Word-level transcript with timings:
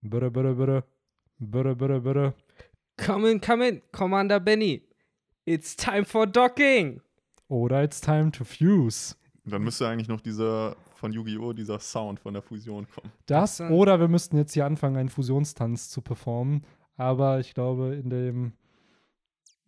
Bitte, 0.00 0.30
bitte, 0.30 0.54
bitte. 0.54 0.84
Bitte, 1.38 1.74
bitte, 1.76 2.00
bitte. 2.00 2.34
Come 2.96 3.30
in, 3.30 3.40
come 3.40 3.68
in, 3.68 3.82
Commander 3.92 4.40
Benny. 4.40 4.82
It's 5.44 5.76
time 5.76 6.04
for 6.04 6.26
docking. 6.26 7.00
Oder 7.48 7.82
it's 7.82 8.00
time 8.00 8.30
to 8.32 8.44
fuse. 8.44 9.14
Dann 9.44 9.62
müsste 9.62 9.88
eigentlich 9.88 10.08
noch 10.08 10.20
dieser 10.20 10.76
von 10.94 11.12
Yu-Gi-Oh! 11.12 11.52
dieser 11.52 11.78
Sound 11.78 12.20
von 12.20 12.34
der 12.34 12.42
Fusion 12.42 12.86
kommen. 12.88 13.12
Das 13.26 13.60
oder 13.60 14.00
wir 14.00 14.08
müssten 14.08 14.36
jetzt 14.36 14.52
hier 14.52 14.66
anfangen, 14.66 14.96
einen 14.96 15.08
Fusionstanz 15.08 15.88
zu 15.88 16.02
performen. 16.02 16.64
Aber 16.96 17.38
ich 17.38 17.54
glaube, 17.54 17.94
in 17.94 18.10
dem 18.10 18.52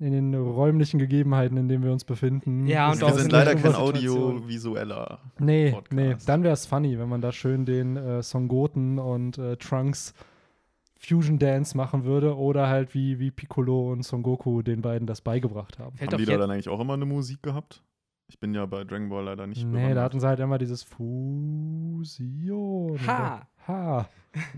in 0.00 0.12
den 0.12 0.34
räumlichen 0.34 0.98
Gegebenheiten, 0.98 1.56
in 1.58 1.68
denen 1.68 1.84
wir 1.84 1.92
uns 1.92 2.04
befinden. 2.04 2.66
Ja, 2.66 2.90
und 2.90 3.00
Wir 3.00 3.12
sind 3.12 3.30
leider 3.30 3.54
der 3.54 3.62
kein 3.62 3.74
audiovisueller. 3.74 5.20
Nee, 5.38 5.72
Podcast. 5.72 5.92
nee, 5.92 6.16
dann 6.26 6.42
wäre 6.42 6.54
es 6.54 6.66
funny, 6.66 6.98
wenn 6.98 7.08
man 7.08 7.20
da 7.20 7.32
schön 7.32 7.66
den 7.66 7.96
äh, 7.96 8.22
Son 8.22 8.48
Goten 8.48 8.98
und 8.98 9.36
äh, 9.38 9.56
Trunks 9.56 10.14
Fusion 10.98 11.38
Dance 11.38 11.76
machen 11.76 12.04
würde 12.04 12.36
oder 12.36 12.68
halt 12.68 12.94
wie, 12.94 13.18
wie 13.18 13.30
Piccolo 13.30 13.90
und 13.92 14.02
Son 14.02 14.22
Goku 14.22 14.62
den 14.62 14.82
beiden 14.82 15.06
das 15.06 15.20
beigebracht 15.20 15.78
haben. 15.78 15.96
Fällt 15.96 16.12
Haben 16.12 16.18
die 16.18 16.26
da 16.26 16.36
dann 16.36 16.50
eigentlich 16.50 16.68
auch 16.68 16.80
immer 16.80 16.94
eine 16.94 17.06
Musik 17.06 17.42
gehabt? 17.42 17.82
Ich 18.30 18.38
bin 18.38 18.54
ja 18.54 18.64
bei 18.64 18.84
Dragon 18.84 19.08
Ball 19.08 19.24
leider 19.24 19.46
nicht 19.46 19.64
Nee, 19.66 19.72
da 19.72 19.78
bewandert. 19.80 20.04
hatten 20.04 20.20
sie 20.20 20.26
halt 20.28 20.38
immer 20.40 20.56
dieses 20.56 20.82
Fusion. 20.84 22.08
Ha. 23.06 23.42
Ha. 23.68 24.08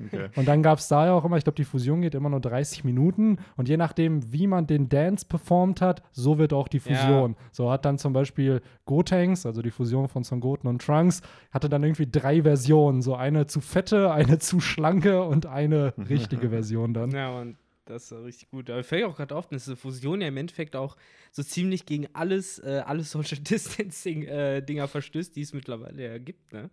Okay. 0.06 0.28
Und 0.36 0.46
dann 0.46 0.62
gab 0.62 0.78
es 0.78 0.86
da 0.88 1.06
ja 1.06 1.12
auch 1.14 1.24
immer, 1.24 1.38
ich 1.38 1.44
glaube, 1.44 1.56
die 1.56 1.64
Fusion 1.64 2.02
geht 2.02 2.14
immer 2.14 2.28
nur 2.28 2.40
30 2.40 2.84
Minuten 2.84 3.38
und 3.56 3.70
je 3.70 3.78
nachdem, 3.78 4.30
wie 4.30 4.46
man 4.46 4.66
den 4.66 4.90
Dance 4.90 5.24
performt 5.26 5.80
hat, 5.80 6.02
so 6.12 6.36
wird 6.36 6.52
auch 6.52 6.68
die 6.68 6.76
Ja. 6.76 6.82
Fusion. 6.96 7.36
So 7.52 7.70
hat 7.70 7.86
dann 7.86 7.96
zum 7.96 8.12
Beispiel 8.12 8.60
Gotenks, 8.84 9.46
also 9.46 9.62
die 9.62 9.70
Fusion 9.70 10.08
von 10.08 10.24
Son 10.24 10.40
Goten 10.40 10.66
und 10.66 10.82
Trunks, 10.82 11.22
hatte 11.50 11.70
dann 11.70 11.82
irgendwie 11.82 12.06
drei 12.10 12.42
Versionen. 12.42 13.00
So 13.00 13.14
eine 13.14 13.46
zu 13.46 13.62
fette, 13.62 14.12
eine 14.12 14.38
zu 14.38 14.60
schlanke 14.60 15.22
und 15.22 15.46
eine 15.46 15.94
richtige 16.10 16.50
Version 16.50 16.92
dann. 16.92 17.10
Ja, 17.12 17.30
und 17.40 17.56
das 17.92 18.10
ist 18.10 18.12
richtig 18.12 18.50
gut. 18.50 18.70
Aber 18.70 18.82
fällt 18.82 19.04
auch 19.04 19.16
gerade 19.16 19.34
auf, 19.34 19.48
dass 19.48 19.64
diese 19.64 19.76
Fusion 19.76 20.20
ja 20.20 20.28
im 20.28 20.36
Endeffekt 20.36 20.76
auch 20.76 20.96
so 21.30 21.42
ziemlich 21.42 21.86
gegen 21.86 22.08
alles, 22.14 22.58
äh, 22.58 22.82
alles 22.84 23.10
Social 23.10 23.38
Distancing-Dinger 23.42 24.88
verstößt, 24.88 25.36
die 25.36 25.42
es 25.42 25.52
mittlerweile 25.52 26.04
ja 26.04 26.18
gibt. 26.18 26.52
Ne? 26.52 26.70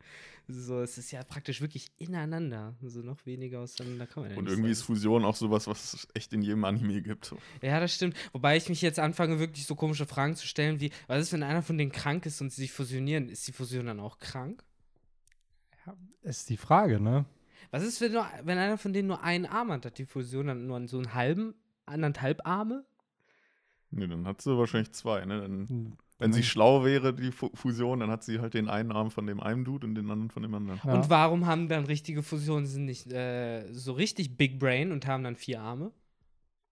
So, 0.47 0.81
es 0.81 0.97
ist 0.97 1.11
ja 1.11 1.23
praktisch 1.23 1.61
wirklich 1.61 1.91
ineinander. 1.97 2.75
Also 2.81 3.01
noch 3.01 3.23
weniger 3.25 3.59
auseinander 3.59 4.07
kann 4.07 4.23
man 4.23 4.31
ja 4.31 4.37
Und 4.37 4.45
nicht 4.45 4.53
irgendwie 4.53 4.71
ist 4.71 4.79
sagen. 4.79 4.95
Fusion 4.95 5.25
auch 5.25 5.35
sowas, 5.35 5.67
was 5.67 5.93
es 5.93 6.07
echt 6.15 6.33
in 6.33 6.41
jedem 6.41 6.65
Anime 6.65 7.01
gibt. 7.01 7.25
So. 7.25 7.37
Ja, 7.61 7.79
das 7.79 7.93
stimmt. 7.93 8.15
Wobei 8.31 8.57
ich 8.57 8.67
mich 8.67 8.81
jetzt 8.81 8.97
anfange, 8.97 9.39
wirklich 9.39 9.65
so 9.65 9.75
komische 9.75 10.07
Fragen 10.07 10.35
zu 10.35 10.47
stellen, 10.47 10.79
wie, 10.79 10.91
was 11.07 11.21
ist, 11.21 11.33
wenn 11.33 11.43
einer 11.43 11.61
von 11.61 11.77
denen 11.77 11.91
krank 11.91 12.25
ist 12.25 12.41
und 12.41 12.51
sie 12.51 12.61
sich 12.61 12.71
fusionieren? 12.71 13.29
Ist 13.29 13.47
die 13.47 13.51
Fusion 13.51 13.85
dann 13.85 13.99
auch 13.99 14.17
krank? 14.17 14.63
Ist 16.21 16.49
die 16.49 16.57
Frage, 16.57 16.99
ne? 16.99 17.25
Was 17.71 17.83
ist, 17.83 18.01
wenn, 18.01 18.13
nur, 18.13 18.25
wenn 18.43 18.57
einer 18.57 18.77
von 18.77 18.93
denen 18.93 19.07
nur 19.07 19.21
einen 19.23 19.45
Arm 19.45 19.71
hat? 19.71 19.85
Hat 19.85 19.97
die 19.97 20.05
Fusion 20.05 20.47
dann 20.47 20.67
nur 20.67 20.87
so 20.87 20.97
einen 20.97 21.13
halben, 21.13 21.53
anderthalb 21.85 22.45
Arme? 22.45 22.85
Nee, 23.91 24.07
dann 24.07 24.27
hat 24.27 24.41
sie 24.41 24.57
wahrscheinlich 24.57 24.91
zwei. 24.91 25.25
Ne? 25.25 25.41
Dann, 25.41 25.67
Hm, 25.67 25.97
wenn 26.19 26.33
sie 26.33 26.43
schlau 26.43 26.83
wäre, 26.83 27.13
die 27.13 27.31
Fu 27.31 27.49
Fusion, 27.53 28.01
dann 28.01 28.11
hat 28.11 28.23
sie 28.23 28.39
halt 28.39 28.53
den 28.53 28.67
einen 28.67 28.91
Arm 28.91 29.09
von 29.09 29.25
dem 29.25 29.39
einen 29.39 29.63
Dude 29.63 29.87
und 29.87 29.95
den 29.95 30.11
anderen 30.11 30.29
von 30.29 30.43
dem 30.43 30.53
anderen. 30.53 30.81
Ja. 30.83 30.93
Und 30.93 31.09
warum 31.09 31.45
haben 31.45 31.69
dann 31.69 31.85
richtige 31.85 32.23
Fusionen 32.23 32.65
sind 32.65 32.83
nicht 32.85 33.09
äh, 33.11 33.71
so 33.71 33.93
richtig 33.93 34.35
Big 34.35 34.59
Brain 34.59 34.91
und 34.91 35.07
haben 35.07 35.23
dann 35.23 35.37
vier 35.37 35.61
Arme? 35.61 35.93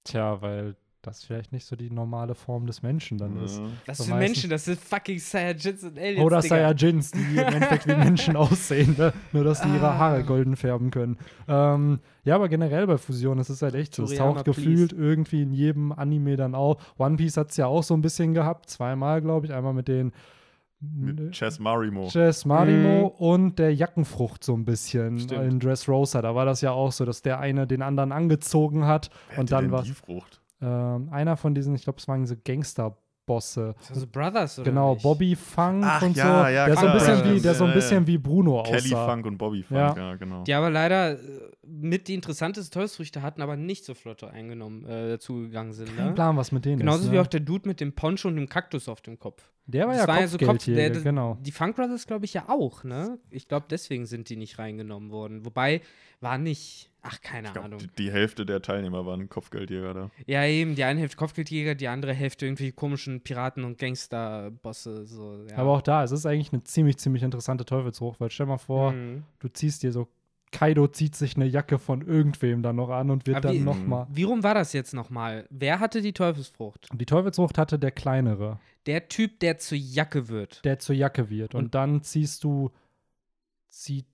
Tja, 0.03 0.41
weil 0.41 0.75
das 1.01 1.23
vielleicht 1.23 1.53
nicht 1.53 1.65
so 1.65 1.75
die 1.75 1.89
normale 1.89 2.35
Form 2.35 2.65
des 2.65 2.81
Menschen 2.81 3.17
dann 3.17 3.37
ist. 3.43 3.59
Ja. 3.59 3.65
Das 3.85 3.97
So 3.99 4.03
sind 4.05 4.13
meistens- 4.15 4.29
Menschen, 4.35 4.49
das 4.49 4.65
sind 4.65 4.79
fucking 4.79 5.19
Saiyajins 5.19 5.83
und 5.83 5.97
Aliens. 5.97 6.19
Oder 6.25 6.41
Digga. 6.41 6.55
Saiyajins, 6.55 7.11
die 7.11 7.19
im 7.37 7.37
Endeffekt 7.37 7.87
wie 7.87 7.95
Menschen 7.95 8.35
aussehen, 8.35 8.95
ne? 8.97 9.13
nur 9.31 9.43
dass 9.43 9.61
die 9.61 9.69
ihre 9.69 9.87
Ah. 9.89 9.97
Haare 9.97 10.23
golden 10.23 10.55
färben 10.55 10.91
können. 10.91 11.17
Ähm, 11.47 11.99
ja, 12.25 12.35
aber 12.35 12.49
generell 12.49 12.87
bei 12.87 12.97
Fusion, 12.97 13.39
es 13.39 13.49
ist 13.49 13.61
halt 13.61 13.75
echt 13.75 13.95
so. 13.95 14.03
Es 14.03 14.15
taucht 14.15 14.43
gefühlt 14.43 14.91
irgendwie 14.91 15.43
in 15.43 15.53
jedem 15.53 15.91
Anime 15.93 16.35
dann 16.35 16.55
auf. 16.55 16.77
One 16.97 17.15
Piece 17.15 17.37
hat 17.37 17.51
es 17.51 17.57
ja 17.57 17.67
auch 17.67 17.83
so 17.83 17.93
ein 17.93 18.01
bisschen 18.01 18.33
gehabt, 18.33 18.69
zweimal, 18.69 19.21
glaube 19.21 19.45
ich. 19.45 19.53
Einmal 19.53 19.73
mit 19.73 19.87
den 19.87 20.11
Mit 20.79 21.31
Chess 21.31 21.57
Marimo. 21.59 22.07
Chess 22.09 22.43
Marimo 22.45 23.07
und 23.07 23.57
der 23.59 23.73
Jackenfrucht 23.73 24.43
so 24.43 24.53
ein 24.55 24.65
bisschen 24.65 25.19
Stimmt. 25.21 25.43
in 25.53 25.59
Dressrosa. 25.59 26.21
Da 26.21 26.35
war 26.35 26.45
das 26.45 26.61
ja 26.61 26.71
auch 26.71 26.91
so, 26.91 27.03
dass 27.05 27.21
der 27.21 27.39
eine 27.39 27.65
den 27.65 27.81
anderen 27.81 28.11
angezogen 28.11 28.85
hat 28.85 29.09
Wer 29.29 29.39
und 29.39 29.43
hatte 29.43 29.49
dann 29.55 29.63
denn 29.65 29.71
war 29.71 29.83
die 29.83 29.91
Frucht. 29.93 30.41
Ähm, 30.61 31.09
einer 31.11 31.37
von 31.37 31.53
diesen, 31.55 31.75
ich 31.75 31.83
glaube, 31.83 31.99
es 31.99 32.07
waren 32.07 32.21
diese 32.21 32.37
Gangster-Bosse. 32.37 33.75
Das 33.77 33.87
sind 33.87 33.99
so 33.99 34.07
Brothers, 34.07 34.57
oder 34.59 34.69
Genau, 34.71 34.93
nicht? 34.93 35.03
Bobby 35.03 35.35
Funk 35.35 35.83
Ach, 35.85 36.01
und 36.01 36.15
ja, 36.15 36.23
so. 36.43 36.49
ja, 36.49 36.65
der, 36.65 36.75
so 36.75 36.85
ein 36.87 36.91
klar. 36.91 36.93
bisschen 36.93 37.35
wie, 37.35 37.41
der 37.41 37.53
so 37.55 37.63
ein 37.65 37.73
bisschen 37.73 38.01
ja. 38.03 38.07
wie 38.07 38.17
Bruno 38.17 38.63
Kelly 38.63 38.93
aussah. 38.93 39.05
Funk 39.07 39.25
und 39.25 39.37
Bobby 39.37 39.63
Funk, 39.63 39.77
Ja. 39.79 39.95
ja, 39.95 40.15
genau. 40.15 40.43
Die 40.43 40.53
aber 40.53 40.69
leider 40.69 41.11
äh, 41.13 41.17
mit 41.65 42.07
die 42.07 42.13
interessantesten 42.13 42.73
Teufelsfrüchte 42.73 43.21
hatten, 43.21 43.41
aber 43.41 43.55
nicht 43.57 43.83
so 43.85 43.93
flott 43.93 44.23
eingenommen, 44.23 44.85
äh, 44.85 45.09
dazugegangen 45.09 45.73
sind. 45.73 45.95
Kein 45.95 46.07
Ne? 46.07 46.13
Plan, 46.13 46.37
was 46.37 46.51
mit 46.51 46.65
denen 46.65 46.79
Genauso 46.79 47.03
ist. 47.03 47.11
wie 47.11 47.15
ne? 47.15 47.21
auch 47.21 47.27
der 47.27 47.41
Dude 47.41 47.67
mit 47.67 47.81
dem 47.81 47.93
Poncho 47.93 48.27
und 48.29 48.35
dem 48.37 48.47
Kaktus 48.49 48.87
auf 48.87 49.01
dem 49.01 49.19
Kopf. 49.19 49.51
der 49.65 49.85
war 49.87 49.93
Das 49.93 50.01
ja 50.03 50.07
war 50.07 50.19
ja 50.21 50.27
so 50.27 50.37
Kopf- 50.37 50.47
Kopfgeldjäger, 50.47 50.93
der- 50.93 51.01
genau. 51.03 51.37
Die 51.41 51.51
Funk 51.51 51.75
Brothers, 51.75 52.07
glaube 52.07 52.23
ich, 52.25 52.33
ja 52.33 52.45
auch, 52.47 52.83
ne? 52.85 53.19
Ich 53.29 53.47
glaube, 53.49 53.65
deswegen 53.69 54.05
sind 54.05 54.29
die 54.29 54.37
nicht 54.37 54.57
reingenommen 54.57 55.11
worden. 55.11 55.45
Wobei, 55.45 55.81
war 56.21 56.37
nicht. 56.37 56.89
Ach, 57.03 57.21
keine 57.21 57.47
Ich 57.47 57.53
glaub, 57.53 57.65
Ahnung. 57.65 57.79
die, 57.79 57.87
die 57.97 58.11
Hälfte 58.11 58.45
der 58.45 58.61
Teilnehmer 58.61 59.05
waren 59.05 59.29
Kopfgeldjäger 59.29 59.93
da. 59.93 60.11
Ja, 60.25 60.43
eben, 60.45 60.75
die 60.75 60.83
eine 60.83 60.99
Hälfte 60.99 61.15
Kopfgeldjäger, 61.17 61.75
die 61.75 61.87
andere 61.87 62.13
Hälfte 62.13 62.45
irgendwie 62.45 62.71
komischen 62.73 63.21
Piraten 63.21 63.63
und 63.63 63.77
Gangsterbosse. 63.77 65.05
So, 65.05 65.45
ja. 65.49 65.57
Aber 65.57 65.71
auch 65.71 65.81
da, 65.81 66.03
es 66.03 66.11
ist 66.11 66.25
eigentlich 66.25 66.51
eine 66.51 66.63
ziemlich, 66.63 66.97
ziemlich 66.97 67.23
interessante 67.23 67.63
Teufelsfrucht, 67.65 68.19
weil 68.19 68.29
stell 68.31 68.45
mal 68.47 68.57
vor, 68.57 68.91
Mhm. 68.91 69.23
du 69.39 69.47
ziehst 69.47 69.83
dir 69.83 69.91
so, 69.91 70.07
Kaido 70.51 70.87
zieht 70.87 71.15
sich 71.15 71.35
eine 71.35 71.45
Jacke 71.45 71.77
von 71.77 72.01
irgendwem 72.01 72.63
dann 72.63 72.77
noch 72.77 72.89
an 72.89 73.09
und 73.09 73.27
wird 73.27 73.37
Aber 73.37 73.49
dann 73.49 73.63
nochmal. 73.65 74.07
Wie 74.09 74.23
rum 74.23 74.43
war 74.43 74.53
das 74.55 74.73
jetzt 74.73 74.93
nochmal? 74.93 75.45
Wer 75.49 75.79
hatte 75.79 76.01
die 76.01 76.13
Teufelsfrucht? 76.13 76.87
Die 76.93 77.05
Teufelsfrucht 77.05 77.57
hatte 77.57 77.77
der 77.77 77.91
kleinere, 77.91 78.59
Der 78.85 79.07
Typ, 79.09 79.39
der 79.41 79.57
zur 79.57 79.77
Jacke 79.77 80.29
wird. 80.29 80.63
der 80.65 80.79
zur 80.79 80.95
Jacke 80.95 81.29
wird. 81.29 81.53
Und, 81.53 81.65
Und- 81.65 81.75
dann 81.75 82.01
ziehst 82.01 82.43
du, 82.45 82.71
zieht 83.69 84.05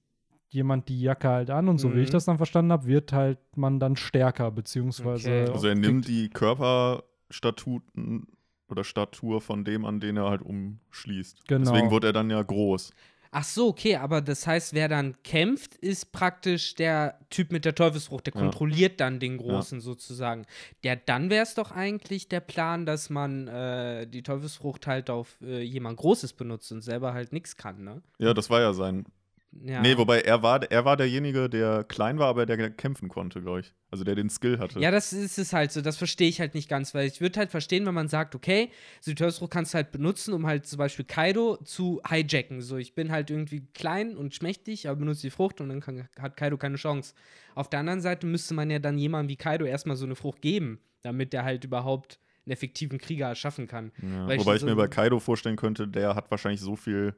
jemand 0.53 0.87
die 0.89 1.01
Jacke 1.01 1.27
halt 1.29 1.49
an 1.49 1.67
und 1.67 1.77
so 1.79 1.93
wie 1.93 1.99
ich 2.01 2.09
Mhm. 2.09 2.13
das 2.13 2.25
dann 2.25 2.37
verstanden 2.37 2.71
habe, 2.71 2.85
wird 2.87 3.11
halt 3.13 3.39
man 3.55 3.79
dann 3.79 3.95
stärker, 3.95 4.51
beziehungsweise. 4.51 5.29
Okay. 5.29 5.51
Also 5.51 5.67
er 5.67 5.75
nimmt 5.75 6.07
die 6.07 6.29
Körperstatuten 6.29 8.27
oder 8.69 8.83
Statur 8.83 9.41
von 9.41 9.63
dem 9.65 9.85
an, 9.85 9.99
den 9.99 10.17
er 10.17 10.29
halt 10.29 10.41
umschließt. 10.41 11.47
Genau. 11.47 11.71
Deswegen 11.71 11.91
wurde 11.91 12.07
er 12.07 12.13
dann 12.13 12.29
ja 12.29 12.41
groß. 12.41 12.91
Ach 13.35 13.43
so, 13.43 13.69
okay, 13.69 13.95
aber 13.95 14.21
das 14.21 14.45
heißt, 14.45 14.73
wer 14.75 14.87
dann 14.87 15.15
kämpft, 15.23 15.73
ist 15.77 16.11
praktisch 16.11 16.75
der 16.75 17.17
Typ 17.31 17.51
mit 17.51 17.65
der 17.65 17.73
Teufelsfrucht. 17.73 18.27
Der 18.27 18.33
Ja. 18.35 18.39
kontrolliert 18.41 18.99
dann 18.99 19.19
den 19.19 19.37
Großen 19.37 19.81
sozusagen. 19.81 20.45
Der, 20.83 20.95
dann 20.97 21.31
wäre 21.31 21.41
es 21.41 21.55
doch 21.55 21.71
eigentlich 21.71 22.29
der 22.29 22.41
Plan, 22.41 22.85
dass 22.85 23.09
man 23.09 23.47
äh, 23.47 24.05
die 24.05 24.21
Teufelsfrucht 24.21 24.85
halt 24.85 25.09
auf 25.09 25.41
äh, 25.41 25.63
jemand 25.63 25.97
Großes 25.97 26.33
benutzt 26.33 26.71
und 26.71 26.81
selber 26.81 27.13
halt 27.15 27.33
nichts 27.33 27.57
kann, 27.57 27.83
ne? 27.83 28.03
Ja, 28.19 28.35
das 28.35 28.51
war 28.51 28.61
ja 28.61 28.71
sein. 28.73 29.05
Ja. 29.61 29.81
Nee, 29.81 29.97
wobei 29.97 30.21
er 30.21 30.41
war, 30.41 30.63
er 30.71 30.83
war 30.85 30.97
derjenige, 30.97 31.49
der 31.49 31.83
klein 31.83 32.17
war, 32.19 32.27
aber 32.27 32.45
der 32.45 32.69
kämpfen 32.71 33.07
konnte, 33.07 33.41
glaube 33.41 33.61
ich. 33.61 33.73
Also 33.91 34.03
der 34.03 34.15
den 34.15 34.29
Skill 34.29 34.57
hatte. 34.59 34.79
Ja, 34.79 34.89
das 34.91 35.13
ist 35.13 35.37
es 35.37 35.53
halt 35.53 35.71
so, 35.71 35.81
das 35.81 35.97
verstehe 35.97 36.27
ich 36.27 36.39
halt 36.39 36.55
nicht 36.55 36.67
ganz, 36.67 36.93
weil 36.95 37.07
ich 37.07 37.21
würde 37.21 37.39
halt 37.39 37.51
verstehen, 37.51 37.85
wenn 37.85 37.93
man 37.93 38.07
sagt, 38.07 38.33
okay, 38.35 38.71
Teufelsfrucht 39.05 39.51
kannst 39.51 39.73
du 39.73 39.75
halt 39.75 39.91
benutzen, 39.91 40.33
um 40.33 40.47
halt 40.47 40.65
zum 40.65 40.77
Beispiel 40.79 41.05
Kaido 41.05 41.57
zu 41.63 42.01
hijacken. 42.07 42.61
So, 42.61 42.77
ich 42.77 42.95
bin 42.95 43.11
halt 43.11 43.29
irgendwie 43.29 43.67
klein 43.73 44.17
und 44.17 44.33
schmächtig, 44.33 44.89
aber 44.89 44.97
benutze 44.99 45.21
die 45.21 45.29
Frucht 45.29 45.61
und 45.61 45.69
dann 45.69 45.81
kann, 45.81 46.07
hat 46.19 46.35
Kaido 46.37 46.57
keine 46.57 46.77
Chance. 46.77 47.13
Auf 47.55 47.69
der 47.69 47.79
anderen 47.81 48.01
Seite 48.01 48.25
müsste 48.25 48.53
man 48.55 48.71
ja 48.71 48.79
dann 48.79 48.97
jemandem 48.97 49.29
wie 49.29 49.35
Kaido 49.37 49.65
erstmal 49.65 49.95
so 49.95 50.05
eine 50.05 50.15
Frucht 50.15 50.41
geben, 50.41 50.79
damit 51.03 51.31
der 51.33 51.43
halt 51.43 51.63
überhaupt 51.63 52.19
einen 52.45 52.53
effektiven 52.53 52.97
Krieger 52.97 53.27
erschaffen 53.27 53.67
kann. 53.67 53.91
Ja, 54.01 54.29
ich 54.29 54.39
Wobei 54.41 54.55
ich 54.55 54.61
so- 54.61 54.65
mir 54.65 54.75
bei 54.75 54.87
Kaido 54.87 55.19
vorstellen 55.19 55.55
könnte, 55.55 55.87
der 55.87 56.15
hat 56.15 56.31
wahrscheinlich 56.31 56.61
so 56.61 56.75
viel 56.75 57.15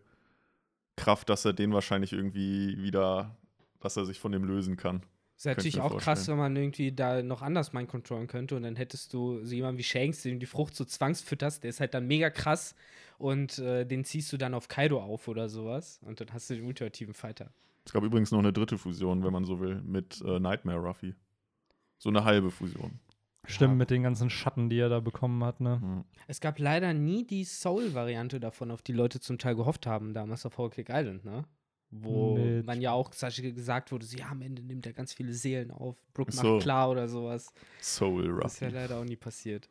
Kraft, 0.95 1.29
dass 1.29 1.45
er 1.45 1.53
den 1.53 1.73
wahrscheinlich 1.73 2.13
irgendwie 2.13 2.81
wieder, 2.81 3.35
dass 3.79 3.97
er 3.97 4.05
sich 4.05 4.19
von 4.19 4.31
dem 4.31 4.43
lösen 4.43 4.77
kann. 4.77 5.03
Ist 5.37 5.45
natürlich 5.45 5.81
auch 5.81 5.91
krass, 5.97 6.03
vorstellen. 6.03 6.37
wenn 6.37 6.43
man 6.43 6.55
irgendwie 6.55 6.93
da 6.93 7.21
noch 7.21 7.41
anders 7.41 7.73
mind 7.73 7.89
controllen 7.89 8.27
könnte 8.27 8.55
und 8.55 8.63
dann 8.63 8.77
hättest 8.77 9.13
du 9.13 9.43
so 9.43 9.53
jemanden 9.53 9.77
wie 9.77 9.83
Shanks, 9.83 10.21
den 10.23 10.33
du 10.33 10.39
die 10.39 10.45
Frucht 10.45 10.75
so 10.75 10.85
zwangsfütterst, 10.85 11.63
der 11.63 11.69
ist 11.71 11.81
halt 11.81 11.93
dann 11.93 12.07
mega 12.07 12.29
krass 12.29 12.73
und 13.17 13.59
äh, 13.59 13.85
den 13.85 14.05
ziehst 14.05 14.31
du 14.31 14.37
dann 14.37 14.53
auf 14.53 14.69
Kaido 14.69 15.01
auf 15.01 15.27
oder 15.27 15.49
sowas 15.49 15.99
und 16.03 16.21
dann 16.21 16.31
hast 16.31 16.49
du 16.49 16.55
den 16.55 16.65
ultimativen 16.65 17.13
Fighter. 17.13 17.51
Es 17.85 17.91
gab 17.91 18.03
übrigens 18.03 18.31
noch 18.31 18.39
eine 18.39 18.53
dritte 18.53 18.77
Fusion, 18.77 19.23
wenn 19.23 19.33
man 19.33 19.43
so 19.43 19.59
will, 19.59 19.81
mit 19.81 20.21
äh, 20.21 20.39
Nightmare 20.39 20.79
Ruffy. 20.79 21.15
So 21.97 22.09
eine 22.09 22.23
halbe 22.23 22.49
Fusion. 22.49 22.99
Stimmt, 23.47 23.71
Ja. 23.73 23.77
mit 23.77 23.89
den 23.89 24.03
ganzen 24.03 24.29
Schatten, 24.29 24.69
die 24.69 24.79
er 24.79 24.89
da 24.89 24.99
bekommen 24.99 25.43
hat, 25.43 25.59
ne? 25.61 25.79
Ja. 25.81 26.03
Es 26.27 26.39
gab 26.39 26.59
leider 26.59 26.93
nie 26.93 27.25
die 27.25 27.43
Soul-Variante 27.43 28.39
davon, 28.39 28.71
auf 28.71 28.81
die 28.81 28.93
Leute 28.93 29.19
zum 29.19 29.37
Teil 29.37 29.55
gehofft 29.55 29.85
haben, 29.87 30.13
damals 30.13 30.45
auf 30.45 30.57
Whole 30.57 30.69
Cake 30.69 30.91
Island, 30.93 31.25
ne? 31.25 31.45
Wo 31.91 32.35
Mit- 32.37 32.65
man 32.65 32.81
ja 32.81 32.91
auch 32.91 33.11
gesagt 33.11 33.91
wurde, 33.91 34.05
so, 34.05 34.17
ja, 34.17 34.27
am 34.29 34.41
Ende 34.41 34.61
nimmt 34.63 34.85
er 34.85 34.93
ganz 34.93 35.13
viele 35.13 35.33
Seelen 35.33 35.71
auf, 35.71 35.95
Brook 36.13 36.29
Ach 36.31 36.35
macht 36.35 36.45
so. 36.45 36.57
klar 36.59 36.89
oder 36.89 37.07
sowas. 37.07 37.53
Soul 37.81 38.39
Das 38.41 38.55
ist 38.55 38.59
ja 38.61 38.69
leider 38.69 38.97
auch 38.99 39.05
nie 39.05 39.15
passiert. 39.15 39.69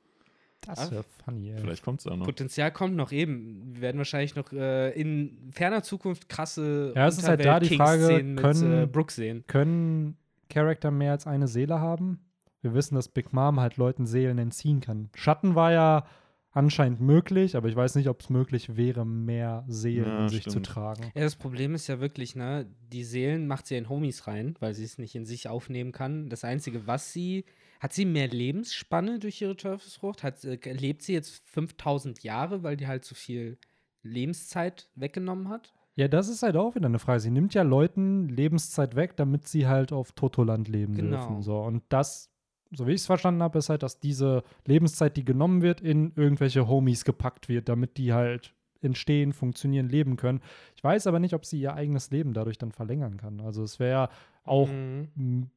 Das 0.62 0.91
wäre 0.91 1.05
funny, 1.25 1.50
ey. 1.50 1.59
Vielleicht 1.59 1.82
kommt 1.82 1.99
es 2.00 2.06
ja 2.06 2.17
noch. 2.17 2.25
Potenzial 2.25 2.73
kommt 2.73 2.97
noch 2.97 3.12
eben. 3.12 3.75
Wir 3.75 3.82
werden 3.82 3.99
wahrscheinlich 3.99 4.35
noch 4.35 4.50
äh, 4.53 4.93
in 4.99 5.50
ferner 5.53 5.82
Zukunft 5.82 6.26
krasse 6.31 6.94
Ja, 6.97 7.06
es 7.06 7.19
ist 7.19 7.29
halt 7.29 7.44
da 7.44 7.61
die 7.61 7.76
Frage, 7.76 8.23
mit 8.23 8.38
können- 8.41 8.85
äh, 8.85 8.87
Brook 8.87 9.11
sehen. 9.11 9.44
Können 9.47 10.17
Charakter 10.49 10.91
mehr 10.91 11.12
als 11.12 11.26
eine 11.26 11.49
Seele 11.49 11.81
haben? 11.81 12.21
Wir 12.64 12.75
wissen, 12.75 12.94
dass 12.94 13.08
Big 13.08 13.32
Mom 13.32 13.61
halt 13.61 13.76
Leuten 13.76 14.06
Seelen 14.06 14.38
entziehen 14.38 14.81
kann. 14.81 15.11
Schatten 15.14 15.55
war 15.55 15.70
ja 15.72 16.06
anscheinend 16.50 17.00
möglich, 17.00 17.56
aber 17.56 17.69
ich 17.69 17.76
weiß 17.76 17.96
nicht, 17.96 18.08
ob 18.08 18.20
es 18.20 18.31
möglich 18.31 18.76
wäre, 18.76 19.05
mehr 19.05 19.64
Seelen 19.69 20.06
Ja, 20.06 20.22
in 20.22 20.28
sich 20.28 20.40
stimmt. 20.43 20.52
zu 20.52 20.61
tragen. 20.61 21.02
Ja, 21.14 21.22
das 21.22 21.37
Problem 21.37 21.75
ist 21.75 21.88
ja 21.88 22.00
wirklich, 22.00 22.37
ne, 22.37 22.66
die 22.93 23.05
Seelen 23.05 23.46
macht 23.46 23.66
sie 23.66 23.76
in 23.76 23.88
Homies 23.88 24.26
rein, 24.26 24.55
weil 24.61 24.72
sie 24.72 24.84
es 24.84 24.96
nicht 24.99 25.14
in 25.14 25.26
sich 25.26 25.49
aufnehmen 25.49 25.93
kann. 25.93 26.28
Das 26.31 26.44
Einzige, 26.44 26.87
was 26.87 27.12
sie, 27.12 27.44
hat 27.81 27.93
sie 27.93 28.05
mehr 28.05 28.28
Lebensspanne 28.28 29.19
durch 29.19 29.43
ihre 29.43 29.56
Teufelsfrucht? 29.56 30.22
Hat, 30.22 30.43
äh, 30.44 30.58
lebt 30.72 31.02
sie 31.02 31.12
jetzt 31.12 31.43
5000 31.49 32.22
Jahre, 32.22 32.62
weil 32.62 32.76
die 32.76 32.87
halt 32.87 33.05
so 33.05 33.14
viel 33.16 33.58
Lebenszeit 34.05 34.88
weggenommen 34.94 35.49
hat? 35.49 35.72
Ja, 35.96 36.08
das 36.08 36.28
ist 36.28 36.43
halt 36.43 36.56
auch 36.56 36.75
wieder 36.75 36.87
eine 36.87 36.99
Frage. 36.99 37.20
Sie 37.20 37.31
nimmt 37.31 37.55
ja 37.55 37.62
Leuten 37.62 38.28
Lebenszeit 38.28 38.96
weg, 38.96 39.16
damit 39.16 39.46
sie 39.46 39.66
halt 39.66 39.93
auf 39.93 40.12
Totoland 40.12 40.69
leben 40.69 40.94
Genau. 40.94 41.16
dürfen. 41.16 41.43
So. 41.43 41.58
Und 41.61 41.82
das, 41.88 42.31
so 42.75 42.87
wie 42.87 42.93
ich 42.93 43.00
es 43.03 43.06
verstanden 43.06 43.43
habe, 43.43 43.59
ist 43.59 43.69
halt, 43.71 43.82
dass 43.82 44.00
diese 44.00 44.43
Lebenszeit, 44.67 45.17
die 45.17 45.25
genommen 45.25 45.62
wird, 45.62 45.81
in 45.81 46.12
irgendwelche 46.17 46.67
Homies 46.69 47.05
gepackt 47.05 47.49
wird, 47.49 47.69
damit 47.69 47.97
die 47.97 48.12
halt 48.12 48.55
entstehen, 48.82 49.32
funktionieren, 49.32 49.88
leben 49.88 50.17
können. 50.17 50.41
Ich 50.76 50.85
weiß 50.85 51.06
aber 51.06 51.19
nicht, 51.19 51.35
ob 51.35 51.47
sie 51.47 51.59
ihr 51.61 51.75
eigenes 51.75 52.11
Leben 52.11 52.35
dadurch 52.35 52.59
dann 52.59 52.73
verlängern 52.73 53.17
kann. 53.17 53.41
Also 53.41 53.62
es 53.62 53.79
wäre 53.81 54.09
auch 54.44 54.69
Mhm. 54.69 55.50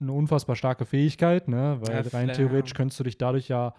eine 0.00 0.12
unfassbar 0.12 0.56
starke 0.56 0.84
Fähigkeit, 0.86 1.48
ne? 1.48 1.78
Weil 1.80 2.06
Ja, 2.06 2.10
rein 2.12 2.32
theoretisch 2.32 2.74
könntest 2.74 3.00
du 3.00 3.04
dich 3.04 3.18
dadurch 3.18 3.48
ja 3.48 3.74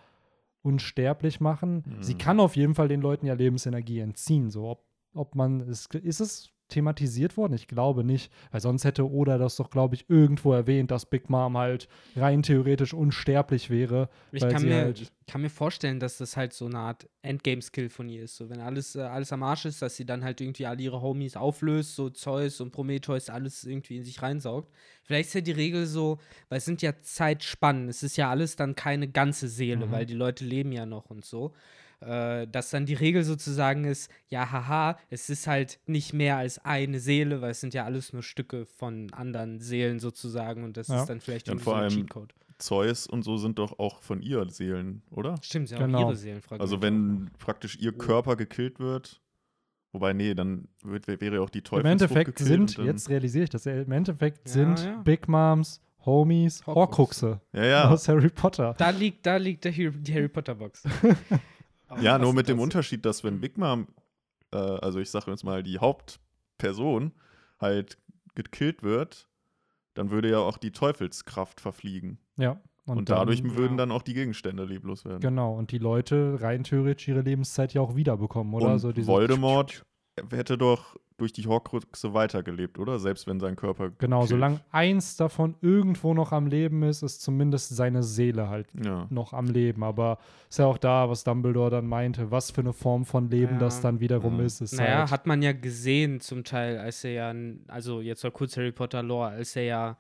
unsterblich 0.62 1.40
machen. 1.40 1.84
Sie 2.02 2.14
Mhm. 2.14 2.18
kann 2.18 2.40
auf 2.40 2.56
jeden 2.56 2.76
Fall 2.76 2.88
den 2.90 3.02
Leuten 3.02 3.26
ja 3.26 3.34
Lebensenergie 3.34 4.00
entziehen. 4.00 4.50
So, 4.50 4.70
ob, 4.70 4.84
ob 5.14 5.36
man, 5.36 5.62
ist, 5.62 5.94
ist 5.96 6.20
es 6.20 6.52
thematisiert 6.70 7.36
worden? 7.36 7.54
Ich 7.54 7.68
glaube 7.68 8.04
nicht, 8.04 8.32
weil 8.52 8.62
sonst 8.62 8.86
hätte 8.86 9.10
Oda 9.10 9.38
das 9.38 9.58
doch, 9.58 9.70
glaube 9.70 9.96
ich, 9.96 10.10
irgendwo 10.10 10.54
erwähnt, 10.54 10.92
dass 10.92 11.06
Big 11.06 11.30
Mom 11.30 11.58
halt 11.58 11.88
rein 12.16 12.44
theoretisch 12.44 12.94
unsterblich 12.94 13.70
wäre. 13.70 14.10
Ich 14.32 14.48
kann 14.48 14.64
mir, 14.64 14.76
halt- 14.76 15.02
ich 15.02 15.12
kann 15.28 15.42
mir 15.42 15.50
vorstellen, 15.50 16.00
dass 16.00 16.18
das 16.18 16.38
halt 16.38 16.54
so 16.54 16.66
eine 16.66 16.80
Art 16.80 17.08
Endgame-Skill 17.22 17.90
von 17.90 18.08
ihr 18.10 18.24
ist. 18.24 18.38
So, 18.38 18.50
wenn 18.50 18.62
alles, 18.62 18.96
äh, 18.96 19.02
alles 19.02 19.32
am 19.34 19.44
Arsch 19.44 19.66
ist, 19.66 19.82
dass 19.82 19.96
sie 19.98 20.06
dann 20.06 20.24
halt 20.24 20.40
irgendwie 20.42 20.66
alle 20.66 20.82
ihre 20.82 21.02
Homies 21.02 21.36
auflöst, 21.36 21.96
so 21.96 22.10
Zeus 22.10 22.62
und 22.62 22.72
Prometheus, 22.72 23.30
alles 23.30 23.64
irgendwie 23.66 23.98
in 23.98 24.04
sich 24.04 24.22
reinsaugt. 24.22 24.72
Vielleicht 25.04 25.30
ist 25.30 25.34
ja 25.36 25.42
die 25.42 25.52
Regel 25.52 25.86
so, 25.86 26.20
weil 26.50 26.60
es 26.60 26.66
sind 26.66 26.82
ja 26.82 26.94
Zeitspannen, 27.02 27.90
es 27.90 28.04
ist 28.04 28.16
ja 28.18 28.30
alles 28.30 28.56
dann 28.56 28.76
keine 28.76 29.08
ganze 29.08 29.48
Seele, 29.48 29.88
Mhm. 29.88 29.92
weil 29.92 30.06
die 30.06 30.14
Leute 30.14 30.46
leben 30.46 30.72
ja 30.72 30.86
noch 30.86 31.10
und 31.10 31.26
so. 31.26 31.54
Äh, 32.02 32.48
dass 32.48 32.70
dann 32.70 32.86
die 32.86 32.94
Regel 32.94 33.24
sozusagen 33.24 33.84
ist, 33.84 34.10
ja, 34.30 34.50
haha, 34.52 34.98
es 35.10 35.30
ist 35.30 35.48
halt 35.48 35.80
nicht 35.86 36.14
mehr 36.14 36.38
als 36.38 36.64
eine 36.64 37.00
Seele, 37.02 37.42
weil 37.42 37.52
es 37.52 37.60
sind 37.60 37.74
ja 37.74 37.84
alles 37.84 38.14
nur 38.14 38.24
Stücke 38.24 38.66
von 38.66 39.12
anderen 39.14 39.60
Seelen 39.60 40.00
sozusagen 40.00 40.64
und 40.64 40.78
das 40.78 40.88
Ja. 40.88 41.02
ist 41.02 41.08
dann 41.10 41.20
vielleicht 41.20 41.48
Ja, 41.48 41.54
und 41.54 41.60
vor 41.60 41.74
so 41.74 41.78
ein 41.78 41.84
allem- 41.84 41.94
Cheatcode. 41.96 42.34
Zeus 42.58 43.08
und 43.08 43.24
so 43.24 43.38
sind 43.38 43.58
doch 43.60 43.80
auch 43.80 44.02
von 44.02 44.22
ihr 44.22 44.46
Seelen, 44.50 45.02
oder? 45.12 45.36
Stimmt, 45.42 45.70
sie 45.70 45.76
Genau. 45.76 45.88
haben 45.88 45.96
auch 45.96 46.10
ihre 46.10 46.16
Seelenfragmente. 46.18 46.62
Also 46.62 46.82
wenn 46.82 47.32
praktisch 47.38 47.78
ihr 47.80 47.92
Körper 47.94 48.36
gekillt 48.38 48.80
wird, 48.80 49.22
wobei, 49.94 50.14
nee, 50.14 50.34
dann 50.34 50.68
wird, 50.84 51.08
wäre 51.08 51.42
auch 51.42 51.50
die 51.50 51.60
Im 51.60 51.64
Teufelsfrucht 51.66 51.92
Endeffekt 52.02 52.38
gekillt 52.38 52.70
sind, 52.72 52.86
jetzt 52.86 53.10
realisiere 53.10 53.44
ich 53.46 53.50
das, 53.50 53.66
im 53.66 53.92
Endeffekt 53.92 54.48
Ja, 54.48 54.54
sind 54.54 54.80
ja. 54.86 55.02
Big 55.04 55.28
Moms, 55.30 55.82
Homies, 56.06 56.66
Horcrux. 56.66 57.22
Horcruxe 57.22 57.42
Ja, 57.54 57.66
ja. 57.66 57.90
aus 57.90 58.08
Harry 58.08 58.30
Potter. 58.30 58.74
Da 58.78 58.90
liegt, 58.90 59.26
da 59.26 59.36
liegt 59.38 59.64
die 59.66 60.14
Harry 60.14 60.30
Potter 60.30 60.56
Box. 60.56 60.84
Ja, 62.02 62.16
Was 62.16 62.22
nur 62.22 62.34
mit 62.34 62.48
dem? 62.48 62.60
Unterschied, 62.60 63.06
dass 63.06 63.24
wenn 63.24 63.40
Big 63.42 63.58
Mom, 63.58 63.88
äh, 64.52 64.58
also 64.58 65.00
ich 65.00 65.10
sage 65.10 65.32
jetzt 65.32 65.44
mal, 65.44 65.64
die 65.64 65.80
Hauptperson 65.80 67.12
halt 67.60 67.98
gekillt 68.36 68.84
wird, 68.84 69.28
dann 69.96 70.12
würde 70.12 70.30
ja 70.30 70.40
auch 70.40 70.58
die 70.58 70.72
Teufelskraft 70.72 71.60
verfliegen. 71.62 72.20
Ja. 72.38 72.62
Und, 72.86 73.10
dadurch 73.10 73.44
dann- 73.44 73.56
würden 73.56 73.72
ja. 73.74 73.78
dann 73.78 73.92
auch 73.92 74.02
die 74.02 74.14
Gegenstände 74.16 74.64
leblos 74.66 75.06
werden. 75.06 75.20
Genau, 75.20 75.54
und 75.56 75.72
die 75.72 75.78
Leute 75.78 76.38
rein 76.42 76.64
theoretisch 76.64 77.08
ihre 77.08 77.22
Lebenszeit 77.22 77.74
ja 77.74 77.82
auch 77.82 77.96
wiederbekommen, 77.96 78.52
oder? 78.54 78.74
Und 78.74 78.80
so 78.80 78.92
diese 78.92 79.06
Voldemort 79.08 79.86
hätte 80.32 80.58
doch 80.58 80.96
durch 81.18 81.34
die 81.34 81.46
Horcruxe 81.46 82.14
weitergelebt, 82.14 82.80
oder? 82.80 82.98
Selbst 82.98 83.28
wenn 83.28 83.40
sein 83.42 83.58
Körper 83.58 83.90
Genau, 83.98 84.22
gekillt. 84.22 84.30
solange 84.30 84.62
eins 84.72 85.18
davon 85.18 85.56
irgendwo 85.62 86.14
noch 86.14 86.32
am 86.32 86.48
Leben 86.48 86.82
ist, 86.84 87.04
ist 87.04 87.22
zumindest 87.22 87.76
seine 87.76 88.04
Seele 88.04 88.48
halt 88.50 88.68
Ja. 88.86 89.06
noch 89.10 89.34
am 89.34 89.48
Leben. 89.48 89.84
Aber 89.84 90.18
ist 90.50 90.60
ja 90.60 90.66
auch 90.66 90.78
da, 90.78 91.10
was 91.10 91.26
Dumbledore 91.26 91.72
dann 91.72 91.88
meinte, 91.88 92.32
was 92.32 92.52
für 92.52 92.62
eine 92.62 92.72
Form 92.72 93.04
von 93.06 93.30
Leben 93.30 93.54
Ja. 93.54 93.60
das 93.60 93.82
dann 93.82 94.00
wiederum 94.00 94.40
Ja. 94.40 94.46
ist. 94.46 94.62
ist 94.62 94.74
Naja, 94.78 95.00
halt, 95.00 95.12
hat 95.12 95.28
man 95.28 95.42
ja 95.42 95.52
gesehen 95.52 96.22
zum 96.22 96.46
Teil, 96.46 96.78
als 96.78 97.04
er 97.04 97.12
ja, 97.12 97.34
also 97.68 98.00
jetzt 98.00 98.24
mal 98.24 98.32
kurz 98.32 98.56
Harry 98.56 98.72
Potter 98.72 99.04
Lore, 99.04 99.28
als 99.30 99.58
er 99.58 99.64
ja 99.64 99.98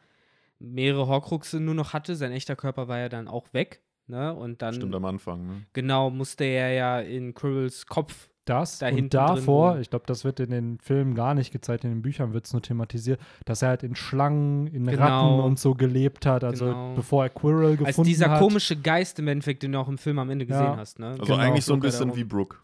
mehrere 0.59 1.07
Horcruxe 1.07 1.59
nur 1.59 1.73
noch 1.75 1.91
hatte, 1.93 2.15
sein 2.15 2.31
echter 2.31 2.55
Körper 2.55 2.87
war 2.87 2.97
ja 2.99 3.09
dann 3.09 3.27
auch 3.27 3.53
weg, 3.53 3.81
ne? 4.07 4.33
Und 4.33 4.61
dann, 4.61 4.73
Stimmt 4.75 4.95
am 4.95 5.05
Anfang, 5.05 5.45
ne? 5.47 5.65
genau, 5.73 6.09
musste 6.09 6.43
er 6.45 6.71
ja 6.71 6.99
in 7.01 7.33
Quirrells 7.33 7.85
Kopf 7.87 8.29
das 8.49 8.79
da 8.79 8.87
und 8.89 8.95
drin 8.95 9.09
davor, 9.09 9.71
wohnen. 9.73 9.81
ich 9.81 9.89
glaube, 9.89 10.05
das 10.07 10.23
wird 10.23 10.39
in 10.39 10.49
den 10.49 10.79
Filmen 10.79 11.15
gar 11.15 11.33
nicht 11.33 11.51
gezeigt, 11.51 11.83
in 11.83 11.91
den 11.91 12.01
Büchern 12.01 12.33
wird 12.33 12.45
es 12.45 12.53
nur 12.53 12.61
thematisiert, 12.61 13.19
dass 13.45 13.61
er 13.61 13.69
halt 13.69 13.83
in 13.83 13.95
Schlangen, 13.95 14.67
in 14.67 14.85
Genau. 14.85 15.01
Ratten 15.03 15.39
und 15.41 15.59
so 15.59 15.75
gelebt 15.75 16.25
hat, 16.25 16.43
also 16.43 16.65
Genau. 16.65 16.93
bevor 16.95 17.23
er 17.23 17.29
Quirrell 17.29 17.77
gefunden 17.77 17.85
als 17.99 18.07
dieser 18.07 18.31
hat. 18.31 18.39
komische 18.39 18.75
Geist 18.75 19.19
im 19.19 19.27
Endeffekt, 19.27 19.63
den 19.63 19.71
du 19.73 19.79
auch 19.79 19.87
im 19.87 19.97
Film 19.97 20.19
am 20.19 20.29
Ende 20.29 20.45
Ja. 20.45 20.59
gesehen 20.59 20.77
hast, 20.77 20.99
ne? 20.99 21.07
Also 21.07 21.23
Genau, 21.23 21.37
eigentlich 21.37 21.65
so 21.65 21.73
ein 21.73 21.79
er 21.79 21.81
bisschen 21.81 22.15
wie 22.15 22.23
Brooke. 22.23 22.57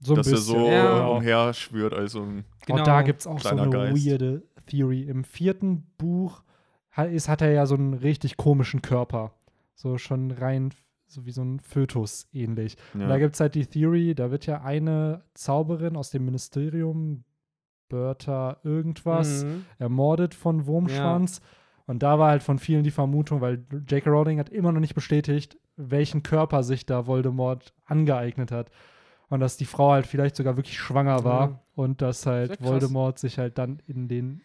so 0.00 0.12
ein 0.12 0.16
dass 0.16 0.26
er 0.28 0.32
bisschen. 0.32 0.54
so 0.60 0.66
Ja. 0.68 1.06
äh, 1.06 1.10
umherschwört 1.16 1.92
als 1.94 2.12
so 2.12 2.22
ein. 2.22 2.44
Genau. 2.66 2.80
Auch 2.80 2.84
da 2.84 3.02
gibt 3.02 3.20
es 3.20 3.26
auch 3.26 3.40
so 3.40 3.48
eine 3.48 3.68
Geist. 3.70 4.06
weirde 4.06 4.42
Theory. 4.66 5.02
Im 5.02 5.24
vierten 5.24 5.86
Buch 5.98 6.42
ha- 6.96 7.04
ist, 7.04 7.28
hat 7.28 7.42
er 7.42 7.50
ja 7.52 7.66
so 7.66 7.74
einen 7.74 7.94
richtig 7.94 8.36
komischen 8.36 8.80
Körper. 8.82 9.32
So 9.74 9.98
schon 9.98 10.30
rein, 10.30 10.70
so 11.06 11.24
wie 11.26 11.30
so 11.32 11.42
ein 11.42 11.60
Fötus 11.60 12.28
ähnlich. 12.32 12.76
Und 12.92 13.00
da 13.00 13.08
Ja. 13.10 13.18
gibt 13.18 13.34
es 13.34 13.40
halt 13.40 13.54
die 13.54 13.66
Theory, 13.66 14.14
da 14.14 14.30
wird 14.30 14.46
ja 14.46 14.62
eine 14.62 15.22
Zauberin 15.34 15.96
aus 15.96 16.10
dem 16.10 16.24
Ministerium, 16.24 17.24
Bertha 17.88 18.56
irgendwas, 18.64 19.44
Mhm. 19.44 19.64
ermordet 19.78 20.34
von 20.34 20.66
Wurmschwanz. 20.66 21.40
Und 21.86 22.02
da 22.02 22.18
war 22.18 22.30
halt 22.30 22.42
von 22.42 22.58
vielen 22.58 22.82
die 22.82 22.90
Vermutung, 22.90 23.40
weil 23.42 23.64
J.K. 23.88 24.08
Rowling 24.08 24.38
hat 24.38 24.48
immer 24.48 24.72
noch 24.72 24.80
nicht 24.80 24.94
bestätigt, 24.94 25.58
welchen 25.76 26.22
Körper 26.22 26.62
sich 26.62 26.86
da 26.86 27.06
Voldemort 27.06 27.74
angeeignet 27.84 28.50
hat. 28.50 28.70
Und 29.28 29.40
dass 29.40 29.56
die 29.56 29.64
Frau 29.66 29.92
halt 29.92 30.06
vielleicht 30.06 30.36
sogar 30.36 30.56
wirklich 30.56 30.78
schwanger 30.78 31.24
war 31.24 31.48
Ja. 31.50 31.60
und 31.74 32.00
dass 32.02 32.24
halt. 32.26 32.62
Voldemort 32.62 33.18
sich 33.18 33.38
halt 33.38 33.58
dann 33.58 33.80
in 33.86 34.08
den 34.08 34.40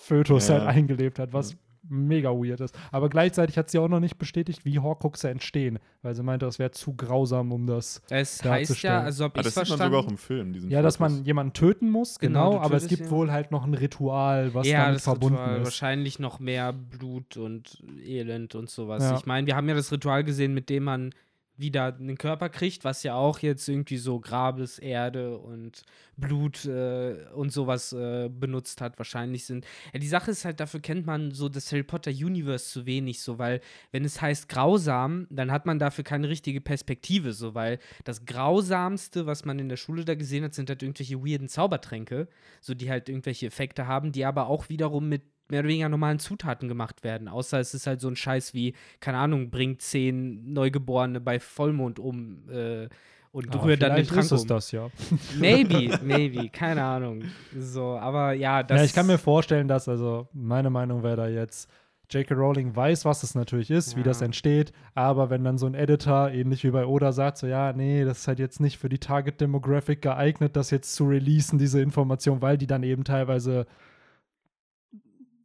Fötus 0.00 0.48
Ja. 0.48 0.54
halt 0.58 0.66
eingelebt 0.68 1.18
hat, 1.18 1.32
was 1.32 1.56
mega 1.88 2.30
weird 2.30 2.60
ist. 2.60 2.74
Aber 2.92 3.08
gleichzeitig 3.08 3.58
hat 3.58 3.70
sie 3.70 3.78
auch 3.78 3.88
noch 3.88 4.00
nicht 4.00 4.18
bestätigt, 4.18 4.64
wie 4.64 4.78
Horcruxe 4.78 5.28
entstehen, 5.28 5.78
weil 6.02 6.14
sie 6.14 6.22
meinte, 6.22 6.46
das 6.46 6.58
wäre 6.58 6.70
zu 6.70 6.94
grausam, 6.94 7.52
um 7.52 7.66
das. 7.66 8.02
Es 8.06 8.12
heißt 8.12 8.44
darzustellen. 8.44 8.94
ja, 8.96 9.00
also 9.02 9.24
hab 9.24 9.36
Ah, 9.36 9.40
ich 9.40 9.44
das 9.44 9.54
sieht 9.54 9.56
man 9.60 9.66
verstanden. 9.66 9.92
sogar 9.94 10.06
auch 10.06 10.10
im 10.10 10.18
Film, 10.18 10.52
diesen 10.52 10.70
Ja, 10.70 10.82
dass 10.82 10.98
man 10.98 11.24
jemanden 11.24 11.52
töten 11.52 11.90
muss, 11.90 12.18
Genau, 12.18 12.50
genau, 12.52 12.62
aber 12.62 12.76
es 12.76 12.88
gibt 12.88 13.02
ihn. 13.02 13.10
wohl 13.10 13.30
halt 13.32 13.50
noch 13.50 13.64
ein 13.64 13.74
Ritual, 13.74 14.54
was 14.54 14.66
ja, 14.66 14.82
damit 14.82 14.96
das 14.96 15.04
verbunden 15.04 15.36
Ritual, 15.38 15.58
ist. 15.58 15.64
wahrscheinlich 15.64 16.18
noch 16.18 16.40
mehr 16.40 16.72
Blut 16.72 17.36
und 17.36 17.82
Elend 18.04 18.54
und 18.54 18.70
sowas. 18.70 19.02
Ja. 19.02 19.16
Ich 19.16 19.26
meine, 19.26 19.46
wir 19.46 19.56
haben 19.56 19.68
ja 19.68 19.74
das 19.74 19.92
Ritual 19.92 20.24
gesehen, 20.24 20.54
mit 20.54 20.70
dem 20.70 20.84
man 20.84 21.14
wieder 21.56 21.94
einen 21.94 22.18
Körper 22.18 22.48
kriegt, 22.48 22.84
was 22.84 23.02
ja 23.02 23.14
auch 23.14 23.38
jetzt 23.38 23.68
irgendwie 23.68 23.96
so 23.96 24.18
Grabes, 24.18 24.78
Erde 24.78 25.38
und 25.38 25.82
Blut 26.16 26.64
äh, 26.64 27.26
und 27.34 27.52
sowas 27.52 27.92
äh, 27.92 28.28
benutzt 28.28 28.80
hat, 28.80 28.98
wahrscheinlich 28.98 29.44
sind. 29.44 29.64
Ja, 29.92 30.00
die 30.00 30.08
Sache 30.08 30.30
ist 30.30 30.44
halt, 30.44 30.60
dafür 30.60 30.80
kennt 30.80 31.06
man 31.06 31.30
so 31.30 31.48
das 31.48 31.70
Harry 31.70 31.82
Potter 31.82 32.10
Universe 32.10 32.70
zu 32.70 32.86
wenig, 32.86 33.20
so, 33.20 33.38
weil 33.38 33.60
wenn 33.92 34.04
es 34.04 34.20
heißt 34.20 34.48
grausam, 34.48 35.26
dann 35.30 35.52
hat 35.52 35.66
man 35.66 35.78
dafür 35.78 36.04
keine 36.04 36.28
richtige 36.28 36.60
Perspektive, 36.60 37.32
so, 37.32 37.54
weil 37.54 37.78
das 38.04 38.24
Grausamste, 38.26 39.26
was 39.26 39.44
man 39.44 39.58
in 39.58 39.68
der 39.68 39.76
Schule 39.76 40.04
da 40.04 40.14
gesehen 40.14 40.44
hat, 40.44 40.54
sind 40.54 40.70
halt 40.70 40.82
irgendwelche 40.82 41.24
weirden 41.24 41.48
Zaubertränke, 41.48 42.28
so 42.60 42.74
die 42.74 42.90
halt 42.90 43.08
irgendwelche 43.08 43.46
Effekte 43.46 43.86
haben, 43.86 44.12
die 44.12 44.24
aber 44.24 44.48
auch 44.48 44.68
wiederum 44.68 45.08
mit 45.08 45.22
mehr 45.48 45.60
oder 45.60 45.68
weniger 45.68 45.88
normalen 45.88 46.18
Zutaten 46.18 46.68
gemacht 46.68 47.04
werden. 47.04 47.28
Außer 47.28 47.60
es 47.60 47.74
ist 47.74 47.86
halt 47.86 48.00
so 48.00 48.08
ein 48.08 48.16
Scheiß 48.16 48.54
wie, 48.54 48.74
keine 49.00 49.18
Ahnung, 49.18 49.50
bringt 49.50 49.82
zehn 49.82 50.52
Neugeborene 50.52 51.20
bei 51.20 51.38
Vollmond 51.40 51.98
um 51.98 52.48
äh, 52.50 52.88
und 53.32 53.52
Aber 53.52 53.64
rührt 53.64 53.82
dann 53.82 53.96
den 53.96 54.06
Trank 54.06 54.22
ist 54.24 54.32
um. 54.32 54.46
das 54.46 54.70
ja. 54.70 54.88
Maybe, 55.38 55.98
maybe, 56.04 56.48
keine 56.50 56.84
Ahnung. 56.84 57.24
So, 57.58 57.98
aber 57.98 58.32
ja, 58.32 58.62
das. 58.62 58.78
ja, 58.78 58.84
ich 58.84 58.94
kann 58.94 59.06
mir 59.06 59.18
vorstellen, 59.18 59.66
dass, 59.66 59.88
also 59.88 60.28
meine 60.32 60.70
Meinung 60.70 61.02
wäre 61.02 61.16
da 61.16 61.28
jetzt, 61.28 61.68
J.K. 62.10 62.34
Rowling 62.34 62.76
weiß, 62.76 63.04
was 63.06 63.22
es 63.22 63.34
natürlich 63.34 63.70
ist, 63.70 63.96
wie 63.96 64.00
Ja. 64.00 64.04
das 64.04 64.20
entsteht, 64.20 64.72
aber 64.94 65.30
wenn 65.30 65.42
dann 65.42 65.58
so 65.58 65.66
ein 65.66 65.74
Editor, 65.74 66.30
ähnlich 66.30 66.62
wie 66.62 66.70
bei 66.70 66.86
Oda, 66.86 67.12
sagt, 67.12 67.38
so, 67.38 67.46
ja, 67.46 67.72
nee, 67.72 68.04
das 68.04 68.18
ist 68.20 68.28
halt 68.28 68.38
jetzt 68.38 68.60
nicht 68.60 68.78
für 68.78 68.88
die 68.90 68.98
Target 68.98 69.40
Demographic 69.40 70.02
geeignet, 70.02 70.54
das 70.54 70.70
jetzt 70.70 70.94
zu 70.94 71.06
releasen, 71.08 71.58
diese 71.58 71.80
Information, 71.80 72.40
weil 72.42 72.56
die 72.58 72.66
dann 72.66 72.82
eben 72.82 73.04
teilweise 73.04 73.66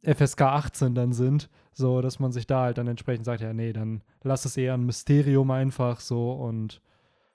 FSK 0.02 0.40
18 0.42 0.94
dann 0.94 1.12
sind, 1.12 1.48
so, 1.72 2.00
dass 2.00 2.18
man 2.18 2.32
sich 2.32 2.46
da 2.46 2.62
halt 2.62 2.78
dann 2.78 2.88
entsprechend 2.88 3.24
sagt, 3.24 3.40
ja, 3.42 3.52
nee, 3.52 3.72
dann 3.72 4.02
lass 4.22 4.44
es 4.44 4.56
eher 4.56 4.74
ein 4.74 4.84
Mysterium 4.84 5.50
einfach 5.50 6.00
so 6.00 6.32
und 6.32 6.80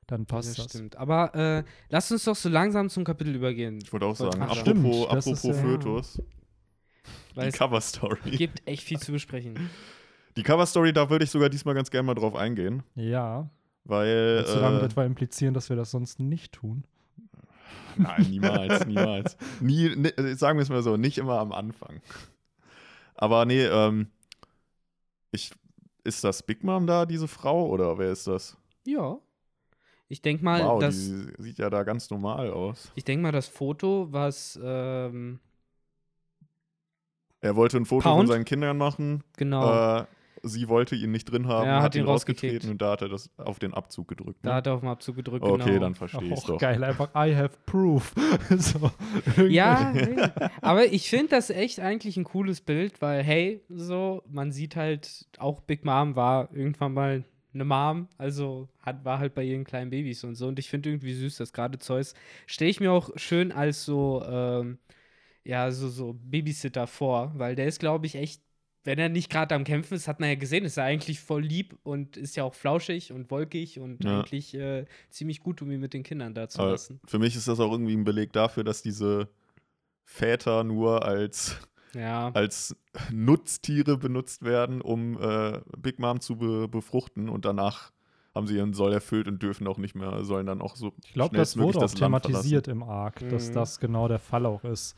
dann 0.07 0.25
passt 0.25 0.49
das 0.49 0.55
das. 0.57 0.65
stimmt. 0.73 0.95
Aber 0.97 1.33
äh, 1.35 1.63
lasst 1.89 2.11
uns 2.11 2.23
doch 2.25 2.35
so 2.35 2.49
langsam 2.49 2.89
zum 2.89 3.03
Kapitel 3.03 3.33
übergehen. 3.35 3.79
Ich 3.83 3.91
wollte 3.91 4.05
auch 4.05 4.15
sagen, 4.15 4.39
Ach, 4.41 4.49
apropos, 4.49 4.59
stimmt, 4.61 4.85
das 4.85 5.09
apropos 5.27 5.27
ist 5.27 5.43
ja- 5.45 5.53
Fötus. 5.53 6.21
Weil 7.35 7.45
Die 7.45 7.49
es 7.49 7.57
Cover-Story. 7.57 8.31
gibt 8.31 8.67
echt 8.67 8.83
viel 8.83 8.99
zu 8.99 9.11
besprechen. 9.11 9.69
Die 10.37 10.43
Cover-Story, 10.43 10.91
da 10.93 11.09
würde 11.09 11.25
ich 11.25 11.31
sogar 11.31 11.49
diesmal 11.49 11.75
ganz 11.75 11.91
gerne 11.91 12.05
mal 12.07 12.13
drauf 12.15 12.35
eingehen, 12.35 12.83
Ja. 12.95 13.49
weil. 13.83 14.37
Willst 14.37 14.55
du 14.55 14.59
damit 14.59 14.81
Äh, 14.81 14.85
etwa 14.85 15.03
implizieren, 15.05 15.53
dass 15.53 15.69
wir 15.69 15.75
das 15.75 15.91
sonst 15.91 16.19
nicht 16.19 16.53
tun? 16.53 16.83
nein, 17.97 18.25
niemals, 18.29 18.85
niemals. 18.85 19.37
Nie, 19.61 19.95
ne, 19.95 20.13
sagen 20.35 20.57
wir 20.59 20.63
es 20.63 20.69
mal 20.69 20.83
so, 20.83 20.97
nicht 20.97 21.17
immer 21.17 21.39
am 21.39 21.51
Anfang. 21.51 22.01
Aber 23.15 23.45
nee, 23.45 23.63
ähm, 23.65 24.07
ich, 25.31 25.51
ist 26.03 26.23
das 26.23 26.43
Big 26.43 26.63
Mom 26.63 26.85
da, 26.87 27.05
diese 27.05 27.27
Frau, 27.27 27.67
oder 27.69 27.97
wer 27.97 28.11
ist 28.11 28.27
das? 28.27 28.57
Ja. 28.85 29.17
Ich 30.07 30.21
denke 30.21 30.43
mal, 30.43 30.61
wow, 30.63 30.79
die 30.79 30.91
sieht 31.41 31.57
ja 31.57 31.69
da 31.69 31.83
ganz 31.83 32.09
normal 32.09 32.51
aus. 32.51 32.91
Ich 32.95 33.03
denke 33.03 33.23
mal, 33.23 33.31
das 33.31 33.47
Foto, 33.47 34.07
was 34.11 34.59
ähm, 34.61 35.39
Er 37.41 37.55
wollte 37.55 37.77
ein 37.77 37.85
Foto 37.85 38.09
Pound? 38.09 38.19
von 38.21 38.27
seinen 38.27 38.45
Kindern 38.45 38.77
machen. 38.77 39.23
genau, 39.35 39.99
Äh, 40.01 40.05
sie 40.47 40.69
wollte 40.69 40.95
ihn 40.95 41.11
nicht 41.11 41.25
drin 41.25 41.47
haben, 41.47 41.67
Ja, 41.67 41.75
hat, 41.77 41.83
hat 41.83 41.95
ihn 41.95 42.01
ihn 42.03 42.07
rausgetreten 42.07 42.69
und 42.71 42.81
da 42.81 42.91
hat 42.91 43.01
er 43.01 43.09
das 43.09 43.29
auf 43.37 43.59
den 43.59 43.73
Abzug 43.73 44.07
gedrückt. 44.07 44.39
da 44.43 44.49
Ne? 44.49 44.55
hat 44.55 44.67
er 44.67 44.73
auf 44.75 44.79
den 44.81 44.89
Abzug 44.89 45.15
gedrückt. 45.17 45.43
okay, 45.45 45.63
genau. 45.65 45.79
dann 45.79 45.95
verstehe 45.95 46.23
ich 46.27 46.33
Auch 46.33 46.45
doch. 46.45 46.57
geil, 46.59 46.83
einfach 46.83 47.09
I 47.15 47.35
have 47.35 47.57
proof. 47.65 48.13
so, 48.57 48.91
Ja, 49.47 49.93
aber 50.61 50.85
ich 50.85 51.09
finde 51.09 51.29
das 51.29 51.49
echt 51.49 51.79
eigentlich 51.79 52.17
ein 52.17 52.23
cooles 52.23 52.61
Bild, 52.61 53.01
weil, 53.01 53.23
hey, 53.23 53.61
so, 53.69 54.23
man 54.29 54.51
sieht 54.51 54.75
halt, 54.75 55.27
auch 55.37 55.61
Big 55.61 55.83
Mom 55.85 56.15
war 56.15 56.49
irgendwann 56.53 56.93
mal 56.93 57.23
eine 57.53 57.63
Mom, 57.65 58.07
also 58.17 58.67
hat, 58.81 59.05
war 59.05 59.17
halt 59.19 59.33
bei 59.33 59.43
ihren 59.43 59.63
kleinen 59.63 59.89
Babys 59.89 60.23
und 60.25 60.35
so. 60.35 60.47
Und 60.47 60.59
ich 60.59 60.69
finde 60.69 60.89
irgendwie 60.89 61.13
süß, 61.13 61.37
dass 61.37 61.53
gerade 61.53 61.79
Zeus, 61.79 62.13
stelle 62.47 62.69
ich 62.69 62.79
mir 62.81 62.91
auch 62.91 63.11
schön 63.15 63.51
als 63.53 63.85
so, 63.85 64.23
ähm, 64.27 64.77
ja, 65.45 65.71
so, 65.71 65.87
so 65.89 66.13
Babysitter 66.21 66.85
vor, 66.87 67.31
weil 67.35 67.55
der 67.55 67.67
ist, 67.67 67.79
glaube 67.79 68.07
ich, 68.07 68.15
echt, 68.15 68.41
wenn 68.85 68.99
er 68.99 69.09
nicht 69.09 69.29
gerade 69.29 69.53
am 69.55 69.63
Kämpfen 69.63 69.95
ist, 69.95 70.07
hat 70.07 70.19
man 70.19 70.29
ja 70.29 70.35
gesehen, 70.35 70.63
ist 70.63 70.77
er 70.77 70.85
eigentlich 70.85 71.19
voll 71.19 71.41
lieb 71.41 71.75
und 71.83 72.15
ist 72.17 72.35
ja 72.37 72.43
auch 72.43 72.53
flauschig 72.53 73.11
und 73.11 73.29
wolkig 73.31 73.79
und 73.79 74.05
Ja. 74.05 74.19
eigentlich 74.19 74.53
äh, 74.53 74.85
ziemlich 75.09 75.41
gut, 75.41 75.61
um 75.61 75.71
ihn 75.71 75.79
mit 75.81 75.93
den 75.93 76.03
Kindern 76.03 76.33
da 76.33 76.47
zu 76.47 76.61
Aber 76.61 76.71
lassen. 76.71 76.99
für 77.05 77.19
mich 77.19 77.35
ist 77.35 77.47
das 77.47 77.59
auch 77.59 77.71
irgendwie 77.71 77.95
ein 77.95 78.03
Beleg 78.03 78.31
dafür, 78.31 78.63
dass 78.63 78.81
diese 78.81 79.27
Väter 80.03 80.63
nur 80.63 81.03
als, 81.03 81.57
Ja. 81.95 82.29
als 82.33 82.75
Nutztiere 83.11 83.97
benutzt 83.97 84.43
werden, 84.43 84.81
um 84.81 85.19
äh, 85.21 85.61
Big 85.77 85.99
Mom 85.99 86.21
zu 86.21 86.37
be 86.37 86.67
befruchten 86.67 87.27
und 87.27 87.43
danach 87.45 87.91
haben 88.35 88.47
sie 88.47 88.55
ihren 88.57 88.73
Soll 88.73 88.93
erfüllt 88.93 89.27
und 89.27 89.41
dürfen 89.41 89.65
auch 89.65 89.77
nicht 89.77 89.95
mehr, 89.95 90.23
sollen 90.25 90.45
dann 90.45 90.61
auch 90.61 90.75
so 90.75 90.93
Ich 91.05 91.13
glaube, 91.13 91.35
das 91.37 91.57
wurde 91.57 91.79
auch 91.79 91.83
das 91.83 91.95
thematisiert 91.95 92.67
im 92.67 92.83
Arc, 92.83 93.27
dass 93.29 93.49
Mhm. 93.49 93.53
das 93.53 93.79
genau 93.79 94.07
der 94.07 94.19
Fall 94.19 94.45
auch 94.45 94.63
ist. 94.63 94.95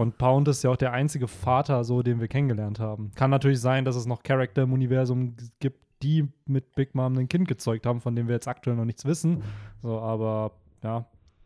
Und 0.00 0.16
Pound 0.16 0.48
ist 0.48 0.64
ja 0.64 0.70
auch 0.70 0.78
der 0.78 0.94
einzige 0.94 1.28
Vater, 1.28 1.84
so 1.84 2.02
den 2.02 2.20
wir 2.20 2.28
kennengelernt 2.28 2.80
haben. 2.80 3.10
Kann 3.16 3.28
natürlich 3.28 3.60
sein, 3.60 3.84
dass 3.84 3.96
es 3.96 4.06
noch 4.06 4.22
Charakter 4.22 4.62
im 4.62 4.72
Universum 4.72 5.36
gibt, 5.58 5.78
die 6.02 6.26
mit 6.46 6.74
Big 6.74 6.94
Mom 6.94 7.18
ein 7.18 7.28
Kind 7.28 7.46
gezeugt 7.46 7.84
haben, 7.84 8.00
von 8.00 8.16
dem 8.16 8.26
wir 8.26 8.34
jetzt 8.34 8.48
aktuell 8.48 8.76
noch 8.76 8.86
nichts 8.86 9.04
wissen. 9.04 9.42
So, 9.82 9.98
aber 9.98 10.52
ja, 10.82 11.04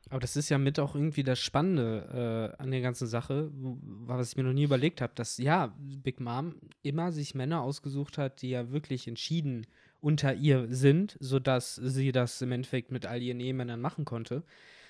Aber 0.08 0.20
das 0.20 0.36
ist 0.36 0.50
ja 0.50 0.58
mit 0.58 0.78
auch 0.78 0.94
irgendwie 0.94 1.24
das 1.24 1.40
Spannende 1.40 2.52
äh, 2.56 2.62
an 2.62 2.70
der 2.70 2.80
ganzen 2.80 3.08
Sache, 3.08 3.50
was 3.52 4.30
ich 4.30 4.36
mir 4.36 4.44
noch 4.44 4.52
nie 4.52 4.62
überlegt 4.62 5.00
habe, 5.00 5.14
dass 5.16 5.36
ja, 5.38 5.74
Big 6.04 6.20
Mom 6.20 6.54
immer 6.82 7.10
sich 7.10 7.34
Männer 7.34 7.60
ausgesucht 7.60 8.18
hat, 8.18 8.40
die 8.40 8.50
ja 8.50 8.70
wirklich 8.70 9.08
entschieden 9.08 9.66
unter 10.00 10.32
ihr 10.32 10.68
sind, 10.70 11.16
sodass 11.18 11.74
sie 11.74 12.12
das 12.12 12.40
im 12.40 12.52
Endeffekt 12.52 12.92
mit 12.92 13.04
all 13.04 13.20
ihren 13.20 13.40
Ehemännern 13.40 13.80
machen 13.80 14.04
konnte. 14.04 14.44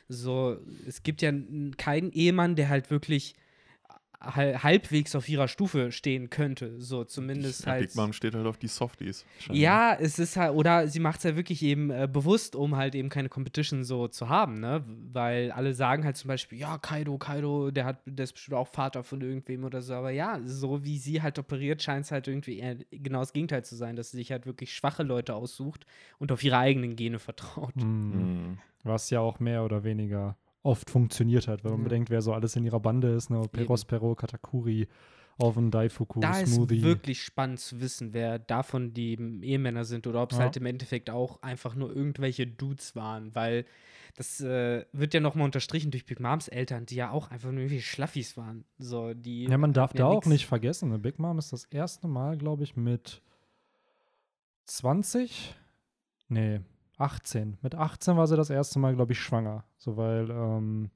So, 0.07 0.59
es 0.87 1.03
gibt 1.03 1.23
ja 1.23 1.33
keinen 1.79 2.13
Ehemann, 2.13 2.57
der 2.57 2.69
halt 2.69 2.91
wirklich 2.91 3.35
halbwegs 4.21 5.15
auf 5.15 5.29
ihrer 5.29 5.49
Stufe 5.49 5.93
stehen 5.93 6.31
könnte. 6.31 6.81
So, 6.81 7.05
zumindest 7.05 7.65
Ja, 7.67 7.73
halt. 7.73 7.89
Big 7.89 7.95
Mom 7.97 8.13
steht 8.13 8.35
halt 8.35 8.47
auf 8.47 8.57
die 8.59 8.69
Softies. 8.69 9.25
scheinbar. 9.39 9.57
Ja, 9.57 9.97
es 10.01 10.19
ist 10.19 10.37
halt, 10.37 10.55
oder 10.55 10.89
sie 10.89 11.01
macht 11.01 11.19
es 11.19 11.25
ja 11.25 11.37
wirklich 11.37 11.63
eben 11.63 11.91
äh, 11.91 12.09
bewusst, 12.11 12.57
um 12.57 12.77
halt 12.77 12.95
eben 12.95 13.09
keine 13.09 13.29
Competition 13.29 13.85
so 13.85 14.09
zu 14.09 14.29
haben, 14.29 14.61
ne? 14.61 14.85
Weil 15.13 15.51
alle 15.53 15.75
sagen 15.75 16.05
halt 16.05 16.17
zum 16.17 16.29
Beispiel, 16.29 16.59
ja, 16.59 16.79
Kaido, 16.79 17.19
Kaido, 17.19 17.71
der 17.71 17.85
hat, 17.85 17.99
der 18.07 18.25
ist 18.25 18.33
bestimmt 18.33 18.57
auch 18.57 18.69
Vater 18.69 19.05
von 19.05 19.21
irgendwem 19.21 19.65
oder 19.65 19.83
so. 19.83 19.95
Aber 19.95 20.11
ja, 20.11 20.41
so 20.45 20.85
wie 20.85 20.99
sie 20.99 21.21
halt 21.23 21.39
operiert, 21.39 21.83
scheint 21.83 22.05
es 22.07 22.11
halt 22.13 22.29
irgendwie 22.29 22.59
eher 22.59 22.77
genau 22.91 23.21
das 23.21 23.33
Gegenteil 23.33 23.65
zu 23.65 23.77
sein, 23.77 23.97
dass 23.97 24.11
sie 24.11 24.17
sich 24.19 24.33
halt 24.33 24.47
wirklich 24.47 24.73
schwache 24.75 25.03
Leute 25.03 25.35
aussucht 25.35 25.85
und 26.19 26.33
auf 26.33 26.43
ihre 26.43 26.59
eigenen 26.59 26.97
Gene 26.97 27.19
vertraut. 27.19 27.75
hm, 27.75 28.15
Mhm. 28.15 28.59
was 28.85 29.11
ja 29.11 29.21
auch 29.21 29.41
mehr 29.41 29.65
oder 29.65 29.83
weniger 29.85 30.37
oft 30.65 30.91
funktioniert 30.91 31.47
hat, 31.47 31.63
wenn 31.63 31.71
man 31.73 31.81
Ja. 31.81 31.85
bedenkt, 31.85 32.11
wer 32.11 32.23
so 32.23 32.33
alles 32.33 32.57
in 32.57 32.65
ihrer 32.65 32.81
Bande 32.81 33.09
ist. 33.13 33.31
Ne? 33.31 33.43
Perospero, 33.53 34.15
Katakuri, 34.17 34.89
Oven, 35.39 35.71
Daifuku, 35.71 36.21
Da 36.21 36.41
ist 36.41 36.55
Smoothie. 36.55 36.83
wirklich 36.83 37.23
spannend 37.23 37.61
zu 37.61 37.81
wissen, 37.81 38.13
wer 38.13 38.39
davon 38.39 38.95
die 38.95 39.15
Ehemänner 39.43 39.85
sind 39.85 40.07
oder 40.07 40.23
ob 40.23 40.31
es 40.33 40.39
Ja. 40.39 40.45
halt 40.45 40.57
im 40.57 40.67
Endeffekt 40.67 41.11
auch 41.11 41.43
einfach 41.43 41.75
nur 41.75 41.95
irgendwelche 41.95 42.47
Dudes 42.47 42.95
waren, 42.97 43.35
weil 43.35 43.65
das 44.17 44.41
äh, 44.41 44.85
wird 44.93 45.13
ja 45.13 45.19
nochmal 45.21 45.45
unterstrichen 45.45 45.91
durch 45.91 46.07
Big 46.07 46.21
Moms 46.21 46.47
Eltern, 46.49 46.87
die 46.87 46.95
ja 46.95 47.11
auch 47.11 47.31
einfach 47.33 47.51
nur 47.51 47.61
irgendwie 47.63 47.83
Schlaffis 47.83 48.37
waren. 48.37 48.65
So, 48.79 49.13
die 49.13 49.49
Ja, 49.49 49.59
man 49.59 49.73
darf 49.73 49.93
da 49.93 50.07
auch 50.07 50.15
nix. 50.17 50.29
nicht 50.29 50.47
vergessen, 50.47 50.89
ne? 50.91 50.99
Big 51.01 51.19
Mom 51.19 51.37
ist 51.39 51.53
das 51.53 51.65
erste 51.65 52.07
Mal, 52.09 52.39
glaube 52.39 52.63
ich, 52.63 52.77
mit 52.77 53.21
20? 54.67 55.55
Nee, 56.29 56.61
18. 56.99 57.59
Mit 57.63 57.75
18 57.75 58.17
war 58.17 58.27
sie 58.27 58.37
das 58.37 58.51
erste 58.51 58.79
Mal, 58.79 58.95
glaube 58.95 59.13
ich, 59.13 59.21
schwanger. 59.21 59.65
So, 59.77 59.97
weil 59.97 60.31
ähm, 60.31 60.91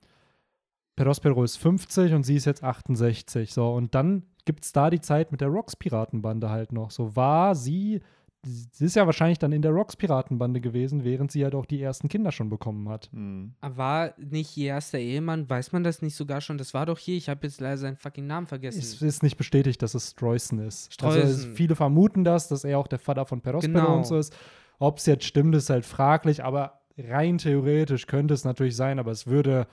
Perospero 0.97 1.45
ist 1.45 1.57
50 1.57 2.15
und 2.15 2.25
sie 2.25 2.37
ist 2.37 2.45
jetzt 2.45 2.65
68. 2.65 3.53
So, 3.53 3.73
und 3.73 3.95
dann 3.95 4.25
gibt 4.45 4.65
es 4.65 4.73
da 4.73 4.91
die 4.91 5.01
Zeit 5.01 5.31
mit 5.31 5.41
der 5.41 5.49
Rocks-Piratenbande 5.49 6.51
halt 6.51 6.73
noch. 6.73 6.91
So 6.91 7.15
war 7.15 7.55
sie, 7.55 8.01
sie 8.45 8.85
ist 8.87 8.97
ja 8.97 9.07
wahrscheinlich 9.07 9.39
dann 9.39 9.53
in 9.53 9.63
der 9.63 9.71
Rocks-Piratenbande 9.73 10.61
gewesen, 10.61 11.05
während 11.05 11.31
sie 11.31 11.45
halt 11.45 11.55
auch 11.55 11.67
die 11.67 11.81
ersten 11.83 12.09
Kinder 12.09 12.33
schon 12.33 12.49
bekommen 12.49 12.89
hat. 12.89 13.11
Mhm. 13.13 13.53
War 13.61 14.15
nicht 14.17 14.57
ihr 14.57 14.69
erster 14.69 14.99
Ehemann? 14.99 15.49
Weiß 15.49 15.71
man 15.73 15.85
das 15.85 16.03
nicht 16.03 16.17
sogar 16.17 16.41
schon? 16.41 16.59
Das 16.59 16.75
war 16.75 16.87
doch 16.87 16.99
hier, 16.99 17.17
ich 17.17 17.29
habe 17.29 17.47
jetzt 17.47 17.61
leider 17.61 17.77
seinen 17.77 17.97
fucking 17.97 18.27
Namen 18.27 18.47
vergessen. 18.47 18.79
Es 18.81 19.01
ist 19.03 19.23
nicht 19.23 19.37
bestätigt, 19.37 19.83
dass 19.83 19.95
es 19.95 20.11
Streusen 20.13 20.59
ist. 20.61 20.91
Also 21.03 21.21
Streusen. 21.21 21.55
viele 21.55 21.77
vermuten 21.77 22.25
das, 22.25 22.49
dass 22.49 22.65
er 22.65 22.79
auch 22.79 22.89
der 22.89 22.99
Vater 22.99 23.27
von 23.27 23.41
Perospero 23.41 23.73
Genau. 23.85 23.97
und 23.99 24.07
so 24.07 24.17
ist. 24.17 24.35
Ob 24.79 24.99
es 24.99 25.07
jetzt 25.07 25.25
stimmt, 25.25 25.55
ist 25.55 25.71
halt 25.71 25.85
fraglich, 25.85 26.45
aber 26.45 26.81
rein 26.97 27.39
theoretisch 27.39 28.07
könnte 28.07 28.35
es 28.35 28.45
natürlich 28.45 28.77
sein, 28.77 28.99
aber 28.99 29.11
es 29.11 29.27
würde 29.27 29.67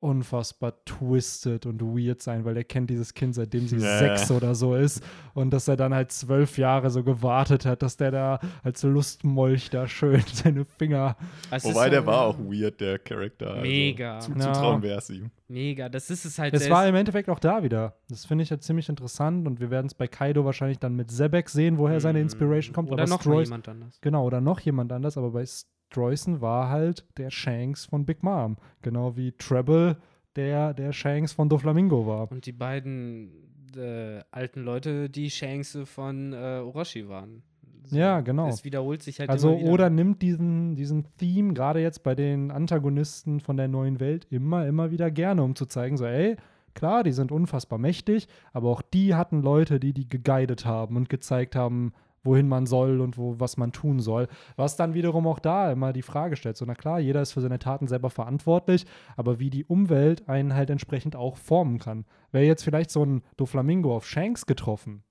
unfassbar 0.00 0.74
twisted 0.84 1.66
und 1.66 1.80
weird 1.82 2.22
sein, 2.22 2.44
weil 2.44 2.56
er 2.56 2.64
kennt 2.64 2.90
dieses 2.90 3.14
Kind, 3.14 3.34
seitdem 3.34 3.66
sie 3.66 3.76
Ja. 3.78 3.98
sechs 3.98 4.30
oder 4.30 4.54
so 4.54 4.74
ist 4.74 5.02
und 5.34 5.50
dass 5.52 5.68
er 5.68 5.76
dann 5.76 5.94
halt 5.94 6.12
zwölf 6.12 6.58
Jahre 6.58 6.90
so 6.90 7.02
gewartet 7.02 7.64
hat, 7.66 7.82
dass 7.82 7.96
der 7.96 8.10
da 8.10 8.40
als 8.62 8.82
Lustmolch 8.82 9.70
da 9.70 9.88
schön 9.88 10.22
seine 10.32 10.64
Finger 10.64 11.16
Es 11.50 11.64
Wobei 11.64 11.86
ist 11.86 11.92
der 11.92 12.00
so- 12.02 12.06
war 12.06 12.20
auch 12.26 12.38
weird, 12.38 12.80
der 12.80 12.98
Charakter. 12.98 13.50
Also 13.50 13.62
Mega. 13.62 14.20
Zu, 14.20 14.32
Ja. 14.32 14.52
Zutrauen 14.52 14.82
wäre 14.82 14.98
es 14.98 15.10
ihm. 15.10 15.30
Mega, 15.48 15.88
das 15.88 16.10
ist 16.10 16.24
es 16.24 16.38
halt. 16.38 16.52
Es 16.54 16.68
war 16.68 16.88
im 16.88 16.94
Endeffekt 16.96 17.28
auch 17.28 17.38
da 17.38 17.62
wieder. 17.62 17.94
Das 18.08 18.24
finde 18.26 18.42
ich 18.42 18.50
ja 18.50 18.58
ziemlich 18.58 18.88
interessant 18.88 19.46
und 19.46 19.60
wir 19.60 19.70
werden 19.70 19.86
es 19.86 19.94
bei 19.94 20.08
Kaido 20.08 20.44
wahrscheinlich 20.44 20.78
dann 20.80 20.96
mit 20.96 21.10
Zebek 21.10 21.48
sehen, 21.48 21.78
woher 21.78 22.00
seine 22.00 22.20
Inspiration 22.20 22.74
kommt. 22.74 22.90
Oder 22.90 23.04
aber 23.04 23.10
noch 23.10 23.24
mal 23.24 23.32
Stroys- 23.32 23.44
jemand 23.48 23.68
anders. 23.68 23.98
Genau, 24.00 24.24
oder 24.26 24.40
noch 24.40 24.58
jemand 24.60 24.90
anders, 24.92 25.16
aber 25.16 25.30
bei 25.30 25.44
Streusen 25.90 26.40
war 26.40 26.68
halt 26.68 27.04
der 27.16 27.30
Shanks 27.30 27.86
von 27.86 28.04
Big 28.04 28.22
Mom. 28.22 28.56
Genau 28.82 29.16
wie 29.16 29.32
Treble 29.32 29.96
der, 30.34 30.74
der 30.74 30.92
Shanks 30.92 31.32
von 31.32 31.48
Doflamingo 31.48 32.06
war. 32.06 32.30
Und 32.30 32.44
die 32.46 32.52
beiden 32.52 33.30
äh, 33.76 34.20
alten 34.30 34.62
Leute, 34.62 35.08
die 35.08 35.30
Shanks 35.30 35.78
von 35.84 36.32
äh, 36.32 36.36
Orochi 36.64 37.08
waren. 37.08 37.42
So, 37.84 37.96
Ja, 37.96 38.20
genau. 38.20 38.46
Das 38.46 38.64
wiederholt 38.64 39.02
sich 39.02 39.20
halt 39.20 39.30
Also, 39.30 39.58
wieder. 39.58 39.70
oder 39.70 39.90
nimmt 39.90 40.20
diesen, 40.22 40.74
diesen 40.74 41.06
Theme, 41.18 41.54
gerade 41.54 41.80
jetzt 41.80 42.02
bei 42.02 42.14
den 42.14 42.50
Antagonisten 42.50 43.40
von 43.40 43.56
der 43.56 43.68
neuen 43.68 44.00
Welt, 44.00 44.26
immer, 44.30 44.66
immer 44.66 44.90
wieder 44.90 45.10
gerne, 45.10 45.42
um 45.42 45.54
zu 45.54 45.66
zeigen, 45.66 45.96
so, 45.96 46.04
ey, 46.04 46.36
klar, 46.74 47.04
die 47.04 47.12
sind 47.12 47.30
unfassbar 47.32 47.78
mächtig, 47.78 48.26
aber 48.52 48.70
auch 48.70 48.82
die 48.82 49.14
hatten 49.14 49.40
Leute, 49.40 49.78
die 49.78 49.92
die 49.92 50.08
geguidet 50.08 50.66
haben 50.66 50.96
und 50.96 51.08
gezeigt 51.08 51.54
haben, 51.54 51.92
wohin 52.26 52.48
man 52.48 52.66
soll 52.66 53.00
und 53.00 53.16
wo, 53.16 53.38
was 53.38 53.56
man 53.56 53.72
tun 53.72 54.00
soll. 54.00 54.28
Was 54.56 54.76
dann 54.76 54.94
wiederum 54.94 55.26
auch 55.26 55.38
da 55.38 55.72
immer 55.72 55.92
die 55.92 56.02
Frage 56.02 56.36
stellt, 56.36 56.56
so, 56.56 56.64
na 56.64 56.74
klar, 56.74 57.00
jeder 57.00 57.22
ist 57.22 57.32
für 57.32 57.40
seine 57.40 57.58
Taten 57.58 57.86
selber 57.86 58.10
verantwortlich, 58.10 58.84
aber 59.16 59.38
wie 59.38 59.50
die 59.50 59.64
Umwelt 59.64 60.28
einen 60.28 60.54
halt 60.54 60.70
entsprechend 60.70 61.16
auch 61.16 61.36
formen 61.36 61.78
kann. 61.78 62.04
Wäre 62.32 62.44
jetzt 62.44 62.64
vielleicht 62.64 62.90
so 62.90 63.04
ein 63.04 63.22
Doflamingo 63.36 63.96
auf 63.96 64.06
Shanks 64.06 64.44
getroffen, 64.46 65.02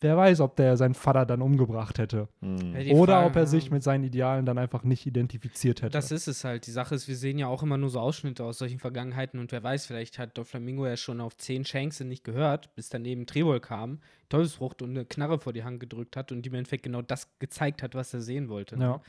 wer 0.00 0.16
weiß, 0.16 0.40
ob 0.40 0.56
der 0.56 0.76
seinen 0.76 0.94
Vater 0.94 1.24
dann 1.26 1.40
umgebracht 1.42 1.98
hätte. 1.98 2.28
Mhm. 2.40 2.74
Ja, 2.74 2.80
die 2.82 2.92
Oder 2.92 3.14
Frage- 3.14 3.26
ob 3.28 3.36
er 3.36 3.46
sich 3.46 3.70
mit 3.70 3.82
seinen 3.82 4.04
Idealen 4.04 4.44
dann 4.46 4.58
einfach 4.58 4.84
nicht 4.84 5.06
identifiziert 5.06 5.82
hätte. 5.82 5.90
Das 5.92 6.10
ist 6.10 6.26
es 6.28 6.44
halt. 6.44 6.66
Die 6.66 6.70
Sache 6.70 6.94
ist, 6.94 7.08
wir 7.08 7.16
sehen 7.16 7.38
ja 7.38 7.46
auch 7.48 7.62
immer 7.62 7.78
nur 7.78 7.88
so 7.90 8.00
Ausschnitte 8.00 8.44
aus 8.44 8.58
solchen 8.58 8.78
Vergangenheiten 8.78 9.40
und 9.40 9.52
wer 9.52 9.62
weiß, 9.62 9.86
vielleicht 9.86 10.18
hat 10.18 10.36
Doflamingo 10.36 10.86
ja 10.86 10.96
schon 10.96 11.20
auf 11.20 11.36
zehn 11.36 11.64
Shanks 11.64 12.00
nicht 12.00 12.24
gehört, 12.24 12.74
bis 12.74 12.88
dann 12.88 13.04
eben 13.04 13.26
Trebol 13.26 13.60
kam, 13.60 14.00
Teufelsfrucht 14.28 14.82
und 14.82 14.90
eine 14.90 15.04
Knarre 15.04 15.38
vor 15.38 15.52
die 15.52 15.64
Hand 15.64 15.80
gedrückt 15.80 16.16
hat 16.16 16.32
und 16.32 16.44
ihm 16.46 16.52
im 16.52 16.58
Endeffekt 16.58 16.82
genau 16.82 17.02
das 17.02 17.28
gezeigt 17.38 17.82
hat, 17.82 17.94
was 17.94 18.12
er 18.12 18.20
sehen 18.20 18.48
wollte. 18.48 18.76
ne? 18.78 18.84
ja. 18.84 19.00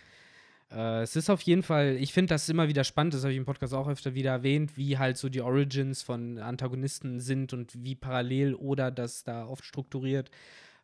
Äh, 0.69 1.01
es 1.03 1.15
ist 1.15 1.29
auf 1.29 1.41
jeden 1.43 1.63
Fall, 1.63 1.95
ich 1.97 2.11
finde 2.13 2.33
das 2.33 2.49
immer 2.49 2.67
wieder 2.67 2.83
spannend, 2.83 3.13
das 3.13 3.21
habe 3.23 3.31
ich 3.31 3.37
im 3.37 3.45
Podcast 3.45 3.73
auch 3.73 3.87
öfter 3.87 4.15
wieder 4.15 4.31
erwähnt, 4.31 4.75
wie 4.75 4.97
halt 4.97 5.15
so 5.17 5.29
die 5.29 5.41
Origins 5.41 6.01
von 6.01 6.39
Antagonisten 6.39 7.19
sind 7.21 7.53
und 7.53 7.71
wie 7.81 7.95
parallel 7.95 8.53
oder 8.53 8.91
das 8.91 9.23
da 9.23 9.45
oft 9.47 9.63
strukturiert, 9.63 10.29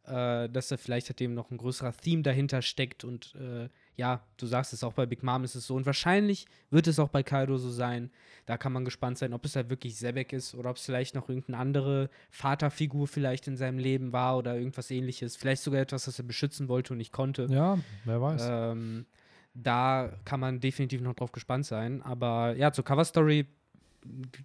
äh, 0.05 0.49
dass 0.49 0.67
da 0.67 0.77
vielleicht 0.77 1.09
halt 1.09 1.21
eben 1.21 1.33
noch 1.33 1.51
ein 1.51 1.57
größerer 1.57 1.93
Theme 1.93 2.23
dahinter 2.23 2.61
steckt 2.61 3.03
und 3.03 3.35
äh, 3.35 3.69
ja, 3.95 4.25
du 4.37 4.45
sagst 4.47 4.73
es, 4.73 4.83
auch 4.83 4.93
bei 4.93 5.05
Big 5.05 5.23
Mom 5.23 5.43
ist 5.43 5.55
es 5.55 5.67
so 5.67 5.75
und 5.75 5.85
wahrscheinlich 5.85 6.45
wird 6.69 6.87
es 6.87 6.99
auch 6.99 7.09
bei 7.09 7.23
Kaido 7.23 7.57
so 7.57 7.69
sein. 7.69 8.11
Da 8.45 8.57
kann 8.57 8.73
man 8.73 8.83
gespannt 8.85 9.17
sein, 9.17 9.33
ob 9.33 9.45
es 9.45 9.55
halt 9.55 9.69
wirklich 9.69 9.95
Sebek 9.95 10.33
ist 10.33 10.55
oder 10.55 10.71
ob 10.71 10.77
es 10.77 10.85
vielleicht 10.85 11.15
noch 11.15 11.29
irgendeine 11.29 11.57
andere 11.57 12.09
Vaterfigur 12.31 13.07
vielleicht 13.07 13.47
in 13.47 13.55
seinem 13.55 13.77
Leben 13.77 14.11
war 14.11 14.37
oder 14.37 14.57
irgendwas 14.57 14.91
ähnliches. 14.91 15.35
Vielleicht 15.35 15.61
sogar 15.61 15.81
etwas, 15.81 16.05
das 16.05 16.19
er 16.19 16.25
beschützen 16.25 16.67
wollte 16.67 16.93
und 16.93 16.97
nicht 16.97 17.13
konnte. 17.13 17.47
Ja, 17.49 17.77
wer 18.03 18.21
weiß. 18.21 18.41
Ähm, 18.49 19.05
da 19.53 20.11
kann 20.25 20.39
man 20.39 20.59
definitiv 20.59 21.01
noch 21.01 21.13
drauf 21.13 21.31
gespannt 21.31 21.65
sein. 21.65 22.01
Aber 22.01 22.55
ja, 22.57 22.71
zur 22.71 22.83
Cover 22.83 23.05
Story 23.05 23.45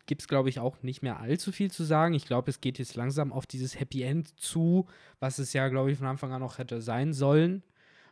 gibt 0.06 0.22
es, 0.22 0.28
glaube 0.28 0.48
ich, 0.48 0.60
auch 0.60 0.82
nicht 0.82 1.02
mehr 1.02 1.20
allzu 1.20 1.52
viel 1.52 1.70
zu 1.70 1.84
sagen. 1.84 2.14
Ich 2.14 2.26
glaube, 2.26 2.50
es 2.50 2.60
geht 2.60 2.78
jetzt 2.78 2.96
langsam 2.96 3.32
auf 3.32 3.46
dieses 3.46 3.78
Happy 3.78 4.02
End 4.02 4.38
zu, 4.40 4.86
was 5.20 5.38
es 5.38 5.52
ja, 5.52 5.68
glaube 5.68 5.90
ich, 5.90 5.98
von 5.98 6.06
Anfang 6.06 6.32
an 6.32 6.42
auch 6.42 6.58
hätte 6.58 6.80
sein 6.80 7.12
sollen. 7.12 7.62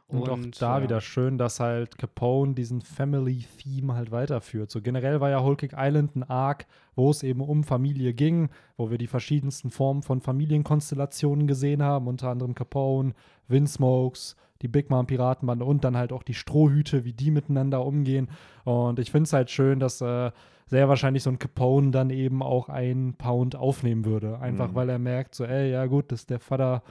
Und, 0.08 0.28
auch 0.28 0.38
da 0.60 0.76
ja. 0.76 0.84
wieder 0.84 1.00
schön, 1.00 1.36
dass 1.36 1.58
halt 1.58 1.98
Capone 1.98 2.54
diesen 2.54 2.80
Family-Theme 2.80 3.94
halt 3.94 4.12
weiterführt. 4.12 4.70
So 4.70 4.80
generell 4.80 5.20
war 5.20 5.30
ja 5.30 5.42
Whole 5.42 5.56
Cake 5.56 5.74
Island 5.76 6.14
ein 6.14 6.22
Arc, 6.22 6.66
wo 6.94 7.10
es 7.10 7.24
eben 7.24 7.40
um 7.40 7.64
Familie 7.64 8.14
ging, 8.14 8.48
wo 8.76 8.88
wir 8.88 8.98
die 8.98 9.08
verschiedensten 9.08 9.70
Formen 9.70 10.02
von 10.02 10.20
Familienkonstellationen 10.20 11.48
gesehen 11.48 11.82
haben, 11.82 12.06
unter 12.06 12.28
anderem 12.28 12.54
Capone, 12.54 13.14
Windsmokes, 13.48 14.36
die 14.62 14.68
Big 14.68 14.90
Mom 14.90 15.06
Piratenbande 15.06 15.64
und 15.64 15.84
dann 15.84 15.96
halt 15.96 16.12
auch 16.12 16.22
die 16.22 16.34
Strohhüte, 16.34 17.04
wie 17.04 17.12
die 17.12 17.30
miteinander 17.30 17.84
umgehen. 17.84 18.28
Und 18.64 18.98
ich 18.98 19.10
finde 19.10 19.24
es 19.24 19.32
halt 19.32 19.50
schön, 19.50 19.80
dass 19.80 20.00
äh, 20.00 20.30
sehr 20.66 20.88
wahrscheinlich 20.88 21.22
so 21.22 21.30
ein 21.30 21.38
Capone 21.38 21.90
dann 21.92 22.10
eben 22.10 22.42
auch 22.42 22.68
einen 22.68 23.14
Pound 23.14 23.54
aufnehmen 23.56 24.04
würde. 24.04 24.40
Einfach 24.40 24.70
Mhm. 24.70 24.74
weil 24.74 24.88
er 24.88 24.98
merkt, 24.98 25.34
so, 25.34 25.44
ey, 25.44 25.70
ja 25.70 25.86
gut, 25.86 26.10
das 26.10 26.20
ist 26.20 26.30
der 26.30 26.40
Vater 26.40 26.82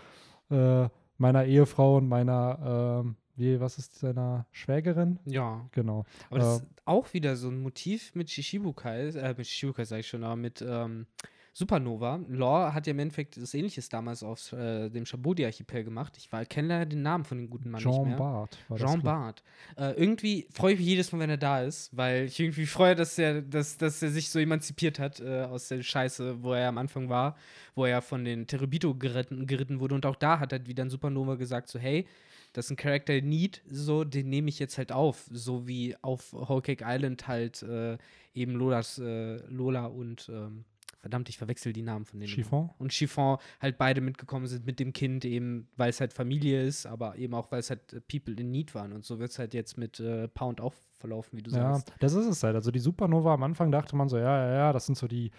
äh, 0.50 0.88
meiner 1.18 1.46
Ehefrau 1.46 1.98
und 1.98 2.08
meiner, 2.08 3.02
ähm, 3.04 3.16
wie, 3.36 3.60
was 3.60 3.78
ist 3.78 3.96
seiner 4.00 4.46
Schwägerin? 4.52 5.20
Ja, 5.26 5.68
Genau. 5.72 6.06
aber 6.30 6.40
das 6.40 6.48
Äh, 6.48 6.64
ist 6.64 6.66
auch 6.86 7.14
wieder 7.14 7.36
so 7.36 7.50
ein 7.50 7.62
Motiv 7.62 8.16
mit 8.16 8.30
Shishibukai, 8.30 9.08
äh, 9.10 9.34
mit 9.38 9.48
Shishibukai 9.48 9.84
sage 9.86 10.02
ich 10.02 10.08
schon, 10.08 10.24
aber 10.24 10.36
mit 10.38 10.64
ähm, 10.66 11.08
Supernova. 11.58 12.20
Law 12.28 12.74
hat 12.74 12.86
ja 12.86 12.92
im 12.92 13.00
Endeffekt 13.00 13.38
das 13.38 13.54
Ähnliches 13.54 13.88
damals 13.88 14.24
auf 14.24 14.52
äh, 14.52 14.90
dem 14.90 15.06
Shabodi-Archipel 15.06 15.86
gemacht. 15.86 16.18
Ich 16.18 16.30
kenne 16.50 16.68
leider 16.68 16.86
den 16.86 17.02
Namen 17.02 17.24
von 17.24 17.38
dem 17.38 17.50
guten 17.50 17.72
Mann 17.72 17.82
nicht 17.82 17.96
Jean 17.96 18.10
mehr. 18.10 18.18
Bart 18.18 18.58
war 18.68 18.78
Jean 18.78 19.02
Bart. 19.02 19.42
Äh, 19.78 19.92
irgendwie 19.92 20.50
freue 20.52 20.74
ich 20.74 20.80
mich 20.80 20.88
jedes 20.90 21.14
Mal, 21.14 21.20
wenn 21.20 21.30
er 21.30 21.38
da 21.38 21.62
ist, 21.62 21.96
weil 21.96 22.26
ich 22.26 22.38
irgendwie 22.42 22.66
freue, 22.66 22.94
dass 22.94 23.18
er, 23.18 23.42
dass, 23.42 23.78
dass 23.78 24.04
er 24.04 24.10
sich 24.10 24.30
so 24.30 24.38
emanzipiert 24.38 25.00
hat 25.00 25.22
äh, 25.22 25.44
aus 25.44 25.70
der 25.70 25.82
Scheiße, 25.82 26.44
wo 26.44 26.52
er 26.52 26.68
am 26.68 26.78
Anfang 26.78 27.08
war, 27.08 27.38
wo 27.74 27.86
er 27.86 28.02
von 28.02 28.26
den 28.26 28.48
Terubito 28.48 28.94
geritten, 28.94 29.48
geritten 29.48 29.80
wurde. 29.80 29.96
Und 29.96 30.06
auch 30.06 30.18
da 30.18 30.40
hat 30.42 30.52
er 30.52 30.68
wieder 30.68 30.84
ein 30.84 30.90
Supernova 30.90 31.36
gesagt: 31.36 31.70
so, 31.70 31.80
hey, 31.80 32.06
das 32.52 32.66
ist 32.66 32.72
ein 32.72 32.76
Character 32.78 33.22
Need, 33.22 33.62
so, 33.70 34.04
den 34.04 34.30
nehme 34.30 34.50
ich 34.50 34.60
jetzt 34.60 34.78
halt 34.78 34.92
auf. 34.92 35.30
So 35.32 35.70
wie 35.70 35.96
auf 36.02 36.34
Whole 36.34 36.62
Cake 36.62 36.84
Island 36.86 37.30
halt 37.30 37.64
äh, 37.64 37.98
eben 38.34 38.52
Lolas, 38.56 39.00
äh, 39.00 39.38
Lola 39.48 39.86
und 39.86 40.30
ähm, 40.30 40.66
verdammt, 41.06 41.30
ich 41.30 41.38
verwechsel 41.38 41.72
die 41.72 41.84
Namen 41.84 42.04
von 42.04 42.20
denen. 42.20 42.28
Chiffon? 42.32 42.72
Und 42.80 42.92
Chiffon 42.92 43.38
halt 43.62 43.78
beide 43.78 44.02
mitgekommen 44.02 44.48
sind 44.48 44.66
mit 44.66 44.80
dem 44.80 44.92
Kind, 44.92 45.24
eben 45.24 45.68
weil 45.78 45.92
es 45.92 46.02
halt 46.02 46.14
Familie 46.14 46.64
ist, 46.64 46.88
aber 46.88 47.16
eben 47.18 47.36
auch 47.36 47.52
weil 47.52 47.60
es 47.60 47.70
halt 47.70 47.94
äh, 47.94 48.02
People 48.02 48.34
in 48.34 48.50
Need 48.50 48.74
waren. 48.74 48.92
Und 48.92 49.06
so 49.06 49.20
wird 49.20 49.30
es 49.30 49.38
halt 49.38 49.54
jetzt 49.54 49.78
mit 49.78 50.00
äh, 50.00 50.28
Pound 50.30 50.60
auch 50.62 50.74
verlaufen, 50.98 51.38
wie 51.38 51.44
du 51.44 51.52
Ja, 51.52 51.76
sagst. 51.76 51.94
das 52.00 52.14
ist 52.16 52.26
es 52.26 52.42
halt. 52.42 52.56
Also 52.56 52.72
die 52.72 52.80
Supernova 52.80 53.36
am 53.36 53.44
Anfang 53.44 53.72
dachte 53.72 53.96
man 53.96 54.10
so, 54.10 54.18
ja, 54.18 54.48
ja, 54.48 54.54
ja, 54.56 54.74
das 54.74 54.88
sind 54.88 54.98
so 54.98 55.08
die 55.08 55.30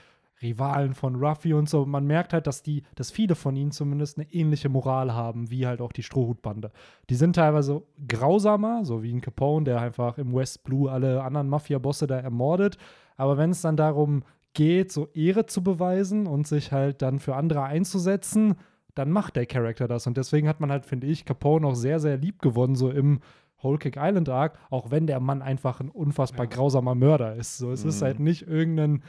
Rivalen 0.40 0.94
von 0.94 1.16
Ruffy 1.16 1.52
und 1.52 1.68
so. 1.68 1.84
Man 1.84 2.06
merkt 2.06 2.32
halt, 2.32 2.46
dass 2.46 2.62
die, 2.62 2.84
dass 2.94 3.10
viele 3.10 3.34
von 3.34 3.56
ihnen 3.56 3.72
zumindest 3.72 4.18
eine 4.18 4.32
ähnliche 4.32 4.68
Moral 4.68 5.12
haben, 5.14 5.50
wie 5.50 5.66
halt 5.66 5.80
auch 5.80 5.90
die 5.92 6.04
Strohhutbande. 6.04 6.70
Die 7.10 7.16
sind 7.16 7.34
teilweise 7.34 7.82
grausamer, 8.06 8.84
so 8.84 9.02
wie 9.02 9.12
ein 9.12 9.20
Capone, 9.20 9.64
der 9.64 9.80
einfach 9.80 10.18
im 10.18 10.32
West 10.32 10.62
Blue 10.62 10.88
alle 10.92 11.24
anderen 11.24 11.48
Mafia-Bosse 11.48 12.06
da 12.06 12.18
ermordet. 12.20 12.76
Aber 13.16 13.36
wenn 13.38 13.50
es 13.50 13.62
dann 13.62 13.76
darum 13.76 14.22
geht, 14.56 14.90
so 14.90 15.06
Ehre 15.14 15.46
zu 15.46 15.62
beweisen 15.62 16.26
und 16.26 16.46
sich 16.48 16.72
halt 16.72 17.02
dann 17.02 17.20
für 17.20 17.36
andere 17.36 17.62
einzusetzen, 17.62 18.56
dann 18.94 19.10
macht 19.10 19.36
der 19.36 19.46
Charakter 19.46 19.86
das. 19.86 20.06
Und 20.06 20.16
deswegen 20.16 20.48
hat 20.48 20.58
man 20.60 20.70
halt, 20.72 20.86
finde 20.86 21.06
ich, 21.06 21.24
Capone 21.24 21.66
auch 21.66 21.74
sehr, 21.74 22.00
sehr 22.00 22.16
lieb 22.16 22.40
gewonnen, 22.40 22.74
so 22.74 22.90
im 22.90 23.20
Whole 23.62 23.78
Cake 23.78 24.00
Island 24.02 24.28
Arc, 24.28 24.58
auch 24.70 24.90
wenn 24.90 25.06
der 25.06 25.20
Mann 25.20 25.42
einfach 25.42 25.80
ein 25.80 25.88
unfassbar 25.90 26.46
Ja. 26.46 26.50
grausamer 26.50 26.94
Mörder 26.94 27.36
ist. 27.36 27.58
So, 27.58 27.70
es 27.70 27.84
ist 27.84 28.00
Mhm. 28.00 28.04
halt 28.04 28.20
nicht 28.20 28.46
irgendein 28.48 29.02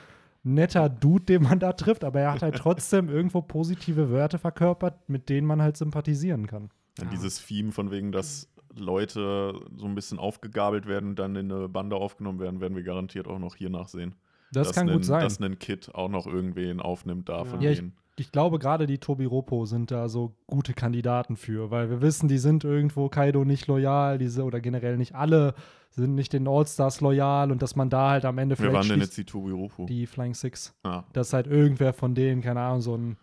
netter 0.44 0.90
Dude, 0.90 1.26
den 1.26 1.44
man 1.44 1.60
da 1.60 1.74
trifft, 1.74 2.04
aber 2.04 2.20
er 2.20 2.34
hat 2.34 2.42
halt 2.42 2.56
trotzdem 2.64 3.10
irgendwo 3.10 3.42
positive 3.42 4.10
Wörter 4.12 4.40
verkörpert, 4.40 5.10
mit 5.10 5.30
denen 5.30 5.48
man 5.48 5.62
halt 5.62 5.78
sympathisieren 5.78 6.48
kann. 6.48 6.70
Ja, 6.98 7.06
Ja. 7.06 7.10
Dieses 7.10 7.46
Theme 7.46 7.72
von 7.72 7.90
wegen, 7.92 8.12
dass 8.12 8.50
Leute 8.76 9.54
so 9.76 9.86
ein 9.86 9.96
bisschen 9.96 10.20
aufgegabelt 10.20 10.86
werden 10.88 11.10
und 11.12 11.20
dann 11.20 11.36
in 11.36 11.52
eine 11.52 11.68
Bande 11.70 11.96
aufgenommen 11.96 12.40
werden, 12.40 12.60
werden 12.62 12.76
wir 12.76 12.84
garantiert 12.84 13.28
auch 13.28 13.40
noch 13.40 13.56
hier 13.56 13.70
nachsehen. 13.70 14.16
Das 14.52 14.68
dass 14.68 14.76
kann 14.76 14.88
einen, 14.88 14.98
gut 14.98 15.06
sein. 15.06 15.22
Dass 15.22 15.40
ein 15.42 15.60
Kid 15.60 15.94
auch 15.94 16.10
noch 16.10 16.26
irgendwen 16.28 16.80
aufnimmt 16.80 17.30
da 17.30 17.40
Ja. 17.40 17.46
von 17.46 17.62
Ja, 17.62 17.72
ich- 17.72 17.80
denen. 17.80 17.94
Ich 18.20 18.32
glaube, 18.32 18.58
gerade 18.58 18.88
die 18.88 18.98
Tobi 18.98 19.26
Ropo 19.26 19.66
sind 19.66 19.92
da 19.92 20.10
so 20.10 20.34
gute 20.48 20.74
Kandidaten 20.74 21.36
für, 21.38 21.70
weil 21.70 21.92
wir 21.92 22.02
wissen, 22.02 22.28
die 22.28 22.40
sind 22.40 22.64
irgendwo 22.64 23.10
Kaido 23.10 23.46
nicht 23.46 23.68
loyal, 23.68 24.18
diese 24.18 24.44
oder 24.44 24.60
generell 24.60 24.98
nicht 24.98 25.14
alle 25.14 25.54
sind 25.92 26.16
nicht 26.16 26.34
den 26.34 26.48
All-Stars 26.48 27.02
loyal 27.02 27.52
und 27.52 27.62
dass 27.62 27.76
man 27.76 27.92
da 27.92 28.10
halt 28.12 28.26
am 28.26 28.40
Ende 28.40 28.58
Wer 28.58 28.66
waren 28.74 28.84
vielleicht 28.84 28.92
denn 28.92 29.02
jetzt 29.02 29.18
die 29.18 29.26
Tobi 29.26 29.52
Rufu? 29.52 29.86
die 29.86 30.08
Flying 30.08 30.34
Six, 30.34 30.74
Ah. 30.84 31.04
dass 31.14 31.32
halt 31.34 31.46
irgendwer 31.46 31.94
von 31.94 32.16
denen, 32.16 32.42
keine 32.42 32.62
Ahnung, 32.62 32.82
so 32.82 32.96
ein, 32.98 33.18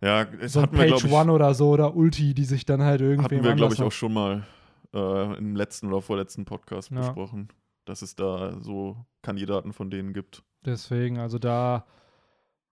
Ja, 0.00 0.22
es 0.40 0.52
so 0.52 0.60
ein 0.60 0.64
hatten 0.64 0.76
wir, 0.78 0.88
Page 0.90 1.04
ich, 1.04 1.12
One 1.12 1.32
oder 1.32 1.54
so 1.54 1.70
oder 1.70 1.96
Ulti, 1.96 2.32
die 2.34 2.44
sich 2.44 2.64
dann 2.64 2.82
halt 2.82 3.00
irgendwie 3.00 3.24
hatten 3.36 3.44
wir, 3.44 3.54
glaube 3.54 3.74
ich, 3.74 3.82
auch 3.82 3.90
schon 3.92 4.12
mal 4.12 4.44
äh, 4.94 5.36
im 5.38 5.56
letzten 5.56 5.88
oder 5.88 6.00
vorletzten 6.02 6.44
Podcast 6.44 6.90
Ja. 6.90 6.98
besprochen, 7.00 7.48
dass 7.84 8.02
es 8.02 8.14
da 8.16 8.56
so 8.60 8.96
Kandidaten 9.22 9.72
von 9.72 9.90
denen 9.90 10.12
gibt. 10.12 10.42
Deswegen, 10.64 11.18
also 11.18 11.38
da 11.38 11.84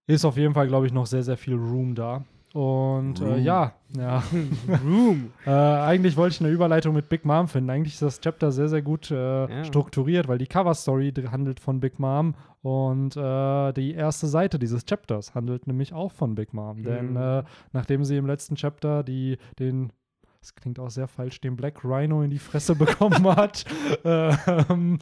ist 0.06 0.24
auf 0.24 0.36
jeden 0.36 0.54
Fall, 0.54 0.68
glaube 0.68 0.86
ich, 0.86 0.92
noch 0.92 1.06
sehr, 1.06 1.22
sehr 1.22 1.36
viel 1.36 1.54
Room 1.54 1.94
da. 1.94 2.24
Und 2.52 3.20
äh, 3.20 3.38
ja, 3.38 3.74
ja. 3.96 4.24
Room. 4.84 5.32
Äh, 5.46 5.50
eigentlich 5.50 6.16
wollte 6.16 6.34
ich 6.34 6.40
eine 6.40 6.50
Überleitung 6.50 6.94
mit 6.94 7.08
Big 7.08 7.24
Mom 7.24 7.46
finden. 7.46 7.70
Eigentlich 7.70 7.94
ist 7.94 8.02
das 8.02 8.20
Chapter 8.20 8.50
sehr, 8.50 8.68
sehr 8.68 8.82
gut 8.82 9.10
äh, 9.12 9.48
Ja. 9.48 9.64
strukturiert, 9.64 10.26
weil 10.26 10.38
die 10.38 10.48
Cover-Story 10.48 11.12
handelt 11.30 11.60
von 11.60 11.78
Big 11.78 11.98
Mom 12.00 12.34
und 12.62 13.16
äh, 13.16 13.72
die 13.72 13.94
erste 13.94 14.26
Seite 14.26 14.58
dieses 14.58 14.84
Chapters 14.84 15.34
handelt 15.36 15.68
nämlich 15.68 15.92
auch 15.92 16.10
von 16.12 16.34
Big 16.34 16.52
Mom. 16.52 16.82
Denn 16.82 17.12
Mhm. 17.12 17.16
äh, 17.16 17.42
nachdem 17.72 18.04
sie 18.04 18.16
im 18.16 18.26
letzten 18.26 18.56
Chapter 18.56 19.04
die, 19.04 19.38
den, 19.60 19.92
das 20.40 20.54
klingt 20.54 20.78
auch 20.78 20.90
sehr 20.90 21.08
falsch, 21.08 21.40
den 21.40 21.56
Black 21.56 21.84
Rhino 21.84 22.22
in 22.22 22.30
die 22.30 22.38
Fresse 22.38 22.74
bekommen 22.74 23.24
hat, 23.36 23.64
ähm, 24.04 24.98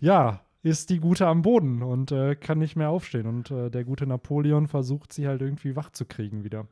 ja, 0.00 0.40
ist 0.62 0.90
die 0.90 0.98
Gute 0.98 1.26
am 1.26 1.42
Boden 1.42 1.82
und 1.82 2.12
äh, 2.12 2.36
kann 2.36 2.58
nicht 2.58 2.76
mehr 2.76 2.88
aufstehen. 2.90 3.26
Und 3.26 3.50
äh, 3.50 3.70
der 3.70 3.84
gute 3.84 4.06
Napoleon 4.06 4.68
versucht 4.68 5.12
sie 5.12 5.26
halt 5.26 5.42
irgendwie 5.42 5.76
wach 5.76 5.90
zu 5.90 6.04
kriegen 6.06 6.44
wieder. 6.44 6.68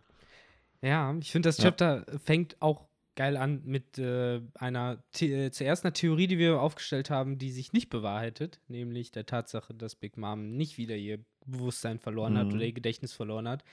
Ja, 0.82 1.14
ich 1.20 1.30
finde, 1.30 1.48
das 1.48 1.58
Ja. 1.58 1.64
Chapter 1.64 2.06
fängt 2.24 2.56
auch 2.62 2.88
geil 3.16 3.36
an 3.36 3.60
mit 3.64 3.98
äh, 3.98 4.40
einer, 4.54 5.02
The 5.14 5.32
äh, 5.32 5.50
zuerst 5.50 5.84
einer 5.84 5.92
Theorie, 5.92 6.26
die 6.28 6.38
wir 6.38 6.60
aufgestellt 6.60 7.10
haben, 7.10 7.36
die 7.36 7.50
sich 7.50 7.72
nicht 7.72 7.90
bewahrheitet, 7.90 8.60
nämlich 8.68 9.10
der 9.10 9.26
Tatsache, 9.26 9.74
dass 9.74 9.94
Big 9.96 10.16
Mom 10.16 10.56
nicht 10.56 10.78
wieder 10.78 10.96
ihr 10.96 11.18
Bewusstsein 11.44 11.98
verloren 11.98 12.38
hat 12.38 12.46
Mhm. 12.46 12.54
oder 12.54 12.64
ihr 12.64 12.72
Gedächtnis 12.72 13.12
verloren 13.12 13.48
hat. 13.48 13.64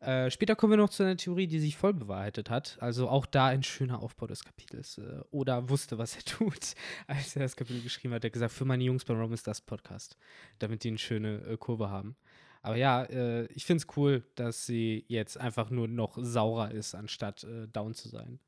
Äh, 0.00 0.30
später 0.30 0.56
kommen 0.56 0.72
wir 0.72 0.78
noch 0.78 0.88
zu 0.88 1.02
einer 1.02 1.16
Theorie, 1.16 1.46
die 1.46 1.60
sich 1.60 1.76
voll 1.76 1.92
bewahrheitet 1.92 2.48
hat. 2.48 2.78
Also 2.80 3.08
auch 3.08 3.26
da 3.26 3.48
ein 3.48 3.62
schöner 3.62 4.02
Aufbau 4.02 4.26
des 4.26 4.44
Kapitels. 4.44 4.98
Äh, 4.98 5.20
oder 5.30 5.68
wusste, 5.68 5.98
was 5.98 6.16
er 6.16 6.22
tut, 6.24 6.74
als 7.06 7.36
er 7.36 7.42
das 7.42 7.56
Kapitel 7.56 7.82
geschrieben 7.82 8.14
hat. 8.14 8.24
Er 8.24 8.28
hat 8.28 8.32
gesagt, 8.32 8.52
für 8.52 8.64
meine 8.64 8.82
Jungs 8.82 9.04
bei 9.04 9.14
Rom 9.14 9.32
ist 9.32 9.46
das 9.46 9.60
Podcast, 9.60 10.16
damit 10.58 10.84
die 10.84 10.88
eine 10.88 10.98
schöne 10.98 11.42
äh, 11.42 11.56
Kurve 11.58 11.90
haben. 11.90 12.16
Aber 12.62 12.76
ja, 12.76 13.04
äh, 13.04 13.46
ich 13.52 13.64
finde 13.64 13.82
es 13.82 13.96
cool, 13.96 14.24
dass 14.34 14.66
sie 14.66 15.04
jetzt 15.08 15.38
einfach 15.38 15.70
nur 15.70 15.88
noch 15.88 16.18
saurer 16.20 16.70
ist, 16.70 16.94
anstatt 16.94 17.44
äh, 17.44 17.68
down 17.68 17.94
zu 17.94 18.08
sein. 18.08 18.38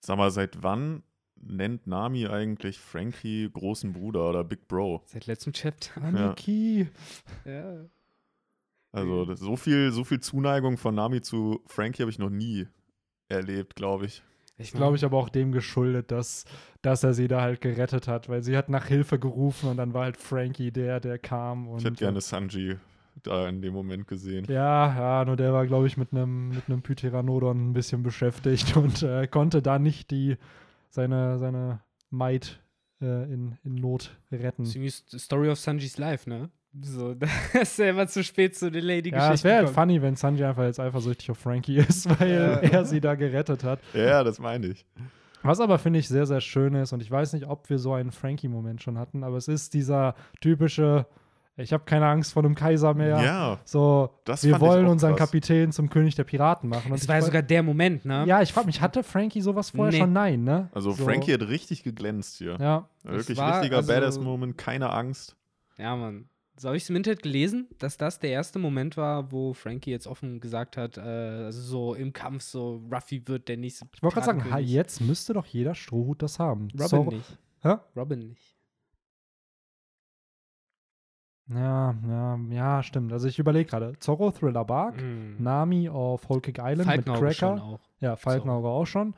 Sag 0.00 0.18
mal, 0.18 0.30
seit 0.30 0.62
wann 0.62 1.02
nennt 1.36 1.86
Nami 1.86 2.26
eigentlich 2.26 2.78
Frankie 2.78 3.50
großen 3.52 3.92
Bruder 3.92 4.28
oder 4.28 4.44
Big 4.44 4.68
Bro? 4.68 5.02
Seit 5.06 5.26
letztem 5.26 5.52
Chapter. 5.52 6.02
Aniki. 6.02 6.88
Ja. 7.44 7.86
Also 8.94 9.24
das, 9.24 9.40
so 9.40 9.56
viel, 9.56 9.90
so 9.92 10.04
viel 10.04 10.20
Zuneigung 10.20 10.76
von 10.76 10.94
Nami 10.94 11.20
zu 11.20 11.60
Frankie 11.66 12.02
habe 12.02 12.10
ich 12.10 12.18
noch 12.18 12.30
nie 12.30 12.68
erlebt, 13.28 13.74
glaube 13.74 14.06
ich. 14.06 14.22
Ich 14.56 14.72
glaube 14.72 14.96
ich 14.96 15.04
aber 15.04 15.16
auch 15.18 15.28
dem 15.28 15.50
geschuldet, 15.50 16.12
dass, 16.12 16.44
dass 16.80 17.02
er 17.02 17.12
sie 17.12 17.26
da 17.26 17.40
halt 17.40 17.60
gerettet 17.60 18.06
hat, 18.06 18.28
weil 18.28 18.44
sie 18.44 18.56
hat 18.56 18.68
nach 18.68 18.86
Hilfe 18.86 19.18
gerufen 19.18 19.68
und 19.68 19.78
dann 19.78 19.94
war 19.94 20.04
halt 20.04 20.16
Frankie 20.16 20.70
der, 20.70 21.00
der 21.00 21.18
kam. 21.18 21.66
Und, 21.66 21.78
Ich 21.78 21.84
hätte 21.84 21.96
gerne 21.96 22.20
Sanji 22.20 22.76
da 23.24 23.48
in 23.48 23.62
dem 23.62 23.74
Moment 23.74 24.06
gesehen. 24.06 24.44
Ja, 24.48 24.94
ja, 24.96 25.24
nur 25.24 25.36
der 25.36 25.52
war, 25.52 25.66
glaube 25.66 25.88
ich, 25.88 25.96
mit 25.96 26.12
einem 26.12 26.50
mit 26.50 26.68
einem 26.68 26.82
Pteranodon 26.82 27.70
ein 27.70 27.72
bisschen 27.72 28.04
beschäftigt 28.04 28.76
und 28.76 29.02
äh, 29.02 29.26
konnte 29.26 29.60
da 29.60 29.80
nicht 29.80 30.12
die 30.12 30.36
seine, 30.90 31.38
seine 31.38 31.80
Might 32.10 32.60
äh, 33.00 33.24
in, 33.32 33.58
in 33.64 33.74
Not 33.74 34.16
retten. 34.30 34.64
Das 34.64 34.76
ist 34.76 35.18
Story 35.18 35.50
of 35.50 35.58
Sanjis 35.58 35.98
Life, 35.98 36.28
ne? 36.28 36.50
So, 36.82 37.14
dass 37.54 37.78
er 37.78 37.90
immer 37.90 38.06
zu 38.08 38.24
spät 38.24 38.56
zu 38.56 38.70
den 38.70 38.84
Lady-Geschichten 38.84 39.28
Ja, 39.28 39.32
es 39.32 39.44
wäre 39.44 39.56
halt 39.66 39.70
funny, 39.70 40.02
wenn 40.02 40.16
Sanji 40.16 40.44
einfach 40.44 40.64
jetzt 40.64 40.80
eifersüchtig 40.80 41.30
auf 41.30 41.38
Frankie 41.38 41.76
ist, 41.78 42.08
weil 42.20 42.30
Ja. 42.30 42.54
er 42.58 42.84
sie 42.84 43.00
da 43.00 43.14
gerettet 43.14 43.62
hat. 43.64 43.78
Ja, 43.92 44.24
das 44.24 44.38
meine 44.40 44.66
ich. 44.68 44.84
Was 45.42 45.60
aber, 45.60 45.78
finde 45.78 45.98
ich, 45.98 46.08
sehr, 46.08 46.26
sehr 46.26 46.40
schön 46.40 46.74
ist, 46.74 46.92
und 46.92 47.02
ich 47.02 47.10
weiß 47.10 47.34
nicht, 47.34 47.46
ob 47.46 47.68
wir 47.68 47.78
so 47.78 47.92
einen 47.92 48.10
Frankie-Moment 48.12 48.82
schon 48.82 48.98
hatten, 48.98 49.22
aber 49.22 49.36
es 49.36 49.46
ist 49.46 49.74
dieser 49.74 50.14
typische, 50.40 51.06
ich 51.56 51.72
habe 51.72 51.84
keine 51.84 52.06
Angst 52.06 52.32
vor 52.32 52.42
einem 52.42 52.54
Kaiser 52.54 52.94
mehr. 52.94 53.22
Ja, 53.22 53.58
So, 53.64 54.10
Das 54.24 54.42
wir 54.42 54.58
wollen 54.60 54.86
unseren 54.86 55.14
krass. 55.14 55.28
Kapitän 55.28 55.70
zum 55.70 55.90
König 55.90 56.14
der 56.16 56.24
Piraten 56.24 56.68
machen. 56.70 56.90
Und 56.90 56.98
Das 57.00 57.06
war 57.06 57.16
ja 57.16 57.22
sogar 57.22 57.42
der 57.42 57.62
Moment, 57.62 58.04
ne? 58.06 58.24
Ja, 58.26 58.40
ich 58.42 58.52
frage 58.54 58.66
mich, 58.66 58.80
hatte 58.80 59.02
Frankie 59.04 59.42
sowas 59.42 59.70
vorher 59.70 59.92
Nee. 59.92 59.98
schon? 59.98 60.12
Nein, 60.14 60.42
ne? 60.44 60.70
also 60.72 60.90
so, 60.92 61.04
Frankie 61.04 61.34
hat 61.34 61.42
richtig 61.42 61.84
geglänzt 61.84 62.38
hier. 62.38 62.56
Ja, 62.58 62.88
Wirklich 63.04 63.36
war- 63.38 63.58
richtiger 63.60 63.76
also- 63.76 63.92
Badass-Moment, 63.92 64.56
keine 64.58 64.90
Angst. 64.90 65.36
Ja, 65.76 65.94
Mann. 65.94 66.24
So 66.56 66.68
habe 66.68 66.76
ich 66.76 66.84
es 66.84 66.90
im 66.90 66.94
Internet 66.96 67.22
gelesen, 67.22 67.66
dass 67.78 67.96
das 67.96 68.20
der 68.20 68.30
erste 68.30 68.60
Moment 68.60 68.96
war, 68.96 69.32
wo 69.32 69.52
Frankie 69.54 69.90
jetzt 69.90 70.06
offen 70.06 70.38
gesagt 70.40 70.76
hat, 70.76 70.96
äh, 70.98 71.00
also 71.00 71.60
so 71.60 71.94
im 71.94 72.12
Kampf, 72.12 72.42
so 72.42 72.80
Ruffy 72.92 73.26
wird 73.26 73.48
der 73.48 73.56
nächste. 73.56 73.86
ich 73.92 74.02
wollte 74.02 74.14
gerade 74.14 74.26
sagen, 74.26 74.50
ha, 74.52 74.58
jetzt 74.58 75.00
müsste 75.00 75.32
doch 75.34 75.46
jeder 75.46 75.74
Strohhut 75.74 76.22
das 76.22 76.38
haben. 76.38 76.68
Robin 76.74 76.86
Zorro- 76.86 77.10
nicht. 77.12 77.38
Hä? 77.62 77.74
Robin 77.96 78.18
nicht. 78.20 78.54
Ja, 81.48 81.94
ja, 82.08 82.38
ja, 82.50 82.82
stimmt. 82.82 83.12
Also 83.12 83.28
ich 83.28 83.38
überlege 83.38 83.68
gerade. 83.68 83.98
Zorro, 83.98 84.30
Thriller 84.30 84.64
Bark, 84.64 85.00
Mhm. 85.02 85.36
Nami 85.42 85.88
auf 85.90 86.28
Whole 86.30 86.40
Cake 86.40 86.62
Island 86.64 86.88
Falkenauge 86.88 87.24
mit 87.26 87.34
schon 87.36 87.56
Cracker. 87.58 87.62
auch. 87.74 87.80
Ja, 88.00 88.16
Falkenauge 88.16 88.68
auch 88.68 88.86
schon. 88.86 89.14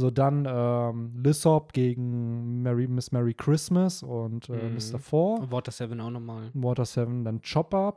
So, 0.00 0.10
dann 0.10 0.46
ähm, 0.48 1.12
Lissop 1.22 1.72
gegen 1.72 2.62
Mary, 2.62 2.88
Miss 2.88 3.12
Merry 3.12 3.34
Christmas 3.34 4.02
und 4.02 4.48
äh, 4.48 4.52
Mhm. 4.68 4.74
Mr. 4.74 4.98
Four. 4.98 5.50
Water 5.50 5.70
7 5.72 6.00
auch 6.00 6.10
nochmal. 6.10 6.50
Water 6.54 6.84
7, 6.84 7.24
dann 7.24 7.40
Chopper 7.42 7.96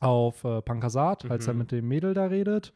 auf 0.00 0.44
äh, 0.44 0.62
Pankasat, 0.62 1.30
als 1.30 1.46
er 1.46 1.52
Mhm. 1.54 1.58
mit 1.58 1.72
dem 1.72 1.88
Mädel 1.88 2.14
da 2.14 2.26
redet. 2.26 2.72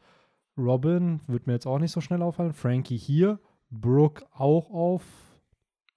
Robin 0.57 1.21
wird 1.27 1.47
mir 1.47 1.53
jetzt 1.53 1.65
auch 1.65 1.79
nicht 1.79 1.91
so 1.91 2.01
schnell 2.01 2.21
auffallen. 2.21 2.53
Frankie 2.53 2.97
hier. 2.97 3.39
Brooke 3.69 4.25
auch 4.33 4.69
auf. 4.69 5.03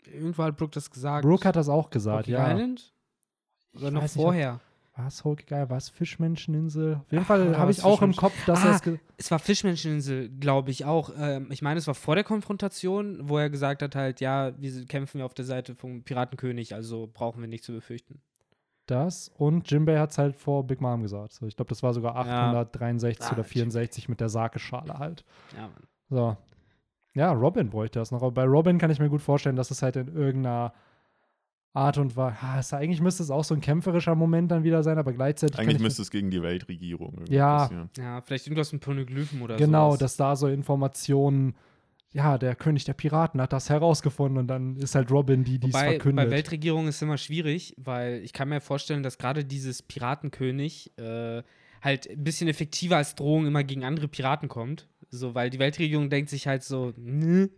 Irgendwo 0.07 0.45
hat 0.45 0.57
Brooke 0.57 0.73
das 0.73 0.91
gesagt. 0.91 1.25
Brooke 1.27 1.47
hat 1.49 1.57
das 1.57 1.69
auch 1.69 1.91
gesagt, 1.91 2.21
Rocky 2.29 2.33
ja. 2.33 2.51
Island? 2.53 2.93
Oder 3.77 3.91
noch 3.91 4.03
weiß 4.03 4.15
nicht, 4.17 4.23
vorher? 4.23 4.61
War 4.97 5.09
es 5.09 5.23
Cake 5.23 5.45
Island? 5.51 5.71
War 5.71 5.77
es 5.77 5.89
Fischmenscheninsel? 5.89 6.95
Auf 6.97 7.11
jeden 7.11 7.23
Ah, 7.25 7.27
Fall 7.27 7.59
habe 7.59 7.71
ich 7.73 7.83
auch 7.83 8.01
im 8.03 8.15
Kopf, 8.15 8.33
dass 8.47 8.65
Ah, 8.65 8.69
er 8.69 8.75
es. 8.95 9.01
Es 9.17 9.31
war 9.31 9.39
Fischmenscheninsel, 9.41 10.29
glaube 10.29 10.71
ich 10.71 10.85
auch. 10.85 11.11
Ähm, 11.19 11.49
ich 11.51 11.63
meine, 11.63 11.79
es 11.79 11.87
war 11.89 11.95
vor 11.95 12.15
der 12.15 12.23
Konfrontation, 12.25 13.29
wo 13.29 13.39
er 13.39 13.51
gesagt 13.51 13.83
hat 13.83 13.97
halt, 13.97 14.21
ja, 14.21 14.53
wir 14.57 14.87
kämpfen 14.87 15.19
ja 15.19 15.25
auf 15.25 15.35
der 15.35 15.45
Seite 15.45 15.75
vom 15.75 16.03
Piratenkönig, 16.05 16.75
also 16.75 17.09
brauchen 17.13 17.41
wir 17.41 17.49
nicht 17.49 17.65
zu 17.65 17.73
befürchten. 17.73 18.21
Das 18.87 19.31
und 19.37 19.69
Jimbei 19.71 19.99
hat 19.99 20.11
es 20.11 20.19
halt 20.19 20.37
vor 20.37 20.65
Big 20.67 20.81
Mom 20.81 21.03
gesagt. 21.03 21.33
So, 21.33 21.47
ich 21.47 21.57
glaube, 21.57 21.71
das 21.71 21.83
war 21.83 21.93
sogar 21.95 22.15
Ja. 22.27 22.51
863 22.51 23.27
Ah, 23.27 23.33
oder 23.33 23.43
64 23.45 24.09
mit 24.09 24.21
der 24.21 24.29
Sake-Schale 24.29 24.99
halt. 24.99 25.25
Ja, 25.57 25.63
Mann. 25.63 25.73
So. 26.11 26.37
Ja, 27.15 27.33
Robin 27.33 27.71
bräuchte 27.71 27.99
das 27.99 28.11
noch. 28.11 28.23
Aber 28.23 28.33
bei 28.33 28.45
Robin 28.45 28.77
kann 28.79 28.91
ich 28.91 28.99
mir 28.99 29.09
gut 29.09 29.23
vorstellen, 29.23 29.57
dass 29.57 29.71
es 29.71 29.83
halt 29.83 29.97
in 29.97 30.09
irgendeiner 30.09 30.73
Art 31.75 31.99
und 31.99 32.17
Weise. 32.17 32.37
Es- 32.59 32.73
eigentlich 32.73 33.01
müsste 33.01 33.23
es 33.23 33.31
auch 33.31 33.45
so 33.45 33.55
ein 33.55 33.61
kämpferischer 33.61 34.15
Moment 34.15 34.51
dann 34.51 34.63
wieder 34.65 34.83
sein, 34.83 34.97
aber 34.97 35.13
gleichzeitig. 35.13 35.59
Eigentlich 35.59 35.77
ich 35.77 35.83
müsste 35.83 36.03
es 36.03 36.11
gegen 36.11 36.31
die 36.31 36.41
Weltregierung 36.41 37.13
irgendwie 37.15 37.35
Ja. 37.35 37.57
passieren. 37.59 37.91
Ja, 37.99 38.21
vielleicht 38.23 38.47
irgendwas 38.47 38.73
mit 38.73 38.81
Poneglyphen 38.81 39.43
oder 39.43 39.57
Genau, 39.57 39.91
sowas. 39.91 39.99
dass 39.99 40.17
da 40.17 40.37
so 40.37 40.47
Informationen. 40.49 41.55
Ja, 42.13 42.39
der 42.39 42.55
König 42.55 42.85
der 42.85 42.93
Piraten 42.93 43.41
hat 43.41 43.53
das 43.53 43.69
herausgefunden 43.71 44.39
und 44.39 44.47
dann 44.47 44.77
ist 44.77 44.95
halt 44.95 45.11
Robin 45.11 45.43
die, 45.43 45.59
die 45.59 45.71
es 45.71 45.77
verkündet. 45.77 46.27
bei 46.27 46.31
Weltregierung 46.31 46.87
ist 46.87 46.97
es 46.97 47.03
immer 47.03 47.19
schwierig, 47.19 47.75
weil 47.77 48.23
ich 48.23 48.33
kann 48.33 48.49
mir 48.49 48.61
vorstellen, 48.61 49.03
dass 49.03 49.19
gerade 49.19 49.45
dieses 49.45 49.83
Piratenkönig 49.83 50.97
äh, 50.97 51.43
halt 51.83 52.09
ein 52.09 52.23
bisschen 52.23 52.47
effektiver 52.49 52.99
als 52.99 53.17
Drohung 53.17 53.47
immer 53.47 53.65
gegen 53.65 53.83
andere 53.85 54.07
Piraten 54.07 54.49
kommt. 54.49 54.87
So, 55.11 55.35
weil 55.35 55.51
die 55.51 55.59
Weltregierung 55.59 56.09
denkt 56.09 56.31
sich 56.31 56.47
halt 56.47 56.63
so, 56.63 56.93
nö. 56.97 57.49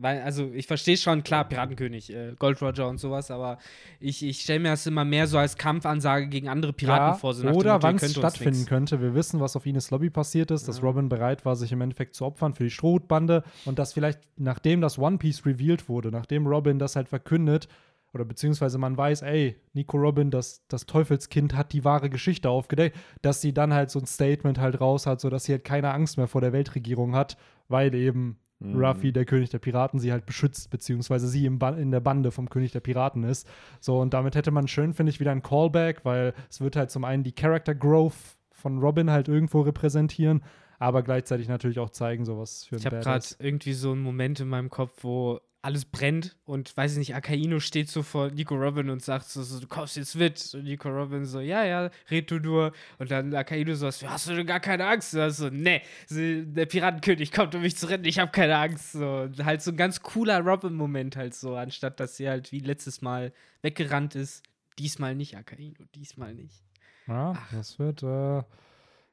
Weil, 0.00 0.22
also 0.22 0.50
ich 0.52 0.66
verstehe 0.66 0.96
schon, 0.96 1.22
klar, 1.22 1.48
Piratenkönig, 1.48 2.12
äh, 2.12 2.34
Gold 2.38 2.62
Roger 2.62 2.88
und 2.88 2.98
sowas, 2.98 3.30
aber 3.30 3.58
ich, 4.00 4.24
ich 4.24 4.40
stelle 4.40 4.60
mir 4.60 4.70
das 4.70 4.86
immer 4.86 5.04
mehr 5.04 5.26
so 5.26 5.38
als 5.38 5.56
Kampfansage 5.56 6.28
gegen 6.28 6.48
andere 6.48 6.72
Piraten 6.72 7.08
ja, 7.08 7.14
vor. 7.14 7.34
So 7.34 7.48
oder 7.48 7.82
wann 7.82 7.96
es 7.96 8.12
stattfinden 8.12 8.66
könnte. 8.66 9.00
Wir 9.00 9.14
wissen, 9.14 9.40
was 9.40 9.56
auf 9.56 9.66
Ines 9.66 9.90
Lobby 9.90 10.10
passiert 10.10 10.50
ist, 10.50 10.68
dass 10.68 10.78
Ja. 10.78 10.84
Robin 10.84 11.08
bereit 11.08 11.44
war, 11.44 11.56
sich 11.56 11.72
im 11.72 11.80
Endeffekt 11.80 12.14
zu 12.14 12.24
opfern 12.24 12.54
für 12.54 12.64
die 12.64 12.70
Strohhutbande 12.70 13.42
und 13.64 13.78
dass 13.78 13.92
vielleicht, 13.92 14.20
nachdem 14.36 14.80
das 14.80 14.98
One 14.98 15.18
Piece 15.18 15.44
revealed 15.44 15.88
wurde, 15.88 16.10
nachdem 16.10 16.46
Robin 16.46 16.78
das 16.78 16.96
halt 16.96 17.08
verkündet, 17.08 17.68
oder 18.14 18.24
beziehungsweise 18.24 18.78
man 18.78 18.96
weiß, 18.96 19.22
ey, 19.22 19.56
Nico 19.74 19.98
Robin, 19.98 20.30
das, 20.30 20.66
das 20.68 20.86
Teufelskind 20.86 21.54
hat 21.54 21.72
die 21.72 21.84
wahre 21.84 22.08
Geschichte 22.08 22.48
aufgedeckt, 22.48 22.96
dass 23.22 23.40
sie 23.40 23.52
dann 23.52 23.74
halt 23.74 23.90
so 23.90 23.98
ein 23.98 24.06
Statement 24.06 24.58
halt 24.58 24.80
raus 24.80 25.06
hat, 25.06 25.20
sodass 25.20 25.44
sie 25.44 25.52
halt 25.52 25.64
keine 25.64 25.92
Angst 25.92 26.16
mehr 26.16 26.26
vor 26.26 26.40
der 26.40 26.52
Weltregierung 26.52 27.14
hat, 27.14 27.36
weil 27.68 27.94
eben 27.94 28.38
Mhm. 28.60 28.82
Ruffy, 28.82 29.12
der 29.12 29.24
König 29.24 29.50
der 29.50 29.58
Piraten, 29.58 30.00
sie 30.00 30.10
halt 30.12 30.26
beschützt, 30.26 30.70
beziehungsweise 30.70 31.28
sie 31.28 31.46
im 31.46 31.58
in 31.78 31.90
der 31.90 32.00
Bande 32.00 32.30
vom 32.30 32.50
König 32.50 32.72
der 32.72 32.80
Piraten 32.80 33.24
ist. 33.24 33.48
So, 33.80 34.00
und 34.00 34.14
damit 34.14 34.34
hätte 34.34 34.50
man 34.50 34.66
schön, 34.68 34.94
finde 34.94 35.10
ich, 35.10 35.20
wieder 35.20 35.32
ein 35.32 35.42
Callback, 35.42 36.04
weil 36.04 36.34
es 36.50 36.60
wird 36.60 36.76
halt 36.76 36.90
zum 36.90 37.04
einen 37.04 37.22
die 37.22 37.32
Character 37.32 37.74
Growth 37.74 38.36
von 38.50 38.78
Robin 38.78 39.10
halt 39.10 39.28
irgendwo 39.28 39.60
repräsentieren, 39.60 40.42
aber 40.78 41.02
gleichzeitig 41.02 41.48
natürlich 41.48 41.78
auch 41.78 41.90
zeigen, 41.90 42.24
sowas 42.24 42.64
für 42.64 42.76
ein 42.76 42.78
Ich 42.78 42.86
habe 42.86 43.00
gerade 43.00 43.26
irgendwie 43.38 43.72
so 43.72 43.92
einen 43.92 44.02
Moment 44.02 44.40
in 44.40 44.48
meinem 44.48 44.70
Kopf, 44.70 45.02
wo 45.02 45.40
alles 45.60 45.84
brennt 45.84 46.36
und 46.44 46.74
weiß 46.76 46.92
ich 46.92 46.98
nicht, 46.98 47.14
Akaino 47.16 47.58
steht 47.58 47.90
so 47.90 48.04
vor 48.04 48.30
Nico 48.30 48.54
Robin 48.54 48.90
und 48.90 49.02
sagt 49.02 49.26
so, 49.26 49.42
so 49.42 49.58
du 49.58 49.66
kommst 49.66 49.96
jetzt 49.96 50.14
mit. 50.14 50.54
Und 50.54 50.64
Nico 50.64 50.88
Robin 50.88 51.24
so, 51.24 51.40
ja, 51.40 51.64
ja, 51.64 51.90
red 52.10 52.30
du 52.30 52.38
nur. 52.38 52.72
Und 52.98 53.10
dann 53.10 53.34
Akaino 53.34 53.74
so, 53.74 53.88
hast 53.88 54.28
du 54.28 54.36
denn 54.36 54.46
gar 54.46 54.60
keine 54.60 54.86
Angst? 54.86 55.14
Und 55.14 55.30
so, 55.30 55.50
nee, 55.50 55.82
der 56.10 56.66
Piratenkönig 56.66 57.32
kommt, 57.32 57.56
um 57.56 57.62
mich 57.62 57.76
zu 57.76 57.88
retten, 57.88 58.04
ich 58.04 58.20
habe 58.20 58.30
keine 58.30 58.56
Angst. 58.56 58.92
So, 58.92 59.22
und 59.22 59.44
halt 59.44 59.60
so 59.60 59.72
ein 59.72 59.76
ganz 59.76 60.00
cooler 60.00 60.40
Robin-Moment 60.40 61.16
halt 61.16 61.34
so, 61.34 61.56
anstatt 61.56 61.98
dass 61.98 62.16
sie 62.16 62.28
halt 62.28 62.52
wie 62.52 62.60
letztes 62.60 63.02
Mal 63.02 63.32
weggerannt 63.62 64.14
ist. 64.14 64.44
Diesmal 64.78 65.16
nicht, 65.16 65.36
Akaino, 65.36 65.84
diesmal 65.96 66.34
nicht. 66.34 66.62
Ja, 67.08 67.36
das 67.50 67.80
wird, 67.80 68.04
äh, 68.04 68.44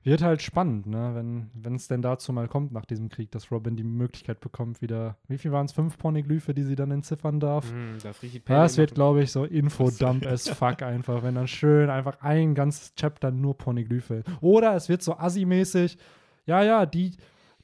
wird 0.06 0.22
halt 0.22 0.42
spannend, 0.42 0.86
ne? 0.86 1.12
wenn 1.54 1.76
es 1.76 1.88
denn 1.88 2.02
dazu 2.02 2.32
mal 2.32 2.48
kommt 2.48 2.72
nach 2.72 2.86
diesem 2.86 3.10
Krieg, 3.10 3.32
dass 3.32 3.52
Robin 3.52 3.76
die 3.76 3.84
Möglichkeit 3.84 4.40
bekommt, 4.40 4.82
wieder, 4.82 5.18
wie 5.28 5.38
viel 5.40 5.52
waren 5.52 5.66
es, 5.66 5.72
fünf 5.72 5.98
Poneglyphe, 5.98 6.54
die 6.54 6.64
sie 6.64 6.76
dann 6.76 6.92
entziffern 6.92 7.40
darf? 7.40 7.70
Hm, 7.70 7.98
darf 8.04 8.22
Ja, 8.24 8.40
Pelle 8.40 8.78
wird, 8.78 8.94
glaube 8.96 9.24
ich, 9.24 9.32
so 9.32 9.44
Infodump 9.44 10.26
as 10.28 10.48
fuck 10.50 10.84
einfach, 10.84 11.24
wenn 11.24 11.36
dann 11.36 11.48
schön 11.48 11.90
einfach 11.90 12.22
ein 12.22 12.54
ganzes 12.56 12.94
Chapter 12.96 13.32
nur 13.32 13.58
Poneglyphe. 13.58 14.24
Oder 14.42 14.76
es 14.76 14.90
wird 14.90 15.02
so 15.02 15.18
assi-mäßig, 15.18 15.98
ja, 16.46 16.64
ja, 16.64 16.86
die, 16.86 17.18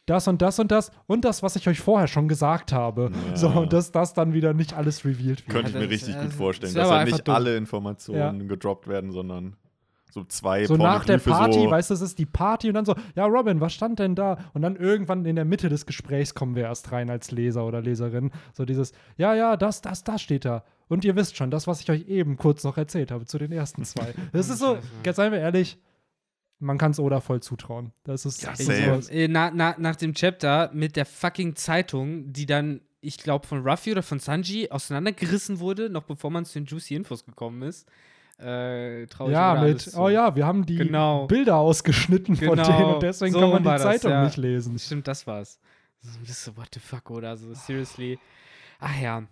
das 0.07 0.27
und 0.27 0.41
das 0.41 0.57
und 0.57 0.71
das 0.71 0.91
und 1.05 1.23
das, 1.23 1.43
was 1.43 1.55
ich 1.55 1.67
euch 1.69 1.79
vorher 1.79 2.07
schon 2.07 2.27
gesagt 2.27 2.73
habe. 2.73 3.11
Ja. 3.29 3.35
So, 3.37 3.49
und 3.49 3.71
dass 3.71 3.91
das 3.91 4.15
dann 4.15 4.33
wieder 4.33 4.55
nicht 4.55 4.73
alles 4.73 5.05
revealed 5.05 5.45
wird. 5.45 5.49
Könnte 5.49 5.67
ich 5.69 5.73
Ja, 5.75 5.79
mir 5.79 5.85
das- 5.85 5.93
richtig 5.93 6.15
das- 6.15 6.23
gut 6.23 6.33
vorstellen, 6.33 6.73
das 6.73 6.83
wär 6.85 6.89
dass 6.89 6.97
halt 6.97 7.11
nicht 7.11 7.27
dumm. 7.27 7.35
alle 7.35 7.55
Informationen 7.55 8.47
gedroppt 8.47 8.87
werden, 8.87 9.11
sondern 9.11 9.55
so 10.11 10.25
zwei 10.25 10.65
So 10.65 10.75
nach 10.75 11.05
der 11.05 11.17
Party, 11.17 11.63
so, 11.63 11.71
weißt 11.71 11.89
du, 11.89 11.93
es 11.93 12.01
ist 12.01 12.19
die 12.19 12.25
Party 12.25 12.67
und 12.67 12.73
dann 12.73 12.85
so, 12.85 12.95
ja, 13.15 13.25
Robin, 13.25 13.61
was 13.61 13.73
stand 13.73 13.99
denn 13.99 14.13
da? 14.13 14.37
Und 14.53 14.61
dann 14.61 14.75
irgendwann 14.75 15.25
in 15.25 15.37
der 15.37 15.45
Mitte 15.45 15.69
des 15.69 15.85
Gesprächs 15.85 16.35
kommen 16.35 16.55
wir 16.55 16.63
erst 16.63 16.91
rein 16.91 17.09
als 17.09 17.31
Leser 17.31 17.65
oder 17.65 17.81
Leserin. 17.81 18.31
So 18.53 18.65
dieses, 18.65 18.91
ja, 19.17 19.33
ja, 19.33 19.55
das, 19.55 19.81
das, 19.81 20.03
das 20.03 20.21
steht 20.21 20.43
da. 20.43 20.63
Und 20.89 21.05
ihr 21.05 21.15
wisst 21.15 21.37
schon, 21.37 21.49
das, 21.49 21.67
was 21.67 21.79
ich 21.79 21.89
euch 21.89 22.07
eben 22.09 22.35
kurz 22.35 22.65
noch 22.65 22.77
erzählt 22.77 23.11
habe 23.11 23.25
zu 23.25 23.37
den 23.37 23.53
ersten 23.53 23.85
zwei. 23.85 24.13
Das 24.33 24.49
ist 24.49 24.59
so, 24.59 24.77
jetzt 25.05 25.15
seien 25.15 25.31
wir 25.31 25.39
ehrlich, 25.39 25.77
man 26.59 26.77
kann 26.77 26.91
es 26.91 26.99
Oda 26.99 27.21
voll 27.21 27.41
zutrauen. 27.41 27.93
Das 28.03 28.25
ist 28.25 28.43
Ja, 28.43 28.55
so. 28.55 29.09
Äh, 29.09 29.29
na, 29.29 29.51
na, 29.53 29.75
nach 29.77 29.95
dem 29.95 30.13
Chapter 30.13 30.69
mit 30.73 30.97
der 30.97 31.05
fucking 31.05 31.55
Zeitung, 31.55 32.33
die 32.33 32.45
dann, 32.45 32.81
ich 32.99 33.17
glaube, 33.17 33.47
von 33.47 33.65
Ruffy 33.67 33.93
oder 33.93 34.03
von 34.03 34.19
Sanji 34.19 34.69
auseinandergerissen 34.69 35.59
wurde, 35.59 35.89
noch 35.89 36.03
bevor 36.03 36.29
man 36.29 36.43
zu 36.43 36.59
den 36.59 36.65
Juicy 36.65 36.95
Infos 36.95 37.25
gekommen 37.25 37.61
ist. 37.61 37.87
Äh, 38.41 39.05
traurig 39.07 39.33
Ja, 39.33 39.61
mit, 39.61 39.81
so. 39.81 40.01
oh 40.01 40.09
ja, 40.09 40.35
wir 40.35 40.45
haben 40.45 40.65
die 40.65 40.75
Genau. 40.77 41.27
Bilder 41.27 41.57
ausgeschnitten 41.57 42.35
von 42.35 42.49
Genau. 42.49 42.63
denen 42.63 42.93
und 42.95 43.03
deswegen 43.03 43.33
So 43.33 43.39
kann 43.39 43.49
man 43.51 43.63
die 43.63 43.69
das, 43.69 43.81
Zeitung 43.83 44.11
ja. 44.11 44.23
nicht 44.25 44.37
lesen. 44.37 44.79
Stimmt, 44.79 45.07
das 45.07 45.27
war's. 45.27 45.59
Das 46.03 46.17
ist 46.29 46.43
so, 46.43 46.57
what 46.57 46.67
the 46.73 46.79
fuck, 46.79 47.11
oder 47.11 47.37
so, 47.37 47.53
seriously. 47.53 48.17
Ach 48.79 48.99
ja. 48.99 49.23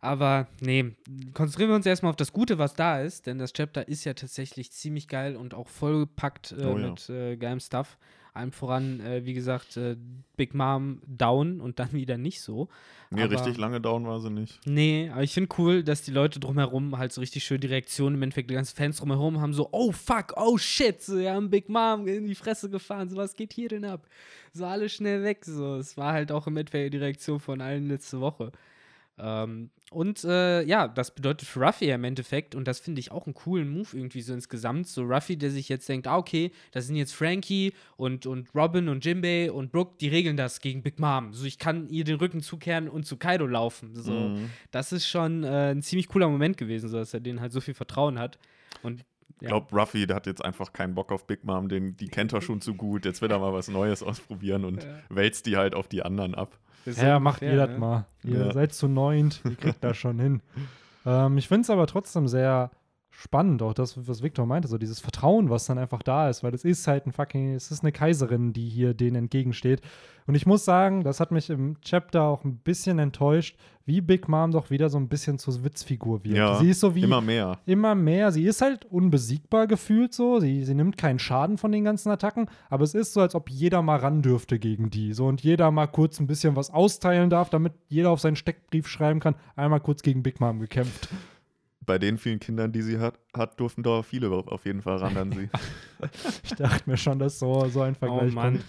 Aber 0.00 0.46
nee, 0.60 0.92
konzentrieren 1.34 1.70
wir 1.70 1.76
uns 1.76 1.86
erstmal 1.86 2.10
auf 2.10 2.16
das 2.16 2.32
Gute, 2.32 2.58
was 2.58 2.74
da 2.74 3.00
ist, 3.00 3.26
denn 3.26 3.38
das 3.38 3.52
Chapter 3.52 3.88
ist 3.88 4.04
ja 4.04 4.14
tatsächlich 4.14 4.70
ziemlich 4.70 5.08
geil 5.08 5.36
und 5.36 5.54
auch 5.54 5.68
vollgepackt 5.68 6.52
äh, 6.52 6.64
Oh 6.64 6.78
ja. 6.78 6.90
mit 6.90 7.08
äh, 7.10 7.36
geilem 7.36 7.60
Stuff. 7.60 7.98
Allem 8.34 8.52
voran, 8.52 9.00
äh, 9.00 9.24
wie 9.24 9.32
gesagt, 9.32 9.78
äh, 9.78 9.96
Big 10.36 10.52
Mom 10.54 11.00
down 11.06 11.62
und 11.62 11.78
dann 11.78 11.92
wieder 11.94 12.18
nicht 12.18 12.42
so. 12.42 12.68
Nee, 13.10 13.22
aber- 13.22 13.32
richtig 13.32 13.56
lange 13.56 13.80
down 13.80 14.06
war 14.06 14.20
sie 14.20 14.28
nicht. 14.30 14.60
Nee, 14.66 15.08
aber 15.10 15.22
ich 15.22 15.32
finde 15.32 15.48
cool, 15.56 15.82
dass 15.82 16.02
die 16.02 16.10
Leute 16.10 16.38
drumherum 16.38 16.98
halt 16.98 17.12
so 17.14 17.22
richtig 17.22 17.44
schön 17.44 17.62
die 17.62 17.66
Reaktionen 17.68 18.16
im 18.16 18.22
Endeffekt, 18.22 18.50
die 18.50 18.54
ganzen 18.54 18.76
Fans 18.76 18.98
drumherum 18.98 19.40
haben 19.40 19.54
so, 19.54 19.70
oh 19.72 19.90
fuck, 19.90 20.34
oh 20.36 20.58
shit, 20.58 21.00
so, 21.02 21.16
wir 21.18 21.32
haben 21.32 21.48
Big 21.48 21.70
Mom 21.70 22.06
in 22.06 22.26
die 22.26 22.34
Fresse 22.34 22.68
gefahren, 22.68 23.08
so 23.08 23.16
was 23.16 23.34
geht 23.34 23.54
hier 23.54 23.70
denn 23.70 23.86
ab? 23.86 24.06
So 24.52 24.66
alle 24.66 24.90
schnell 24.90 25.22
weg, 25.22 25.42
so. 25.46 25.76
Es 25.76 25.96
war 25.96 26.12
halt 26.12 26.30
auch 26.30 26.46
im 26.46 26.58
Endeffekt 26.58 26.92
die 26.92 26.98
Reaktion 26.98 27.40
von 27.40 27.62
allen 27.62 27.88
letzte 27.88 28.20
Woche. 28.20 28.52
Ähm, 29.18 29.70
und 29.90 30.24
äh, 30.24 30.62
ja, 30.64 30.88
das 30.88 31.14
bedeutet 31.14 31.48
für 31.48 31.60
Ruffy 31.64 31.90
im 31.90 32.04
Endeffekt, 32.04 32.54
und 32.54 32.66
das 32.68 32.80
finde 32.80 32.98
ich 33.00 33.12
auch 33.12 33.26
einen 33.26 33.34
coolen 33.34 33.68
Move 33.70 33.88
irgendwie 33.96 34.20
so 34.20 34.34
insgesamt, 34.34 34.88
so 34.88 35.02
Ruffy, 35.04 35.36
der 35.36 35.50
sich 35.50 35.68
jetzt 35.68 35.88
denkt, 35.88 36.06
ah, 36.06 36.16
okay, 36.18 36.50
das 36.72 36.86
sind 36.86 36.96
jetzt 36.96 37.14
Frankie 37.14 37.72
und, 37.96 38.26
und 38.26 38.54
Robin 38.54 38.88
und 38.88 39.04
Jimbei 39.04 39.50
und 39.50 39.70
Brooke, 39.72 39.94
die 40.00 40.08
regeln 40.08 40.36
das 40.36 40.60
gegen 40.60 40.82
Big 40.82 40.98
Mom. 40.98 41.32
So, 41.32 41.46
ich 41.46 41.58
kann 41.58 41.88
ihr 41.88 42.04
den 42.04 42.16
Rücken 42.16 42.40
zukehren 42.42 42.88
und 42.88 43.04
zu 43.06 43.16
Kaido 43.16 43.46
laufen. 43.46 43.94
So, 43.94 44.12
Mhm. 44.12 44.50
das 44.70 44.92
ist 44.92 45.06
schon 45.06 45.44
äh, 45.44 45.70
ein 45.70 45.82
ziemlich 45.82 46.08
cooler 46.08 46.28
Moment 46.28 46.56
gewesen, 46.56 46.88
so 46.88 46.98
dass 46.98 47.14
er 47.14 47.20
denen 47.20 47.40
halt 47.40 47.52
so 47.52 47.60
viel 47.60 47.74
Vertrauen 47.74 48.18
hat. 48.18 48.38
Und 48.82 49.04
Ich 49.40 49.46
glaube, 49.48 49.74
Ruffy, 49.74 50.06
der 50.06 50.16
hat 50.16 50.26
jetzt 50.26 50.44
einfach 50.44 50.72
keinen 50.72 50.94
Bock 50.94 51.12
auf 51.12 51.26
Big 51.26 51.44
Mom, 51.44 51.68
den, 51.68 51.96
die 51.96 52.08
kennt 52.08 52.32
er 52.32 52.42
schon 52.42 52.60
zu 52.60 52.74
gut. 52.74 53.04
Jetzt 53.04 53.22
will 53.22 53.30
er 53.30 53.38
mal 53.38 53.52
was 53.52 53.68
Neues 53.68 54.02
ausprobieren 54.02 54.64
und 54.64 54.82
Ja. 54.82 54.98
wälzt 55.08 55.46
die 55.46 55.56
halt 55.56 55.74
auf 55.74 55.88
die 55.88 56.02
anderen 56.02 56.34
ab. 56.34 56.58
Das 56.86 56.96
ist 56.96 57.02
Ja, 57.02 57.18
macht 57.20 57.42
ungefähr, 57.42 57.52
ihr 57.60 57.66
das 57.66 57.70
ne? 57.74 57.78
mal. 57.78 58.06
Ihr 58.24 58.46
Ja. 58.46 58.52
seid 58.52 58.72
zu 58.72 58.88
neunt, 58.88 59.40
ihr 59.44 59.56
kriegt 59.56 59.84
das 59.84 59.96
schon 59.96 60.18
hin. 60.18 60.40
Ähm, 61.08 61.38
ich 61.38 61.46
finde 61.46 61.60
es 61.62 61.70
aber 61.70 61.86
trotzdem 61.86 62.26
sehr 62.26 62.68
spannend, 63.18 63.62
auch 63.62 63.72
das, 63.72 64.06
was 64.06 64.22
Victor 64.22 64.44
meinte, 64.44 64.68
so 64.68 64.76
dieses 64.76 65.00
Vertrauen, 65.00 65.48
was 65.48 65.64
dann 65.64 65.78
einfach 65.78 66.02
da 66.02 66.28
ist, 66.28 66.42
weil 66.42 66.54
es 66.54 66.64
ist 66.64 66.86
halt 66.86 67.06
ein 67.06 67.12
fucking, 67.12 67.54
es 67.54 67.70
ist 67.70 67.82
eine 67.82 67.90
Kaiserin, 67.90 68.52
die 68.52 68.68
hier 68.68 68.92
denen 68.92 69.16
entgegensteht. 69.16 69.80
Und 70.26 70.34
ich 70.34 70.44
muss 70.44 70.64
sagen, 70.64 71.02
das 71.02 71.18
hat 71.18 71.30
mich 71.30 71.48
im 71.48 71.80
Chapter 71.80 72.22
auch 72.24 72.44
ein 72.44 72.56
bisschen 72.58 72.98
enttäuscht, 72.98 73.56
wie 73.86 74.00
Big 74.00 74.28
Mom 74.28 74.50
doch 74.50 74.70
wieder 74.70 74.90
so 74.90 74.98
ein 74.98 75.08
bisschen 75.08 75.38
zur 75.38 75.64
Witzfigur 75.64 76.24
wird. 76.24 76.36
Ja, 76.36 76.56
sie 76.56 76.70
ist 76.70 76.80
so 76.80 76.94
wie 76.94 77.02
Immer 77.04 77.20
mehr. 77.20 77.58
immer 77.64 77.94
mehr. 77.94 78.32
Sie 78.32 78.44
ist 78.44 78.60
halt 78.60 78.84
unbesiegbar 78.84 79.66
gefühlt 79.66 80.12
so. 80.12 80.40
Sie, 80.40 80.64
sie 80.64 80.74
nimmt 80.74 80.98
keinen 80.98 81.20
Schaden 81.20 81.56
von 81.56 81.72
den 81.72 81.84
ganzen 81.84 82.10
Attacken, 82.10 82.50
aber 82.68 82.84
es 82.84 82.94
ist 82.94 83.14
so, 83.14 83.20
als 83.20 83.34
ob 83.34 83.48
jeder 83.48 83.80
mal 83.82 83.98
ran 83.98 84.20
dürfte 84.20 84.58
gegen 84.58 84.90
die. 84.90 85.14
So 85.14 85.26
und 85.26 85.40
jeder 85.42 85.70
mal 85.70 85.86
kurz 85.86 86.20
ein 86.20 86.26
bisschen 86.26 86.56
was 86.56 86.70
austeilen 86.70 87.30
darf, 87.30 87.48
damit 87.48 87.72
jeder 87.88 88.10
auf 88.10 88.20
seinen 88.20 88.36
Steckbrief 88.36 88.88
schreiben 88.88 89.20
kann. 89.20 89.36
Einmal 89.54 89.80
kurz 89.80 90.02
gegen 90.02 90.22
Big 90.22 90.40
Mom 90.40 90.58
gekämpft. 90.58 91.08
Bei 91.86 91.98
den 91.98 92.18
vielen 92.18 92.40
Kindern, 92.40 92.72
die 92.72 92.82
sie 92.82 92.98
hat, 92.98 93.18
hat 93.34 93.58
durften 93.60 93.82
da 93.82 94.02
viele 94.02 94.28
auf 94.30 94.64
jeden 94.66 94.82
Fall 94.82 94.96
ran 94.96 95.16
an 95.16 95.32
sie. 95.32 95.48
Ich 96.44 96.50
dachte 96.50 96.82
mir 96.90 96.96
schon, 96.96 97.18
dass 97.18 97.38
so, 97.38 97.68
so 97.68 97.80
ein 97.82 97.94
Oh 97.94 97.98
Vergleich 97.98 98.32
Mann. 98.34 98.54
kommt. 98.54 98.64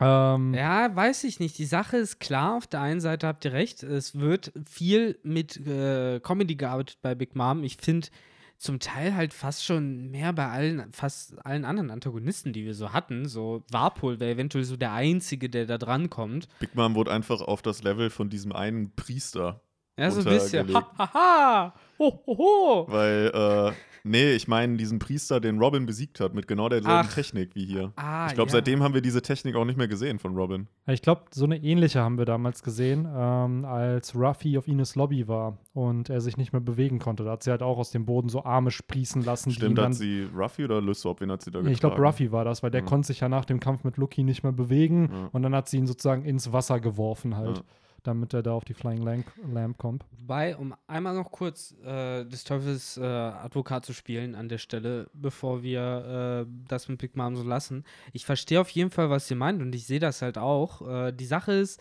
Ähm, 0.00 0.54
Ja, 0.54 0.94
weiß 0.94 1.24
ich 1.24 1.40
nicht. 1.40 1.58
Die 1.58 1.64
Sache 1.66 1.96
ist 1.98 2.20
klar, 2.20 2.56
auf 2.56 2.66
der 2.66 2.80
einen 2.80 3.00
Seite 3.00 3.26
habt 3.26 3.44
ihr 3.44 3.52
recht, 3.52 3.82
es 3.82 4.18
wird 4.18 4.52
viel 4.68 5.18
mit 5.22 5.56
äh, 5.66 6.20
Comedy 6.20 6.56
gearbeitet 6.56 6.98
bei 7.02 7.14
Big 7.14 7.34
Mom. 7.36 7.64
Ich 7.64 7.76
finde 7.78 8.08
zum 8.56 8.78
Teil 8.78 9.14
halt 9.14 9.32
fast 9.32 9.64
schon 9.64 10.10
mehr 10.10 10.32
bei 10.34 10.46
allen, 10.48 10.92
fast 10.92 11.44
allen 11.46 11.64
anderen 11.64 11.90
Antagonisten, 11.90 12.52
die 12.52 12.64
wir 12.64 12.74
so 12.74 12.92
hatten. 12.92 13.26
So 13.26 13.64
Warpol 13.70 14.20
wäre 14.20 14.32
eventuell 14.32 14.64
so 14.64 14.76
der 14.76 14.92
Einzige, 14.92 15.48
der 15.48 15.66
da 15.66 15.78
dran 15.78 16.10
kommt. 16.10 16.46
Big 16.60 16.74
Mom 16.74 16.94
wurde 16.94 17.10
einfach 17.12 17.40
auf 17.40 17.62
das 17.62 17.82
Level 17.82 18.10
von 18.10 18.28
diesem 18.28 18.52
einen 18.52 18.94
Priester. 18.94 19.62
Ja, 20.00 20.10
so 20.10 20.20
ein 20.20 20.24
bisschen. 20.24 20.74
Ha, 20.74 20.86
ha, 20.98 21.10
ha. 21.14 21.74
Ho, 21.98 22.22
ho, 22.26 22.38
ho. 22.38 22.86
Weil, 22.88 23.30
äh, 23.34 23.72
nee, 24.04 24.32
ich 24.32 24.48
meine 24.48 24.78
diesen 24.78 24.98
Priester, 24.98 25.38
den 25.40 25.58
Robin 25.58 25.84
besiegt 25.84 26.18
hat, 26.20 26.32
mit 26.32 26.48
genau 26.48 26.70
derselben 26.70 27.06
Ach. 27.08 27.12
Technik 27.14 27.54
wie 27.54 27.66
hier. 27.66 27.92
Ah, 27.96 28.26
ich 28.28 28.34
glaube, 28.34 28.48
ja. 28.48 28.52
seitdem 28.54 28.82
haben 28.82 28.94
wir 28.94 29.02
diese 29.02 29.20
Technik 29.20 29.54
auch 29.56 29.66
nicht 29.66 29.76
mehr 29.76 29.88
gesehen 29.88 30.18
von 30.18 30.34
Robin. 30.34 30.66
Ich 30.86 31.02
glaube, 31.02 31.24
so 31.32 31.44
eine 31.44 31.58
ähnliche 31.62 32.00
haben 32.00 32.16
wir 32.16 32.24
damals 32.24 32.62
gesehen, 32.62 33.06
ähm, 33.14 33.66
als 33.66 34.14
Ruffy 34.14 34.56
auf 34.56 34.66
Ines 34.66 34.96
Lobby 34.96 35.28
war 35.28 35.58
und 35.74 36.08
er 36.08 36.22
sich 36.22 36.38
nicht 36.38 36.54
mehr 36.54 36.62
bewegen 36.62 36.98
konnte. 36.98 37.24
Da 37.24 37.32
hat 37.32 37.42
sie 37.42 37.50
halt 37.50 37.62
auch 37.62 37.76
aus 37.76 37.90
dem 37.90 38.06
Boden 38.06 38.30
so 38.30 38.42
Arme 38.44 38.70
sprießen 38.70 39.22
lassen. 39.22 39.50
Stimmt, 39.50 39.78
hat 39.78 39.92
sie 39.94 40.26
Ruffy 40.34 40.64
oder 40.64 40.80
Lysop? 40.80 41.20
Wen 41.20 41.30
hat 41.30 41.42
sie 41.42 41.50
da 41.50 41.58
getragen? 41.58 41.74
Ich 41.74 41.80
glaube, 41.80 42.00
Ruffy 42.00 42.32
war 42.32 42.46
das, 42.46 42.62
weil 42.62 42.70
der 42.70 42.80
Ja. 42.80 42.86
konnte 42.86 43.08
sich 43.08 43.20
ja 43.20 43.28
nach 43.28 43.44
dem 43.44 43.60
Kampf 43.60 43.84
mit 43.84 43.98
Lucky 43.98 44.22
nicht 44.24 44.42
mehr 44.42 44.52
bewegen 44.52 45.10
Ja. 45.12 45.28
und 45.32 45.42
dann 45.42 45.54
hat 45.54 45.68
sie 45.68 45.76
ihn 45.76 45.86
sozusagen 45.86 46.24
ins 46.24 46.50
Wasser 46.54 46.80
geworfen 46.80 47.36
halt, 47.36 47.58
Ja. 47.58 47.64
Damit 48.02 48.34
er 48.34 48.42
da 48.42 48.52
auf 48.52 48.64
die 48.64 48.74
Flying 48.74 49.02
Lamp, 49.02 49.26
Lamp 49.52 49.78
kommt. 49.78 50.04
Wobei, 50.18 50.56
um 50.56 50.74
einmal 50.86 51.14
noch 51.14 51.30
kurz 51.30 51.74
äh, 51.84 52.24
des 52.24 52.44
Teufels 52.44 52.96
äh, 52.96 53.04
Advokat 53.04 53.84
zu 53.84 53.92
spielen 53.92 54.34
an 54.34 54.48
der 54.48 54.58
Stelle, 54.58 55.08
bevor 55.12 55.62
wir 55.62 56.46
äh, 56.46 56.52
das 56.68 56.88
mit 56.88 56.98
Big 56.98 57.16
Mom 57.16 57.36
so 57.36 57.42
lassen. 57.42 57.84
Ich 58.12 58.24
verstehe 58.24 58.60
auf 58.60 58.70
jeden 58.70 58.90
Fall, 58.90 59.10
was 59.10 59.30
ihr 59.30 59.36
meint 59.36 59.60
und 59.60 59.74
ich 59.74 59.86
sehe 59.86 60.00
das 60.00 60.22
halt 60.22 60.38
auch. 60.38 60.86
Äh, 60.88 61.12
die 61.12 61.26
Sache 61.26 61.52
ist, 61.52 61.80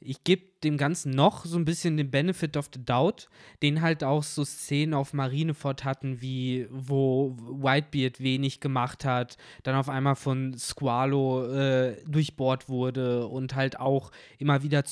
ich 0.00 0.22
gebe 0.22 0.42
dem 0.62 0.76
Ganzen 0.76 1.10
noch 1.10 1.44
so 1.44 1.56
ein 1.56 1.64
bisschen 1.64 1.96
den 1.96 2.10
Benefit 2.10 2.56
of 2.56 2.70
the 2.72 2.84
Doubt, 2.84 3.28
den 3.62 3.80
halt 3.80 4.04
auch 4.04 4.22
so 4.22 4.44
Szenen 4.44 4.94
auf 4.94 5.12
Marineford 5.12 5.84
hatten, 5.84 6.20
wie 6.20 6.68
wo 6.70 7.36
Whitebeard 7.38 8.20
wenig 8.20 8.60
gemacht 8.60 9.04
hat, 9.04 9.36
dann 9.64 9.74
auf 9.74 9.88
einmal 9.88 10.14
von 10.14 10.56
Squalo 10.56 11.46
äh, 11.52 11.96
durchbohrt 12.06 12.68
wurde 12.68 13.26
und 13.26 13.56
halt 13.56 13.80
auch 13.80 14.12
immer 14.38 14.62
wieder 14.62 14.84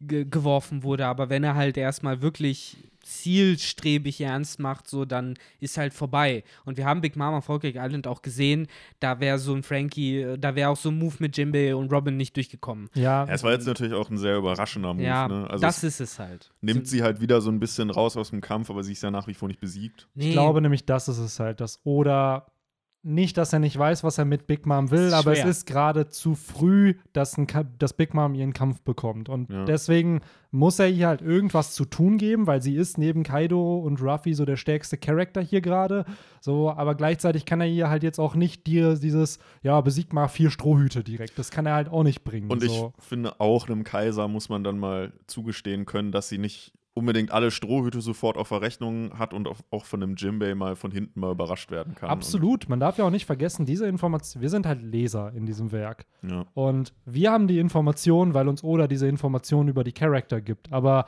zurückgeworfen 0.00 0.82
wurde. 0.82 1.06
Aber 1.06 1.28
wenn 1.28 1.44
er 1.44 1.54
halt 1.54 1.76
erstmal 1.76 2.22
wirklich 2.22 2.76
zielstrebig 3.02 4.20
ernst 4.20 4.58
macht, 4.58 4.88
so 4.88 5.04
dann 5.04 5.34
ist 5.60 5.78
halt 5.78 5.94
vorbei. 5.94 6.42
Und 6.64 6.76
wir 6.76 6.86
haben 6.86 7.00
Big 7.00 7.14
Mama 7.14 7.40
Volcake 7.40 7.78
Island 7.78 8.08
auch 8.08 8.20
gesehen, 8.20 8.66
da 8.98 9.20
wäre 9.20 9.38
so 9.38 9.54
ein 9.54 9.62
Frankie, 9.62 10.22
äh, 10.22 10.38
da 10.38 10.56
wäre 10.56 10.70
auch 10.70 10.76
so 10.76 10.88
ein 10.88 10.98
Move 10.98 11.14
mit 11.20 11.36
Jimbe 11.36 11.76
und 11.76 11.92
Robin 11.92 12.16
nicht 12.16 12.34
durchgekommen. 12.34 12.90
Ja, 12.94 13.24
Ja, 13.24 13.32
es 13.32 13.44
war 13.44 13.52
jetzt 13.52 13.66
natürlich 13.66 13.94
auch 13.94 14.10
ein 14.10 14.18
sehr 14.18 14.36
überraschender 14.36 14.92
Move. 14.92 15.04
Ja, 15.04 15.28
ne? 15.28 15.48
Also 15.48 15.62
das 15.62 15.84
es 15.84 16.00
ist 16.00 16.00
es 16.00 16.18
halt. 16.18 16.50
nimmt 16.60 16.88
sie 16.88 17.04
halt 17.04 17.20
wieder 17.20 17.40
so 17.40 17.50
ein 17.50 17.60
bisschen 17.60 17.90
raus 17.90 18.16
aus 18.16 18.30
dem 18.30 18.40
Kampf, 18.40 18.70
aber 18.70 18.82
sie 18.82 18.92
ist 18.92 19.02
ja 19.04 19.12
nach 19.12 19.28
wie 19.28 19.34
vor 19.34 19.46
nicht 19.46 19.60
besiegt. 19.60 20.08
Nee. 20.14 20.28
ich 20.28 20.32
glaube 20.32 20.60
nämlich, 20.60 20.84
das 20.84 21.06
ist 21.06 21.18
es 21.18 21.38
halt. 21.38 21.60
Das 21.60 21.80
oder 21.84 22.46
nicht, 23.06 23.36
dass 23.38 23.52
er 23.52 23.60
nicht 23.60 23.78
weiß, 23.78 24.02
was 24.02 24.18
er 24.18 24.24
mit 24.24 24.46
Big 24.48 24.66
Mom 24.66 24.90
will, 24.90 25.14
aber 25.14 25.32
es 25.32 25.44
ist 25.44 25.66
gerade 25.66 26.08
zu 26.08 26.34
früh, 26.34 26.94
dass, 27.12 27.38
ein 27.38 27.46
dass 27.78 27.92
Big 27.92 28.14
Mom 28.14 28.34
ihren 28.34 28.52
Kampf 28.52 28.80
bekommt. 28.82 29.28
Und 29.28 29.48
Ja. 29.48 29.64
deswegen 29.64 30.20
muss 30.50 30.78
er 30.80 30.88
ihr 30.88 31.06
halt 31.06 31.22
irgendwas 31.22 31.72
zu 31.74 31.84
tun 31.84 32.18
geben, 32.18 32.46
weil 32.48 32.62
sie 32.62 32.74
ist 32.74 32.98
neben 32.98 33.22
Kaido 33.22 33.78
und 33.78 34.02
Ruffy 34.02 34.34
so 34.34 34.44
der 34.44 34.56
stärkste 34.56 34.96
Charakter 34.96 35.40
hier 35.40 35.60
gerade. 35.60 36.04
So, 36.40 36.70
aber 36.70 36.96
gleichzeitig 36.96 37.44
kann 37.44 37.60
er 37.60 37.68
ihr 37.68 37.88
halt 37.88 38.02
jetzt 38.02 38.18
auch 38.18 38.34
nicht 38.34 38.66
dir 38.66 38.96
dieses, 38.96 39.38
ja, 39.62 39.80
besieg 39.80 40.12
mal 40.12 40.26
vier 40.26 40.50
Strohhüte 40.50 41.04
direkt. 41.04 41.38
Das 41.38 41.50
kann 41.50 41.66
er 41.66 41.74
halt 41.74 41.88
auch 41.88 42.02
nicht 42.02 42.24
bringen. 42.24 42.50
Und 42.50 42.64
ich 42.64 42.72
so. 42.72 42.92
finde, 42.98 43.40
auch 43.40 43.68
einem 43.68 43.84
Kaiser 43.84 44.26
muss 44.26 44.48
man 44.48 44.64
dann 44.64 44.78
mal 44.78 45.12
zugestehen 45.28 45.86
können, 45.86 46.10
dass 46.10 46.28
sie 46.28 46.38
nicht 46.38 46.72
unbedingt 46.96 47.30
alle 47.30 47.50
Strohhüte 47.50 48.00
sofort 48.00 48.38
auf 48.38 48.48
Verrechnung 48.48 49.18
hat 49.18 49.34
und 49.34 49.46
auch- 49.70 49.84
von 49.84 50.02
einem 50.02 50.14
Jimbei 50.16 50.54
mal 50.54 50.76
von 50.76 50.90
hinten 50.90 51.20
mal 51.20 51.30
überrascht 51.30 51.70
werden 51.70 51.94
kann. 51.94 52.08
Absolut. 52.08 52.68
Man 52.70 52.80
darf 52.80 52.96
ja 52.96 53.04
auch 53.04 53.10
nicht 53.10 53.26
vergessen, 53.26 53.66
diese 53.66 53.86
Information, 53.86 54.40
wir 54.40 54.48
sind 54.48 54.66
halt 54.66 54.82
Leser 54.82 55.32
in 55.34 55.44
diesem 55.44 55.72
Werk. 55.72 56.06
Und, 56.22 56.30
ja. 56.30 56.44
Und 56.54 56.94
wir 57.04 57.30
haben 57.30 57.48
die 57.48 57.58
Information, 57.58 58.32
weil 58.32 58.48
uns 58.48 58.64
Oda 58.64 58.86
diese 58.86 59.06
Information 59.08 59.68
über 59.68 59.84
die 59.84 59.92
Charakter 59.92 60.40
gibt. 60.40 60.72
Aber 60.72 61.04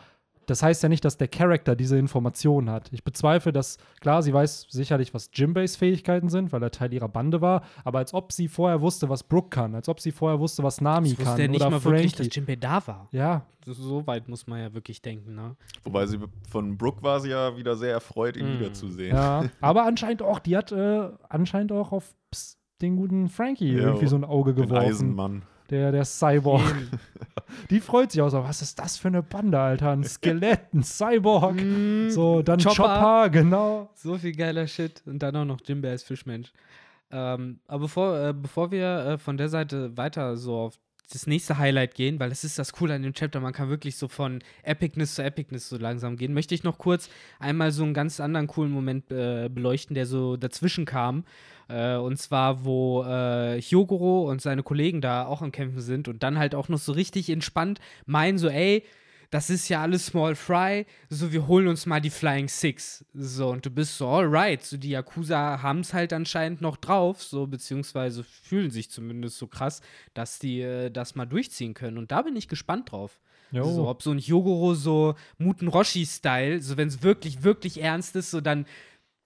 das 0.48 0.62
heißt 0.62 0.82
ja 0.82 0.88
nicht, 0.88 1.04
dass 1.04 1.16
der 1.16 1.28
Charakter 1.28 1.76
diese 1.76 1.96
Information 1.98 2.68
hat. 2.70 2.88
Ich 2.92 3.04
bezweifle, 3.04 3.52
dass, 3.52 3.78
klar, 4.00 4.22
sie 4.22 4.32
weiß 4.32 4.66
sicherlich, 4.68 5.14
was 5.14 5.30
Jimbeis 5.32 5.76
Fähigkeiten 5.76 6.28
sind, 6.28 6.52
weil 6.52 6.62
er 6.62 6.70
Teil 6.70 6.92
ihrer 6.92 7.08
Bande 7.08 7.40
war, 7.40 7.62
aber 7.84 7.98
als 7.98 8.12
ob 8.14 8.32
sie 8.32 8.48
vorher 8.48 8.80
wusste, 8.80 9.08
was 9.08 9.22
Brooke 9.22 9.50
kann, 9.50 9.74
als 9.74 9.88
ob 9.88 10.00
sie 10.00 10.10
vorher 10.10 10.40
wusste, 10.40 10.62
was 10.62 10.80
Nami 10.80 11.10
das 11.10 11.18
kann 11.18 11.26
wusste 11.28 11.42
er 11.42 11.48
nicht 11.48 11.60
oder 11.60 11.70
mal 11.70 11.84
wirklich, 11.84 12.12
dass 12.16 12.28
Jimbe 12.34 12.56
da 12.56 12.84
war. 12.86 13.08
ja, 13.12 13.42
So, 13.64 14.06
weit 14.06 14.28
muss 14.28 14.46
man 14.46 14.60
ja 14.60 14.72
wirklich 14.74 15.02
denken, 15.02 15.34
ne? 15.34 15.54
Wobei 15.84 16.06
sie 16.06 16.18
von 16.50 16.76
Brooke 16.78 17.02
war 17.02 17.20
sie 17.20 17.30
ja 17.30 17.56
wieder 17.56 17.76
sehr 17.76 17.92
erfreut, 17.92 18.36
ihn 18.36 18.56
Mm. 18.56 18.58
wiederzusehen. 18.60 19.14
ja. 19.14 19.44
aber 19.60 19.84
anscheinend 19.84 20.22
auch, 20.22 20.38
die 20.38 20.56
hat 20.56 20.72
äh, 20.72 21.08
anscheinend 21.28 21.70
auch 21.72 21.92
auf 21.92 22.14
pss, 22.34 22.56
den 22.80 22.96
guten 22.96 23.28
Frankie 23.28 23.72
Ja, 23.74 23.82
irgendwie 23.88 24.06
so 24.06 24.16
ein 24.16 24.24
Auge 24.24 24.54
Den 24.54 24.64
geworfen. 24.66 24.86
Eisenmann. 24.88 25.42
Der, 25.70 25.92
der 25.92 26.04
Cyborg. 26.06 26.62
Die 27.70 27.80
freut 27.80 28.12
sich 28.12 28.20
auch 28.22 28.28
so, 28.28 28.42
was 28.42 28.62
ist 28.62 28.78
das 28.78 28.96
für 28.96 29.08
eine 29.08 29.22
Bande, 29.22 29.58
Alter? 29.58 29.90
Ein 29.90 30.04
Skelett, 30.04 30.72
ein 30.74 30.82
Cyborg. 30.82 31.56
Mm, 31.62 32.10
So, 32.10 32.42
dann 32.42 32.58
Chopper. 32.60 32.74
Chopper, 32.74 33.30
genau. 33.30 33.90
So 33.94 34.16
viel 34.18 34.32
geiler 34.32 34.66
Shit. 34.66 35.02
Und 35.06 35.20
dann 35.20 35.34
auch 35.36 35.44
noch 35.44 35.58
Jimbe 35.64 35.88
als 35.88 36.02
Fischmensch. 36.02 36.52
Ähm, 37.10 37.60
aber 37.66 37.80
bevor, 37.80 38.18
äh, 38.18 38.32
bevor 38.34 38.70
wir 38.70 38.86
äh, 39.06 39.18
von 39.18 39.36
der 39.36 39.48
Seite 39.48 39.96
weiter 39.96 40.36
so 40.36 40.56
auf 40.56 40.78
das 41.12 41.26
nächste 41.26 41.58
Highlight 41.58 41.94
gehen, 41.94 42.20
weil 42.20 42.28
das 42.28 42.44
ist 42.44 42.58
das 42.58 42.72
Coole 42.72 42.94
an 42.94 43.02
dem 43.02 43.14
Chapter, 43.14 43.40
man 43.40 43.52
kann 43.52 43.70
wirklich 43.70 43.96
so 43.96 44.08
von 44.08 44.40
Epicness 44.62 45.14
zu 45.14 45.22
Epicness 45.22 45.68
so 45.68 45.78
langsam 45.78 46.16
gehen, 46.16 46.34
möchte 46.34 46.54
ich 46.54 46.64
noch 46.64 46.78
kurz 46.78 47.08
einmal 47.38 47.72
so 47.72 47.84
einen 47.84 47.94
ganz 47.94 48.20
anderen 48.20 48.46
coolen 48.46 48.70
Moment 48.70 49.10
äh, 49.10 49.48
beleuchten, 49.48 49.94
der 49.94 50.06
so 50.06 50.36
dazwischen 50.36 50.84
kam. 50.84 51.24
Äh, 51.68 51.96
und 51.96 52.18
zwar, 52.18 52.64
wo 52.64 53.04
äh, 53.04 53.60
Hyogoro 53.60 54.30
und 54.30 54.42
seine 54.42 54.62
Kollegen 54.62 55.00
da 55.00 55.26
auch 55.26 55.42
am 55.42 55.52
Kämpfen 55.52 55.80
sind 55.80 56.08
und 56.08 56.22
dann 56.22 56.38
halt 56.38 56.54
auch 56.54 56.68
noch 56.68 56.78
so 56.78 56.92
richtig 56.92 57.30
entspannt 57.30 57.80
meinen, 58.06 58.38
so, 58.38 58.48
ey, 58.48 58.84
das 59.30 59.50
ist 59.50 59.68
ja 59.68 59.82
alles 59.82 60.06
Small 60.06 60.34
Fry, 60.34 60.86
so 61.10 61.32
wir 61.32 61.46
holen 61.46 61.68
uns 61.68 61.84
mal 61.84 62.00
die 62.00 62.10
Flying 62.10 62.48
Six. 62.48 63.04
So, 63.12 63.50
und 63.50 63.66
du 63.66 63.70
bist 63.70 63.98
so, 63.98 64.08
alright, 64.08 64.64
so 64.64 64.76
die 64.76 64.90
Yakuza 64.90 65.60
haben 65.62 65.80
es 65.80 65.92
halt 65.92 66.12
anscheinend 66.12 66.60
noch 66.60 66.76
drauf, 66.76 67.22
so, 67.22 67.46
beziehungsweise 67.46 68.24
fühlen 68.24 68.70
sich 68.70 68.90
zumindest 68.90 69.36
so 69.38 69.46
krass, 69.46 69.82
dass 70.14 70.38
die 70.38 70.62
äh, 70.62 70.90
das 70.90 71.14
mal 71.14 71.26
durchziehen 71.26 71.74
können. 71.74 71.98
Und 71.98 72.10
da 72.10 72.22
bin 72.22 72.36
ich 72.36 72.48
gespannt 72.48 72.92
drauf. 72.92 73.20
Jo. 73.50 73.64
So, 73.64 73.88
ob 73.88 74.02
so 74.02 74.10
ein 74.10 74.18
Hyogoro 74.18 74.74
so 74.74 75.14
Muten 75.38 75.68
Roshi-Style, 75.68 76.60
so 76.60 76.76
wenn 76.76 76.88
es 76.88 77.02
wirklich, 77.02 77.42
wirklich 77.42 77.80
ernst 77.80 78.16
ist, 78.16 78.30
so 78.30 78.40
dann 78.40 78.66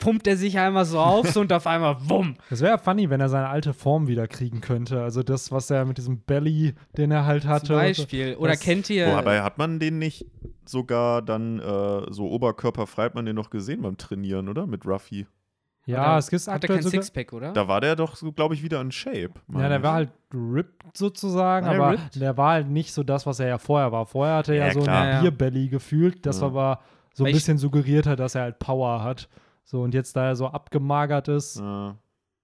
pumpt 0.03 0.27
er 0.27 0.37
sich 0.37 0.59
einmal 0.59 0.85
so 0.85 0.99
auf 0.99 1.29
so 1.31 1.41
und 1.41 1.53
auf 1.53 1.67
einmal 1.67 1.97
wumm. 2.09 2.35
Das 2.51 2.61
wäre 2.61 2.73
ja 2.73 2.79
funny, 2.79 3.09
wenn 3.11 3.21
er 3.21 3.29
seine 3.29 3.49
alte 3.49 3.73
Form 3.73 4.09
wieder 4.09 4.27
kriegen 4.27 4.61
könnte. 4.61 5.03
Also 5.03 5.23
das, 5.23 5.53
was 5.53 5.71
er 5.71 5.85
mit 5.85 5.99
diesem 5.99 6.21
Belly, 6.21 6.75
den 6.97 7.11
er 7.11 7.25
halt 7.25 7.47
hatte. 7.47 7.67
Zum 7.69 7.77
Beispiel. 7.77 8.35
Oder 8.37 8.53
Das- 8.53 8.61
kennt 8.61 8.91
ihr. 8.91 9.07
Boah, 9.07 9.19
aber 9.19 9.43
hat 9.43 9.59
man 9.59 9.79
den 9.79 9.99
nicht 9.99 10.27
sogar 10.65 11.23
dann 11.23 11.59
äh, 11.61 12.13
so 12.13 12.29
oberkörperfrei, 12.31 13.05
hat 13.05 13.15
man 13.15 13.27
den 13.27 13.37
noch 13.37 13.51
gesehen 13.51 13.83
beim 13.83 13.97
Trainieren, 13.97 14.49
oder? 14.49 14.67
Mit 14.67 14.85
Ruffy. 14.87 15.27
Ja, 15.85 16.11
Oder 16.11 16.19
es 16.19 16.31
gibt 16.31 16.47
Hat 16.47 16.63
er 16.63 16.69
kein 16.69 16.83
sogar. 16.83 17.03
Sixpack, 17.03 17.33
oder? 17.33 17.53
Da 17.53 17.67
war 17.67 17.81
der 17.81 17.97
doch, 17.97 18.15
so, 18.15 18.31
glaube 18.31 18.55
ich, 18.55 18.63
wieder 18.63 18.81
in 18.81 18.93
Shape. 18.93 19.33
Ja, 19.53 19.69
der 19.69 19.79
ich. 19.79 19.83
war 19.83 19.93
halt 19.95 20.11
ripped 20.33 20.97
sozusagen, 20.97 21.67
War 21.67 21.75
der 21.75 21.83
aber 21.83 21.93
ripped? 21.95 22.21
der 22.21 22.37
war 22.37 22.51
halt 22.53 22.69
nicht 22.69 22.93
so 22.93 23.03
das, 23.03 23.27
was 23.27 23.41
er 23.41 23.49
ja 23.49 23.59
vorher 23.59 23.91
war. 23.91 24.07
Vorher 24.07 24.37
hatte 24.37 24.53
er 24.55 24.59
Ja, 24.61 24.67
ja, 24.69 24.73
so 24.75 24.81
klar. 24.83 25.03
ein. 25.03 25.23
Bierbelly 25.23 25.69
gefühlt, 25.69 26.25
das 26.25 26.41
Ja. 26.41 26.47
aber 26.47 26.79
so 27.15 27.25
ein 27.25 27.33
bisschen 27.33 27.59
suggeriert 27.59 28.07
hat, 28.07 28.21
dass 28.21 28.37
er 28.37 28.43
halt 28.43 28.59
Power 28.61 29.03
hat. 29.03 29.29
So, 29.65 29.83
und 29.83 29.95
jetzt, 29.95 30.17
da 30.17 30.27
er 30.27 30.37
so 30.37 30.49
abgemagert 30.49 31.29
ist, 31.29 31.59
Ja. 31.59 31.97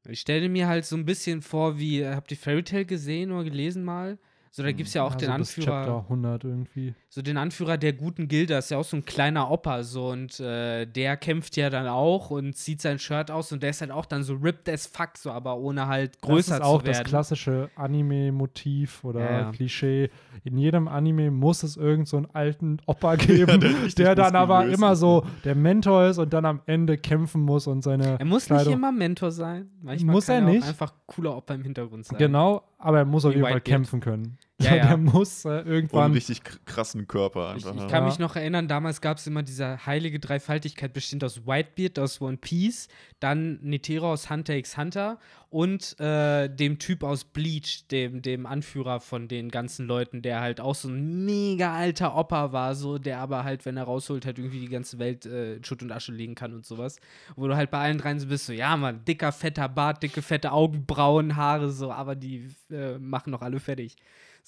Ich 0.06 0.20
stelle 0.20 0.48
mir 0.48 0.68
halt 0.68 0.86
so 0.86 0.96
ein 0.96 1.04
bisschen 1.04 1.42
vor, 1.42 1.78
wie, 1.78 2.00
äh, 2.00 2.14
habt 2.14 2.30
ihr 2.30 2.36
Fairy 2.36 2.62
Tail 2.62 2.86
gesehen 2.86 3.30
oder 3.30 3.44
gelesen 3.44 3.84
mal? 3.84 4.18
So, 4.50 4.62
da 4.62 4.72
gibt 4.72 4.88
es 4.88 4.94
ja 4.94 5.02
auch 5.02 5.12
ja, 5.12 5.16
den 5.18 5.26
so 5.26 5.34
Anführer, 5.34 5.84
Chapter 5.84 5.98
100 6.04 6.44
irgendwie. 6.44 6.94
So 7.10 7.22
den 7.22 7.38
Anführer 7.38 7.78
der 7.78 7.94
guten 7.94 8.28
Gilde, 8.28 8.52
das 8.54 8.66
ist 8.66 8.70
ja 8.70 8.76
auch 8.78 8.84
so 8.84 8.96
ein 8.96 9.04
kleiner 9.04 9.50
Opa, 9.50 9.82
so, 9.82 10.08
und 10.10 10.38
äh, 10.40 10.84
der 10.84 11.16
kämpft 11.16 11.56
ja 11.56 11.70
dann 11.70 11.86
auch 11.88 12.30
und 12.30 12.54
zieht 12.54 12.82
sein 12.82 12.98
Shirt 12.98 13.30
aus 13.30 13.50
und 13.50 13.62
der 13.62 13.70
ist 13.70 13.80
halt 13.80 13.90
auch 13.90 14.04
dann 14.04 14.22
so 14.22 14.34
ripped 14.34 14.68
as 14.68 14.86
fuck, 14.86 15.16
so, 15.16 15.30
aber 15.30 15.56
ohne 15.56 15.86
halt 15.86 16.20
größer 16.20 16.58
das 16.58 16.60
ist 16.60 16.64
auch 16.66 16.80
zu 16.80 16.86
werden. 16.86 16.98
das 17.02 17.08
klassische 17.08 17.70
Anime-Motiv 17.76 19.04
oder 19.04 19.20
Ja, 19.20 19.40
ja. 19.40 19.50
Klischee. 19.52 20.10
In 20.44 20.58
jedem 20.58 20.86
Anime 20.88 21.30
muss 21.30 21.62
es 21.62 21.76
irgend 21.76 22.08
so 22.08 22.16
einen 22.18 22.26
alten 22.32 22.78
Opa 22.86 23.16
geben, 23.16 23.60
der 23.60 23.70
richtig 23.70 23.94
der 23.96 24.14
dann 24.14 24.36
aber 24.36 24.66
immer 24.66 24.94
so 24.96 25.24
der 25.44 25.54
Mentor 25.54 26.06
ist 26.06 26.18
und 26.18 26.32
dann 26.32 26.44
am 26.44 26.60
Ende 26.66 26.98
kämpfen 26.98 27.40
muss 27.42 27.66
und 27.66 27.82
seine 27.82 28.18
Er 28.18 28.24
muss 28.24 28.46
Kleidung. 28.46 28.66
nicht 28.66 28.74
immer 28.74 28.92
Mentor 28.92 29.30
sein. 29.30 29.70
Manchmal 29.82 30.14
Muss 30.14 30.28
er 30.28 30.40
nicht. 30.40 30.66
einfach 30.66 30.92
cooler 31.06 31.36
Opa 31.36 31.54
im 31.54 31.62
Hintergrund 31.62 32.04
sein. 32.06 32.18
Genau, 32.18 32.62
aber 32.78 32.98
er 32.98 33.04
muss 33.04 33.24
auf 33.24 33.32
jeden 33.34 33.46
Fall 33.46 33.60
kämpfen 33.60 34.00
können. 34.00 34.38
Ja, 34.68 34.74
ja. 34.74 34.86
Der 34.88 34.96
muss 34.96 35.44
äh, 35.44 35.60
Und 35.60 35.66
irgendwann. 35.68 36.12
richtig 36.12 36.38
kr- 36.40 36.58
krassen 36.66 37.06
Körper 37.06 37.54
Ich, 37.56 37.64
einfach. 37.64 37.76
ich 37.76 37.82
ja. 37.82 37.86
kann 37.88 38.02
Ja. 38.02 38.08
mich 38.08 38.18
noch 38.18 38.34
erinnern, 38.34 38.66
damals 38.66 39.00
gab 39.00 39.18
es 39.18 39.26
immer 39.28 39.44
diese 39.44 39.86
heilige 39.86 40.18
Dreifaltigkeit, 40.18 40.92
bestehend 40.92 41.22
aus 41.22 41.46
Whitebeard 41.46 42.00
aus 42.00 42.20
One 42.20 42.38
Piece, 42.38 42.88
dann 43.20 43.60
Netero 43.62 44.12
aus 44.12 44.30
Hunter 44.30 44.56
x 44.56 44.76
Hunter 44.76 45.20
und 45.48 45.98
äh, 46.00 46.48
dem 46.48 46.80
Typ 46.80 47.04
aus 47.04 47.22
Bleach, 47.24 47.86
dem, 47.92 48.20
dem 48.20 48.46
Anführer 48.46 48.98
von 49.00 49.28
den 49.28 49.48
ganzen 49.50 49.86
Leuten, 49.86 50.22
der 50.22 50.40
halt 50.40 50.60
auch 50.60 50.74
so 50.74 50.88
ein 50.88 51.24
mega 51.24 51.72
alter 51.74 52.16
Opa 52.16 52.50
war, 52.52 52.74
so, 52.74 52.98
der 52.98 53.20
aber 53.20 53.44
halt, 53.44 53.64
wenn 53.64 53.76
er 53.76 53.84
rausholt, 53.84 54.26
halt 54.26 54.38
irgendwie 54.40 54.58
die 54.60 54.68
ganze 54.68 54.98
Welt 54.98 55.24
äh, 55.24 55.54
in 55.54 55.64
Schutt 55.64 55.82
und 55.84 55.92
Asche 55.92 56.10
legen 56.10 56.34
kann 56.34 56.52
und 56.52 56.66
sowas. 56.66 56.96
Wo 57.36 57.46
du 57.46 57.54
halt 57.54 57.70
bei 57.70 57.78
allen 57.78 57.98
dreien 57.98 58.18
so 58.18 58.26
bist, 58.26 58.46
so, 58.46 58.52
ja, 58.52 58.76
man, 58.76 59.04
dicker, 59.04 59.30
fetter 59.30 59.68
Bart, 59.68 60.02
dicke, 60.02 60.20
fette 60.20 60.50
Augenbrauen, 60.50 61.36
Haare, 61.36 61.70
so, 61.70 61.92
aber 61.92 62.16
die 62.16 62.48
äh, 62.72 62.98
machen 62.98 63.30
noch 63.30 63.42
alle 63.42 63.60
fertig. 63.60 63.94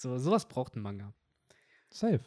So, 0.00 0.16
sowas 0.16 0.46
braucht 0.46 0.76
ein 0.76 0.82
Manga. 0.82 1.12
Safe. 1.90 2.20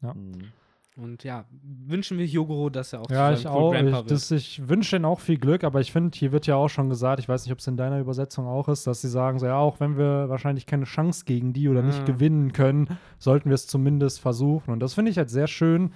Mhm. 0.00 0.52
Und 0.96 1.24
ja, 1.24 1.44
wünschen 1.62 2.18
wir 2.18 2.26
Hyogoro, 2.26 2.70
dass 2.70 2.92
er 2.92 3.00
auch 3.02 3.10
Ja, 3.10 3.32
ich 3.32 3.48
auch. 3.48 3.72
Grandpa 3.72 4.00
Ich, 4.00 4.06
das, 4.06 4.30
ich 4.30 4.68
wünsche 4.68 4.92
denen 4.92 5.04
auch 5.04 5.18
viel 5.18 5.36
Glück, 5.36 5.64
aber 5.64 5.80
ich 5.80 5.90
finde, 5.90 6.16
hier 6.16 6.30
wird 6.30 6.46
ja 6.46 6.54
auch 6.54 6.68
schon 6.68 6.88
gesagt, 6.88 7.18
ich 7.18 7.28
weiß 7.28 7.44
nicht, 7.44 7.52
ob 7.52 7.58
es 7.58 7.66
in 7.66 7.76
deiner 7.76 7.98
Übersetzung 7.98 8.46
auch 8.46 8.68
ist, 8.68 8.86
dass 8.86 9.00
sie 9.00 9.08
sagen, 9.08 9.40
so 9.40 9.46
ja, 9.46 9.58
auch 9.58 9.80
wenn 9.80 9.98
wir 9.98 10.28
wahrscheinlich 10.28 10.66
keine 10.66 10.84
Chance 10.84 11.24
gegen 11.24 11.52
die 11.52 11.68
oder 11.68 11.80
Ja. 11.80 11.86
nicht 11.86 12.06
gewinnen 12.06 12.52
können, 12.52 12.96
sollten 13.18 13.50
wir 13.50 13.54
es 13.54 13.66
zumindest 13.66 14.20
versuchen. 14.20 14.70
Und 14.70 14.78
das 14.78 14.94
finde 14.94 15.10
ich 15.10 15.18
halt 15.18 15.28
sehr 15.28 15.48
schön, 15.48 15.92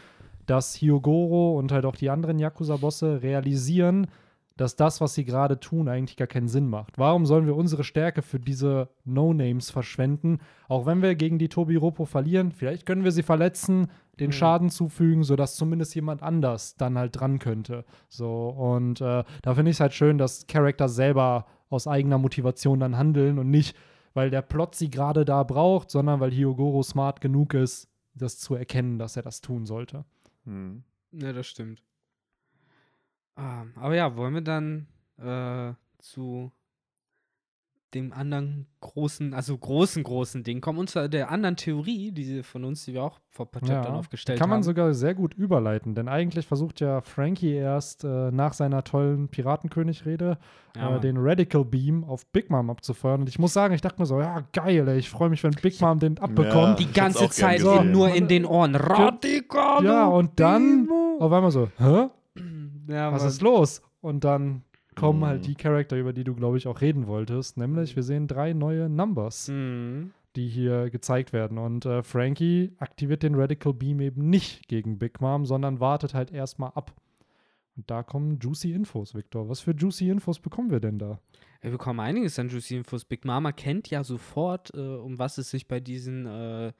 dass 0.47 0.83
Hyogoro 0.83 1.57
und 1.57 1.71
halt 1.71 1.85
auch 1.85 1.95
die 1.97 2.11
anderen 2.11 2.40
Yakuza-Bosse 2.40 3.23
realisieren, 3.23 4.09
dass 4.61 4.77
das, 4.77 5.01
was 5.01 5.14
sie 5.14 5.25
gerade 5.25 5.59
tun, 5.59 5.88
eigentlich 5.88 6.18
gar 6.18 6.27
keinen 6.27 6.49
Sinn 6.49 6.68
macht. 6.68 6.99
Warum 6.99 7.25
sollen 7.25 7.46
wir 7.46 7.57
unsere 7.57 7.83
Stärke 7.83 8.20
für 8.20 8.38
diese 8.38 8.90
No-Names 9.07 9.70
verschwenden? 9.70 10.38
Auch 10.68 10.85
wenn 10.85 11.01
wir 11.01 11.14
gegen 11.14 11.38
die 11.38 11.49
Tobi 11.49 11.77
Roppo 11.77 12.05
verlieren, 12.05 12.53
vielleicht 12.53 12.85
können 12.85 13.03
wir 13.03 13.11
sie 13.11 13.23
verletzen, 13.23 13.88
den 14.18 14.29
Mhm. 14.29 14.33
Schaden 14.33 14.68
zufügen, 14.68 15.23
sodass 15.25 15.57
zumindest 15.57 15.94
jemand 15.94 16.23
anders 16.23 16.77
dann 16.77 16.99
halt 16.99 17.18
dran 17.18 17.38
könnte. 17.38 17.87
So, 18.11 18.51
und 18.51 19.01
äh, 19.01 19.25
da 19.40 19.55
finde 19.55 19.70
ich 19.70 19.77
es 19.79 19.81
halt 19.81 19.94
schön, 19.94 20.18
dass 20.18 20.46
Charakter 20.46 20.90
selber 20.90 21.46
aus 21.70 21.87
eigener 21.87 22.18
Motivation 22.18 22.81
dann 22.81 22.99
handeln 22.99 23.38
und 23.38 23.49
nicht, 23.49 23.75
weil 24.12 24.29
der 24.29 24.42
Plot 24.42 24.75
sie 24.75 24.90
gerade 24.90 25.25
da 25.25 25.42
braucht, 25.42 25.90
sondern 25.90 26.20
weil 26.20 26.33
Hyogoro 26.33 26.83
smart 26.83 27.23
genug 27.23 27.55
ist, 27.55 27.88
das 28.14 28.38
zu 28.38 28.57
erkennen, 28.57 28.99
dass 28.99 29.16
er 29.16 29.23
das 29.23 29.40
tun 29.40 29.64
sollte. 29.64 30.05
Mhm. 30.44 30.85
Ja, 31.12 31.33
das 31.33 31.46
stimmt. 31.46 31.83
Ah, 33.40 33.64
aber 33.76 33.94
ja, 33.94 34.16
wollen 34.16 34.35
wir 34.35 34.42
dann 34.42 34.87
äh, 35.18 35.72
zu 35.98 36.53
dem 37.94 38.12
anderen 38.12 38.66
großen, 38.81 39.35
also 39.35 39.57
großen, 39.57 40.03
großen 40.05 40.44
Ding 40.44 40.61
kommen, 40.61 40.79
und 40.79 40.90
zwar 40.90 41.09
der 41.09 41.31
anderen 41.31 41.57
Theorie, 41.57 42.12
die 42.12 42.42
von 42.42 42.64
uns, 42.64 42.85
die 42.85 42.94
wir 42.94 43.03
auch 43.03 43.18
vor 43.31 43.46
ein 43.46 43.50
paar 43.50 43.62
Chaptern 43.62 43.94
aufgestellt 43.94 44.38
kann 44.38 44.48
man 44.48 44.59
haben. 44.59 44.62
sogar 44.62 44.94
sehr 44.94 45.14
gut 45.14 45.35
überleiten, 45.35 45.94
denn 45.94 46.07
eigentlich 46.07 46.46
versucht 46.46 46.81
ja 46.81 47.00
Frankie 47.00 47.53
erst 47.55 48.05
äh, 48.05 48.31
nach 48.31 48.53
seiner 48.53 48.85
tollen 48.85 49.29
Piratenkönig-Rede 49.29 50.38
Ja, 50.76 50.96
äh, 50.96 51.00
den 51.00 51.16
Radical 51.18 51.64
Beam 51.64 52.05
auf 52.05 52.26
Big 52.26 52.48
Mom 52.50 52.70
abzufeuern. 52.70 53.22
Und 53.22 53.29
ich 53.29 53.40
muss 53.40 53.53
sagen, 53.53 53.74
ich 53.74 53.81
dachte 53.81 54.00
mir 54.00 54.07
so, 54.07 54.20
ja, 54.20 54.44
geil, 54.53 54.87
ey, 54.87 54.98
ich 54.98 55.11
freue 55.11 55.31
mich, 55.31 55.42
wenn 55.42 55.55
Big 55.61 55.81
Mom 55.81 55.98
den 55.98 56.18
abbekommt. 56.18 56.79
die 56.79 56.83
Ich 56.85 56.88
hätt's 56.90 56.96
ganze 56.96 57.31
Zeit 57.31 57.61
in, 57.61 57.90
nur 57.90 58.14
in 58.14 58.29
den 58.29 58.44
Ohren. 58.44 58.76
Radikal. 58.76 59.85
Ja, 59.85 60.07
und 60.07 60.38
dann 60.38 60.88
auf 61.18 61.33
einmal 61.33 61.50
so, 61.50 61.68
hä? 61.79 62.09
Ja, 62.90 63.12
Was 63.12 63.24
ist 63.24 63.42
los? 63.42 63.83
Und 64.00 64.24
dann 64.24 64.62
kommen 64.96 65.20
Mhm. 65.20 65.26
halt 65.26 65.46
die 65.46 65.55
Charakter, 65.55 65.96
über 65.96 66.12
die 66.12 66.24
du, 66.24 66.35
glaube 66.35 66.57
ich, 66.59 66.66
auch 66.66 66.81
reden 66.81 67.07
wolltest. 67.07 67.57
Nämlich, 67.57 67.96
wir 67.96 68.03
sehen 68.03 68.26
drei 68.26 68.53
neue 68.53 68.88
Numbers, 68.88 69.48
Mhm. 69.48 70.11
die 70.37 70.48
hier 70.48 70.90
gezeigt 70.90 71.33
werden. 71.33 71.59
Und 71.59 71.87
äh, 71.87 72.03
Frankie 72.03 72.72
aktiviert 72.79 73.22
den 73.22 73.35
Radical 73.35 73.72
Beam 73.74 74.00
eben 74.00 74.29
nicht 74.29 74.68
gegen 74.68 74.98
Big 74.98 75.20
Mom, 75.20 75.46
sondern 75.46 75.81
wartet 75.81 76.14
halt 76.14 76.31
erstmal 76.33 76.70
ab. 76.74 76.94
Und 77.76 77.88
da 77.90 78.03
kommen 78.03 78.38
juicy 78.40 78.72
Infos, 78.72 79.14
Victor. 79.14 79.48
Was 79.48 79.61
für 79.61 79.72
juicy 79.72 80.11
Infos 80.11 80.38
bekommen 80.40 80.70
wir 80.70 80.81
denn 80.81 80.98
da? 80.98 81.20
Wir 81.62 81.70
bekommen 81.70 82.00
einiges 82.00 82.38
an 82.38 82.48
Juicy 82.48 82.76
Infos. 82.76 83.05
Big 83.05 83.24
Mama 83.24 83.53
kennt 83.53 83.88
ja 83.90 84.03
sofort, 84.03 84.72
äh, 84.74 84.79
um 84.79 85.18
was 85.18 85.38
es 85.38 85.50
sich 85.50 85.68
bei 85.68 85.79
diesen 85.79 86.26
äh, 86.26 86.72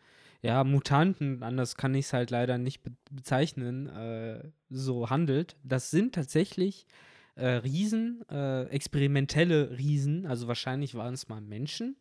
ja, 0.42 0.64
Mutanten, 0.64 1.42
anders 1.42 1.76
kann 1.76 1.94
ich 1.94 2.07
es 2.07 2.12
halt 2.12 2.31
leider 2.31 2.57
nicht 2.57 2.83
be 2.83 2.92
bezeichnen, 3.11 3.88
äh, 3.88 4.42
so 4.70 5.11
handelt. 5.11 5.57
Das 5.64 5.90
sind 5.90 6.14
tatsächlich 6.14 6.87
äh, 7.35 7.46
Riesen, 7.46 8.24
äh, 8.31 8.64
experimentelle 8.64 9.79
Riesen, 9.79 10.26
also 10.26 10.48
wahrscheinlich 10.48 10.94
waren 10.94 11.14
es 11.14 11.29
mal 11.29 11.40
Menschen, 11.40 11.96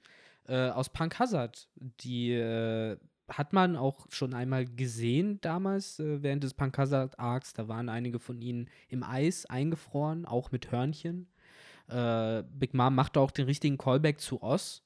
äh, 0.48 0.70
aus 0.70 0.90
Punk 0.90 1.20
Hazard. 1.20 1.68
Die 1.76 2.32
äh, 2.32 2.98
hat 3.28 3.54
man 3.54 3.76
auch 3.76 4.08
schon 4.10 4.34
einmal 4.34 4.66
gesehen 4.66 5.40
damals 5.42 6.00
äh, 6.00 6.24
während 6.24 6.44
des 6.44 6.54
Punk 6.54 6.78
Hazard 6.78 7.20
Arcs. 7.20 7.54
Da 7.54 7.68
waren 7.68 7.90
einige 7.90 8.20
von 8.20 8.42
ihnen 8.42 8.70
im 8.88 9.04
Eis 9.04 9.46
eingefroren, 9.46 10.26
auch 10.26 10.52
mit 10.52 10.72
Hörnchen. 10.72 11.28
Big 12.52 12.76
Mom 12.76 12.94
machte 12.94 13.20
auch 13.20 13.32
den 13.32 13.46
richtigen 13.46 13.80
Callback 13.80 14.22
zu 14.22 14.44
Oz. 14.44 14.84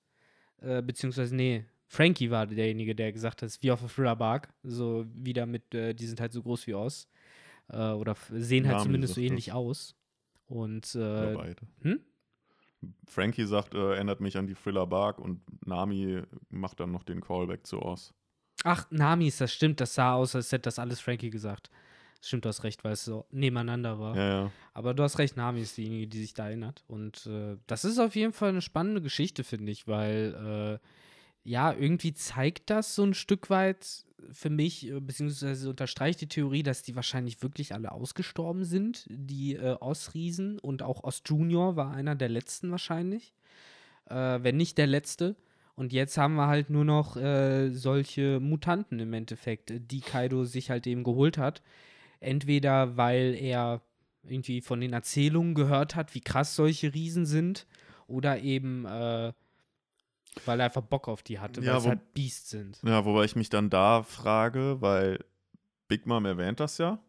Beziehungsweise, 0.61 1.35
nee, 1.35 1.65
Frankie 1.93 2.31
war 2.31 2.47
derjenige, 2.47 2.95
der 2.95 3.13
gesagt 3.13 3.43
hat, 3.43 3.47
es 3.47 3.57
ist 3.57 3.63
wie 3.63 3.69
auf 3.69 3.79
der 3.79 3.87
Thriller 3.87 4.15
Bark. 4.15 4.49
So 4.63 5.05
wieder 5.13 5.45
mit, 5.45 5.75
äh, 5.75 5.93
die 5.93 6.07
sind 6.07 6.19
halt 6.19 6.33
so 6.33 6.41
groß 6.41 6.65
wie 6.65 6.73
Oz. 6.73 7.07
Äh, 7.69 7.91
oder 7.91 8.15
sehen 8.31 8.65
halt 8.65 8.77
Nami 8.77 8.85
zumindest 8.85 9.13
so 9.13 9.21
ähnlich 9.21 9.45
das. 9.45 9.55
aus. 9.55 9.95
Und 10.47 10.95
äh, 10.95 11.33
beide. 11.35 11.61
hm? 11.81 11.99
Frankie 13.07 13.45
sagt, 13.45 13.75
äh, 13.75 13.93
erinnert 13.93 14.21
mich 14.21 14.37
an 14.37 14.47
die 14.47 14.55
Thriller 14.55 14.87
Bark 14.87 15.19
und 15.19 15.41
Nami 15.67 16.23
macht 16.49 16.79
dann 16.79 16.91
noch 16.91 17.03
den 17.03 17.21
Callback 17.21 17.67
zu 17.67 17.79
Oz. 17.83 18.11
ach, 18.63 18.87
Nami 18.89 19.27
ist 19.27 19.39
das, 19.39 19.53
stimmt, 19.53 19.79
das 19.79 19.93
sah 19.93 20.15
aus, 20.15 20.35
als 20.35 20.51
hätte 20.51 20.63
das 20.63 20.79
alles 20.79 20.99
Frankie 20.99 21.29
gesagt. 21.29 21.69
Stimmt, 22.21 22.45
du 22.45 22.49
hast 22.49 22.63
recht, 22.63 22.83
weil 22.83 22.93
es 22.93 23.05
so 23.05 23.27
nebeneinander 23.29 23.99
war. 23.99 24.15
Ja, 24.15 24.27
ja. 24.27 24.51
Aber 24.73 24.95
du 24.95 25.03
hast 25.03 25.19
recht, 25.19 25.37
Nami 25.37 25.61
ist 25.61 25.77
diejenige, 25.77 26.07
die 26.07 26.21
sich 26.21 26.33
da 26.33 26.47
erinnert. 26.47 26.83
Und 26.87 27.27
äh, 27.27 27.57
das 27.67 27.85
ist 27.85 27.99
auf 27.99 28.15
jeden 28.15 28.33
Fall 28.33 28.49
eine 28.49 28.61
spannende 28.61 29.01
Geschichte, 29.01 29.43
finde 29.43 29.71
ich, 29.71 29.87
weil 29.87 30.79
äh, 30.81 30.87
ja, 31.43 31.73
irgendwie 31.73 32.13
zeigt 32.13 32.69
das 32.69 32.95
so 32.95 33.03
ein 33.03 33.13
Stück 33.13 33.49
weit 33.49 34.05
für 34.31 34.49
mich, 34.49 34.89
äh, 34.89 34.99
beziehungsweise 34.99 35.69
unterstreicht 35.69 36.21
die 36.21 36.27
Theorie, 36.27 36.63
dass 36.63 36.83
die 36.83 36.95
wahrscheinlich 36.95 37.41
wirklich 37.41 37.73
alle 37.73 37.91
ausgestorben 37.91 38.63
sind, 38.63 39.05
die 39.09 39.55
äh, 39.55 39.75
Oz-Riesen. 39.79 40.59
Und 40.59 40.81
auch 40.81 41.03
Oz 41.03 41.21
Junior 41.25 41.75
war 41.75 41.91
einer 41.91 42.15
der 42.15 42.29
letzten 42.29 42.71
wahrscheinlich. 42.71 43.33
Äh, 44.09 44.39
wenn 44.41 44.57
nicht 44.57 44.77
der 44.77 44.87
letzte. 44.87 45.35
Und 45.75 45.91
jetzt 45.91 46.17
haben 46.17 46.35
wir 46.35 46.47
halt 46.47 46.69
nur 46.69 46.85
noch 46.85 47.17
äh, 47.17 47.69
solche 47.71 48.39
Mutanten 48.39 48.99
im 48.99 49.13
Endeffekt, 49.13 49.73
die 49.91 50.01
Kaido 50.01 50.45
sich 50.45 50.69
halt 50.69 50.87
eben 50.87 51.03
geholt 51.03 51.37
hat. 51.37 51.61
Entweder 52.19 52.95
weil 52.95 53.35
er 53.35 53.81
irgendwie 54.25 54.61
von 54.61 54.79
den 54.79 54.93
Erzählungen 54.93 55.55
gehört 55.55 55.95
hat, 55.95 56.15
wie 56.15 56.21
krass 56.21 56.55
solche 56.55 56.93
Riesen 56.93 57.25
sind, 57.25 57.65
oder 58.07 58.39
eben 58.39 58.85
äh, 58.85 59.33
weil 60.45 60.59
er 60.59 60.65
einfach 60.65 60.81
Bock 60.81 61.07
auf 61.07 61.23
die 61.23 61.39
hatte, 61.39 61.61
Ja, 61.61 61.73
weil 61.73 61.79
es 61.79 61.87
halt 61.87 62.13
Biest 62.13 62.49
sind. 62.49 62.79
Ja, 62.83 63.05
wobei 63.05 63.25
ich 63.25 63.35
mich 63.35 63.49
dann 63.49 63.69
da 63.69 64.03
frage, 64.03 64.77
weil 64.81 65.23
Big 65.87 66.05
Mom 66.05 66.25
erwähnt 66.25 66.59
das 66.59 66.77
ja. 66.77 66.99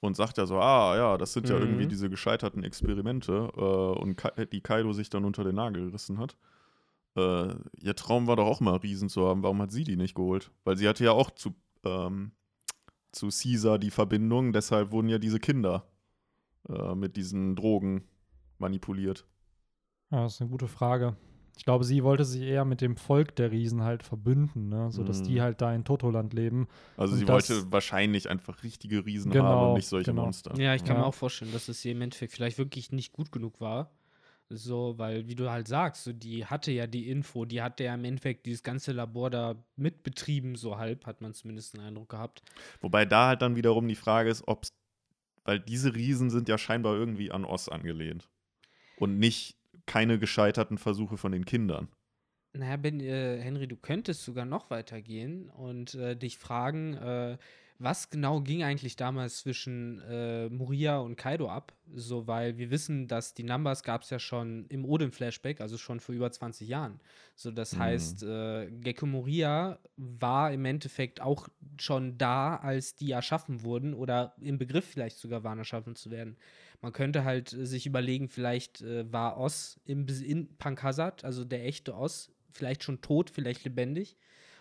und 0.00 0.14
sagt 0.16 0.38
ja 0.38 0.46
so, 0.46 0.58
ah 0.58 0.96
ja, 0.96 1.18
das 1.18 1.32
sind 1.32 1.48
ja 1.48 1.56
Mhm. 1.56 1.62
irgendwie 1.62 1.86
diese 1.86 2.10
gescheiterten 2.10 2.62
Experimente 2.64 3.50
äh, 3.56 3.98
und 4.00 4.16
Ka 4.16 4.30
die 4.44 4.60
Kaido 4.60 4.92
sich 4.92 5.08
dann 5.10 5.24
unter 5.24 5.42
den 5.44 5.54
Nagel 5.56 5.86
gerissen 5.86 6.18
hat. 6.18 6.36
Äh, 7.16 7.54
ihr 7.80 7.96
Traum 7.96 8.26
war 8.26 8.36
doch 8.36 8.46
auch 8.46 8.60
mal 8.60 8.76
Riesen 8.76 9.08
zu 9.08 9.26
haben, 9.26 9.42
warum 9.42 9.62
hat 9.62 9.72
sie 9.72 9.84
die 9.84 9.96
nicht 9.96 10.14
geholt? 10.14 10.50
Weil 10.64 10.76
sie 10.76 10.86
hatte 10.86 11.04
ja 11.04 11.12
auch 11.12 11.30
zu, 11.30 11.54
ähm, 11.84 12.32
zu 13.12 13.28
Caesar 13.28 13.78
die 13.78 13.90
Verbindung, 13.90 14.52
deshalb 14.52 14.90
wurden 14.92 15.08
ja 15.08 15.18
diese 15.18 15.40
Kinder 15.40 15.86
äh, 16.68 16.94
mit 16.94 17.16
diesen 17.16 17.56
Drogen 17.56 18.04
manipuliert. 18.58 19.26
Ja, 20.10 20.24
das 20.24 20.34
ist 20.34 20.40
eine 20.42 20.50
gute 20.50 20.68
Frage. 20.68 21.16
Ich 21.56 21.64
glaube, 21.64 21.84
sie 21.84 22.04
wollte 22.04 22.24
sich 22.24 22.42
eher 22.42 22.64
mit 22.64 22.80
dem 22.82 22.96
Volk 22.96 23.34
der 23.36 23.50
Riesen 23.50 23.82
halt 23.82 24.02
verbünden, 24.02 24.68
ne? 24.68 24.90
sodass 24.90 25.22
Mhm. 25.22 25.24
die 25.26 25.40
halt 25.40 25.60
da 25.62 25.74
in 25.74 25.84
Totoland 25.84 26.34
leben. 26.34 26.68
Also 26.96 27.16
sie 27.16 27.26
wollte 27.26 27.72
wahrscheinlich 27.72 28.28
einfach 28.28 28.62
richtige 28.62 29.06
Riesen 29.06 29.32
Genau, 29.32 29.44
haben 29.44 29.68
und 29.70 29.74
nicht 29.74 29.86
solche 29.88 30.10
genau. 30.10 30.24
Monster. 30.24 30.58
Ja, 30.60 30.74
ich 30.74 30.84
kann 30.84 30.96
Ja. 30.96 31.02
mir 31.02 31.06
auch 31.06 31.14
vorstellen, 31.14 31.52
dass 31.52 31.68
es 31.68 31.84
ihr 31.84 31.92
im 31.92 32.02
Endeffekt 32.02 32.32
vielleicht 32.32 32.58
wirklich 32.58 32.92
nicht 32.92 33.12
gut 33.12 33.32
genug 33.32 33.60
war. 33.60 33.90
So, 34.48 34.94
weil, 34.96 35.26
wie 35.26 35.34
du 35.34 35.50
halt 35.50 35.66
sagst, 35.66 36.04
so, 36.04 36.12
die 36.12 36.46
hatte 36.46 36.70
ja 36.70 36.86
die 36.86 37.10
Info, 37.10 37.44
die 37.46 37.62
hatte 37.62 37.82
ja 37.84 37.94
im 37.94 38.04
Endeffekt 38.04 38.46
dieses 38.46 38.62
ganze 38.62 38.92
Labor 38.92 39.28
da 39.30 39.56
mitbetrieben, 39.74 40.54
so 40.54 40.76
halb, 40.76 41.04
hat 41.06 41.20
man 41.20 41.34
zumindest 41.34 41.74
den 41.74 41.80
Eindruck 41.80 42.10
gehabt. 42.10 42.42
Wobei 42.80 43.06
da 43.06 43.26
halt 43.28 43.42
dann 43.42 43.56
wiederum 43.56 43.88
die 43.88 43.96
Frage 43.96 44.30
ist, 44.30 44.46
ob 44.46 44.66
weil 45.44 45.58
diese 45.60 45.94
Riesen 45.94 46.28
sind 46.30 46.48
ja 46.48 46.58
scheinbar 46.58 46.94
irgendwie 46.96 47.30
an 47.30 47.44
Oz 47.44 47.68
angelehnt. 47.68 48.28
Und 48.96 49.18
nicht 49.18 49.56
keine 49.86 50.18
gescheiterten 50.18 50.78
Versuche 50.78 51.16
von 51.16 51.32
den 51.32 51.44
Kindern. 51.44 51.88
Naja, 52.52 52.76
ben, 52.76 53.00
äh, 53.00 53.38
Henry, 53.40 53.68
du 53.68 53.76
könntest 53.76 54.24
sogar 54.24 54.46
noch 54.46 54.70
weitergehen 54.70 55.50
und 55.50 55.94
äh, 55.94 56.16
dich 56.16 56.38
fragen, 56.38 56.94
äh, 56.94 57.36
was 57.78 58.08
genau 58.08 58.40
ging 58.40 58.62
eigentlich 58.62 58.96
damals 58.96 59.40
zwischen 59.40 60.00
äh, 60.08 60.48
Moria 60.48 60.96
und 60.96 61.16
Kaido 61.16 61.50
ab? 61.50 61.74
So, 61.94 62.26
weil 62.26 62.56
wir 62.56 62.70
wissen, 62.70 63.06
dass 63.06 63.34
die 63.34 63.42
Numbers 63.42 63.82
gab 63.82 64.00
es 64.02 64.08
ja 64.08 64.18
schon 64.18 64.64
im 64.70 64.86
Odin-Flashback, 64.86 65.60
also 65.60 65.76
schon 65.76 66.00
vor 66.00 66.14
über 66.14 66.32
20 66.32 66.66
Jahren. 66.68 67.00
So, 67.34 67.50
das 67.50 67.76
Mhm. 67.76 67.78
heißt, 67.78 68.22
äh, 68.22 68.70
Gecko 68.70 69.04
Moria 69.04 69.78
war 69.98 70.50
im 70.52 70.64
Endeffekt 70.64 71.20
auch 71.20 71.48
schon 71.78 72.16
da, 72.16 72.56
als 72.56 72.94
die 72.94 73.10
erschaffen 73.10 73.62
wurden 73.62 73.92
oder 73.92 74.34
im 74.40 74.56
Begriff 74.56 74.86
vielleicht 74.86 75.18
sogar 75.18 75.44
waren, 75.44 75.58
erschaffen 75.58 75.94
zu 75.96 76.10
werden. 76.10 76.38
Man 76.80 76.92
könnte 76.92 77.24
halt 77.24 77.52
äh, 77.52 77.66
sich 77.66 77.86
überlegen, 77.86 78.28
vielleicht 78.28 78.82
äh, 78.82 79.10
war 79.12 79.38
Oz 79.38 79.80
im 79.84 80.06
in 80.08 80.56
Pankasat, 80.56 81.24
also 81.24 81.44
der 81.44 81.64
echte 81.64 81.96
Oz, 81.96 82.30
vielleicht 82.52 82.84
schon 82.84 83.00
tot, 83.00 83.30
vielleicht 83.30 83.64
lebendig. 83.64 84.16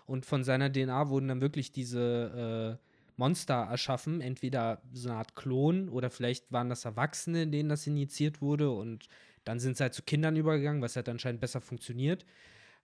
Und 0.05 0.25
von 0.25 0.43
seiner 0.43 0.71
DNA 0.71 1.09
wurden 1.09 1.27
dann 1.27 1.41
wirklich 1.41 1.71
diese 1.71 2.79
äh, 2.79 2.85
Monster 3.17 3.67
erschaffen, 3.69 4.21
entweder 4.21 4.81
so 4.93 5.09
eine 5.09 5.17
Art 5.17 5.35
Klon 5.35 5.89
oder 5.89 6.09
vielleicht 6.09 6.51
waren 6.51 6.69
das 6.69 6.85
Erwachsene, 6.85 7.47
denen 7.47 7.69
das 7.69 7.87
injiziert 7.87 8.41
wurde 8.41 8.71
und 8.71 9.07
dann 9.45 9.59
sind 9.59 9.77
sie 9.77 9.83
halt 9.83 9.93
zu 9.93 10.03
Kindern 10.03 10.35
übergegangen, 10.35 10.81
was 10.81 10.95
halt 10.95 11.07
anscheinend 11.07 11.39
besser 11.39 11.61
funktioniert. 11.61 12.25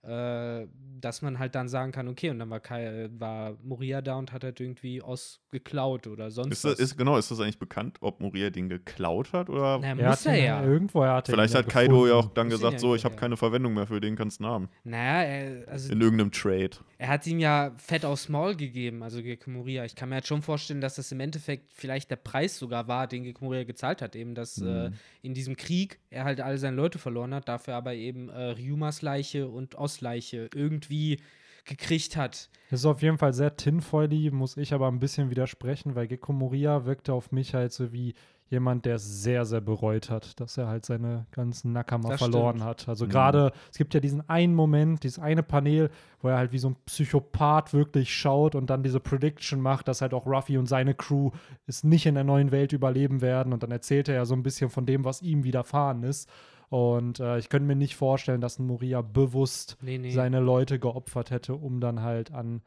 Äh, 0.02 0.66
dass 1.00 1.20
man 1.22 1.38
halt 1.40 1.54
dann 1.56 1.68
sagen 1.68 1.90
kann, 1.92 2.06
okay, 2.08 2.30
und 2.30 2.38
dann 2.38 2.48
war, 2.50 2.60
Kai, 2.60 3.08
war 3.18 3.56
Moria 3.62 4.00
da 4.02 4.14
und 4.16 4.32
hat 4.32 4.44
halt 4.44 4.60
irgendwie 4.60 5.02
Oz 5.02 5.40
geklaut 5.50 6.06
oder 6.06 6.30
sonst 6.30 6.52
Ist 6.52 6.64
das, 6.64 6.72
was. 6.74 6.78
ist, 6.80 6.96
genau, 6.96 7.16
ist 7.18 7.30
das 7.30 7.40
eigentlich 7.40 7.58
bekannt, 7.58 7.98
ob 8.00 8.20
Moria 8.20 8.50
den 8.50 8.68
geklaut 8.68 9.32
hat? 9.32 9.48
Oder 9.50 9.78
Na, 9.80 9.86
Er 9.88 9.94
muss 9.96 10.04
hat 10.20 10.26
er 10.26 10.36
ja. 10.36 10.62
Irgendwo 10.64 11.02
er 11.02 11.14
hat 11.14 11.28
er 11.28 11.32
vielleicht 11.34 11.54
ja 11.54 11.60
hat 11.60 11.68
Kaido 11.68 12.06
ja 12.06 12.14
auch 12.14 12.18
gefunden. 12.18 12.34
dann 12.34 12.46
Muss 12.48 12.56
gesagt, 12.56 12.72
ja 12.74 12.78
so, 12.78 12.94
ich 12.94 13.04
habe 13.04 13.14
ja. 13.14 13.20
keine 13.20 13.36
Verwendung 13.36 13.74
mehr 13.74 13.86
für 13.86 14.00
den, 14.00 14.14
kannst 14.16 14.40
du 14.40 14.44
haben. 14.46 14.68
Naja, 14.84 15.22
er, 15.22 15.68
also 15.68 15.92
In 15.92 16.00
irgendeinem 16.00 16.30
Trade. 16.32 16.70
Er 16.98 17.08
hat 17.08 17.26
ihm 17.26 17.40
ja 17.40 17.72
fett 17.78 18.04
aufs 18.04 18.28
Maul 18.28 18.54
gegeben, 18.56 19.02
also 19.02 19.22
Gekko 19.22 19.50
Moria. 19.50 19.84
Ich 19.84 19.96
kann 19.96 20.08
mir 20.08 20.16
halt 20.16 20.26
schon 20.28 20.42
vorstellen, 20.42 20.80
dass 20.80 20.94
das 20.96 21.10
im 21.10 21.18
Endeffekt 21.20 21.72
vielleicht 21.72 22.10
der 22.12 22.16
Preis 22.16 22.58
sogar 22.58 22.86
war, 22.86 23.08
den 23.08 23.24
Gekko 23.24 23.44
Moria 23.44 23.64
gezahlt 23.64 24.02
hat. 24.02 24.14
Eben, 24.16 24.34
dass 24.36 24.58
äh, 24.58 24.90
Mhm. 24.90 24.94
in 25.22 25.34
diesem 25.34 25.56
Krieg 25.56 25.98
er 26.10 26.24
halt 26.24 26.40
alle 26.40 26.58
seine 26.58 26.76
Leute 26.76 26.98
verloren 26.98 27.34
hat, 27.34 27.48
dafür 27.48 27.74
aber 27.74 27.94
eben 27.94 28.28
äh, 28.28 28.50
Ryumas 28.50 29.02
Leiche 29.02 29.48
und 29.48 29.74
Os 29.74 29.91
Leiche 30.00 30.48
irgendwie 30.54 31.20
gekriegt 31.64 32.16
hat. 32.16 32.48
Das 32.70 32.80
ist 32.80 32.86
auf 32.86 33.02
jeden 33.02 33.18
Fall 33.18 33.32
sehr 33.34 33.56
tinfoily, 33.56 34.30
muss 34.32 34.56
ich 34.56 34.74
aber 34.74 34.88
ein 34.88 34.98
bisschen 34.98 35.30
widersprechen, 35.30 35.94
weil 35.94 36.08
Gecko 36.08 36.32
Moria 36.32 36.84
wirkte 36.86 37.12
auf 37.12 37.30
mich 37.30 37.54
halt 37.54 37.72
so 37.72 37.92
wie 37.92 38.14
jemand, 38.50 38.84
der 38.84 38.96
es 38.96 39.22
sehr, 39.22 39.46
sehr 39.46 39.62
bereut 39.62 40.10
hat, 40.10 40.38
dass 40.38 40.58
er 40.58 40.66
halt 40.66 40.84
seine 40.84 41.24
ganzen 41.30 41.72
Nakama 41.72 42.10
Das 42.10 42.18
verloren 42.18 42.56
stimmt. 42.56 42.68
hat. 42.68 42.88
Also 42.88 43.06
Mhm. 43.06 43.10
gerade, 43.10 43.52
es 43.70 43.78
gibt 43.78 43.94
ja 43.94 44.00
diesen 44.00 44.28
einen 44.28 44.54
Moment, 44.54 45.04
dieses 45.04 45.18
eine 45.18 45.42
Panel, 45.42 45.88
wo 46.20 46.28
er 46.28 46.36
halt 46.36 46.52
wie 46.52 46.58
so 46.58 46.68
ein 46.68 46.76
Psychopath 46.84 47.72
wirklich 47.72 48.12
schaut 48.14 48.54
und 48.54 48.68
dann 48.68 48.82
diese 48.82 49.00
Prediction 49.00 49.60
macht, 49.60 49.88
dass 49.88 50.02
halt 50.02 50.12
auch 50.12 50.26
Ruffy 50.26 50.58
und 50.58 50.66
seine 50.66 50.94
Crew 50.94 51.30
es 51.66 51.82
nicht 51.82 52.04
in 52.04 52.14
der 52.14 52.24
neuen 52.24 52.50
Welt 52.50 52.72
überleben 52.74 53.22
werden. 53.22 53.54
Und 53.54 53.62
dann 53.62 53.70
erzählt 53.70 54.08
er 54.08 54.16
ja 54.16 54.24
so 54.26 54.34
ein 54.34 54.42
bisschen 54.42 54.68
von 54.68 54.84
dem, 54.84 55.04
was 55.04 55.22
ihm 55.22 55.44
widerfahren 55.44 56.02
ist. 56.02 56.28
Und 56.72 57.20
äh, 57.20 57.36
ich 57.38 57.50
könnte 57.50 57.66
mir 57.66 57.76
nicht 57.76 57.96
vorstellen, 57.96 58.40
dass 58.40 58.58
ein 58.58 58.66
Moria 58.66 59.02
bewusst 59.02 59.76
Nee, 59.82 59.98
nee. 59.98 60.10
seine 60.10 60.40
Leute 60.40 60.78
geopfert 60.78 61.30
hätte, 61.30 61.54
um 61.54 61.80
dann 61.82 62.00
halt 62.00 62.32
an 62.32 62.62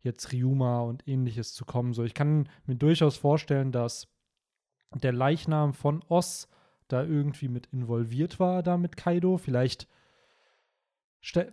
jetzt 0.00 0.32
Ryuma 0.32 0.82
und 0.82 1.08
ähnliches 1.08 1.54
zu 1.54 1.64
kommen. 1.64 1.92
So, 1.92 2.04
ich 2.04 2.14
kann 2.14 2.48
mir 2.66 2.76
durchaus 2.76 3.16
vorstellen, 3.16 3.72
dass 3.72 4.06
der 4.94 5.12
Leichnam 5.12 5.74
von 5.74 6.04
Oz 6.08 6.46
da 6.86 7.02
irgendwie 7.02 7.48
mit 7.48 7.66
involviert 7.72 8.38
war, 8.38 8.62
da 8.62 8.76
mit 8.76 8.96
Kaido. 8.96 9.38
Vielleicht, 9.38 9.88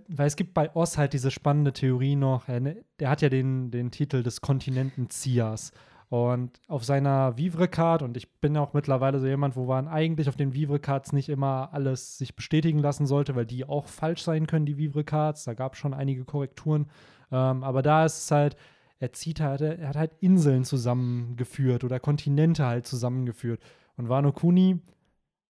weil 0.07 0.27
es 0.27 0.35
gibt 0.35 0.53
bei 0.53 0.75
Oz 0.75 0.99
halt 0.99 1.13
diese 1.13 1.31
spannende 1.31 1.73
Theorie 1.73 2.15
noch, 2.15 2.47
er, 2.47 2.59
ne- 2.59 2.85
der 2.99 3.09
hat 3.09 3.23
ja 3.23 3.29
den, 3.29 3.71
den 3.71 3.89
Titel 3.89 4.21
des 4.21 4.41
Kontinentenziehers. 4.41 5.71
Und 6.09 6.59
auf 6.67 6.83
seiner 6.83 7.37
Vivre-Card, 7.37 8.03
und 8.03 8.15
ich 8.15 8.31
bin 8.39 8.55
auch 8.57 8.73
mittlerweile 8.73 9.19
so 9.19 9.25
jemand, 9.25 9.55
wo 9.55 9.65
man 9.65 9.87
eigentlich 9.87 10.29
auf 10.29 10.35
den 10.35 10.53
Vivre-Cards 10.53 11.13
nicht 11.13 11.29
immer 11.29 11.69
alles 11.73 12.17
sich 12.17 12.35
bestätigen 12.35 12.79
lassen 12.79 13.07
sollte, 13.07 13.35
weil 13.35 13.45
die 13.45 13.67
auch 13.67 13.87
falsch 13.87 14.21
sein 14.21 14.45
können, 14.45 14.65
die 14.65 14.77
Vivre-Cards. 14.77 15.45
Da 15.45 15.53
gab 15.53 15.73
es 15.73 15.79
schon 15.79 15.93
einige 15.93 16.23
Korrekturen. 16.23 16.87
Ähm, 17.31 17.63
aber 17.63 17.81
da 17.81 18.05
ist 18.05 18.19
es 18.19 18.31
halt, 18.31 18.55
er 18.99 19.13
zieht 19.13 19.39
halt, 19.39 19.61
er 19.61 19.89
hat 19.89 19.95
halt 19.95 20.11
Inseln 20.19 20.63
zusammengeführt 20.63 21.83
oder 21.83 21.99
Kontinente 21.99 22.65
halt 22.65 22.85
zusammengeführt. 22.85 23.61
Und 23.97 24.07
Wano 24.07 24.31
Kuni 24.31 24.79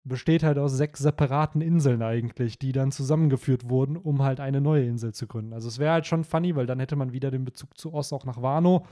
besteht 0.04 0.42
halt 0.42 0.58
aus 0.58 0.72
sechs 0.72 1.00
separaten 1.00 1.60
Inseln 1.60 2.02
eigentlich, 2.02 2.58
die 2.58 2.72
dann 2.72 2.92
zusammengeführt 2.92 3.68
wurden, 3.68 3.96
um 3.96 4.22
halt 4.22 4.40
eine 4.40 4.60
neue 4.60 4.84
Insel 4.84 5.14
zu 5.14 5.26
gründen. 5.26 5.52
Also 5.52 5.68
es 5.68 5.78
wäre 5.78 5.92
halt 5.92 6.06
schon 6.06 6.24
funny, 6.24 6.56
weil 6.56 6.66
dann 6.66 6.80
hätte 6.80 6.96
man 6.96 7.12
wieder 7.12 7.30
den 7.30 7.44
Bezug 7.44 7.78
zu 7.78 7.94
Oz 7.94 8.12
auch 8.12 8.24
nach 8.24 8.42
Wano, 8.42 8.84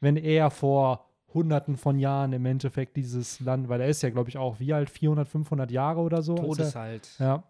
wenn 0.00 0.16
er 0.16 0.50
vor 0.50 1.06
hunderten 1.32 1.76
von 1.76 1.98
Jahren 1.98 2.32
im 2.32 2.46
Endeffekt 2.46 2.96
dieses 2.96 3.40
Land, 3.40 3.68
weil 3.68 3.80
er 3.80 3.88
ist 3.88 4.02
ja, 4.02 4.10
glaube 4.10 4.28
ich, 4.28 4.38
auch 4.38 4.60
wie 4.60 4.72
alt, 4.72 4.88
400, 4.88 5.28
500 5.28 5.70
Jahre 5.70 6.00
oder 6.00 6.22
so. 6.22 6.36
als 6.36 6.58
er- 6.74 6.80
halt. 6.80 7.10
ja. 7.18 7.42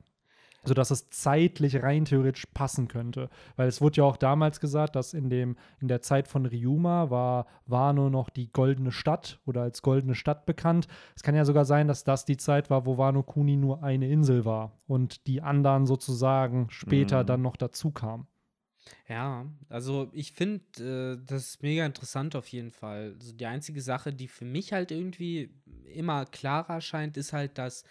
Sodass 0.67 0.91
es 0.91 1.11
zeitlich 1.11 1.83
rein 1.83 2.07
theoretisch 2.07 2.47
passen 2.47 2.89
könnte. 2.89 3.29
Weil 3.57 3.69
es 3.69 3.83
wurde 3.83 3.97
ja 3.99 4.05
auch 4.05 4.17
damals 4.17 4.61
gesagt, 4.61 4.97
dass 4.97 5.13
in, 5.13 5.29
dem, 5.29 5.57
in 5.79 5.89
der 5.89 6.01
Zeit 6.01 6.27
von 6.27 6.47
Ryuma 6.47 7.11
war 7.11 7.45
Wano 7.67 8.09
noch 8.09 8.31
die 8.31 8.51
goldene 8.51 8.91
Stadt 8.91 9.41
oder 9.45 9.61
als 9.61 9.83
goldene 9.83 10.15
Stadt 10.15 10.47
bekannt. 10.47 10.89
Es 11.15 11.23
kann 11.23 11.35
ja 11.35 11.45
sogar 11.45 11.67
sein, 11.67 11.87
dass 11.87 12.03
das 12.05 12.25
die 12.25 12.39
Zeit 12.39 12.71
war, 12.71 12.87
wo 12.87 12.97
Wano 12.97 13.23
Kuni 13.23 13.57
nur 13.57 13.83
eine 13.83 14.09
Insel 14.09 14.47
war 14.47 14.73
und 14.87 15.27
die 15.27 15.43
anderen 15.43 15.85
sozusagen 15.85 16.69
später 16.71 17.25
Mhm. 17.25 17.27
dann 17.27 17.43
noch 17.43 17.57
dazu 17.57 17.91
kamen. 17.91 18.27
Ja, 19.09 19.47
also 19.69 20.11
ich 20.13 20.33
finde, 20.33 20.63
äh, 20.79 21.27
das 21.27 21.49
ist 21.49 21.63
mega 21.63 21.87
interessant 21.87 22.37
auf 22.37 22.49
jeden 22.49 22.71
Fall. 22.71 23.15
Also 23.19 23.33
die 23.33 23.47
einzige 23.47 23.81
Sache, 23.81 24.13
die 24.13 24.29
für 24.29 24.45
mich 24.45 24.73
halt 24.73 24.91
irgendwie 24.91 25.51
immer 25.95 26.27
klarer 26.27 26.81
scheint, 26.81 27.17
ist 27.17 27.33
halt, 27.33 27.59
dass 27.59 27.85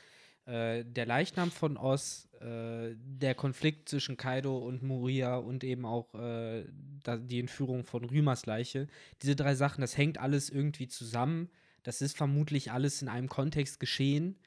äh, 0.46 0.84
der 0.84 1.06
Leichnam 1.06 1.52
von 1.52 1.78
Oz, 1.78 2.28
äh, 2.42 2.96
der 2.98 3.34
Konflikt 3.34 3.90
zwischen 3.90 4.18
Kaido 4.18 4.58
und 4.58 4.84
Moria 4.84 5.38
und 5.38 5.64
eben 5.64 5.86
auch 5.86 6.14
äh, 6.16 6.66
da, 7.04 7.18
die 7.18 7.40
Entführung 7.40 7.86
von 7.86 8.04
Rümers 8.04 8.46
Leiche, 8.46 8.88
diese 9.22 9.36
drei 9.36 9.56
Sachen, 9.56 9.82
das 9.82 9.98
hängt 9.98 10.18
alles 10.18 10.50
irgendwie 10.50 10.88
zusammen. 10.88 11.50
Das 11.84 12.02
ist 12.02 12.16
vermutlich 12.18 12.72
alles 12.72 13.02
in 13.02 13.10
einem 13.10 13.30
Kontext 13.30 13.80
geschehen. 13.80 14.38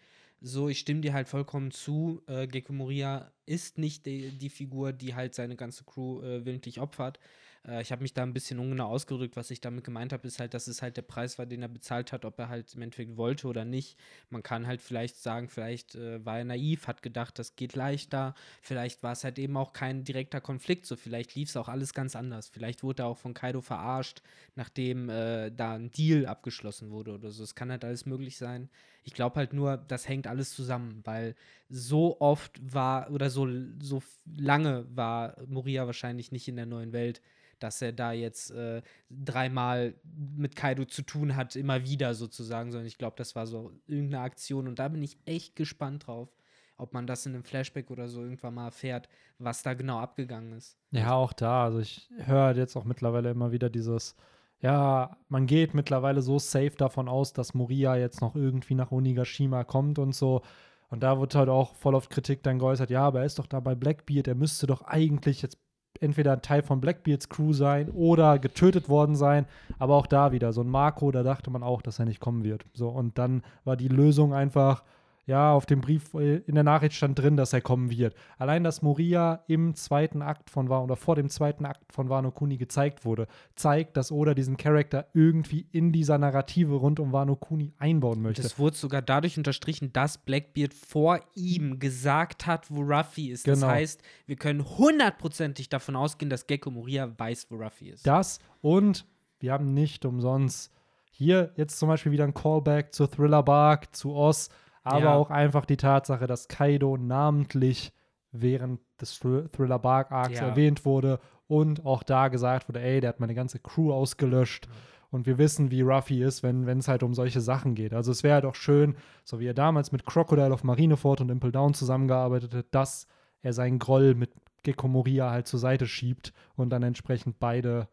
So, 0.48 0.68
ich 0.68 0.78
stimme 0.78 1.00
dir 1.00 1.12
halt 1.12 1.28
vollkommen 1.28 1.72
zu. 1.72 2.22
Äh, 2.28 2.46
Gekko 2.46 2.72
Moria 2.72 3.32
ist 3.46 3.78
nicht 3.78 4.06
die, 4.06 4.30
die 4.30 4.48
Figur, 4.48 4.92
die 4.92 5.16
halt 5.16 5.34
seine 5.34 5.56
ganze 5.56 5.82
Crew 5.82 6.22
äh, 6.22 6.44
willentlich 6.44 6.80
opfert. 6.80 7.18
Äh, 7.66 7.82
ich 7.82 7.92
habe 7.92 8.02
mich 8.02 8.14
da 8.14 8.22
ein 8.22 8.32
bisschen 8.32 8.58
ungenau 8.58 8.86
ausgedrückt. 8.88 9.36
Was 9.36 9.50
ich 9.50 9.60
damit 9.60 9.84
gemeint 9.84 10.12
habe, 10.12 10.26
ist 10.26 10.40
halt, 10.40 10.54
dass 10.54 10.66
es 10.66 10.82
halt 10.82 10.96
der 10.96 11.02
Preis 11.02 11.38
war, 11.38 11.46
den 11.46 11.62
er 11.62 11.68
bezahlt 11.68 12.12
hat, 12.12 12.24
ob 12.24 12.38
er 12.38 12.48
halt 12.48 12.74
im 12.74 12.82
Endeffekt 12.82 13.16
wollte 13.16 13.46
oder 13.48 13.64
nicht. 13.64 13.98
Man 14.30 14.42
kann 14.42 14.66
halt 14.66 14.80
vielleicht 14.82 15.16
sagen, 15.16 15.48
vielleicht 15.48 15.94
äh, 15.94 16.24
war 16.24 16.38
er 16.38 16.44
naiv, 16.44 16.86
hat 16.86 17.02
gedacht, 17.02 17.38
das 17.38 17.56
geht 17.56 17.74
leichter. 17.74 18.34
Vielleicht 18.62 19.02
war 19.02 19.12
es 19.12 19.24
halt 19.24 19.38
eben 19.38 19.56
auch 19.56 19.72
kein 19.72 20.04
direkter 20.04 20.40
Konflikt. 20.40 20.86
So, 20.86 20.96
vielleicht 20.96 21.34
lief 21.34 21.48
es 21.48 21.56
auch 21.56 21.68
alles 21.68 21.94
ganz 21.94 22.16
anders. 22.16 22.48
Vielleicht 22.48 22.82
wurde 22.82 23.02
er 23.04 23.06
auch 23.06 23.18
von 23.18 23.34
Kaido 23.34 23.60
verarscht, 23.60 24.22
nachdem 24.54 25.08
äh, 25.08 25.50
da 25.50 25.74
ein 25.74 25.90
Deal 25.90 26.26
abgeschlossen 26.26 26.90
wurde 26.90 27.12
oder 27.12 27.30
so. 27.30 27.42
Es 27.42 27.54
kann 27.54 27.70
halt 27.70 27.84
alles 27.84 28.06
möglich 28.06 28.36
sein. 28.36 28.68
Ich 29.04 29.14
glaube 29.14 29.36
halt 29.36 29.52
nur, 29.52 29.76
das 29.76 30.08
hängt 30.08 30.26
alles 30.26 30.50
zusammen, 30.50 31.00
weil 31.04 31.36
so 31.68 32.20
oft 32.20 32.60
war 32.60 33.10
oder 33.12 33.30
so, 33.30 33.48
so 33.80 34.02
lange 34.36 34.84
war 34.90 35.36
Moria 35.46 35.86
wahrscheinlich 35.86 36.32
nicht 36.32 36.48
in 36.48 36.56
der 36.56 36.66
neuen 36.66 36.92
Welt, 36.92 37.22
dass 37.58 37.82
er 37.82 37.92
da 37.92 38.12
jetzt 38.12 38.50
äh, 38.50 38.82
dreimal 39.10 39.94
mit 40.36 40.56
Kaido 40.56 40.84
zu 40.84 41.02
tun 41.02 41.36
hat, 41.36 41.56
immer 41.56 41.84
wieder 41.84 42.14
sozusagen, 42.14 42.70
sondern 42.70 42.86
ich 42.86 42.98
glaube, 42.98 43.16
das 43.16 43.34
war 43.34 43.46
so 43.46 43.72
irgendeine 43.86 44.22
Aktion 44.22 44.68
und 44.68 44.78
da 44.78 44.88
bin 44.88 45.02
ich 45.02 45.18
echt 45.24 45.56
gespannt 45.56 46.06
drauf, 46.06 46.28
ob 46.76 46.92
man 46.92 47.06
das 47.06 47.26
in 47.26 47.34
einem 47.34 47.44
Flashback 47.44 47.90
oder 47.90 48.08
so 48.08 48.22
irgendwann 48.22 48.54
mal 48.54 48.66
erfährt, 48.66 49.08
was 49.38 49.62
da 49.62 49.74
genau 49.74 49.98
abgegangen 49.98 50.52
ist. 50.52 50.78
Ja, 50.90 51.14
auch 51.14 51.32
da. 51.32 51.64
Also 51.64 51.80
ich 51.80 52.10
höre 52.18 52.56
jetzt 52.56 52.76
auch 52.76 52.84
mittlerweile 52.84 53.30
immer 53.30 53.52
wieder 53.52 53.70
dieses, 53.70 54.14
ja, 54.60 55.16
man 55.28 55.46
geht 55.46 55.74
mittlerweile 55.74 56.22
so 56.22 56.38
safe 56.38 56.74
davon 56.76 57.08
aus, 57.08 57.32
dass 57.32 57.54
Moria 57.54 57.96
jetzt 57.96 58.20
noch 58.20 58.34
irgendwie 58.34 58.74
nach 58.74 58.92
Onigashima 58.92 59.64
kommt 59.64 59.98
und 59.98 60.14
so. 60.14 60.42
Und 60.88 61.02
da 61.02 61.18
wird 61.18 61.34
halt 61.34 61.48
auch 61.48 61.74
voll 61.74 61.94
auf 61.94 62.08
Kritik 62.08 62.42
dann 62.42 62.58
geäußert, 62.58 62.90
ja, 62.90 63.02
aber 63.02 63.20
er 63.20 63.26
ist 63.26 63.38
doch 63.38 63.46
da 63.46 63.60
bei 63.60 63.74
Blackbeard, 63.74 64.28
er 64.28 64.34
müsste 64.36 64.66
doch 64.66 64.82
eigentlich 64.82 65.42
jetzt 65.42 65.58
entweder 66.00 66.32
ein 66.32 66.42
Teil 66.42 66.62
von 66.62 66.80
Blackbeards 66.80 67.28
Crew 67.28 67.52
sein 67.52 67.90
oder 67.90 68.38
getötet 68.38 68.88
worden 68.88 69.16
sein. 69.16 69.46
Aber 69.78 69.94
auch 69.96 70.06
da 70.06 70.32
wieder 70.32 70.52
so 70.52 70.62
ein 70.62 70.68
Marco, 70.68 71.10
da 71.10 71.22
dachte 71.22 71.50
man 71.50 71.62
auch, 71.62 71.82
dass 71.82 71.98
er 71.98 72.06
nicht 72.06 72.20
kommen 72.20 72.44
wird. 72.44 72.64
So, 72.72 72.88
und 72.88 73.18
dann 73.18 73.42
war 73.64 73.76
die 73.76 73.88
Lösung 73.88 74.34
einfach, 74.34 74.82
ja, 75.26 75.52
auf 75.52 75.66
dem 75.66 75.80
Brief 75.80 76.14
äh, 76.14 76.36
in 76.36 76.54
der 76.54 76.62
Nachricht 76.62 76.94
stand 76.94 77.18
drin, 77.18 77.36
dass 77.36 77.52
er 77.52 77.60
kommen 77.60 77.90
wird. 77.90 78.14
Allein, 78.38 78.62
dass 78.62 78.80
Moria 78.80 79.42
im 79.48 79.74
zweiten 79.74 80.22
Akt 80.22 80.50
von 80.50 80.68
Wano 80.68 80.84
oder 80.84 80.94
vor 80.94 81.16
dem 81.16 81.28
zweiten 81.28 81.66
Akt 81.66 81.92
von 81.92 82.08
Wano 82.08 82.30
Kuni 82.30 82.56
gezeigt 82.56 83.04
wurde, 83.04 83.26
zeigt, 83.56 83.96
dass 83.96 84.12
Oda 84.12 84.34
diesen 84.34 84.56
Charakter 84.56 85.08
irgendwie 85.14 85.66
in 85.72 85.90
dieser 85.90 86.16
Narrative 86.18 86.76
rund 86.76 87.00
um 87.00 87.12
Wano 87.12 87.34
Kuni 87.34 87.74
einbauen 87.78 88.22
möchte. 88.22 88.42
Das 88.42 88.56
wurde 88.60 88.76
sogar 88.76 89.02
dadurch 89.02 89.36
unterstrichen, 89.36 89.92
dass 89.92 90.16
Blackbeard 90.16 90.72
vor 90.72 91.18
ihm 91.34 91.80
gesagt 91.80 92.46
hat, 92.46 92.70
wo 92.70 92.82
Ruffy 92.82 93.30
ist. 93.30 93.44
Genau. 93.44 93.62
Das 93.62 93.68
heißt, 93.68 94.02
wir 94.26 94.36
können 94.36 94.64
hundertprozentig 94.64 95.68
davon 95.68 95.96
ausgehen, 95.96 96.30
dass 96.30 96.46
Gecko 96.46 96.70
Moria 96.70 97.12
weiß, 97.18 97.48
wo 97.50 97.56
Ruffy 97.56 97.88
ist. 97.88 98.06
Das 98.06 98.38
und 98.60 99.04
wir 99.40 99.52
haben 99.52 99.74
nicht 99.74 100.04
umsonst 100.04 100.72
hier 101.10 101.50
jetzt 101.56 101.78
zum 101.78 101.88
Beispiel 101.88 102.12
wieder 102.12 102.24
ein 102.24 102.34
Callback 102.34 102.94
zu 102.94 103.06
Thriller 103.06 103.42
Bark, 103.42 103.94
zu 103.96 104.14
Oz, 104.14 104.50
aber 104.86 105.00
Ja. 105.00 105.14
auch 105.14 105.30
einfach 105.30 105.64
die 105.66 105.76
Tatsache, 105.76 106.26
dass 106.26 106.48
Kaido 106.48 106.96
namentlich 106.96 107.92
während 108.32 108.80
des 109.00 109.18
Thr 109.18 109.50
Thriller 109.52 109.78
Bark 109.78 110.12
Arcs 110.12 110.38
Ja. 110.40 110.48
erwähnt 110.48 110.84
wurde 110.84 111.20
und 111.48 111.84
auch 111.86 112.02
da 112.02 112.28
gesagt 112.28 112.68
wurde, 112.68 112.80
ey, 112.80 113.00
der 113.00 113.08
hat 113.10 113.20
meine 113.20 113.34
ganze 113.34 113.58
Crew 113.58 113.92
ausgelöscht. 113.92 114.68
Und 115.10 115.24
wir 115.26 115.38
wissen, 115.38 115.70
wie 115.70 115.82
Ruffy 115.82 116.22
ist, 116.22 116.42
wenn 116.42 116.66
es 116.68 116.88
halt 116.88 117.02
um 117.02 117.14
solche 117.14 117.40
Sachen 117.40 117.74
geht. 117.74 117.94
Also 117.94 118.10
es 118.10 118.22
wäre 118.24 118.42
doch 118.42 118.56
schön, 118.56 118.96
so 119.24 119.38
wie 119.40 119.46
er 119.46 119.54
damals 119.54 119.92
mit 119.92 120.04
Crocodile 120.04 120.52
auf 120.52 120.64
Marineford 120.64 121.20
und 121.20 121.30
Impel 121.30 121.52
Down 121.52 121.74
zusammengearbeitet 121.74 122.52
hat, 122.54 122.66
dass 122.72 123.06
er 123.40 123.52
seinen 123.52 123.78
Groll 123.78 124.14
mit 124.14 124.30
Gecko 124.64 124.88
Moria 124.88 125.30
halt 125.30 125.46
zur 125.46 125.60
Seite 125.60 125.86
schiebt 125.86 126.32
und 126.56 126.70
dann 126.70 126.82
entsprechend 126.82 127.38
beide 127.38 127.88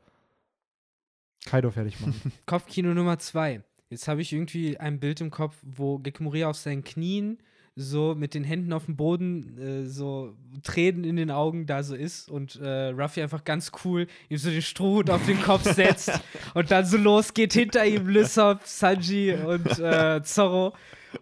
Kaido 1.46 1.70
fertig 1.72 2.00
machen. 2.02 2.32
Kopfkino 2.46 2.94
Nummer 2.94 3.20
zwei. 3.20 3.62
Jetzt 3.94 4.08
habe 4.08 4.22
ich 4.22 4.34
irgendwie 4.34 4.78
ein 4.78 5.00
Bild 5.00 5.22
im 5.22 5.30
Kopf, 5.30 5.56
wo 5.62 6.00
Gecko 6.00 6.24
Moria 6.24 6.50
auf 6.50 6.58
seinen 6.58 6.84
Knien 6.84 7.38
so 7.76 8.14
mit 8.16 8.34
den 8.34 8.44
Händen 8.44 8.72
auf 8.74 8.86
dem 8.86 8.96
Boden, 8.96 9.58
äh, 9.58 9.86
so 9.88 10.34
Tränen 10.64 11.04
in 11.04 11.16
den 11.16 11.32
Augen 11.32 11.66
da 11.66 11.82
so 11.84 11.96
ist 11.96 12.30
und 12.30 12.56
äh, 12.62 12.90
Ruffy 12.90 13.22
einfach 13.22 13.44
ganz 13.44 13.72
cool 13.84 14.06
ihm 14.30 14.38
so 14.38 14.50
den 14.52 14.62
Strohhut 14.62 15.10
auf 15.10 15.26
den 15.26 15.42
Kopf 15.42 15.64
setzt 15.74 16.12
und 16.54 16.70
dann 16.70 16.86
so 16.86 16.98
losgeht 16.98 17.54
hinter 17.54 17.84
ihm 17.86 18.08
Lysop, 18.08 18.62
Sanji 18.64 19.34
und 19.34 19.80
äh, 19.80 20.22
Zorro 20.24 20.74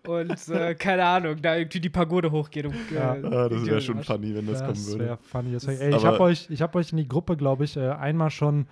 und 0.08 0.48
äh, 0.50 0.76
keine 0.76 1.06
Ahnung, 1.06 1.42
da 1.42 1.56
irgendwie 1.58 1.80
die 1.82 1.90
Pagode 1.90 2.32
hochgeht. 2.32 2.66
Und, 2.66 2.76
äh, 2.92 2.96
Ja. 2.96 3.12
Ah, 3.14 3.50
das 3.50 3.66
wäre 3.66 3.82
schon 3.82 4.04
funny, 4.04 4.34
wenn 4.36 4.48
das, 4.48 4.60
kommen 4.60 4.74
Das 4.74 4.88
würde. 4.92 5.06
wäre 5.06 5.18
funny. 5.22 5.52
Das 5.54 5.68
wär, 5.68 5.74
Das- 5.76 5.82
ey, 5.84 5.96
ich 5.96 6.06
habe 6.06 6.20
euch, 6.22 6.48
ich 6.50 6.62
hab 6.62 6.76
euch 6.76 6.92
in 6.92 6.98
die 6.98 7.08
Gruppe, 7.08 7.36
glaube 7.38 7.64
ich, 7.66 7.76
äh, 7.78 7.90
einmal 7.90 8.30
schon. 8.30 8.68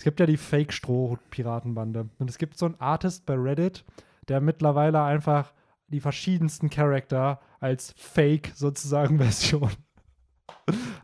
Es 0.00 0.04
gibt 0.04 0.18
ja 0.18 0.24
die 0.24 0.38
Fake-Strohhut-Piratenbande. 0.38 2.08
Und 2.18 2.30
es 2.30 2.38
gibt 2.38 2.56
so 2.56 2.64
einen 2.64 2.80
Artist 2.80 3.26
bei 3.26 3.34
Reddit, 3.34 3.84
der 4.28 4.40
mittlerweile 4.40 5.02
einfach 5.02 5.52
die 5.88 6.00
verschiedensten 6.00 6.70
Charakter 6.70 7.38
als 7.60 7.92
Fake 7.98 8.50
sozusagen 8.54 9.18
Version 9.22 9.70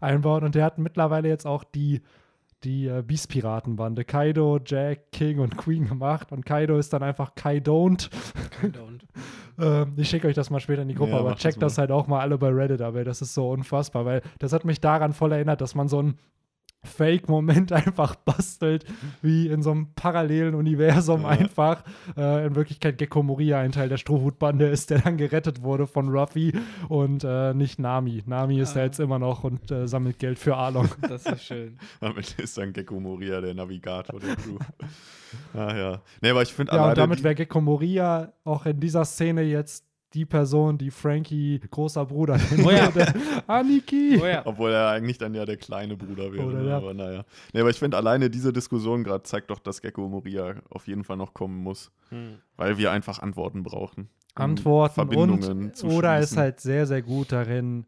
einbaut. 0.00 0.44
Und 0.44 0.54
der 0.54 0.64
hat 0.64 0.78
mittlerweile 0.78 1.28
jetzt 1.28 1.46
auch 1.46 1.62
die, 1.62 2.00
die 2.64 2.86
äh, 2.86 3.02
Beast-Piratenbande. 3.02 4.06
Kaido, 4.06 4.60
Jack, 4.64 5.12
King 5.12 5.40
und 5.40 5.58
Queen 5.58 5.86
gemacht. 5.86 6.32
Und 6.32 6.46
Kaido 6.46 6.78
ist 6.78 6.94
dann 6.94 7.02
einfach 7.02 7.34
Kai 7.34 7.58
Don't. 7.58 8.08
Don't. 8.62 9.02
Ähm, 9.58 9.94
ich 9.96 10.10
schicke 10.10 10.28
euch 10.28 10.34
das 10.34 10.50
mal 10.50 10.60
später 10.60 10.82
in 10.82 10.88
die 10.88 10.94
Gruppe, 10.94 11.12
Ja, 11.12 11.20
aber 11.20 11.34
checkt 11.34 11.62
das 11.62 11.72
das 11.72 11.78
halt 11.78 11.90
auch 11.90 12.08
mal 12.08 12.20
alle 12.20 12.36
bei 12.36 12.50
Reddit, 12.50 12.82
aber 12.82 13.04
das 13.04 13.22
ist 13.22 13.32
so 13.32 13.48
unfassbar, 13.48 14.04
weil 14.04 14.20
das 14.38 14.52
hat 14.52 14.66
mich 14.66 14.82
daran 14.82 15.14
voll 15.14 15.32
erinnert, 15.32 15.62
dass 15.62 15.74
man 15.74 15.88
so 15.88 15.98
einen 15.98 16.18
Fake-Moment 16.84 17.72
einfach 17.72 18.14
bastelt, 18.14 18.84
wie 19.22 19.48
in 19.48 19.62
so 19.62 19.72
einem 19.72 19.92
parallelen 19.94 20.54
Universum 20.54 21.22
Ja. 21.22 21.28
einfach. 21.28 21.82
Äh, 22.16 22.46
in 22.46 22.54
Wirklichkeit 22.54 22.98
Gecko 22.98 23.22
Moria 23.22 23.58
ein 23.60 23.72
Teil 23.72 23.88
der 23.88 23.96
Strohhutbande 23.96 24.66
ist, 24.68 24.90
der 24.90 25.00
dann 25.00 25.16
gerettet 25.16 25.62
wurde 25.62 25.86
von 25.86 26.08
Ruffy 26.08 26.52
und 26.88 27.24
äh, 27.24 27.54
nicht 27.54 27.78
Nami. 27.78 28.22
Nami 28.26 28.60
ist 28.60 28.74
da 28.76 28.80
Ah. 28.80 28.84
jetzt 28.84 29.00
immer 29.00 29.18
noch 29.18 29.42
und 29.44 29.70
äh, 29.70 29.88
sammelt 29.88 30.18
Geld 30.18 30.38
für 30.38 30.56
Arlong. 30.56 30.88
Das 31.08 31.26
ist 31.26 31.44
schön. 31.44 31.78
Damit 32.00 32.38
ist 32.38 32.56
dann 32.58 32.72
Gecko 32.72 33.00
Moria 33.00 33.40
der 33.40 33.54
Navigator 33.54 34.20
der 34.20 34.36
Crew. 34.36 34.58
ah 35.54 35.76
ja. 35.76 36.02
Nee, 36.20 36.30
aber 36.30 36.42
ich 36.42 36.52
finde 36.52 36.74
Ja, 36.74 36.88
und 36.90 36.98
damit 36.98 37.22
wäre 37.22 37.34
Gecko 37.34 37.60
Moria 37.60 38.32
auch 38.44 38.66
in 38.66 38.78
dieser 38.80 39.04
Szene 39.04 39.42
jetzt 39.42 39.85
die 40.14 40.24
Person, 40.24 40.78
die 40.78 40.90
Frankie 40.90 41.60
großer 41.70 42.06
Bruder 42.06 42.38
nennen 42.50 42.64
Oh 42.64 42.70
ja. 42.70 42.94
würde. 42.94 43.12
Aniki! 43.46 44.18
Oh 44.20 44.26
ja. 44.26 44.42
Obwohl 44.44 44.72
er 44.72 44.90
eigentlich 44.90 45.18
dann 45.18 45.34
ja 45.34 45.44
der 45.44 45.56
kleine 45.56 45.96
Bruder 45.96 46.32
wäre. 46.32 46.46
Oder 46.46 46.62
ne? 46.62 46.68
ja. 46.68 46.76
Aber 46.76 46.94
naja. 46.94 47.24
Nee, 47.52 47.60
aber 47.60 47.70
ich 47.70 47.78
finde 47.78 47.96
alleine 47.96 48.30
diese 48.30 48.52
Diskussion 48.52 49.04
gerade 49.04 49.24
zeigt 49.24 49.50
doch, 49.50 49.58
dass 49.58 49.82
Gecko 49.82 50.08
Moria 50.08 50.54
auf 50.70 50.86
jeden 50.86 51.04
Fall 51.04 51.16
noch 51.16 51.34
kommen 51.34 51.62
muss. 51.62 51.90
Hm. 52.10 52.38
Weil 52.56 52.78
wir 52.78 52.92
einfach 52.92 53.18
Antworten 53.18 53.62
brauchen. 53.62 54.08
Um 54.36 54.42
Antworten 54.42 54.94
Verbindungen 54.94 55.64
und 55.64 55.76
zu 55.76 55.86
oder 55.86 56.18
ist 56.18 56.36
halt 56.36 56.60
sehr, 56.60 56.86
sehr 56.86 57.02
gut 57.02 57.32
darin, 57.32 57.86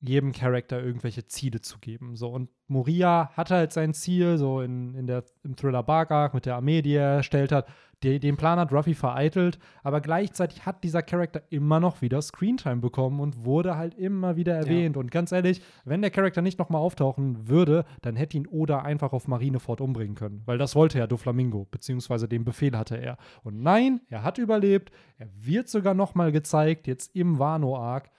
jedem 0.00 0.32
Charakter 0.32 0.82
irgendwelche 0.82 1.26
Ziele 1.26 1.60
zu 1.60 1.78
geben. 1.78 2.16
So, 2.16 2.28
und 2.28 2.50
Moria 2.68 3.30
hatte 3.34 3.54
halt 3.54 3.72
sein 3.72 3.94
Ziel, 3.94 4.38
so 4.38 4.60
in, 4.60 4.94
in 4.94 5.06
der, 5.06 5.24
im 5.42 5.56
Thriller 5.56 5.82
Bark 5.82 6.10
Arc 6.10 6.34
mit 6.34 6.46
der 6.46 6.56
Armee, 6.56 6.82
die 6.82 6.94
er 6.94 7.16
erstellt 7.16 7.52
hat. 7.52 7.68
Die, 8.02 8.20
den 8.20 8.36
Plan 8.36 8.58
hat 8.58 8.72
Ruffy 8.72 8.94
vereitelt, 8.94 9.58
aber 9.82 10.02
gleichzeitig 10.02 10.66
hat 10.66 10.84
dieser 10.84 11.02
Charakter 11.02 11.42
immer 11.48 11.80
noch 11.80 12.02
wieder 12.02 12.20
Screentime 12.20 12.76
bekommen 12.76 13.20
und 13.20 13.46
wurde 13.46 13.76
halt 13.76 13.94
immer 13.94 14.36
wieder 14.36 14.54
erwähnt. 14.54 14.98
Und 14.98 15.10
ganz 15.10 15.32
ehrlich, 15.32 15.62
wenn 15.86 16.02
der 16.02 16.10
Charakter 16.10 16.42
nicht 16.42 16.58
nochmal 16.58 16.82
auftauchen 16.82 17.48
würde, 17.48 17.86
dann 18.02 18.14
hätte 18.14 18.36
ihn 18.36 18.46
Oda 18.46 18.80
einfach 18.80 19.14
auf 19.14 19.28
Marineford 19.28 19.80
umbringen 19.80 20.14
können. 20.14 20.42
Weil 20.44 20.58
das 20.58 20.74
wollte 20.74 20.98
ja 20.98 21.06
Doflamingo, 21.06 21.66
beziehungsweise 21.70 22.28
den 22.28 22.44
Befehl 22.44 22.76
hatte 22.76 22.96
er. 22.96 23.16
Und 23.42 23.62
nein, 23.62 24.02
er 24.10 24.22
hat 24.22 24.36
überlebt. 24.36 24.90
Er 25.16 25.28
wird 25.34 25.68
sogar 25.68 25.94
nochmal 25.94 26.32
gezeigt, 26.32 26.86
jetzt 26.86 27.16
im 27.16 27.38
Wano-Arc. 27.38 28.10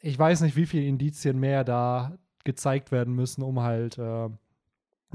Ich 0.00 0.18
weiß 0.18 0.40
nicht, 0.40 0.56
wie 0.56 0.64
viele 0.64 0.86
Indizien 0.86 1.38
mehr 1.38 1.64
da 1.64 2.16
gezeigt 2.44 2.92
werden 2.92 3.14
müssen, 3.14 3.42
um 3.42 3.60
halt 3.60 3.98
äh, 3.98 4.30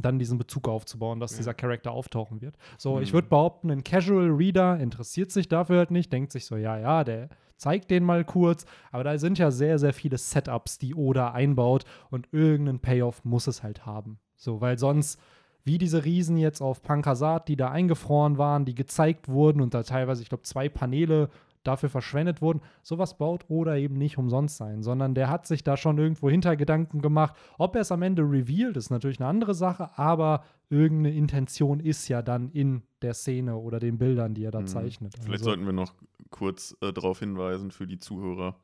dann 0.02 0.20
diesen 0.20 0.38
Bezug 0.38 0.68
aufzubauen, 0.68 1.20
dass 1.20 1.32
Ja. 1.32 1.38
dieser 1.38 1.54
Charakter 1.54 1.92
auftauchen 1.92 2.42
wird. 2.42 2.56
So, 2.78 3.00
ich 3.00 3.12
Mhm. 3.12 3.18
würde 3.18 3.28
behaupten, 3.30 3.72
ein 3.72 3.84
Casual 3.84 4.30
Reader 4.30 4.80
interessiert 4.80 5.32
sich 5.32 5.48
dafür 5.48 5.78
halt 5.80 5.92
nicht, 5.92 6.12
denkt 6.12 6.32
sich 6.32 6.46
so, 6.46 6.58
ja, 6.58 6.78
ja, 6.78 7.04
der 7.04 7.30
zeigt 7.58 7.90
den 7.92 8.04
mal 8.04 8.26
kurz, 8.26 8.66
aber 8.92 9.06
da 9.06 9.18
sind 9.18 9.38
ja 9.38 9.52
sehr, 9.52 9.80
sehr 9.80 9.94
viele 9.94 10.18
Setups, 10.18 10.78
die 10.78 10.94
Oda 10.96 11.32
einbaut 11.32 11.86
und 12.12 12.28
irgendeinen 12.34 12.80
Payoff 12.80 13.24
muss 13.24 13.48
es 13.48 13.64
halt 13.64 13.86
haben. 13.86 14.20
So, 14.36 14.60
weil 14.60 14.78
sonst, 14.78 15.18
wie 15.64 15.78
diese 15.78 16.04
Riesen 16.04 16.38
jetzt 16.38 16.62
auf 16.62 16.82
Pankasat, 16.82 17.48
die 17.48 17.56
da 17.56 17.72
eingefroren 17.72 18.38
waren, 18.38 18.66
die 18.66 18.76
gezeigt 18.76 19.30
wurden 19.30 19.62
und 19.62 19.74
da 19.74 19.84
teilweise, 19.84 20.22
ich 20.22 20.30
glaube, 20.30 20.44
zwei 20.44 20.68
Paneele 20.68 21.30
dafür 21.68 21.90
verschwendet 21.90 22.42
wurden, 22.42 22.62
sowas 22.84 23.18
baut 23.18 23.46
Oda 23.50 23.76
eben 23.76 23.98
nicht 23.98 24.18
umsonst 24.18 24.58
sein, 24.58 24.84
sondern 24.84 25.14
der 25.16 25.30
hat 25.30 25.46
sich 25.48 25.64
da 25.64 25.78
schon 25.78 25.98
irgendwo 25.98 26.30
Hintergedanken 26.30 27.02
gemacht. 27.02 27.36
Ob 27.58 27.76
er 27.76 27.82
es 27.82 27.92
am 27.92 28.02
Ende 28.02 28.22
revealed, 28.24 28.78
ist 28.78 28.90
natürlich 28.90 29.20
eine 29.20 29.28
andere 29.30 29.54
Sache, 29.54 29.98
aber 29.98 30.44
irgendeine 30.70 31.16
Intention 31.16 31.80
ist 31.80 32.08
ja 32.08 32.22
dann 32.22 32.50
in 32.52 32.82
der 33.02 33.14
Szene 33.14 33.56
oder 33.58 33.80
den 33.80 33.98
Bildern, 33.98 34.34
die 34.34 34.44
er 34.46 34.52
da 34.52 34.62
Mhm. 34.62 34.68
zeichnet. 34.68 35.14
Vielleicht 35.16 35.32
Also- 35.34 35.46
sollten 35.46 35.66
wir 35.66 35.74
noch 35.74 35.94
kurz 36.32 36.76
äh, 36.82 36.92
darauf 36.92 37.20
hinweisen 37.20 37.72
für 37.72 37.88
die 37.88 38.00
Zuhörer. 38.00 38.56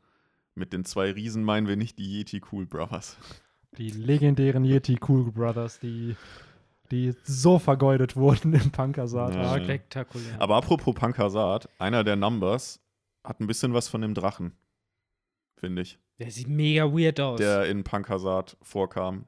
Mit 0.55 0.73
den 0.73 0.83
zwei 0.83 1.11
Riesen 1.11 1.43
meinen 1.43 1.67
wir 1.67 1.77
nicht 1.77 1.97
die 1.97 2.19
Yeti 2.19 2.41
Cool 2.51 2.65
Brothers. 2.65 3.17
Die 3.77 3.89
legendären 3.89 4.65
Yeti 4.65 4.97
Cool 5.07 5.31
Brothers, 5.31 5.79
die, 5.79 6.17
die 6.91 7.13
so 7.23 7.57
vergeudet 7.57 8.17
wurden 8.17 8.53
im 8.53 8.69
Pankasat. 8.69 9.33
Ja. 9.33 9.57
Spektakulär. 9.63 10.41
Aber 10.41 10.57
apropos 10.57 10.93
Pankasat, 10.93 11.69
einer 11.79 12.03
der 12.03 12.17
Numbers 12.17 12.81
hat 13.23 13.39
ein 13.39 13.47
bisschen 13.47 13.73
was 13.73 13.87
von 13.87 14.01
dem 14.01 14.13
Drachen. 14.13 14.53
Finde 15.57 15.81
ich. 15.83 15.99
Der 16.19 16.31
sieht 16.31 16.47
mega 16.47 16.85
weird 16.91 17.19
aus. 17.19 17.37
Der 17.39 17.65
in 17.67 17.83
Pankasat 17.83 18.57
vorkam. 18.61 19.25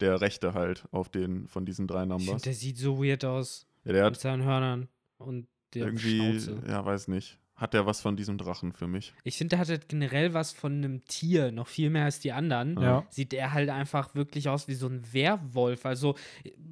Der 0.00 0.20
rechte 0.20 0.54
halt 0.54 0.84
auf 0.92 1.08
den 1.08 1.48
von 1.48 1.66
diesen 1.66 1.86
drei 1.86 2.02
ich 2.04 2.08
finde, 2.08 2.24
Numbers. 2.24 2.42
der 2.42 2.54
sieht 2.54 2.78
so 2.78 3.02
weird 3.02 3.24
aus. 3.24 3.66
Ja, 3.84 3.92
der 3.92 4.04
Mit 4.04 4.14
hat 4.14 4.20
seinen 4.20 4.44
Hörnern 4.44 4.88
und 5.18 5.48
der 5.74 5.86
irgendwie, 5.86 6.40
Schnauze. 6.40 6.62
ja, 6.68 6.84
weiß 6.84 7.08
nicht. 7.08 7.38
Hat 7.58 7.74
der 7.74 7.84
was 7.86 8.00
von 8.00 8.16
diesem 8.16 8.38
Drachen 8.38 8.72
für 8.72 8.86
mich. 8.86 9.12
Ich 9.24 9.36
finde, 9.36 9.56
der 9.56 9.66
hat 9.66 9.88
generell 9.88 10.32
was 10.32 10.52
von 10.52 10.72
einem 10.72 11.04
Tier, 11.04 11.50
noch 11.52 11.66
viel 11.66 11.90
mehr 11.90 12.04
als 12.04 12.20
die 12.20 12.32
anderen. 12.32 12.80
Ja. 12.80 13.04
Sieht 13.10 13.34
er 13.34 13.52
halt 13.52 13.68
einfach 13.68 14.14
wirklich 14.14 14.48
aus 14.48 14.68
wie 14.68 14.74
so 14.74 14.86
ein 14.86 15.02
Werwolf. 15.12 15.84
Also 15.84 16.14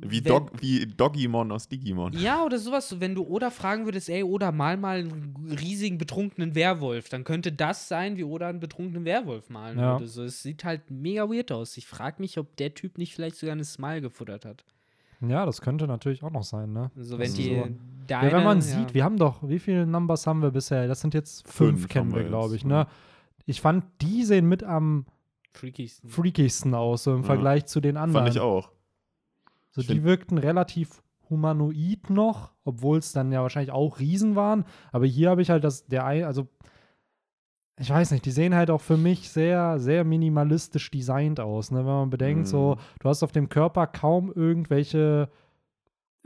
Wie, 0.00 0.24
wenn- 0.24 0.30
Dog, 0.32 0.52
wie 0.60 0.86
Doggimon 0.86 1.50
aus 1.50 1.68
Digimon. 1.68 2.12
Ja, 2.14 2.44
oder 2.44 2.58
sowas. 2.58 2.88
So, 2.88 3.00
Wenn 3.00 3.14
du 3.16 3.24
Oda 3.26 3.50
fragen 3.50 3.84
würdest, 3.84 4.08
ey, 4.08 4.22
Oda, 4.22 4.52
mal 4.52 4.76
mal 4.76 5.00
einen 5.00 5.56
riesigen 5.60 5.98
betrunkenen 5.98 6.54
Werwolf, 6.54 7.08
dann 7.08 7.24
könnte 7.24 7.50
das 7.52 7.88
sein, 7.88 8.16
wie 8.16 8.24
Oda 8.24 8.48
einen 8.48 8.60
betrunkenen 8.60 9.04
Werwolf 9.04 9.50
malen 9.50 9.78
Ja. 9.78 9.94
würde. 9.94 10.06
So, 10.06 10.22
es 10.22 10.42
sieht 10.42 10.64
halt 10.64 10.90
mega 10.90 11.28
weird 11.28 11.50
aus. 11.50 11.76
Ich 11.76 11.86
frage 11.86 12.22
mich, 12.22 12.38
ob 12.38 12.56
der 12.56 12.74
Typ 12.74 12.96
nicht 12.96 13.12
vielleicht 13.12 13.36
sogar 13.36 13.54
eine 13.54 13.64
Smile 13.64 14.00
gefuttert 14.02 14.44
hat. 14.44 14.64
Ja, 15.20 15.46
das 15.46 15.62
könnte 15.62 15.86
natürlich 15.86 16.22
auch 16.22 16.30
noch 16.30 16.44
sein, 16.44 16.72
ne? 16.72 16.90
So, 16.94 17.18
wenn 17.18 17.26
Das 17.26 17.34
die 17.34 17.54
so. 17.56 17.68
Deine, 18.06 18.30
ja, 18.30 18.36
wenn 18.36 18.44
man 18.44 18.58
ja. 18.58 18.62
sieht, 18.62 18.94
wir 18.94 19.04
haben 19.04 19.16
doch, 19.18 19.46
wie 19.48 19.58
viele 19.58 19.86
Numbers 19.86 20.26
haben 20.26 20.42
wir 20.42 20.50
bisher? 20.50 20.86
Das 20.88 21.00
sind 21.00 21.14
jetzt 21.14 21.46
fünf, 21.46 21.80
Fünf 21.80 21.88
kennen 21.88 22.10
wir, 22.12 22.20
wir 22.22 22.28
glaube 22.28 22.56
ich, 22.56 22.64
ne? 22.64 22.86
Ich 23.44 23.60
fand, 23.60 23.84
die 24.00 24.24
sehen 24.24 24.48
mit 24.48 24.64
am 24.64 25.06
Freakiesten. 25.52 26.10
freakigsten 26.10 26.74
aus, 26.74 27.04
so 27.04 27.12
im 27.14 27.20
Ja. 27.20 27.26
Vergleich 27.26 27.66
zu 27.66 27.80
den 27.80 27.96
anderen. 27.96 28.24
Fand 28.26 28.34
ich 28.36 28.40
auch. 28.40 28.70
So, 29.70 29.80
Ich 29.82 29.86
die 29.86 30.02
wirkten 30.04 30.38
relativ 30.38 31.02
humanoid 31.30 32.08
noch, 32.10 32.52
obwohl 32.64 32.98
es 32.98 33.12
dann 33.12 33.32
ja 33.32 33.42
wahrscheinlich 33.42 33.72
auch 33.72 33.98
Riesen 33.98 34.36
waren. 34.36 34.64
Aber 34.92 35.06
hier 35.06 35.30
habe 35.30 35.42
ich 35.42 35.50
halt 35.50 35.64
das, 35.64 35.86
der 35.86 36.04
ein, 36.04 36.24
also 36.24 36.48
ich 37.78 37.90
weiß 37.90 38.10
nicht, 38.12 38.24
die 38.24 38.30
sehen 38.30 38.54
halt 38.54 38.70
auch 38.70 38.80
für 38.80 38.96
mich 38.96 39.28
sehr, 39.28 39.78
sehr 39.78 40.02
minimalistisch 40.04 40.90
designt 40.90 41.40
aus. 41.40 41.70
Ne? 41.70 41.78
Wenn 41.80 41.84
man 41.84 42.10
bedenkt, 42.10 42.42
Mhm. 42.42 42.46
so, 42.50 42.76
du 43.00 43.08
hast 43.08 43.22
auf 43.22 43.32
dem 43.32 43.48
Körper 43.50 43.86
kaum 43.86 44.32
irgendwelche, 44.32 45.28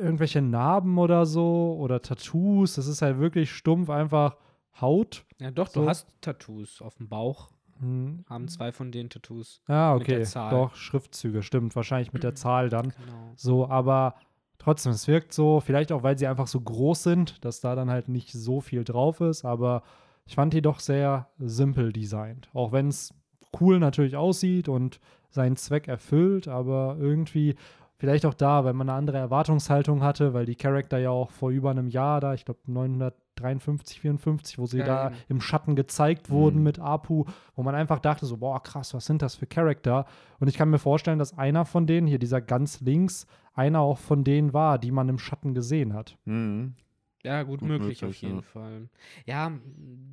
irgendwelche 0.00 0.42
Narben 0.42 0.98
oder 0.98 1.26
so 1.26 1.76
oder 1.78 2.02
Tattoos. 2.02 2.74
Das 2.74 2.86
ist 2.86 3.02
halt 3.02 3.18
wirklich 3.18 3.52
stumpf 3.52 3.90
einfach 3.90 4.36
Haut. 4.80 5.24
Ja, 5.38 5.50
doch, 5.50 5.68
So. 5.68 5.82
du 5.82 5.88
hast 5.88 6.08
Tattoos 6.20 6.80
auf 6.82 6.96
dem 6.96 7.08
Bauch. 7.08 7.50
Hm. 7.80 8.24
Haben 8.28 8.48
zwei 8.48 8.72
von 8.72 8.92
den 8.92 9.08
Tattoos. 9.08 9.62
Ja, 9.68 9.98
der 9.98 10.20
okay. 10.20 10.50
Doch, 10.50 10.74
Schriftzüge, 10.74 11.42
stimmt. 11.42 11.74
Wahrscheinlich 11.76 12.12
mit 12.12 12.22
der 12.22 12.34
Zahl 12.34 12.68
dann. 12.68 12.90
Genau. 12.90 13.32
So, 13.36 13.68
aber 13.68 14.14
trotzdem, 14.58 14.92
es 14.92 15.08
wirkt 15.08 15.32
so, 15.32 15.60
vielleicht 15.60 15.92
auch, 15.92 16.02
weil 16.02 16.18
sie 16.18 16.26
einfach 16.26 16.46
so 16.46 16.60
groß 16.60 17.02
sind, 17.02 17.44
dass 17.44 17.60
da 17.60 17.74
dann 17.74 17.90
halt 17.90 18.08
nicht 18.08 18.32
so 18.32 18.60
viel 18.60 18.84
drauf 18.84 19.20
ist, 19.20 19.44
aber 19.44 19.82
ich 20.26 20.34
fand 20.34 20.52
die 20.52 20.62
doch 20.62 20.78
sehr 20.78 21.28
simpel 21.38 21.92
designt. 21.92 22.48
Auch 22.52 22.72
wenn 22.72 22.88
es 22.88 23.14
cool 23.60 23.78
natürlich 23.80 24.16
aussieht 24.16 24.68
und 24.68 25.00
seinen 25.30 25.56
Zweck 25.56 25.88
erfüllt, 25.88 26.48
aber 26.48 26.96
irgendwie, 27.00 27.56
vielleicht 28.00 28.24
auch 28.26 28.34
da, 28.34 28.64
weil 28.64 28.72
man 28.72 28.88
eine 28.88 28.98
andere 28.98 29.18
Erwartungshaltung 29.18 30.02
hatte, 30.02 30.32
weil 30.34 30.46
die 30.46 30.56
Charakter 30.56 30.98
ja 30.98 31.10
auch 31.10 31.30
vor 31.30 31.50
über 31.50 31.70
einem 31.70 31.86
Jahr 31.88 32.20
da, 32.20 32.32
ich 32.34 32.44
glaube 32.46 32.60
953, 32.66 34.00
54, 34.00 34.58
wo 34.58 34.66
sie 34.66 34.78
Ja, 34.78 34.84
da 34.86 35.06
eben. 35.08 35.16
im 35.28 35.40
Schatten 35.40 35.76
gezeigt 35.76 36.30
wurden 36.30 36.58
Mhm. 36.58 36.62
mit 36.64 36.78
Apu, 36.78 37.24
wo 37.54 37.62
man 37.62 37.74
einfach 37.74 37.98
dachte 37.98 38.26
so, 38.26 38.38
boah, 38.38 38.62
krass, 38.62 38.94
was 38.94 39.04
sind 39.06 39.22
das 39.22 39.34
für 39.34 39.46
Charakter? 39.46 40.06
Und 40.38 40.48
ich 40.48 40.56
kann 40.56 40.70
mir 40.70 40.78
vorstellen, 40.78 41.18
dass 41.18 41.36
einer 41.38 41.64
von 41.64 41.86
denen, 41.86 42.06
hier 42.06 42.18
dieser 42.18 42.40
ganz 42.40 42.80
links, 42.80 43.26
einer 43.54 43.80
auch 43.80 43.98
von 43.98 44.24
denen 44.24 44.52
war, 44.54 44.78
die 44.78 44.92
man 44.92 45.08
im 45.08 45.18
Schatten 45.18 45.54
gesehen 45.54 45.92
hat. 45.94 46.16
Mhm. 46.24 46.74
Ja, 47.22 47.42
gut, 47.42 47.60
Gut 47.60 47.68
möglich, 47.68 48.00
möglich, 48.00 48.04
auf 48.04 48.22
jeden 48.22 48.36
ja. 48.36 48.42
Fall. 48.42 48.88
Ja, 49.26 49.52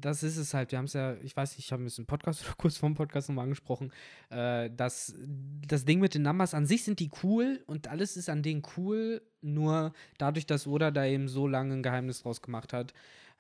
das 0.01 0.23
ist 0.23 0.35
es 0.35 0.53
halt. 0.53 0.71
Wir 0.71 0.77
haben 0.77 0.85
es 0.85 0.93
ja, 0.93 1.15
ich 1.23 1.35
weiß 1.35 1.55
nicht, 1.55 1.65
ich 1.65 1.71
habe 1.71 1.83
es 1.85 1.97
im 1.97 2.05
Podcast 2.05 2.41
oder 2.45 2.55
kurz 2.57 2.77
vor 2.77 2.89
dem 2.89 2.95
Podcast 2.95 3.29
nochmal 3.29 3.43
angesprochen, 3.43 3.91
äh, 4.29 4.69
dass 4.75 5.15
das 5.65 5.85
Ding 5.85 5.99
mit 5.99 6.15
den 6.15 6.23
Numbers 6.23 6.53
an 6.53 6.65
sich 6.65 6.83
sind 6.83 6.99
die 6.99 7.09
cool 7.23 7.63
und 7.65 7.87
alles 7.87 8.17
ist 8.17 8.29
an 8.29 8.43
denen 8.43 8.61
cool, 8.75 9.21
nur 9.41 9.93
dadurch, 10.17 10.45
dass 10.45 10.67
Oda 10.67 10.91
da 10.91 11.05
eben 11.05 11.29
so 11.29 11.47
lange 11.47 11.75
ein 11.75 11.83
Geheimnis 11.83 12.23
draus 12.23 12.41
gemacht 12.41 12.73
hat, 12.73 12.93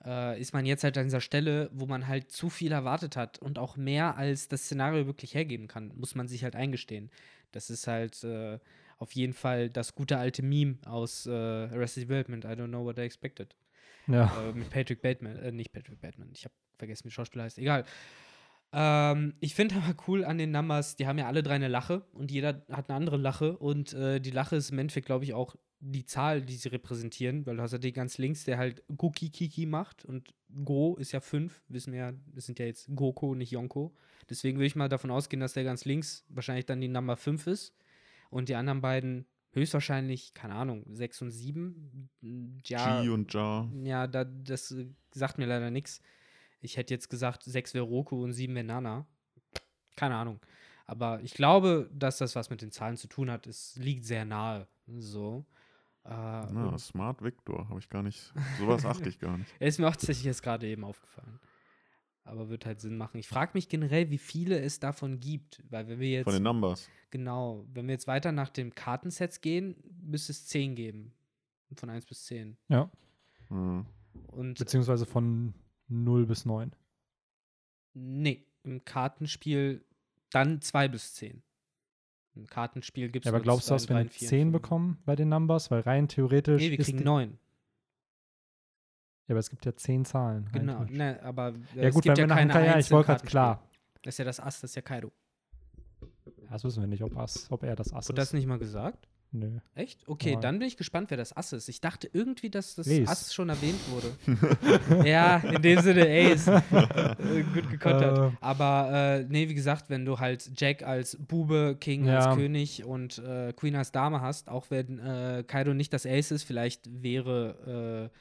äh, 0.05 0.39
ist 0.39 0.53
man 0.53 0.65
jetzt 0.65 0.83
halt 0.83 0.97
an 0.97 1.05
dieser 1.05 1.21
Stelle, 1.21 1.69
wo 1.73 1.85
man 1.85 2.07
halt 2.07 2.31
zu 2.31 2.49
viel 2.49 2.71
erwartet 2.71 3.17
hat 3.17 3.39
und 3.39 3.59
auch 3.59 3.75
mehr 3.75 4.15
als 4.15 4.47
das 4.47 4.63
Szenario 4.63 5.07
wirklich 5.07 5.33
hergeben 5.33 5.67
kann, 5.67 5.91
muss 5.95 6.15
man 6.15 6.27
sich 6.27 6.43
halt 6.43 6.55
eingestehen. 6.55 7.09
Das 7.51 7.69
ist 7.69 7.87
halt 7.87 8.23
äh, 8.23 8.59
auf 8.97 9.13
jeden 9.13 9.33
Fall 9.33 9.69
das 9.69 9.95
gute 9.95 10.17
alte 10.17 10.43
Meme 10.43 10.77
aus 10.85 11.25
äh, 11.25 11.31
Arrested 11.31 12.03
Development. 12.03 12.45
I 12.45 12.49
don't 12.49 12.67
know 12.67 12.83
what 12.83 12.97
I 12.97 13.01
expected. 13.01 13.55
Ja. 14.07 14.31
Äh, 14.41 14.53
mit 14.53 14.69
Patrick 14.69 15.01
Bateman, 15.01 15.37
äh, 15.37 15.51
nicht 15.51 15.71
Patrick 15.71 15.99
Bateman, 15.99 16.29
ich 16.33 16.45
habe 16.45 16.53
vergessen, 16.77 17.05
wie 17.05 17.09
der 17.09 17.13
Schauspieler 17.13 17.43
heißt, 17.43 17.57
egal. 17.57 17.85
Ähm, 18.73 19.33
ich 19.39 19.55
finde 19.55 19.75
aber 19.75 19.95
cool 20.07 20.25
an 20.25 20.37
den 20.37 20.51
Numbers, 20.51 20.95
die 20.95 21.07
haben 21.07 21.17
ja 21.17 21.27
alle 21.27 21.43
drei 21.43 21.55
eine 21.55 21.67
Lache 21.67 22.05
und 22.13 22.31
jeder 22.31 22.65
hat 22.71 22.89
eine 22.89 22.97
andere 22.97 23.17
Lache 23.17 23.57
und 23.57 23.93
äh, 23.93 24.19
die 24.19 24.31
Lache 24.31 24.55
ist 24.55 24.71
im 24.71 24.79
Endeffekt, 24.79 25.05
glaube 25.05 25.25
ich, 25.25 25.33
auch 25.33 25.55
die 25.79 26.05
Zahl, 26.05 26.41
die 26.41 26.55
sie 26.55 26.69
repräsentieren, 26.69 27.45
weil 27.45 27.57
du 27.57 27.61
hast 27.61 27.71
ja 27.71 27.77
den 27.77 27.93
ganz 27.93 28.17
links, 28.17 28.45
der 28.45 28.57
halt 28.57 28.83
Goki 28.95 29.29
Kiki 29.29 29.65
macht 29.65 30.05
und 30.05 30.33
Go 30.63 30.95
ist 30.95 31.11
ja 31.11 31.19
fünf, 31.19 31.61
wissen 31.67 31.93
wir 31.93 31.99
ja, 31.99 32.13
das 32.33 32.45
sind 32.45 32.59
ja 32.59 32.65
jetzt 32.65 32.87
Goko, 32.95 33.35
nicht 33.35 33.51
Yonko. 33.51 33.95
Deswegen 34.29 34.57
würde 34.57 34.67
ich 34.67 34.75
mal 34.75 34.89
davon 34.89 35.11
ausgehen, 35.11 35.39
dass 35.39 35.53
der 35.53 35.63
ganz 35.63 35.85
links 35.85 36.25
wahrscheinlich 36.29 36.65
dann 36.65 36.81
die 36.81 36.87
Nummer 36.87 37.15
5 37.15 37.47
ist 37.47 37.73
und 38.29 38.49
die 38.49 38.55
anderen 38.55 38.81
beiden 38.81 39.25
höchstwahrscheinlich, 39.51 40.33
keine 40.33 40.55
Ahnung, 40.55 40.83
6 40.89 41.21
und 41.23 41.31
7. 41.31 42.09
Ja, 42.65 43.01
G 43.01 43.09
und 43.09 43.33
Ja. 43.33 43.67
ja, 43.83 44.07
da, 44.07 44.23
das 44.23 44.71
äh, 44.71 44.87
sagt 45.11 45.37
mir 45.37 45.45
leider 45.45 45.71
nichts. 45.71 46.01
Ich 46.61 46.77
hätte 46.77 46.93
jetzt 46.93 47.09
gesagt, 47.09 47.43
6 47.43 47.73
wäre 47.73 47.85
Roku 47.85 48.23
und 48.23 48.33
7 48.33 48.53
wäre 48.55 48.65
Nana. 48.65 49.05
Keine 49.95 50.15
Ahnung. 50.15 50.39
Aber 50.85 51.21
ich 51.21 51.33
glaube, 51.33 51.89
dass 51.93 52.17
das 52.17 52.35
was 52.35 52.49
mit 52.49 52.61
den 52.61 52.71
Zahlen 52.71 52.97
zu 52.97 53.07
tun 53.07 53.29
hat. 53.29 53.45
Es 53.47 53.75
liegt 53.75 54.05
sehr 54.05 54.25
nahe. 54.25 54.67
So. 54.87 55.45
Äh, 56.05 56.09
Na, 56.09 56.69
und 56.69 56.79
Smart 56.79 57.21
Victor, 57.21 57.67
habe 57.67 57.79
ich 57.79 57.89
gar 57.89 58.03
nicht. 58.03 58.31
Sowas 58.59 58.85
achte 58.85 59.09
ich 59.09 59.19
gar 59.19 59.37
nicht. 59.37 59.51
ist 59.59 59.79
mir 59.79 59.87
auch 59.87 59.91
tatsächlich 59.91 60.25
jetzt 60.25 60.41
gerade 60.43 60.65
eben 60.67 60.85
aufgefallen. 60.85 61.39
Aber 62.27 62.49
wird 62.49 62.65
halt 62.65 62.81
Sinn 62.81 62.97
machen. 62.97 63.17
Ich 63.17 63.27
frage 63.27 63.51
mich 63.53 63.69
generell, 63.69 64.09
wie 64.09 64.17
viele 64.17 64.59
es 64.59 64.79
davon 64.81 65.19
gibt. 65.21 65.63
Weil 65.69 65.87
wenn 65.87 65.99
wir 65.99 66.09
jetzt. 66.09 66.25
Von 66.25 66.33
den 66.33 66.43
Numbers. 66.43 66.89
Genau, 67.09 67.65
wenn 67.73 67.87
wir 67.87 67.93
jetzt 67.93 68.07
weiter 68.07 68.33
nach 68.33 68.49
dem 68.49 68.75
Kartensets 68.75 69.39
gehen, 69.39 69.75
müsste 70.01 70.33
es 70.33 70.45
10 70.47 70.75
geben. 70.75 71.13
Von 71.75 71.89
1 71.89 72.05
bis 72.05 72.25
10. 72.25 72.57
ja. 72.69 72.89
Mhm. 73.49 73.85
Und 74.27 74.59
Beziehungsweise 74.59 75.05
von 75.05 75.53
0 75.87 76.25
bis 76.25 76.45
9. 76.45 76.71
Nee, 77.93 78.45
im 78.63 78.83
Kartenspiel 78.83 79.85
dann 80.31 80.61
2 80.61 80.87
bis 80.89 81.13
10. 81.15 81.41
Im 82.35 82.45
Kartenspiel 82.47 83.09
gibt 83.09 83.25
es 83.25 83.31
Ja, 83.31 83.33
aber 83.35 83.41
glaubst 83.41 83.69
du, 83.69 83.73
dass 83.73 83.87
wir 83.89 83.95
eine 83.95 84.09
10 84.09 84.51
bekommen 84.51 84.97
bei 85.05 85.15
den 85.15 85.29
Numbers? 85.29 85.71
Weil 85.71 85.81
rein 85.81 86.07
theoretisch. 86.07 86.61
Nee, 86.61 86.71
wir 86.71 86.77
kriegen 86.77 86.97
die- 86.99 87.03
9. 87.03 87.39
Ja, 89.27 89.33
aber 89.33 89.39
es 89.39 89.49
gibt 89.49 89.65
ja 89.65 89.75
10 89.75 90.05
Zahlen. 90.05 90.47
Genau. 90.53 90.85
Ne, 90.89 91.19
aber 91.23 91.49
äh, 91.75 91.81
Ja, 91.81 91.83
es 91.89 91.93
gut, 91.93 92.03
gibt 92.03 92.17
wenn 92.17 92.29
ja 92.29 92.35
keine 92.35 92.47
nachher. 92.53 92.65
Ja, 92.65 92.79
ich 92.79 92.89
im 92.89 92.95
wollte 92.95 93.07
gerade 93.07 93.25
klar. 93.25 93.63
Das 94.03 94.13
ist 94.13 94.19
ja 94.19 94.25
das 94.25 94.39
Ass, 94.39 94.61
das 94.61 94.71
ist 94.71 94.75
ja 94.75 94.81
Kaido. 94.81 95.11
Ja, 96.43 96.51
das 96.51 96.63
wissen 96.63 96.81
wir 96.81 96.87
nicht, 96.87 97.03
ob, 97.03 97.17
Ass, 97.17 97.47
ob 97.49 97.63
er 97.63 97.75
das 97.75 97.93
Ass 97.93 98.07
Wurde 98.07 98.15
das 98.21 98.29
ist. 98.29 98.33
nicht 98.33 98.47
mal 98.47 98.57
gesagt? 98.59 99.07
Nö. 99.33 99.59
Echt? 99.75 100.07
Okay, 100.07 100.33
Nein. 100.33 100.41
dann 100.41 100.59
bin 100.59 100.69
ich 100.69 100.77
gespannt, 100.77 101.09
wer 101.09 101.17
das 101.17 101.35
Ass 101.35 101.51
ist. 101.51 101.67
Ich 101.67 101.81
dachte 101.81 102.09
irgendwie, 102.13 102.49
dass 102.49 102.75
das 102.75 102.87
Ace. 102.87 103.05
Ass 103.09 103.33
schon 103.33 103.49
erwähnt 103.49 103.79
wurde. 103.91 105.05
ja, 105.05 105.37
in 105.39 105.61
dem 105.61 105.81
Sinne 105.81 106.03
Ace. 106.07 106.47
Äh, 106.47 107.43
Gut 107.53 107.69
gekontert. 107.69 108.33
Äh. 108.33 108.37
Aber 108.39 108.89
äh, 109.19 109.23
nee, 109.27 109.49
wie 109.49 109.53
gesagt, 109.53 109.89
wenn 109.89 110.05
du 110.05 110.19
halt 110.19 110.49
Jack 110.55 110.83
als 110.83 111.17
Bube, 111.17 111.75
King 111.77 112.05
Ja. 112.05 112.19
als 112.19 112.37
König 112.37 112.85
und 112.85 113.17
äh, 113.19 113.51
Queen 113.51 113.75
als 113.75 113.91
Dame 113.91 114.21
hast, 114.21 114.47
auch 114.47 114.67
wenn 114.69 114.99
äh, 114.99 115.43
Kaido 115.45 115.73
nicht 115.73 115.91
das 115.91 116.05
Ace 116.05 116.31
ist, 116.31 116.43
vielleicht 116.43 116.87
wäre 117.03 118.09
äh, 118.13 118.17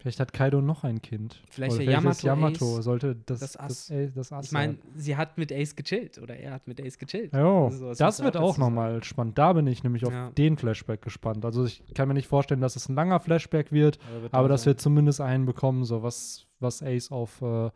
Vielleicht 0.00 0.18
hat 0.18 0.32
Kaido 0.32 0.62
noch 0.62 0.82
ein 0.82 1.02
Kind. 1.02 1.42
Vielleicht 1.50 1.74
Oder 1.76 1.84
der 1.84 2.00
vielleicht 2.00 2.16
ist 2.18 2.22
Yamato 2.22 2.64
Yamato 2.64 2.78
Ace 2.78 2.84
sollte 2.84 3.16
das, 3.26 3.40
das 3.40 3.52
das 3.52 3.56
Ass. 3.60 3.90
Ace. 3.90 4.12
Das 4.14 4.32
Ass 4.32 4.46
Ich 4.46 4.52
meine, 4.52 4.78
sie 4.96 5.14
hat 5.16 5.36
mit 5.36 5.52
Ace 5.52 5.76
gechillt 5.76 6.16
oder 6.18 6.36
er 6.36 6.52
hat 6.52 6.66
mit 6.66 6.80
Ace 6.80 6.96
gechillt. 6.96 7.34
Jo, 7.34 7.68
So, 7.70 7.88
das 7.90 7.98
das 7.98 8.22
wird 8.22 8.38
auch 8.38 8.56
nochmal 8.56 9.04
spannend. 9.04 9.36
Da 9.36 9.52
bin 9.52 9.66
ich 9.66 9.84
nämlich 9.84 10.06
auf 10.06 10.12
Ja. 10.12 10.30
den 10.30 10.56
Flashback 10.56 11.02
gespannt. 11.02 11.44
Also 11.44 11.66
ich 11.66 11.82
kann 11.94 12.08
mir 12.08 12.14
nicht 12.14 12.28
vorstellen, 12.28 12.62
dass 12.62 12.76
es 12.76 12.88
ein 12.88 12.94
langer 12.94 13.20
Flashback 13.20 13.72
wird, 13.72 13.98
aber 14.32 14.46
auch 14.46 14.48
dass 14.48 14.64
wir 14.64 14.78
zumindest 14.78 15.20
einen 15.20 15.44
bekommen, 15.44 15.84
so 15.84 16.02
was, 16.02 16.46
was 16.60 16.82
Ace 16.82 17.10
auf 17.12 17.42
äh, 17.42 17.70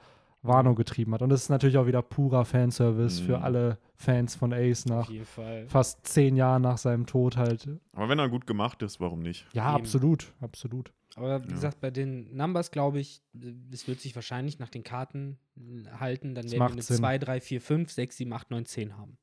Wano 0.45 0.75
getrieben 0.75 1.13
hat. 1.15 1.23
Und 1.23 1.31
das 1.31 1.43
ist 1.43 1.49
natürlich 1.49 1.77
auch 1.79 1.87
wieder 1.87 2.03
purer 2.03 2.45
Fanservice 2.45 3.21
für 3.21 3.39
Mhm. 3.39 3.45
alle 3.45 3.79
Fans 3.97 4.35
von 4.35 4.53
Ace 4.53 4.87
nach 4.87 5.07
auf 5.09 5.11
jeden 5.11 5.25
Fall. 5.27 5.67
fast 5.67 6.07
zehn 6.07 6.37
Jahren 6.37 6.63
nach 6.63 6.79
seinem 6.79 7.07
Tod 7.07 7.37
halt. 7.37 7.69
Aber 7.93 8.09
wenn 8.09 8.19
er 8.19 8.29
gut 8.29 8.47
gemacht 8.47 8.83
ist, 8.83 9.01
warum 9.01 9.21
nicht? 9.21 9.47
Ja, 9.55 9.71
Eben. 9.75 9.81
absolut, 9.83 10.33
absolut. 10.41 10.93
Aber 11.17 11.43
wie 11.45 11.49
Ja. 11.49 11.55
gesagt, 11.55 11.81
bei 11.81 11.91
den 11.91 12.35
Numbers 12.37 12.71
glaube 12.73 12.99
ich, 13.01 13.23
es 13.73 13.87
wird 13.89 14.01
sich 14.01 14.15
wahrscheinlich 14.17 14.59
nach 14.59 14.69
den 14.69 14.83
Karten 14.83 15.39
halten. 15.99 16.35
Dann 16.35 16.45
Das 16.47 16.53
werden 16.53 16.61
wir 16.61 16.65
macht 16.65 16.73
eine 16.73 16.83
Sinn. 16.83 16.97
2, 16.97 17.19
3, 17.19 17.41
4, 17.41 17.61
5, 17.61 17.91
6, 17.91 18.17
7, 18.17 18.33
8, 18.33 18.51
9, 18.51 18.67
10 18.67 18.97
haben. 18.97 19.17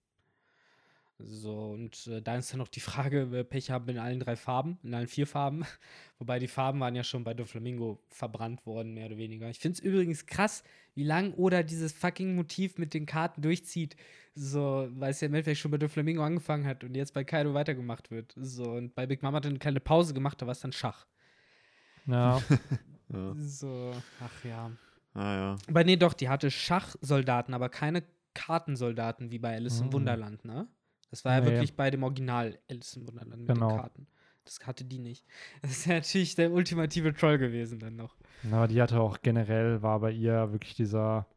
So, 1.26 1.72
und 1.72 2.08
äh, 2.08 2.22
da 2.22 2.36
ist 2.38 2.52
dann 2.52 2.60
noch 2.60 2.68
die 2.68 2.80
Frage, 2.80 3.32
wir 3.32 3.44
Pech 3.44 3.72
haben 3.72 3.88
in 3.90 3.98
allen 4.00 4.20
drei 4.20 4.36
Farben, 4.36 4.78
in 4.84 4.94
allen 4.94 5.08
vier 5.08 5.28
Farben. 5.28 5.64
Wobei 6.20 6.40
die 6.40 6.48
Farben 6.48 6.80
waren 6.80 6.96
ja 6.96 7.04
schon 7.04 7.24
bei 7.24 7.34
Doflamingo 7.34 8.00
verbrannt 8.10 8.66
worden, 8.66 8.94
mehr 8.94 9.08
oder 9.08 9.18
weniger. 9.18 9.50
Ich 9.50 9.60
finde 9.60 9.78
es 9.78 9.84
übrigens 9.84 10.26
krass, 10.26 10.64
wie 10.94 11.04
lang 11.04 11.34
Oda 11.34 11.64
dieses 11.64 11.94
fucking 11.94 12.36
Motiv 12.36 12.78
mit 12.78 12.94
den 12.94 13.06
Karten 13.06 13.42
durchzieht. 13.42 13.96
So, 14.36 14.88
weil 14.92 15.12
es 15.12 15.22
ja 15.22 15.28
im 15.28 15.34
Endeffekt 15.34 15.58
schon 15.60 15.72
bei 15.72 15.78
Doflamingo 15.78 16.24
angefangen 16.24 16.66
hat 16.66 16.84
und 16.84 16.96
jetzt 16.96 17.14
bei 17.14 17.24
Kaido 17.24 17.54
weitergemacht 17.54 18.12
wird. 18.12 18.34
So, 18.38 18.72
und 18.72 18.96
bei 18.96 19.06
Big 19.06 19.22
Mama 19.24 19.38
hat 19.38 19.46
er 19.46 19.50
eine 19.50 19.60
kleine 19.60 19.80
Pause 19.82 20.14
gemacht, 20.14 20.42
da 20.42 20.46
war 20.46 20.52
es 20.54 20.60
dann 20.62 20.72
Schach. 20.72 21.06
Ja, 22.06 22.42
Ja. 23.14 23.34
So, 23.36 23.92
ach 24.22 24.46
ja. 24.46 24.72
Ah, 25.14 25.36
ja. 25.36 25.58
Aber 25.68 25.84
nee, 25.84 25.98
doch, 25.98 26.14
die 26.14 26.30
hatte 26.30 26.50
Schachsoldaten, 26.50 27.54
aber 27.54 27.68
keine 27.68 28.04
Kartensoldaten 28.34 29.32
wie 29.32 29.40
bei 29.40 29.54
Alice 29.56 29.82
Mhm. 29.82 29.88
im 29.88 29.94
Wunderland, 29.94 30.46
ne? 30.46 30.68
Das 31.12 31.24
war 31.26 31.34
ja 31.36 31.42
Nee. 31.42 31.48
wirklich 31.52 31.76
bei 31.76 31.92
dem 31.92 32.04
Original 32.04 32.58
Alice 32.70 32.96
im 32.96 33.08
Wunderland 33.08 33.42
mit 33.42 33.48
Genau. 33.48 33.70
den 33.70 33.78
Karten. 33.78 34.08
Das 34.46 34.60
hatte 34.66 34.84
die 34.86 34.98
nicht. 35.00 35.26
Das 35.62 35.72
ist 35.72 35.86
ja 35.86 35.94
natürlich 35.96 36.34
der 36.36 36.52
ultimative 36.52 37.14
Troll 37.14 37.38
gewesen 37.38 37.78
dann 37.80 37.96
noch. 37.96 38.16
Aber 38.52 38.68
die 38.68 38.82
hatte 38.82 39.00
auch 39.00 39.22
generell, 39.22 39.82
war 39.84 40.00
bei 40.00 40.12
ihr 40.12 40.52
wirklich 40.52 40.74
dieser 40.74 41.28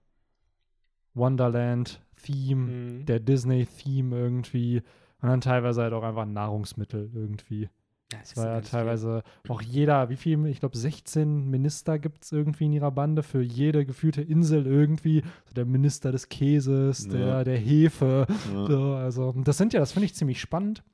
Wonderland-Theme, 1.15 2.67
Mhm. 3.01 3.07
der 3.07 3.21
Disney-Theme 3.21 4.17
irgendwie. 4.17 4.83
Und 5.21 5.29
dann 5.29 5.41
teilweise 5.41 5.83
halt 5.83 5.93
auch 5.93 6.03
einfach 6.03 6.27
Nahrungsmittel 6.27 7.11
irgendwie. 7.15 7.69
Ja, 8.13 8.19
Es 8.23 8.37
war 8.37 8.47
ja 8.47 8.61
teilweise 8.61 9.23
auch 9.49 9.63
jeder, 9.63 10.09
wie 10.11 10.17
viel, 10.17 10.45
ich 10.47 10.61
glaube 10.61 10.77
16 10.77 11.49
Minister 11.49 11.99
gibt 11.99 12.25
es 12.25 12.33
irgendwie 12.33 12.67
in 12.67 12.73
ihrer 12.73 12.91
Bande 12.91 13.23
für 13.23 13.41
jede 13.43 13.85
gefühlte 13.87 14.23
Insel 14.23 14.67
irgendwie. 14.67 15.23
So 15.47 15.55
der 15.55 15.65
Minister 15.65 16.13
des 16.13 16.29
Käses, 16.29 17.07
Ja. 17.07 17.13
der, 17.13 17.45
der 17.45 17.59
Hefe. 17.59 18.27
Ja. 18.53 18.67
So, 18.67 18.95
also 18.95 19.33
das 19.45 19.57
sind 19.57 19.73
ja, 19.73 19.81
das 19.81 19.93
finde 19.93 20.07
ich 20.07 20.15
ziemlich 20.15 20.41
spannend. 20.41 20.85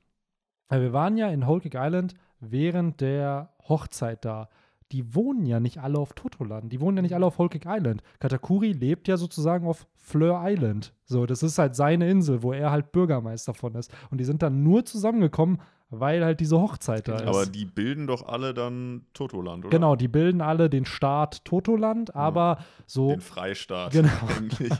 Weil 0.69 0.81
wir 0.81 0.93
waren 0.93 1.17
ja 1.17 1.27
in 1.29 1.45
Whole 1.45 1.59
Cake 1.61 1.77
Island 1.79 2.13
während 2.39 3.01
der 3.01 3.49
Hochzeit 3.67 4.23
da. 4.23 4.49
Die 4.93 5.13
wohnen 5.15 5.45
ja 5.45 5.59
nicht 5.59 5.77
alle 5.79 5.99
auf 5.99 6.13
Totoland. 6.13 6.71
Die 6.71 6.81
wohnen 6.81 6.97
ja 6.97 7.01
nicht 7.03 7.15
alle 7.15 7.25
auf 7.25 7.37
Cake 7.37 7.67
Island. 7.67 8.01
Katakuri 8.19 8.71
lebt 8.71 9.07
ja 9.07 9.17
sozusagen 9.17 9.65
auf 9.67 9.85
Fleur 9.95 10.41
Island. 10.43 10.93
So, 11.05 11.25
das 11.25 11.43
ist 11.43 11.57
halt 11.59 11.75
seine 11.75 12.09
Insel, 12.09 12.41
wo 12.43 12.51
er 12.51 12.71
halt 12.71 12.91
Bürgermeister 12.91 13.53
von 13.53 13.75
ist. 13.75 13.93
Und 14.09 14.17
die 14.19 14.25
sind 14.25 14.41
dann 14.41 14.63
nur 14.63 14.83
zusammengekommen, 14.85 15.59
weil 15.91 16.23
halt 16.23 16.39
diese 16.39 16.59
Hochzeit 16.59 17.07
da 17.07 17.17
ist. 17.17 17.27
Aber 17.27 17.45
die 17.45 17.65
bilden 17.65 18.07
doch 18.07 18.25
alle 18.25 18.53
dann 18.53 19.05
Totoland, 19.13 19.65
oder? 19.65 19.69
genau, 19.77 19.95
die 19.95 20.07
bilden 20.07 20.41
alle 20.41 20.69
den 20.69 20.85
Staat 20.85 21.43
Totoland, 21.45 22.15
aber 22.15 22.59
so, 22.87 23.09
Den 23.09 23.19
Freistaat. 23.21 23.91
Genau. 23.91 24.09
Eigentlich. 24.37 24.71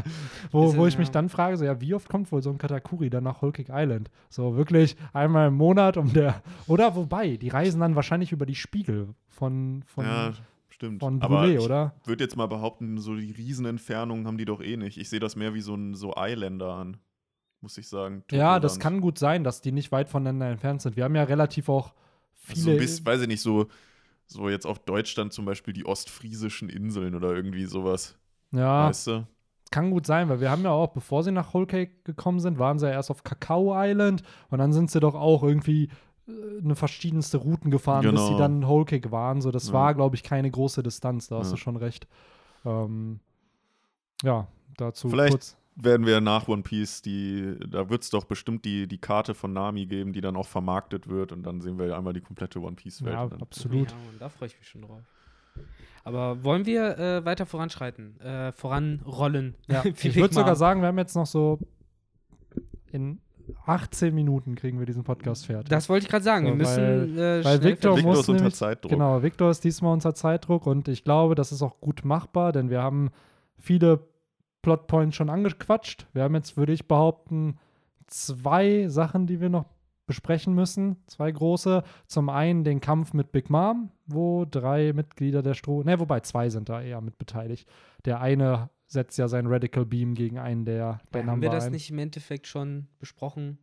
wo, 0.50 0.76
wo 0.76 0.82
ja- 0.82 0.88
ich 0.88 0.98
mich 0.98 1.08
ja. 1.08 1.12
dann 1.12 1.28
frage, 1.30 1.56
so, 1.56 1.64
ja, 1.64 1.80
wie 1.80 1.94
oft 1.94 2.08
kommt 2.08 2.30
wohl 2.30 2.42
so 2.42 2.50
ein 2.50 2.58
Katakuri 2.58 3.08
dann 3.10 3.24
nach 3.24 3.40
Cake 3.40 3.72
Island? 3.72 4.10
So 4.28 4.56
wirklich 4.56 4.96
einmal 5.12 5.48
im 5.48 5.54
Monat 5.54 5.96
um 5.96 6.12
der, 6.12 6.42
oder 6.66 6.94
wobei, 6.94 7.36
die 7.38 7.48
reisen 7.48 7.80
dann 7.80 7.96
wahrscheinlich 7.96 8.32
über 8.32 8.44
die 8.44 8.54
Spiegel 8.54 9.08
von, 9.28 9.82
von, 9.86 10.04
ja, 10.04 10.32
stimmt. 10.68 11.00
von 11.00 11.22
Aber 11.22 11.42
Brûlé, 11.44 11.56
ich 11.56 11.64
oder? 11.64 11.94
würde 12.04 12.24
jetzt 12.24 12.36
mal 12.36 12.46
behaupten, 12.46 12.98
so 12.98 13.16
die 13.16 13.30
Riesenentfernungen 13.32 14.26
haben 14.26 14.36
die 14.38 14.44
doch 14.44 14.60
eh 14.60 14.76
nicht. 14.76 14.98
Ich 14.98 15.08
sehe 15.08 15.20
das 15.20 15.34
mehr 15.34 15.54
wie 15.54 15.60
so 15.62 15.74
ein 15.74 15.94
so 15.94 16.14
Eiländer 16.14 16.74
an, 16.74 16.98
muss 17.60 17.76
ich 17.78 17.88
sagen. 17.88 18.22
Ja, 18.30 18.60
das 18.60 18.78
kann 18.78 19.00
gut 19.00 19.18
sein, 19.18 19.44
dass 19.44 19.60
die 19.60 19.72
nicht 19.72 19.90
weit 19.92 20.08
voneinander 20.08 20.48
entfernt 20.48 20.82
sind. 20.82 20.96
Wir 20.96 21.04
haben 21.04 21.14
ja 21.16 21.24
relativ 21.24 21.68
auch 21.68 21.92
Also 22.48 22.54
so 22.54 22.54
viele. 22.62 22.72
ein 22.72 22.78
bisschen, 22.78 23.06
weiß 23.06 23.20
ich 23.22 23.28
nicht, 23.28 23.40
so, 23.42 23.66
so 24.26 24.48
jetzt 24.48 24.66
auf 24.66 24.78
Deutschland 24.78 25.32
zum 25.32 25.44
Beispiel 25.44 25.74
die 25.74 25.86
ostfriesischen 25.86 26.68
Inseln 26.68 27.14
oder 27.14 27.34
irgendwie 27.34 27.64
sowas. 27.66 28.16
ja, 28.52 28.88
Weißt 28.88 29.06
du? 29.08 29.26
kann 29.70 29.90
gut 29.90 30.06
sein, 30.06 30.30
weil 30.30 30.40
wir 30.40 30.50
haben 30.50 30.62
ja 30.62 30.70
auch, 30.70 30.88
bevor 30.94 31.22
sie 31.22 31.30
nach 31.30 31.52
Whole 31.52 31.66
Cake 31.66 31.92
gekommen 32.04 32.40
sind, 32.40 32.58
waren 32.58 32.78
sie 32.78 32.86
ja 32.86 32.92
erst 32.92 33.10
auf 33.10 33.22
Kakao 33.22 33.74
Island 33.76 34.22
und 34.48 34.58
dann 34.58 34.72
sind 34.72 34.90
sie 34.90 34.98
doch 35.00 35.14
auch 35.14 35.42
irgendwie 35.42 35.90
äh, 36.26 36.60
eine 36.62 36.74
verschiedenste 36.74 37.36
Routen 37.38 37.70
gefahren, 37.70 38.02
bis 38.02 38.10
Genau. 38.12 38.28
sie 38.28 38.36
dann 38.38 38.62
in 38.62 38.68
Whole 38.68 38.84
Cake 38.86 39.10
waren. 39.10 39.40
So, 39.42 39.50
das 39.50 39.68
Ja. 39.68 39.72
war, 39.74 39.94
glaube 39.94 40.16
ich, 40.16 40.22
keine 40.22 40.50
große 40.50 40.82
Distanz, 40.82 41.28
da 41.28 41.38
hast 41.38 41.48
Ja. 41.48 41.52
du 41.52 41.56
schon 41.58 41.76
recht. 41.76 42.06
Ähm, 42.64 43.20
ja, 44.22 44.46
dazu 44.78 45.08
Vielleicht- 45.10 45.32
kurz. 45.32 45.56
Werden 45.80 46.06
wir 46.06 46.20
nach 46.20 46.48
One 46.48 46.62
Piece, 46.62 47.02
die, 47.02 47.56
da 47.68 47.88
wird 47.88 48.02
es 48.02 48.10
doch 48.10 48.24
bestimmt 48.24 48.64
die, 48.64 48.88
die 48.88 48.98
Karte 48.98 49.34
von 49.34 49.52
Nami 49.52 49.86
geben, 49.86 50.12
die 50.12 50.20
dann 50.20 50.36
auch 50.36 50.48
vermarktet 50.48 51.08
wird 51.08 51.30
und 51.30 51.44
dann 51.44 51.60
sehen 51.60 51.78
wir 51.78 51.96
einmal 51.96 52.12
die 52.12 52.20
komplette 52.20 52.60
One 52.60 52.74
Piece-Welt. 52.74 53.14
Ja, 53.14 53.26
dann. 53.28 53.40
absolut. 53.40 53.90
Ja, 53.90 53.96
und 54.12 54.20
da 54.20 54.28
freue 54.28 54.48
ich 54.48 54.58
mich 54.58 54.68
schon 54.68 54.82
drauf. 54.82 55.02
Aber 56.02 56.42
wollen 56.42 56.66
wir 56.66 56.98
äh, 56.98 57.24
weiter 57.24 57.46
voranschreiten? 57.46 58.18
Äh, 58.20 58.50
voranrollen? 58.52 59.54
Ja, 59.68 59.84
ich 60.02 60.16
würde 60.16 60.34
sogar 60.34 60.56
sagen, 60.56 60.80
wir 60.80 60.88
haben 60.88 60.98
jetzt 60.98 61.14
noch 61.14 61.26
so 61.26 61.60
in 62.90 63.20
18 63.66 64.14
Minuten 64.14 64.54
kriegen 64.54 64.78
wir 64.78 64.86
diesen 64.86 65.04
Podcast 65.04 65.46
fertig. 65.46 65.68
Das 65.68 65.88
wollte 65.88 66.04
ich 66.04 66.10
gerade 66.10 66.24
sagen. 66.24 66.46
So, 66.46 66.52
wir 66.52 66.56
müssen 66.56 67.18
äh, 67.18 67.44
weil 67.44 67.62
Victor 67.62 67.96
Victor 67.96 68.10
muss 68.10 68.20
ist 68.20 68.28
unter 68.28 68.50
Zeitdruck. 68.50 68.90
Genau, 68.90 69.22
Victor 69.22 69.50
ist 69.50 69.64
diesmal 69.64 69.92
unter 69.92 70.14
Zeitdruck 70.14 70.66
und 70.66 70.88
ich 70.88 71.04
glaube, 71.04 71.34
das 71.34 71.52
ist 71.52 71.62
auch 71.62 71.80
gut 71.80 72.04
machbar, 72.04 72.52
denn 72.52 72.70
wir 72.70 72.82
haben 72.82 73.10
viele 73.56 74.00
Plotpoints 74.62 75.16
schon 75.16 75.30
angequatscht. 75.30 76.06
Wir 76.12 76.22
haben 76.22 76.34
jetzt, 76.34 76.56
würde 76.56 76.72
ich 76.72 76.88
behaupten, 76.88 77.58
zwei 78.06 78.88
Sachen, 78.88 79.26
die 79.26 79.40
wir 79.40 79.48
noch 79.48 79.66
besprechen 80.06 80.54
müssen. 80.54 80.96
Zwei 81.06 81.30
große. 81.30 81.82
Zum 82.06 82.28
einen 82.30 82.64
den 82.64 82.80
Kampf 82.80 83.12
mit 83.12 83.30
Big 83.30 83.50
Mom, 83.50 83.90
wo 84.06 84.44
drei 84.44 84.92
Mitglieder 84.94 85.42
der 85.42 85.54
Stroh, 85.54 85.82
ne, 85.82 86.00
wobei 86.00 86.20
zwei 86.20 86.48
sind 86.48 86.68
da 86.68 86.80
eher 86.80 87.00
mit 87.00 87.18
beteiligt. 87.18 87.68
Der 88.04 88.20
eine 88.20 88.70
setzt 88.86 89.18
ja 89.18 89.28
sein 89.28 89.46
Radical 89.46 89.84
Beam 89.84 90.14
gegen 90.14 90.38
einen 90.38 90.64
der, 90.64 91.00
der 91.12 91.20
haben 91.20 91.26
Number 91.26 91.42
wir 91.42 91.50
das 91.50 91.66
ein. 91.66 91.72
nicht 91.72 91.90
im 91.90 91.98
Endeffekt 91.98 92.46
schon 92.46 92.88
besprochen? 92.98 93.58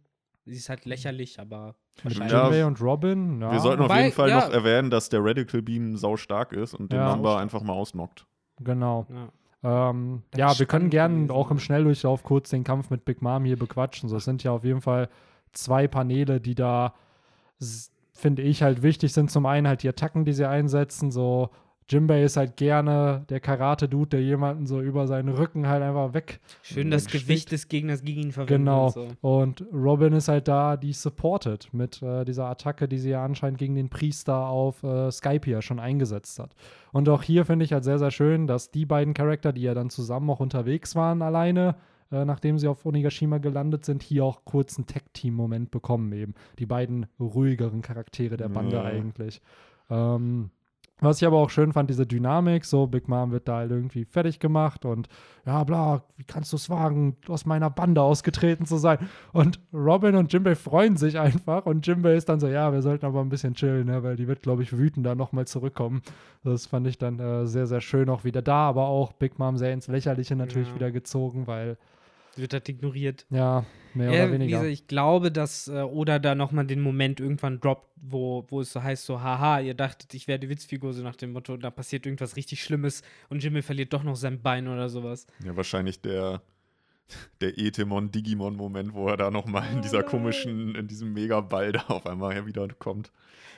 Sie 0.46 0.54
ist 0.56 0.70
halt 0.70 0.86
lächerlich, 0.86 1.40
aber 1.40 1.76
Mit 2.04 2.14
Ja, 2.18 2.68
und 2.68 2.80
Robin. 2.80 3.42
Ja. 3.42 3.52
Wir 3.52 3.60
sollten 3.60 3.82
auf 3.82 3.90
Wobei, 3.90 4.04
jeden 4.04 4.16
Fall 4.16 4.30
ja. 4.30 4.46
noch 4.46 4.54
erwähnen, 4.54 4.92
dass 4.92 5.10
der 5.10 5.24
Radical 5.24 5.64
Beam 5.64 5.98
sau 5.98 6.16
stark 6.16 6.54
ist 6.54 6.76
und 6.76 6.92
den 6.92 7.00
Ja. 7.00 7.16
Number 7.16 7.40
einfach 7.40 7.64
mal 7.64 7.74
ausnockt. 7.74 8.28
Genau. 8.60 9.08
ja. 9.10 9.30
Ähm, 9.66 10.22
Das 10.32 10.40
ja, 10.40 10.60
wir 10.60 10.68
können 10.68 10.92
gerne 10.92 11.34
auch 11.34 11.50
im 11.50 11.58
Schnelldurchlauf 11.60 12.24
kurz 12.24 12.52
den 12.52 12.64
Kampf 12.64 12.92
mit 12.92 13.04
Big 13.04 13.22
Mom 13.24 13.46
hier 13.46 13.58
bequatschen. 13.58 14.08
So, 14.10 14.18
es 14.18 14.26
sind 14.26 14.44
ja 14.44 14.52
auf 14.52 14.64
jeden 14.64 14.82
Fall 14.82 15.10
zwei 15.54 15.88
Paneele, 15.88 16.40
die 16.40 16.54
da, 16.54 16.94
finde 18.14 18.44
ich, 18.44 18.62
halt 18.62 18.84
wichtig 18.84 19.12
sind. 19.12 19.32
Zum 19.32 19.48
einen 19.48 19.68
halt 19.68 19.82
die 19.82 19.90
Attacken, 19.90 20.24
die 20.24 20.34
sie 20.34 20.48
einsetzen. 20.48 21.10
So, 21.10 21.50
Jimbei 21.88 22.24
ist 22.24 22.36
halt 22.36 22.58
gerne 22.58 23.26
der 23.30 23.40
Karate-Dude, 23.40 24.10
der 24.10 24.22
jemanden 24.24 24.66
so 24.66 24.82
über 24.82 25.06
seinen 25.08 25.30
Rücken 25.30 25.68
halt 25.68 25.84
einfach 25.84 26.14
weg. 26.16 26.40
Schön 26.64 26.90
das. 26.90 27.06
Gewicht 27.06 27.52
des 27.52 27.68
Gegners 27.68 28.02
gegen 28.04 28.22
ihn 28.22 28.32
verwenden. 28.32 28.66
Genau. 28.66 28.86
Und 28.88 28.94
so. 28.94 29.08
Und 29.22 29.66
Robin 29.72 30.14
ist 30.14 30.28
halt 30.28 30.48
da, 30.48 30.78
die 30.78 30.94
supportet 30.94 31.70
mit 31.74 32.02
äh, 32.02 32.26
dieser 32.26 32.46
Attacke, 32.48 32.88
die 32.88 32.98
sie 32.98 33.12
ja 33.12 33.24
anscheinend 33.24 33.60
gegen 33.60 33.76
den 33.76 33.90
Priester 33.90 34.48
auf 34.48 34.82
äh, 34.84 35.12
Skype 35.12 35.50
ja 35.50 35.62
schon 35.62 35.80
eingesetzt 35.80 36.40
hat. 36.40 36.56
Und 36.92 37.08
auch 37.08 37.22
hier 37.22 37.46
finde 37.46 37.66
ich 37.66 37.74
halt 37.74 37.84
sehr, 37.84 38.00
sehr 38.00 38.12
schön, 38.12 38.48
dass 38.48 38.72
die 38.72 38.86
beiden 38.86 39.14
Charakter, 39.14 39.54
die 39.54 39.62
ja 39.62 39.76
dann 39.76 39.92
zusammen 39.92 40.30
auch 40.32 40.40
unterwegs 40.40 40.96
waren, 40.96 41.22
alleine, 41.22 41.76
äh, 42.12 42.26
nachdem 42.26 42.58
sie 42.58 42.68
auf 42.68 42.84
Onigashima 42.86 43.38
gelandet 43.38 43.86
sind, 43.86 44.02
hier 44.02 44.26
auch 44.26 44.44
kurz 44.44 44.78
einen 44.78 44.88
Tag-Team-Moment 44.88 45.70
bekommen 45.70 46.12
eben. 46.14 46.34
Die 46.58 46.66
beiden 46.66 47.06
ruhigeren 47.20 47.84
Charaktere 47.84 48.38
der 48.38 48.50
Bande 48.50 48.78
Ja. 48.78 48.84
eigentlich. 48.84 49.42
Ähm, 49.90 50.50
was 51.02 51.22
ich 51.22 51.28
aber 51.28 51.38
auch 51.38 51.50
schön 51.50 51.74
fand, 51.74 51.90
diese 51.90 52.06
Dynamik, 52.08 52.64
so 52.66 52.88
Big 52.88 53.08
Mom 53.10 53.32
wird 53.32 53.48
da 53.48 53.58
halt 53.58 53.72
irgendwie 53.72 54.06
fertig 54.06 54.40
gemacht 54.40 54.86
und 54.86 55.10
ja, 55.46 55.64
bla, 55.64 56.04
wie 56.16 56.24
kannst 56.24 56.54
du 56.54 56.56
es 56.56 56.70
wagen, 56.70 57.18
aus 57.28 57.46
meiner 57.46 57.70
Bande 57.70 58.02
ausgetreten 58.02 58.66
zu 58.66 58.78
sein? 58.78 58.98
Und 59.34 59.60
Robin 59.74 60.16
und 60.16 60.32
Jimbei 60.32 60.56
freuen 60.56 60.96
sich 60.96 61.20
einfach 61.20 61.66
und 61.66 61.86
Jimbei 61.86 62.16
ist 62.16 62.30
dann 62.30 62.40
so, 62.40 62.48
ja, 62.48 62.72
wir 62.72 62.82
sollten 62.82 63.06
aber 63.06 63.20
ein 63.22 63.30
bisschen 63.30 63.54
chillen, 63.56 63.88
ne, 63.88 64.04
weil 64.04 64.16
die 64.16 64.28
wird, 64.28 64.42
glaube 64.42 64.64
ich, 64.64 64.78
wütend 64.78 65.06
da 65.06 65.16
nochmal 65.16 65.46
zurückkommen. 65.46 66.02
Das 66.44 66.66
fand 66.66 66.88
ich 66.88 66.98
dann 66.98 67.20
äh, 67.20 67.46
sehr, 67.46 67.68
sehr 67.68 67.82
schön 67.82 68.10
auch 68.10 68.24
wieder 68.24 68.42
da, 68.42 68.70
aber 68.70 68.88
auch 68.88 69.12
Big 69.14 69.38
Mom 69.38 69.58
sehr 69.58 69.74
ins 69.74 69.88
Lächerliche 69.88 70.36
natürlich 70.36 70.70
Ja. 70.70 70.76
wieder 70.76 70.92
gezogen, 70.92 71.46
weil, 71.46 71.78
Wird 72.36 72.54
halt 72.54 72.68
ignoriert. 72.70 73.26
ja, 73.30 73.66
mehr 73.94 74.12
Ja, 74.12 74.24
oder 74.24 74.28
wie 74.30 74.34
weniger. 74.34 74.58
gesagt, 74.60 74.72
ich 74.74 74.88
glaube, 74.88 75.32
dass 75.32 75.68
äh, 75.68 75.82
Oda 75.82 76.20
da 76.20 76.36
nochmal 76.36 76.66
den 76.66 76.82
Moment 76.82 77.20
irgendwann 77.20 77.60
droppt, 77.62 77.88
wo, 77.96 78.46
wo 78.50 78.62
es 78.62 78.72
so 78.74 78.84
heißt, 78.84 79.06
so, 79.06 79.22
haha, 79.22 79.60
ihr 79.62 79.74
dachtet, 79.74 80.14
ich 80.14 80.28
wäre 80.28 80.38
die 80.40 80.50
Witzfigur, 80.50 80.94
so 80.94 81.02
nach 81.02 81.16
dem 81.16 81.32
Motto, 81.32 81.56
da 81.58 81.72
passiert 81.72 82.06
irgendwas 82.06 82.36
richtig 82.36 82.62
Schlimmes 82.64 83.04
und 83.30 83.42
Jimmy 83.44 83.62
verliert 83.62 83.94
doch 83.94 84.04
noch 84.04 84.16
sein 84.18 84.42
Bein 84.42 84.68
oder 84.68 84.90
sowas. 84.90 85.26
Ja, 85.44 85.56
wahrscheinlich 85.56 86.02
der, 86.02 86.42
der 87.42 87.58
Etemon-Digimon-Moment, 87.58 88.94
wo 88.94 89.08
er 89.08 89.18
da 89.18 89.32
nochmal 89.32 89.64
in 89.74 89.82
dieser 89.82 90.04
komischen, 90.04 90.76
in 90.76 90.88
diesem 90.88 91.14
Megaball 91.14 91.72
da 91.72 91.84
auf 91.88 92.06
einmal 92.06 92.34
her 92.34 92.46
wieder 92.46 92.68
kommt. 92.68 93.12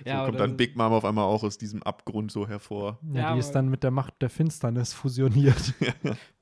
So 0.05 0.11
Ja, 0.11 0.25
kommt 0.25 0.39
dann. 0.39 0.57
Big 0.57 0.75
Mom 0.75 0.93
auf 0.93 1.03
einmal 1.05 1.25
auch 1.25 1.43
aus 1.43 1.57
diesem 1.57 1.81
Abgrund 1.81 2.31
so 2.31 2.47
hervor. 2.47 2.99
Ja, 3.13 3.21
Ja, 3.21 3.33
die 3.33 3.39
ist 3.39 3.51
dann 3.53 3.67
mit 3.69 3.81
der 3.81 3.89
Macht 3.89 4.21
der 4.21 4.29
Finsternis 4.29 4.93
fusioniert. 4.93 5.73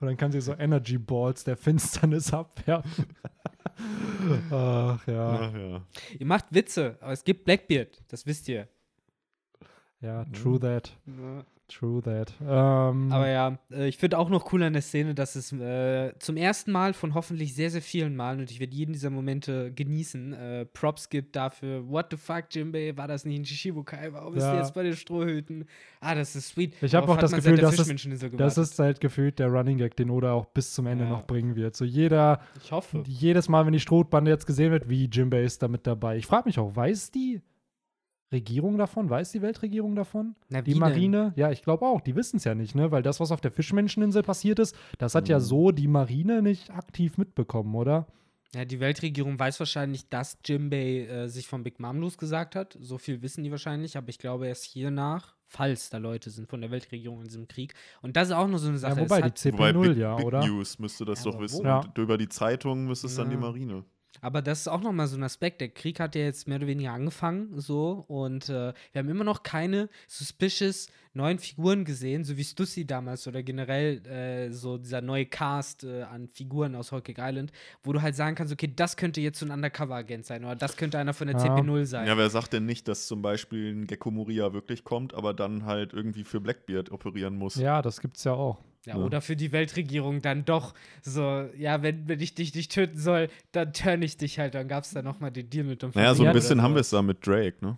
Und 0.00 0.06
dann 0.06 0.16
kann 0.16 0.32
sie 0.32 0.40
so 0.40 0.54
Energy 0.54 0.98
Balls 0.98 1.44
der 1.44 1.56
Finsternis 1.56 2.32
abwerfen. 2.32 3.06
Ach 4.50 5.06
ja. 5.06 5.40
Ach 5.40 5.54
ja. 5.54 5.86
Ihr 6.18 6.26
macht 6.26 6.46
Witze, 6.50 6.98
aber 7.00 7.12
es 7.12 7.24
gibt 7.24 7.44
Blackbeard, 7.44 8.02
das 8.08 8.26
wisst 8.26 8.48
ihr. 8.48 8.68
Ja, 10.00 10.24
true 10.26 10.58
that. 10.60 10.96
Ja. 11.06 11.44
True 11.70 12.02
that. 12.02 12.32
Ähm, 12.42 13.12
Aber 13.12 13.28
ja, 13.28 13.56
äh, 13.70 13.86
ich 13.86 13.96
finde 13.96 14.18
auch 14.18 14.28
noch 14.28 14.52
cool 14.52 14.62
an 14.64 14.72
der 14.72 14.82
Szene, 14.82 15.14
dass 15.14 15.36
es 15.36 15.52
äh, 15.52 16.12
zum 16.18 16.36
ersten 16.36 16.72
Mal 16.72 16.94
von 16.94 17.14
hoffentlich 17.14 17.54
sehr, 17.54 17.70
sehr 17.70 17.80
vielen 17.80 18.16
Malen, 18.16 18.40
und 18.40 18.50
ich 18.50 18.58
werde 18.58 18.74
jeden 18.74 18.92
dieser 18.92 19.10
Momente 19.10 19.72
genießen, 19.72 20.32
äh, 20.32 20.66
Props 20.66 21.08
gibt 21.08 21.36
dafür, 21.36 21.88
what 21.88 22.06
the 22.10 22.16
fuck, 22.16 22.44
Jimbei, 22.50 22.96
war 22.96 23.06
das 23.06 23.24
nicht 23.24 23.36
in 23.36 23.44
Shishibukai, 23.44 24.12
warum 24.12 24.34
ist 24.34 24.42
Ja. 24.42 24.50
der 24.52 24.60
jetzt 24.62 24.74
bei 24.74 24.82
den 24.82 24.94
Strohhüten? 24.96 25.64
Ah, 26.00 26.14
das 26.16 26.34
ist 26.34 26.48
sweet. 26.48 26.74
Ich 26.82 26.94
hab 26.94 27.02
Darauf 27.04 27.18
auch 27.18 27.20
das 27.20 27.32
Gefühl, 27.32 27.56
dass 27.58 27.78
es- 27.78 28.36
das 28.36 28.58
ist 28.58 28.78
halt 28.78 29.00
gefühlt 29.00 29.38
der 29.38 29.46
Running 29.48 29.78
Gag, 29.78 29.94
den 29.96 30.10
Oda 30.10 30.32
auch 30.32 30.46
bis 30.46 30.74
zum 30.74 30.86
Ende 30.86 31.04
Ja. 31.04 31.10
noch 31.10 31.26
bringen 31.26 31.54
wird. 31.54 31.76
So 31.76 31.84
jeder, 31.84 32.40
Ich 32.64 32.72
hoffe. 32.72 33.04
jedes 33.06 33.48
Mal, 33.48 33.64
wenn 33.66 33.72
die 33.72 33.80
Strohbande 33.80 34.30
jetzt 34.30 34.46
gesehen 34.46 34.72
wird, 34.72 34.88
wie 34.88 35.04
Jimbei 35.04 35.42
ist 35.44 35.62
da 35.62 35.68
mit 35.68 35.86
dabei. 35.86 36.16
Ich 36.16 36.26
frage 36.26 36.48
mich 36.48 36.58
auch, 36.58 36.74
weiß 36.74 37.10
die 37.12 37.40
Regierung 38.32 38.78
davon? 38.78 39.10
Weiß 39.10 39.32
die 39.32 39.42
Weltregierung 39.42 39.94
davon? 39.96 40.34
Na, 40.48 40.60
Die 40.62 40.66
wie 40.66 40.70
denn? 40.72 40.80
Marine? 40.80 41.32
Ja, 41.36 41.50
ich 41.50 41.62
glaube 41.62 41.84
auch. 41.86 42.00
Die 42.00 42.14
wissen 42.16 42.36
es 42.36 42.44
ja 42.44 42.54
nicht, 42.54 42.74
ne? 42.74 42.90
Weil 42.90 43.02
das, 43.02 43.18
was 43.20 43.32
auf 43.32 43.40
der 43.40 43.50
Fischmenscheninsel 43.50 44.22
passiert 44.22 44.58
ist, 44.58 44.76
das 44.98 45.14
hat 45.14 45.28
ja 45.28 45.38
Mhm. 45.38 45.42
so 45.42 45.70
die 45.72 45.88
Marine 45.88 46.42
nicht 46.42 46.70
aktiv 46.70 47.18
mitbekommen, 47.18 47.74
oder? 47.74 48.06
Ja, 48.52 48.64
die 48.64 48.80
Weltregierung 48.80 49.38
weiß 49.38 49.60
wahrscheinlich, 49.60 50.08
dass 50.08 50.36
Jimbei 50.44 51.06
äh, 51.06 51.28
sich 51.28 51.46
von 51.46 51.62
Big 51.62 51.78
Mom 51.78 52.00
losgesagt 52.00 52.56
hat. 52.56 52.76
So 52.80 52.98
viel 52.98 53.22
wissen 53.22 53.44
die 53.44 53.50
wahrscheinlich, 53.52 53.96
aber 53.96 54.08
ich 54.08 54.18
glaube 54.18 54.48
erst 54.48 54.64
hiernach, 54.64 55.36
falls 55.46 55.88
da 55.90 55.98
Leute 55.98 56.30
sind 56.30 56.48
von 56.48 56.60
der 56.60 56.72
Weltregierung 56.72 57.18
in 57.20 57.26
diesem 57.28 57.46
Krieg. 57.46 57.74
Und 58.02 58.16
das 58.16 58.28
ist 58.28 58.34
auch 58.34 58.48
nur 58.48 58.58
so 58.58 58.68
eine 58.68 58.78
Sache. 58.78 58.96
Ja, 58.96 59.02
wobei, 59.02 59.18
die 59.18 59.24
hat, 59.26 59.44
Wobei 59.52 59.70
CP0 59.70 59.88
Big, 59.90 59.96
ja, 59.98 60.16
Big 60.16 60.26
oder? 60.26 60.44
News 60.44 60.80
müsste 60.80 61.04
das 61.04 61.24
Ja, 61.24 61.30
doch 61.30 61.40
wissen. 61.40 61.64
Ja. 61.64 61.78
Und 61.80 61.96
über 61.96 62.18
die 62.18 62.28
Zeitung 62.28 62.86
müsste 62.86 63.06
es 63.06 63.14
dann 63.14 63.28
die 63.30 63.36
Ja. 63.36 63.40
Marine. 63.40 63.84
Aber 64.20 64.42
das 64.42 64.60
ist 64.60 64.68
auch 64.68 64.80
nochmal 64.80 65.06
so 65.06 65.16
ein 65.16 65.22
Aspekt. 65.22 65.60
Der 65.60 65.68
Krieg 65.68 66.00
hat 66.00 66.14
ja 66.14 66.22
jetzt 66.22 66.46
mehr 66.48 66.58
oder 66.58 66.66
weniger 66.66 66.92
angefangen, 66.92 67.58
so. 67.58 68.04
Und 68.08 68.48
äh, 68.48 68.72
wir 68.92 68.98
haben 68.98 69.08
immer 69.08 69.24
noch 69.24 69.42
keine 69.42 69.88
suspicious 70.08 70.88
neuen 71.12 71.38
Figuren 71.38 71.84
gesehen, 71.84 72.22
so 72.24 72.36
wie 72.36 72.44
Stussy 72.44 72.86
damals 72.86 73.26
oder 73.26 73.42
generell 73.42 74.06
äh, 74.06 74.52
so 74.52 74.78
dieser 74.78 75.00
neue 75.00 75.26
Cast 75.26 75.82
äh, 75.84 76.02
an 76.02 76.28
Figuren 76.28 76.74
aus 76.76 76.92
Hawkeye 76.92 77.14
Island, 77.18 77.50
wo 77.82 77.92
du 77.92 78.00
halt 78.02 78.14
sagen 78.14 78.36
kannst, 78.36 78.52
okay, 78.52 78.72
das 78.74 78.96
könnte 78.96 79.20
jetzt 79.20 79.38
so 79.40 79.46
ein 79.46 79.50
Undercover-Agent 79.50 80.24
sein 80.26 80.44
oder 80.44 80.54
das 80.54 80.76
könnte 80.76 80.98
einer 80.98 81.14
von 81.14 81.26
der 81.26 81.36
Ja. 81.36 81.56
CP0 81.56 81.84
sein. 81.86 82.06
Ja, 82.06 82.16
wer 82.16 82.30
sagt 82.30 82.52
denn 82.52 82.66
nicht, 82.66 82.86
dass 82.86 83.06
zum 83.06 83.22
Beispiel 83.22 83.72
ein 83.72 83.86
Gecko 83.86 84.10
Moria 84.10 84.52
wirklich 84.52 84.84
kommt, 84.84 85.14
aber 85.14 85.34
dann 85.34 85.64
halt 85.64 85.92
irgendwie 85.92 86.24
für 86.24 86.40
Blackbeard 86.40 86.92
operieren 86.92 87.36
muss? 87.36 87.56
Ja, 87.56 87.82
das 87.82 88.00
gibt's 88.00 88.22
ja 88.24 88.32
auch. 88.34 88.58
Ja, 88.86 88.96
Ja. 88.96 89.04
oder 89.04 89.20
für 89.20 89.36
die 89.36 89.52
Weltregierung 89.52 90.22
dann 90.22 90.44
doch 90.46 90.72
so, 91.02 91.46
ja, 91.56 91.82
wenn, 91.82 92.08
wenn 92.08 92.18
ich 92.20 92.34
dich 92.34 92.54
nicht 92.54 92.72
töten 92.72 92.98
soll, 92.98 93.28
dann 93.52 93.72
turn 93.74 94.00
ich 94.00 94.16
dich 94.16 94.38
halt. 94.38 94.54
Dann 94.54 94.68
gab 94.68 94.84
es 94.84 94.90
da 94.92 95.02
nochmal 95.02 95.30
den 95.30 95.50
Deal 95.50 95.64
mit 95.64 95.82
dem 95.82 95.90
Naja, 95.94 96.14
so 96.14 96.24
ein 96.24 96.32
bisschen 96.32 96.54
oder 96.58 96.62
haben 96.62 96.74
wir 96.74 96.80
es 96.80 96.90
da 96.90 97.02
mit 97.02 97.26
Drake, 97.26 97.56
ne? 97.60 97.76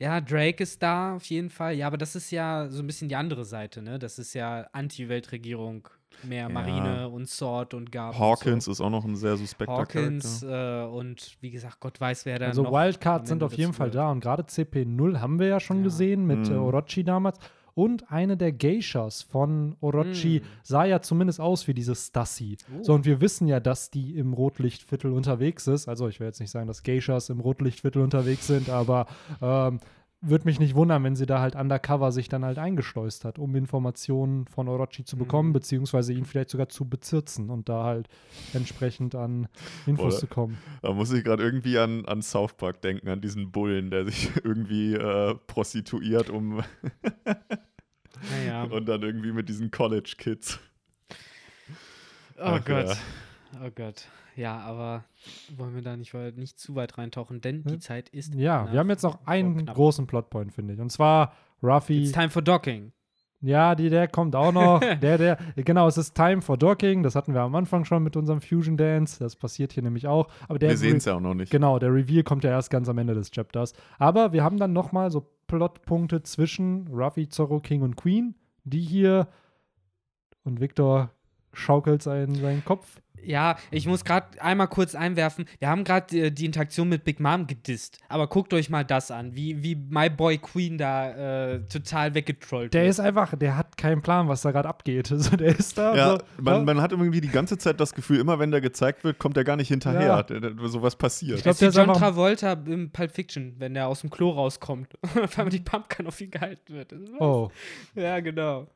Ja, 0.00 0.20
Drake 0.20 0.62
ist 0.62 0.82
da 0.82 1.14
auf 1.16 1.24
jeden 1.26 1.50
Fall. 1.50 1.74
Ja, 1.74 1.86
aber 1.86 1.96
das 1.96 2.14
ist 2.16 2.30
ja 2.30 2.68
so 2.68 2.82
ein 2.82 2.86
bisschen 2.86 3.08
die 3.08 3.16
andere 3.16 3.44
Seite, 3.44 3.80
ne? 3.80 3.98
Das 3.98 4.18
ist 4.18 4.34
ja 4.34 4.66
Anti-Weltregierung, 4.72 5.88
mehr 6.24 6.42
Ja. 6.42 6.48
Marine 6.48 7.08
und 7.08 7.28
Sword 7.28 7.74
und 7.74 7.90
Gab. 7.92 8.18
Hawkins 8.18 8.66
und 8.66 8.72
ist 8.72 8.80
auch 8.80 8.90
noch 8.90 9.04
ein 9.04 9.16
sehr 9.16 9.32
so. 9.36 9.44
suspekter 9.44 9.72
Hawkins 9.74 10.42
äh, 10.42 10.82
und 10.84 11.36
wie 11.40 11.50
gesagt, 11.50 11.80
Gott 11.80 12.00
weiß, 12.00 12.26
wer 12.26 12.38
da 12.38 12.46
Also 12.46 12.62
noch 12.64 12.72
Wildcards 12.72 13.28
sind 13.28 13.42
auf 13.42 13.54
jeden 13.54 13.72
Fall 13.72 13.90
gehört. 13.90 14.06
da 14.08 14.10
und 14.10 14.20
gerade 14.20 14.42
CP0 14.42 15.20
haben 15.20 15.38
wir 15.38 15.46
ja 15.46 15.60
schon 15.60 15.78
Ja. 15.78 15.84
gesehen 15.84 16.26
mit 16.26 16.48
äh, 16.48 16.52
Mhm. 16.52 16.58
Orochi 16.62 17.04
damals. 17.04 17.38
Und 17.74 18.10
eine 18.10 18.36
der 18.36 18.52
Geishas 18.52 19.22
von 19.22 19.76
Orochi 19.80 20.40
Mhm. 20.42 20.46
sah 20.62 20.84
ja 20.84 21.02
zumindest 21.02 21.40
aus 21.40 21.66
wie 21.66 21.74
diese 21.74 21.94
Stassi. 21.94 22.56
Oh. 22.78 22.82
So, 22.84 22.94
und 22.94 23.04
wir 23.04 23.20
wissen 23.20 23.48
ja, 23.48 23.58
dass 23.60 23.90
die 23.90 24.16
im 24.16 24.32
Rotlichtviertel 24.32 25.10
unterwegs 25.12 25.66
ist. 25.66 25.88
Also, 25.88 26.08
ich 26.08 26.20
will 26.20 26.26
jetzt 26.28 26.40
nicht 26.40 26.50
sagen, 26.50 26.66
dass 26.68 26.82
Geishas 26.82 27.30
im 27.30 27.40
Rotlichtviertel 27.40 28.02
unterwegs 28.02 28.46
sind, 28.46 28.70
aber 28.70 29.06
ähm, 29.42 29.80
würde 30.26 30.44
mich 30.46 30.58
nicht 30.58 30.74
wundern, 30.74 31.04
wenn 31.04 31.16
sie 31.16 31.26
da 31.26 31.40
halt 31.40 31.54
undercover 31.54 32.12
sich 32.12 32.28
dann 32.28 32.44
halt 32.44 32.58
eingeschleust 32.58 33.24
hat, 33.24 33.38
um 33.38 33.54
Informationen 33.56 34.46
von 34.46 34.68
Orochi 34.68 35.04
zu 35.04 35.16
bekommen, 35.16 35.50
Mhm. 35.50 35.52
beziehungsweise 35.54 36.12
ihn 36.12 36.24
vielleicht 36.24 36.50
sogar 36.50 36.68
zu 36.68 36.88
bezirzen 36.88 37.50
und 37.50 37.68
da 37.68 37.84
halt 37.84 38.08
entsprechend 38.52 39.14
an 39.14 39.48
Infos 39.86 40.06
Oder- 40.14 40.16
zu 40.20 40.26
kommen. 40.26 40.58
Da 40.82 40.92
muss 40.92 41.12
ich 41.12 41.24
gerade 41.24 41.42
irgendwie 41.42 41.78
an, 41.78 42.04
an 42.06 42.22
South 42.22 42.54
Park 42.56 42.80
denken, 42.82 43.08
an 43.08 43.20
diesen 43.20 43.52
Bullen, 43.52 43.90
der 43.90 44.06
sich 44.06 44.30
irgendwie 44.44 44.94
äh, 44.94 45.34
prostituiert 45.46 46.30
um 46.30 46.62
Naja. 48.30 48.64
und 48.70 48.86
dann 48.86 49.02
irgendwie 49.02 49.32
mit 49.32 49.48
diesen 49.48 49.70
College 49.70 50.14
Kids. 50.18 50.58
Oh 52.36 52.42
Ach, 52.42 52.64
Gott. 52.64 52.88
ja. 52.88 52.96
Oh 53.64 53.70
Gott. 53.74 54.06
Ja, 54.36 54.58
aber 54.58 55.04
wollen 55.56 55.74
wir 55.74 55.82
da 55.82 55.96
nicht, 55.96 56.12
nicht 56.36 56.58
zu 56.58 56.74
weit 56.74 56.98
reintauchen, 56.98 57.40
denn 57.40 57.62
die 57.62 57.74
Hm? 57.74 57.80
Zeit 57.80 58.08
ist. 58.08 58.34
Ja, 58.34 58.70
wir 58.72 58.80
haben 58.80 58.90
jetzt 58.90 59.02
noch 59.02 59.26
einen 59.26 59.58
knapp. 59.58 59.76
großen 59.76 60.06
Plotpoint, 60.06 60.52
finde 60.52 60.74
ich. 60.74 60.80
Und 60.80 60.90
zwar 60.90 61.32
Ruffy. 61.62 62.02
It's 62.02 62.12
time 62.12 62.30
for 62.30 62.42
docking. 62.42 62.92
Ja, 63.40 63.74
die, 63.74 63.90
der 63.90 64.08
kommt 64.08 64.34
auch 64.34 64.52
noch. 64.52 64.80
der, 65.02 65.18
der, 65.18 65.38
genau, 65.56 65.86
es 65.86 65.98
ist 65.98 66.14
Time 66.14 66.40
for 66.40 66.56
Docking. 66.56 67.02
Das 67.02 67.14
hatten 67.14 67.34
wir 67.34 67.42
am 67.42 67.54
Anfang 67.54 67.84
schon 67.84 68.02
mit 68.02 68.16
unserem 68.16 68.40
Fusion 68.40 68.78
Dance. 68.78 69.18
Das 69.18 69.36
passiert 69.36 69.74
hier 69.74 69.82
nämlich 69.82 70.06
auch. 70.06 70.28
Aber 70.48 70.58
der 70.58 70.70
Wir 70.70 70.78
sehen 70.78 70.96
es 70.96 71.04
ja 71.04 71.14
auch 71.14 71.20
noch 71.20 71.34
nicht. 71.34 71.52
Genau, 71.52 71.78
der 71.78 71.92
Reveal 71.92 72.22
kommt 72.22 72.42
ja 72.44 72.50
erst 72.50 72.70
ganz 72.70 72.88
am 72.88 72.96
Ende 72.96 73.12
des 73.14 73.30
Chapters. 73.30 73.74
Aber 73.98 74.32
wir 74.32 74.42
haben 74.42 74.56
dann 74.56 74.72
noch 74.72 74.92
mal 74.92 75.10
so 75.10 75.30
Plotpunkte 75.46 76.22
zwischen 76.22 76.88
Ruffy, 76.88 77.28
Zorro, 77.28 77.60
King 77.60 77.82
und 77.82 77.96
Queen, 77.96 78.34
die 78.64 78.80
hier 78.80 79.28
und 80.44 80.60
Victor 80.60 81.10
schaukelt 81.54 82.02
seinen, 82.02 82.34
seinen 82.34 82.64
Kopf. 82.64 82.86
Ja, 83.26 83.56
ich 83.70 83.86
muss 83.86 84.04
gerade 84.04 84.38
einmal 84.42 84.68
kurz 84.68 84.94
einwerfen. 84.94 85.46
Wir 85.58 85.68
haben 85.70 85.84
gerade 85.84 86.06
die, 86.10 86.30
die 86.34 86.44
Interaktion 86.44 86.90
mit 86.90 87.04
Big 87.04 87.20
Mom 87.20 87.46
gedisst. 87.46 87.98
Aber 88.10 88.26
guckt 88.26 88.52
euch 88.52 88.68
mal 88.68 88.84
das 88.84 89.10
an, 89.10 89.34
wie, 89.34 89.62
wie 89.62 89.76
My 89.76 90.10
Boy 90.10 90.36
Queen 90.36 90.76
da 90.76 91.52
äh, 91.54 91.60
total 91.66 92.12
weggetrollt 92.14 92.74
Der 92.74 92.82
wird. 92.82 92.90
ist 92.90 93.00
einfach, 93.00 93.34
der 93.34 93.56
hat 93.56 93.78
keinen 93.78 94.02
Plan, 94.02 94.28
was 94.28 94.42
da 94.42 94.50
gerade 94.50 94.68
abgeht. 94.68 95.10
Also 95.10 95.38
der 95.38 95.58
ist 95.58 95.78
da. 95.78 95.96
Ja, 95.96 96.10
so, 96.10 96.18
man, 96.42 96.66
man 96.66 96.82
hat 96.82 96.92
irgendwie 96.92 97.22
die 97.22 97.30
ganze 97.30 97.56
Zeit 97.56 97.80
das 97.80 97.94
Gefühl, 97.94 98.20
immer 98.20 98.38
wenn 98.38 98.50
der 98.50 98.60
gezeigt 98.60 99.04
wird, 99.04 99.18
kommt 99.18 99.38
er 99.38 99.44
gar 99.44 99.56
nicht 99.56 99.68
hinterher. 99.68 100.02
Ja. 100.02 100.22
Der- 100.22 100.40
der- 100.40 100.68
Sowas 100.68 100.94
passiert. 100.94 101.38
Ich 101.38 101.44
glaub, 101.44 101.52
Das 101.56 101.62
ist 101.62 101.68
wie 101.72 101.76
der 101.76 101.82
ist 101.84 101.88
John 101.88 101.96
Travolta 101.96 102.52
im 102.66 102.90
Pulp 102.90 103.10
Fiction, 103.10 103.54
wenn 103.56 103.72
der 103.72 103.88
aus 103.88 104.02
dem 104.02 104.10
Klo 104.10 104.32
rauskommt 104.32 104.96
und 105.00 105.18
auf 105.24 105.38
einmal 105.38 105.48
die 105.50 105.60
Pumpgun 105.60 106.08
auf 106.08 106.20
ihn 106.20 106.30
gehalten 106.30 106.74
wird. 106.74 106.92
Was. 106.92 107.20
oh. 107.22 107.50
Ja, 107.94 108.20
genau. 108.20 108.66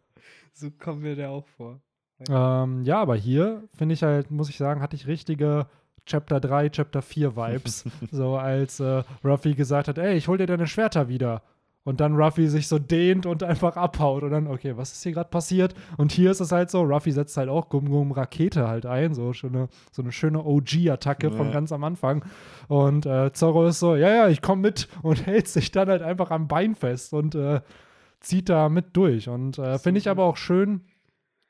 So 0.55 0.71
kommt 0.71 1.03
mir 1.03 1.15
der 1.15 1.29
auch 1.29 1.47
vor. 1.59 1.83
Ähm, 2.29 2.83
ja, 2.85 3.01
aber 3.01 3.17
hier 3.17 3.63
finde 3.77 3.95
ich 3.95 4.03
halt, 4.03 4.31
muss 4.31 4.49
ich 4.51 4.57
sagen, 4.57 4.81
hatte 4.81 4.97
ich 4.97 5.07
richtige 5.07 5.67
Chapter 6.07 6.41
3, 6.41 6.71
Chapter 6.71 7.03
4 7.03 7.37
Vibes. 7.37 7.85
so 8.11 8.37
als 8.37 8.81
äh, 8.81 9.03
Ruffy 9.25 9.55
gesagt 9.55 9.89
hat, 9.89 9.99
ey, 9.99 10.17
ich 10.17 10.29
hol 10.29 10.39
dir 10.39 10.47
deine 10.47 10.67
Schwerter 10.67 11.09
wieder. 11.09 11.43
Und 11.85 12.01
dann 12.01 12.17
Ruffy 12.17 12.49
sich 12.49 12.69
so 12.69 12.79
dehnt 12.79 13.25
und 13.25 13.43
einfach 13.43 13.77
abhaut. 13.77 14.23
Und 14.23 14.31
dann, 14.33 14.47
okay, 14.47 14.77
was 14.77 14.93
ist 14.93 15.05
hier 15.05 15.13
gerade 15.13 15.31
passiert? 15.31 15.75
Und 15.97 16.13
hier 16.13 16.31
ist 16.31 16.41
es 16.41 16.53
halt 16.53 16.71
so, 16.71 16.83
Ruffy 16.83 17.13
setzt 17.13 17.37
halt 17.39 17.49
auch 17.49 17.71
Gum 17.71 17.89
Gum 17.89 18.13
Rakete 18.13 18.69
halt 18.69 18.85
ein, 18.85 19.15
so, 19.15 19.33
schöne, 19.33 19.69
so 19.91 20.03
eine 20.03 20.13
schöne 20.13 20.45
OG-Attacke 20.45 21.31
von 21.31 21.47
Ja. 21.47 21.53
ganz 21.53 21.73
am 21.73 21.85
Anfang. 21.85 22.25
Und 22.67 23.07
äh, 23.07 23.33
Zorro 23.33 23.67
ist 23.67 23.79
so, 23.79 23.95
ja, 23.97 24.11
ja, 24.11 24.29
ich 24.29 24.43
komm 24.43 24.61
mit 24.61 24.89
und 25.03 25.25
hält 25.25 25.49
sich 25.49 25.71
dann 25.71 25.89
halt 25.89 26.03
einfach 26.03 26.31
am 26.31 26.47
Bein 26.49 26.75
fest 26.75 27.15
und 27.15 27.35
äh, 27.35 27.61
zieht 28.21 28.51
da 28.51 28.69
mit 28.69 28.95
durch. 28.95 29.29
Und 29.31 29.59
äh, 29.59 29.79
finde 29.79 29.99
ich 29.99 30.11
aber 30.11 30.25
auch 30.25 30.37
schön, 30.37 30.83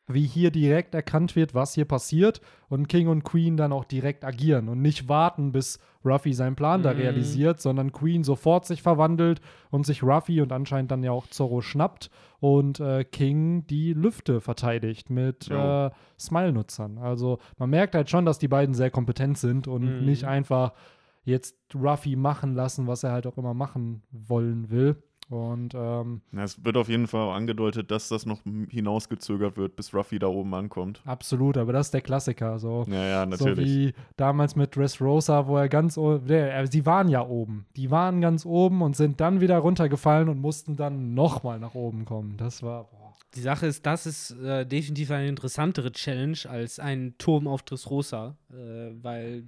wie 0.08 0.26
hier 0.26 0.50
direkt 0.50 0.94
erkannt 0.94 1.36
wird, 1.36 1.54
was 1.54 1.74
hier 1.74 1.84
passiert 1.84 2.40
und 2.68 2.88
King 2.88 3.08
und 3.08 3.24
Queen 3.24 3.56
dann 3.56 3.72
auch 3.72 3.84
direkt 3.84 4.24
agieren 4.24 4.68
und 4.68 4.80
nicht 4.80 5.08
warten, 5.08 5.52
bis 5.52 5.78
Ruffy 6.04 6.32
seinen 6.32 6.56
Plan 6.56 6.82
da 6.82 6.92
Mhm. 6.92 6.96
realisiert, 6.98 7.60
sondern 7.60 7.92
Queen 7.92 8.24
sofort 8.24 8.64
sich 8.66 8.82
verwandelt 8.82 9.40
und 9.70 9.84
sich 9.84 10.02
Ruffy 10.02 10.40
und 10.40 10.52
anscheinend 10.52 10.90
dann 10.90 11.02
ja 11.02 11.10
auch 11.12 11.26
Zorro 11.26 11.60
schnappt 11.60 12.10
und 12.40 12.80
äh, 12.80 13.04
King 13.04 13.66
die 13.66 13.92
Lüfte 13.92 14.40
verteidigt 14.40 15.10
mit 15.10 15.50
äh, 15.50 15.90
Smile-Nutzern. 16.18 16.98
Also 16.98 17.38
man 17.58 17.70
merkt 17.70 17.94
halt 17.94 18.08
schon, 18.10 18.24
dass 18.24 18.38
die 18.38 18.48
beiden 18.48 18.74
sehr 18.74 18.90
kompetent 18.90 19.38
sind 19.38 19.68
und 19.68 20.00
Mhm. 20.00 20.04
nicht 20.06 20.24
einfach 20.24 20.72
jetzt 21.24 21.56
Ruffy 21.74 22.16
machen 22.16 22.54
lassen, 22.54 22.86
was 22.86 23.02
er 23.02 23.12
halt 23.12 23.26
auch 23.26 23.36
immer 23.36 23.52
machen 23.54 24.02
wollen 24.10 24.70
will. 24.70 24.96
Und 25.30 25.74
ähm, 25.74 26.22
Ja, 26.32 26.44
es 26.44 26.64
wird 26.64 26.76
auf 26.78 26.88
jeden 26.88 27.06
Fall 27.06 27.20
auch 27.28 27.34
angedeutet, 27.34 27.90
dass 27.90 28.08
das 28.08 28.24
noch 28.24 28.40
hinausgezögert 28.70 29.56
wird, 29.56 29.76
bis 29.76 29.92
Ruffy 29.92 30.18
da 30.18 30.28
oben 30.28 30.54
ankommt. 30.54 31.02
absolut, 31.04 31.56
aber 31.58 31.72
das 31.72 31.88
ist 31.88 31.94
der 31.94 32.00
Klassiker. 32.00 32.58
So. 32.58 32.84
Ja, 32.88 33.04
ja, 33.04 33.22
So 33.24 33.30
natürlich. 33.44 33.68
wie 33.68 33.94
damals 34.16 34.56
mit 34.56 34.74
Dressrosa, 34.74 35.46
wo 35.46 35.56
er 35.58 35.68
ganz 35.68 35.98
o- 35.98 36.18
der, 36.18 36.56
äh, 36.58 36.66
sie 36.66 36.86
waren 36.86 37.08
ja 37.08 37.26
oben. 37.26 37.66
Die 37.76 37.90
waren 37.90 38.20
ganz 38.20 38.46
oben 38.46 38.80
und 38.80 38.96
sind 38.96 39.20
dann 39.20 39.40
wieder 39.40 39.58
runtergefallen 39.58 40.28
und 40.28 40.40
mussten 40.40 40.76
dann 40.76 41.12
nochmal 41.14 41.58
nach 41.58 41.74
oben 41.74 42.04
kommen. 42.06 42.36
Das 42.38 42.62
war. 42.62 42.84
Boah. 42.84 43.12
Die 43.34 43.40
Sache 43.40 43.66
ist, 43.66 43.84
das 43.84 44.06
ist 44.06 44.30
äh, 44.40 44.64
definitiv 44.64 45.10
eine 45.10 45.28
interessantere 45.28 45.92
Challenge 45.92 46.38
als 46.48 46.78
ein 46.78 47.14
Turm 47.18 47.46
auf 47.46 47.62
Dressrosa, 47.62 48.36
äh, 48.50 48.54
weil 49.02 49.44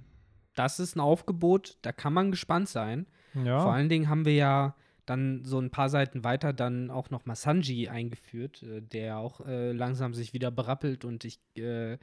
das 0.55 0.79
ist 0.79 0.95
ein 0.95 0.99
Aufgebot, 0.99 1.77
da 1.81 1.91
kann 1.91 2.13
man 2.13 2.29
gespannt 2.29 2.69
sein. 2.69 3.07
Ja. 3.33 3.61
Vor 3.61 3.71
allen 3.73 3.89
Dingen 3.89 4.09
haben 4.09 4.25
wir 4.25 4.35
ja 4.35 4.75
dann 5.11 5.43
so 5.45 5.59
ein 5.59 5.69
paar 5.69 5.89
Seiten 5.89 6.23
weiter 6.23 6.53
dann 6.53 6.89
auch 6.89 7.09
noch 7.09 7.25
mal 7.25 7.35
Sanji 7.35 7.87
eingeführt, 7.89 8.63
äh, 8.63 8.81
der 8.81 9.17
auch 9.17 9.41
äh, 9.45 9.71
langsam 9.71 10.13
sich 10.13 10.33
wieder 10.33 10.51
berappelt 10.51 11.05
und 11.05 11.25
ich, 11.25 11.39
äh, 11.57 11.97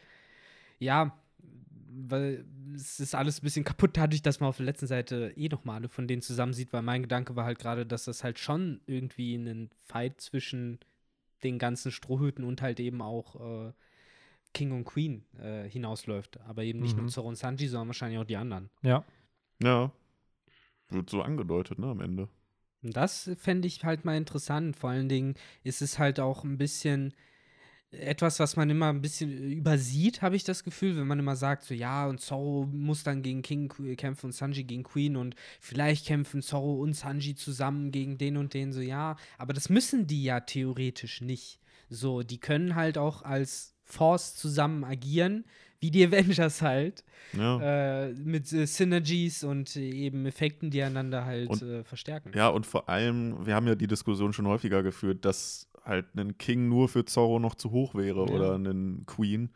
ja, 0.78 1.16
weil 1.90 2.44
es 2.74 3.00
ist 3.00 3.14
alles 3.14 3.40
ein 3.40 3.44
bisschen 3.44 3.64
kaputt 3.64 3.96
dadurch, 3.96 4.22
dass 4.22 4.40
man 4.40 4.48
auf 4.50 4.58
der 4.58 4.66
letzten 4.66 4.86
Seite 4.86 5.32
eh 5.36 5.48
noch 5.48 5.64
mal 5.64 5.74
alle 5.76 5.88
von 5.88 6.06
denen 6.06 6.22
zusammen 6.22 6.52
sieht, 6.52 6.72
weil 6.72 6.82
mein 6.82 7.02
Gedanke 7.02 7.34
war 7.34 7.44
halt 7.46 7.58
gerade, 7.58 7.86
dass 7.86 8.04
das 8.04 8.22
halt 8.24 8.38
schon 8.38 8.80
irgendwie 8.86 9.34
einen 9.34 9.70
Fight 9.86 10.20
zwischen 10.20 10.78
den 11.42 11.58
ganzen 11.58 11.90
Strohhüten 11.92 12.44
und 12.44 12.62
halt 12.62 12.78
eben 12.80 13.00
auch 13.00 13.68
äh, 13.68 13.72
King 14.54 14.72
und 14.72 14.84
Queen 14.84 15.24
äh, 15.40 15.68
hinausläuft. 15.68 16.40
Aber 16.48 16.62
eben 16.62 16.80
nicht 16.80 16.96
Mhm. 16.96 17.02
nur 17.04 17.10
Zoro 17.10 17.28
und 17.28 17.36
Sanji, 17.36 17.68
sondern 17.68 17.88
wahrscheinlich 17.88 18.18
auch 18.18 18.24
die 18.24 18.36
anderen. 18.36 18.70
ja. 18.82 19.04
Ja. 19.62 19.90
Wird 20.90 21.10
so 21.10 21.20
angedeutet, 21.22 21.78
ne, 21.78 21.86
am 21.88 22.00
Ende. 22.00 22.28
Das 22.92 23.30
fände 23.38 23.68
ich 23.68 23.84
halt 23.84 24.04
mal 24.04 24.16
interessant. 24.16 24.76
Vor 24.76 24.90
allen 24.90 25.08
Dingen 25.08 25.34
ist 25.64 25.82
es 25.82 25.98
halt 25.98 26.20
auch 26.20 26.44
ein 26.44 26.58
bisschen 26.58 27.14
etwas, 27.90 28.38
was 28.38 28.56
man 28.56 28.68
immer 28.68 28.90
ein 28.90 29.00
bisschen 29.00 29.50
übersieht, 29.50 30.20
habe 30.20 30.36
ich 30.36 30.44
das 30.44 30.62
Gefühl, 30.62 30.96
wenn 30.96 31.06
man 31.06 31.18
immer 31.18 31.36
sagt, 31.36 31.64
so 31.64 31.72
ja, 31.72 32.06
und 32.06 32.20
Zorro 32.20 32.68
muss 32.70 33.02
dann 33.02 33.22
gegen 33.22 33.40
King 33.40 33.68
kämpfen 33.96 34.26
und 34.26 34.32
Sanji 34.32 34.64
gegen 34.64 34.82
Queen 34.82 35.16
und 35.16 35.34
vielleicht 35.60 36.06
kämpfen 36.06 36.42
Zorro 36.42 36.74
und 36.82 36.94
Sanji 36.94 37.34
zusammen 37.34 37.90
gegen 37.90 38.18
den 38.18 38.36
und 38.36 38.52
den, 38.52 38.72
so 38.72 38.80
ja, 38.80 39.16
aber 39.38 39.54
das 39.54 39.70
müssen 39.70 40.06
die 40.06 40.22
ja 40.22 40.40
theoretisch 40.40 41.22
nicht. 41.22 41.60
So, 41.88 42.22
die 42.22 42.38
können 42.38 42.74
halt 42.74 42.98
auch 42.98 43.22
als 43.22 43.74
Force 43.84 44.36
zusammen 44.36 44.84
agieren, 44.84 45.46
wie 45.80 45.90
die 45.90 46.04
Avengers 46.06 46.60
halt, 46.62 47.04
Ja. 47.32 48.06
äh, 48.08 48.12
mit 48.14 48.52
äh, 48.52 48.66
Synergies 48.66 49.44
und 49.44 49.76
äh, 49.76 49.88
eben 49.90 50.26
Effekten, 50.26 50.70
die 50.70 50.82
einander 50.82 51.24
halt 51.24 51.48
Und- 51.50 51.62
äh, 51.62 51.84
verstärken. 51.84 52.32
Ja, 52.34 52.48
und 52.48 52.66
vor 52.66 52.88
allem, 52.88 53.46
wir 53.46 53.54
haben 53.54 53.66
ja 53.68 53.74
die 53.74 53.86
Diskussion 53.86 54.32
schon 54.32 54.46
häufiger 54.46 54.82
geführt, 54.82 55.24
dass 55.24 55.68
halt 55.84 56.06
ein 56.16 56.36
King 56.38 56.68
nur 56.68 56.88
für 56.88 57.04
Zorro 57.04 57.38
noch 57.38 57.54
zu 57.54 57.70
hoch 57.70 57.94
wäre 57.94 58.26
Ja. 58.26 58.32
oder 58.34 58.54
ein 58.56 59.04
Queen. 59.06 59.50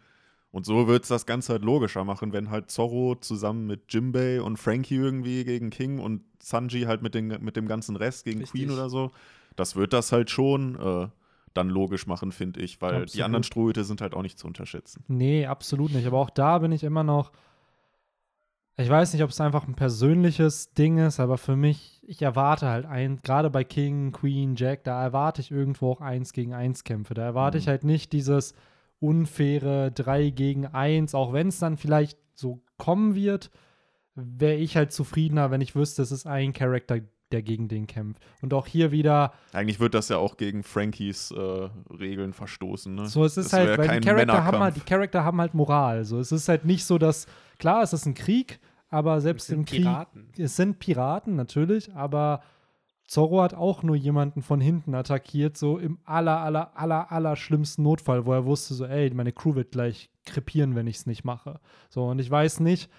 Und 0.50 0.66
so 0.66 0.86
wird 0.86 1.02
es 1.04 1.08
das 1.08 1.24
Ganze 1.26 1.52
halt 1.54 1.62
logischer 1.64 2.04
machen, 2.04 2.32
wenn 2.34 2.50
halt 2.50 2.70
Zorro 2.70 3.14
zusammen 3.16 3.66
mit 3.66 3.92
Jimbei 3.92 4.40
und 4.42 4.58
Frankie 4.58 4.96
irgendwie 4.96 5.44
gegen 5.44 5.70
King 5.70 5.98
und 5.98 6.22
Sanji 6.40 6.82
halt 6.82 7.02
mit, 7.02 7.14
den, 7.14 7.28
mit 7.42 7.56
dem 7.56 7.66
ganzen 7.66 7.96
Rest 7.96 8.24
gegen 8.26 8.40
Richtig. 8.40 8.60
Queen 8.60 8.70
oder 8.70 8.90
so. 8.90 9.12
Das 9.56 9.76
wird 9.76 9.92
das 9.94 10.12
halt 10.12 10.30
schon 10.30 10.76
äh, 10.76 11.08
dann 11.54 11.68
logisch 11.68 12.06
machen, 12.06 12.32
finde 12.32 12.60
ich, 12.60 12.80
weil 12.80 12.96
die 12.96 13.02
Absolut. 13.02 13.24
anderen 13.24 13.42
Strohhüte 13.44 13.84
sind 13.84 14.00
halt 14.00 14.14
auch 14.14 14.22
nicht 14.22 14.38
zu 14.38 14.46
unterschätzen. 14.46 15.04
Nee, 15.08 15.46
absolut 15.46 15.92
nicht. 15.92 16.06
Aber 16.06 16.18
auch 16.18 16.30
da 16.30 16.58
bin 16.58 16.72
ich 16.72 16.84
immer 16.84 17.02
noch. 17.04 17.32
Ich 18.78 18.88
weiß 18.88 19.12
nicht, 19.12 19.22
ob 19.22 19.30
es 19.30 19.40
einfach 19.40 19.68
ein 19.68 19.74
persönliches 19.74 20.72
Ding 20.72 20.96
ist, 20.98 21.20
aber 21.20 21.36
für 21.36 21.56
mich, 21.56 22.02
ich 22.06 22.22
erwarte 22.22 22.68
halt 22.68 22.86
ein, 22.86 23.20
gerade 23.22 23.50
bei 23.50 23.64
King, 23.64 24.12
Queen, 24.12 24.56
Jack, 24.56 24.84
da 24.84 25.02
erwarte 25.02 25.42
ich 25.42 25.50
irgendwo 25.50 25.90
auch 25.92 26.00
eins 26.00 26.32
gegen 26.32 26.54
eins 26.54 26.82
Kämpfe. 26.82 27.12
Da 27.12 27.22
erwarte 27.22 27.58
ich 27.58 27.66
Mhm. 27.66 27.70
halt 27.70 27.84
nicht 27.84 28.12
dieses 28.14 28.54
unfaire 28.98 29.90
3 29.90 30.30
gegen 30.30 30.66
1, 30.66 31.14
auch 31.14 31.32
wenn 31.34 31.48
es 31.48 31.58
dann 31.58 31.76
vielleicht 31.76 32.18
so 32.34 32.62
kommen 32.78 33.14
wird, 33.14 33.50
wäre 34.14 34.56
ich 34.56 34.76
halt 34.76 34.92
zufriedener, 34.92 35.50
wenn 35.50 35.60
ich 35.60 35.74
wüsste, 35.74 36.00
es 36.02 36.10
ist 36.12 36.26
ein 36.26 36.52
Charakter, 36.54 37.00
der 37.32 37.42
gegen 37.42 37.68
den 37.68 37.86
kämpft. 37.86 38.22
Und 38.40 38.54
auch 38.54 38.66
hier 38.66 38.92
wieder, 38.92 39.32
Eigentlich 39.52 39.80
wird 39.80 39.94
das 39.94 40.08
ja 40.08 40.18
auch 40.18 40.36
gegen 40.36 40.62
Frankies 40.62 41.30
äh, 41.30 41.68
Regeln 41.90 42.32
verstoßen. 42.32 42.94
Ne? 42.94 43.06
So, 43.06 43.24
es 43.24 43.36
ist 43.36 43.52
Das 43.52 43.60
halt, 43.60 43.78
weil 43.78 43.86
kein 43.86 44.02
die 44.02 44.08
Charakter, 44.08 44.44
haben 44.44 44.58
halt, 44.58 44.76
die 44.76 44.80
Charakter 44.80 45.24
haben 45.24 45.40
halt 45.40 45.54
Moral. 45.54 46.04
So, 46.04 46.18
es 46.18 46.32
ist 46.32 46.48
halt 46.48 46.64
nicht 46.64 46.84
so, 46.84 46.98
dass, 46.98 47.26
klar, 47.58 47.82
es 47.82 47.92
ist 47.92 48.06
ein 48.06 48.14
Krieg, 48.14 48.60
aber 48.88 49.20
selbst 49.20 49.50
im 49.50 49.64
Krieg, 49.64 49.82
Piraten. 49.82 50.28
es 50.36 50.56
sind 50.56 50.78
Piraten 50.78 51.34
natürlich, 51.34 51.94
aber 51.94 52.42
Zorro 53.06 53.42
hat 53.42 53.52
auch 53.52 53.82
nur 53.82 53.96
jemanden 53.96 54.42
von 54.42 54.60
hinten 54.60 54.94
attackiert, 54.94 55.56
so 55.56 55.78
im 55.78 55.98
aller, 56.04 56.40
aller, 56.40 56.76
aller, 56.76 57.12
aller 57.12 57.36
schlimmsten 57.36 57.82
Notfall, 57.82 58.24
wo 58.26 58.32
er 58.32 58.46
wusste, 58.46 58.74
so, 58.74 58.86
ey, 58.86 59.10
meine 59.10 59.32
Crew 59.32 59.54
wird 59.54 59.72
gleich 59.72 60.10
krepieren, 60.24 60.74
wenn 60.74 60.86
ich 60.86 60.96
es 60.96 61.06
nicht 61.06 61.24
mache. 61.24 61.60
So, 61.90 62.04
und 62.04 62.18
ich 62.20 62.30
weiß 62.30 62.60
nicht, 62.60 62.90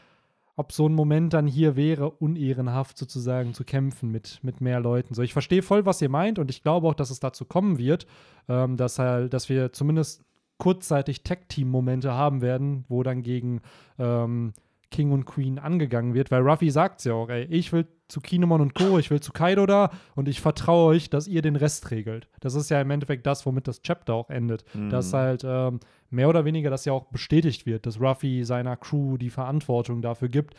ob 0.55 0.71
so 0.71 0.87
ein 0.87 0.93
Moment 0.93 1.33
dann 1.33 1.47
hier 1.47 1.75
wäre, 1.75 2.11
unehrenhaft 2.11 2.97
sozusagen 2.97 3.53
zu 3.53 3.63
kämpfen 3.63 4.11
mit, 4.11 4.39
mit 4.43 4.61
mehr 4.61 4.79
Leuten. 4.79 5.13
So, 5.13 5.21
ich 5.21 5.33
verstehe 5.33 5.63
voll, 5.63 5.85
was 5.85 6.01
ihr 6.01 6.09
meint 6.09 6.39
und 6.39 6.49
ich 6.49 6.61
glaube 6.61 6.87
auch, 6.87 6.93
dass 6.93 7.09
es 7.09 7.19
dazu 7.19 7.45
kommen 7.45 7.77
wird, 7.77 8.05
ähm, 8.47 8.77
dass 8.77 8.99
halt, 8.99 9.33
dass 9.33 9.49
wir 9.49 9.73
zumindest 9.73 10.23
kurzzeitig 10.57 11.23
Tag-Team-Momente 11.23 12.13
haben 12.13 12.41
werden, 12.41 12.85
wo 12.87 13.03
dann 13.03 13.23
gegen 13.23 13.61
ähm, 13.97 14.53
King 14.93 15.11
und 15.11 15.25
Queen 15.25 15.57
angegangen 15.57 16.13
wird, 16.13 16.29
weil 16.29 16.41
Ruffy 16.41 16.69
sagt 16.69 17.03
ja 17.03 17.13
auch, 17.13 17.27
ey, 17.27 17.45
ich 17.45 17.73
will 17.73 17.87
zu 18.07 18.21
Kinemon 18.21 18.61
und 18.61 18.75
Co., 18.75 18.99
ich 18.99 19.09
will 19.09 19.19
zu 19.19 19.33
Kaido 19.33 19.65
da 19.65 19.89
und 20.15 20.29
ich 20.29 20.39
vertraue 20.39 20.91
euch, 20.91 21.09
dass 21.09 21.27
ihr 21.27 21.41
den 21.41 21.55
Rest 21.55 21.89
regelt. 21.89 22.29
Das 22.41 22.53
ist 22.53 22.69
ja 22.69 22.79
im 22.79 22.91
Endeffekt 22.91 23.25
das, 23.25 23.45
womit 23.47 23.67
das 23.67 23.81
Chapter 23.81 24.13
auch 24.13 24.29
endet. 24.29 24.63
Mhm. 24.75 24.91
Dass 24.91 25.11
halt 25.11 25.43
ähm, 25.43 25.79
mehr 26.13 26.29
oder 26.29 26.45
weniger 26.45 26.69
das 26.69 26.85
ja 26.85 26.93
auch 26.93 27.05
bestätigt 27.05 27.65
wird, 27.65 27.85
dass 27.85 27.99
Ruffy 27.99 28.43
seiner 28.45 28.77
Crew 28.77 29.17
die 29.17 29.29
Verantwortung 29.29 30.01
dafür 30.01 30.29
gibt. 30.29 30.55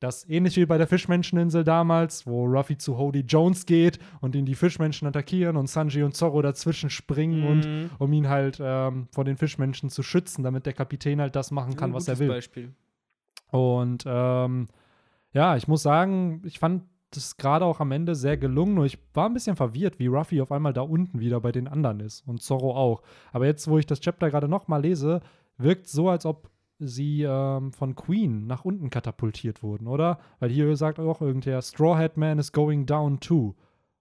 Das 0.00 0.28
ähnlich 0.28 0.56
wie 0.56 0.66
bei 0.66 0.78
der 0.78 0.88
Fischmenscheninsel 0.88 1.62
damals, 1.62 2.26
wo 2.26 2.44
Ruffy 2.44 2.76
zu 2.76 2.98
Hody 2.98 3.20
Jones 3.20 3.66
geht 3.66 4.00
und 4.20 4.34
ihn 4.34 4.44
die 4.46 4.56
Fischmenschen 4.56 5.06
attackieren 5.06 5.56
und 5.56 5.68
Sanji 5.68 6.02
und 6.02 6.16
Zorro 6.16 6.42
dazwischen 6.42 6.90
springen 6.90 7.46
und 7.46 7.64
Mhm. 7.66 7.90
um 7.98 8.12
ihn 8.12 8.28
halt 8.28 8.58
ähm, 8.60 9.06
vor 9.12 9.24
den 9.24 9.36
Fischmenschen 9.36 9.90
zu 9.90 10.02
schützen, 10.02 10.42
damit 10.42 10.66
der 10.66 10.72
Kapitän 10.72 11.20
halt 11.20 11.36
das 11.36 11.52
machen 11.52 11.76
kann, 11.76 11.90
Ein 11.90 11.94
was 11.94 12.08
er 12.08 12.18
will. 12.18 12.28
Beispiel. 12.28 12.72
Und 13.52 14.02
ähm, 14.06 14.66
ja, 15.34 15.56
ich 15.56 15.68
muss 15.68 15.82
sagen, 15.82 16.42
ich 16.44 16.58
fand 16.58 16.82
das 17.16 17.36
gerade 17.36 17.64
auch 17.64 17.80
am 17.80 17.92
Ende 17.92 18.14
sehr 18.14 18.36
gelungen. 18.36 18.74
Nur 18.74 18.84
ich 18.86 18.98
war 19.14 19.26
ein 19.28 19.34
bisschen 19.34 19.56
verwirrt, 19.56 19.98
wie 19.98 20.06
Ruffy 20.06 20.40
auf 20.40 20.52
einmal 20.52 20.72
da 20.72 20.82
unten 20.82 21.20
wieder 21.20 21.40
bei 21.40 21.52
den 21.52 21.68
anderen 21.68 22.00
ist 22.00 22.26
und 22.26 22.42
Zorro 22.42 22.76
auch. 22.76 23.02
Aber 23.32 23.46
jetzt, 23.46 23.68
wo 23.68 23.78
ich 23.78 23.86
das 23.86 24.00
Chapter 24.00 24.30
gerade 24.30 24.48
noch 24.48 24.68
mal 24.68 24.82
lese, 24.82 25.20
wirkt 25.58 25.88
so, 25.88 26.08
als 26.08 26.26
ob 26.26 26.50
sie 26.78 27.22
ähm, 27.22 27.72
von 27.72 27.94
Queen 27.94 28.46
nach 28.46 28.64
unten 28.64 28.90
katapultiert 28.90 29.62
wurden, 29.62 29.86
oder? 29.86 30.18
Weil 30.40 30.50
hier 30.50 30.74
sagt 30.76 30.98
auch 30.98 31.20
irgendwer, 31.20 31.62
Straw 31.62 31.96
Hat 31.96 32.16
Man 32.16 32.38
is 32.38 32.50
going 32.52 32.86
down 32.86 33.20
too. 33.20 33.54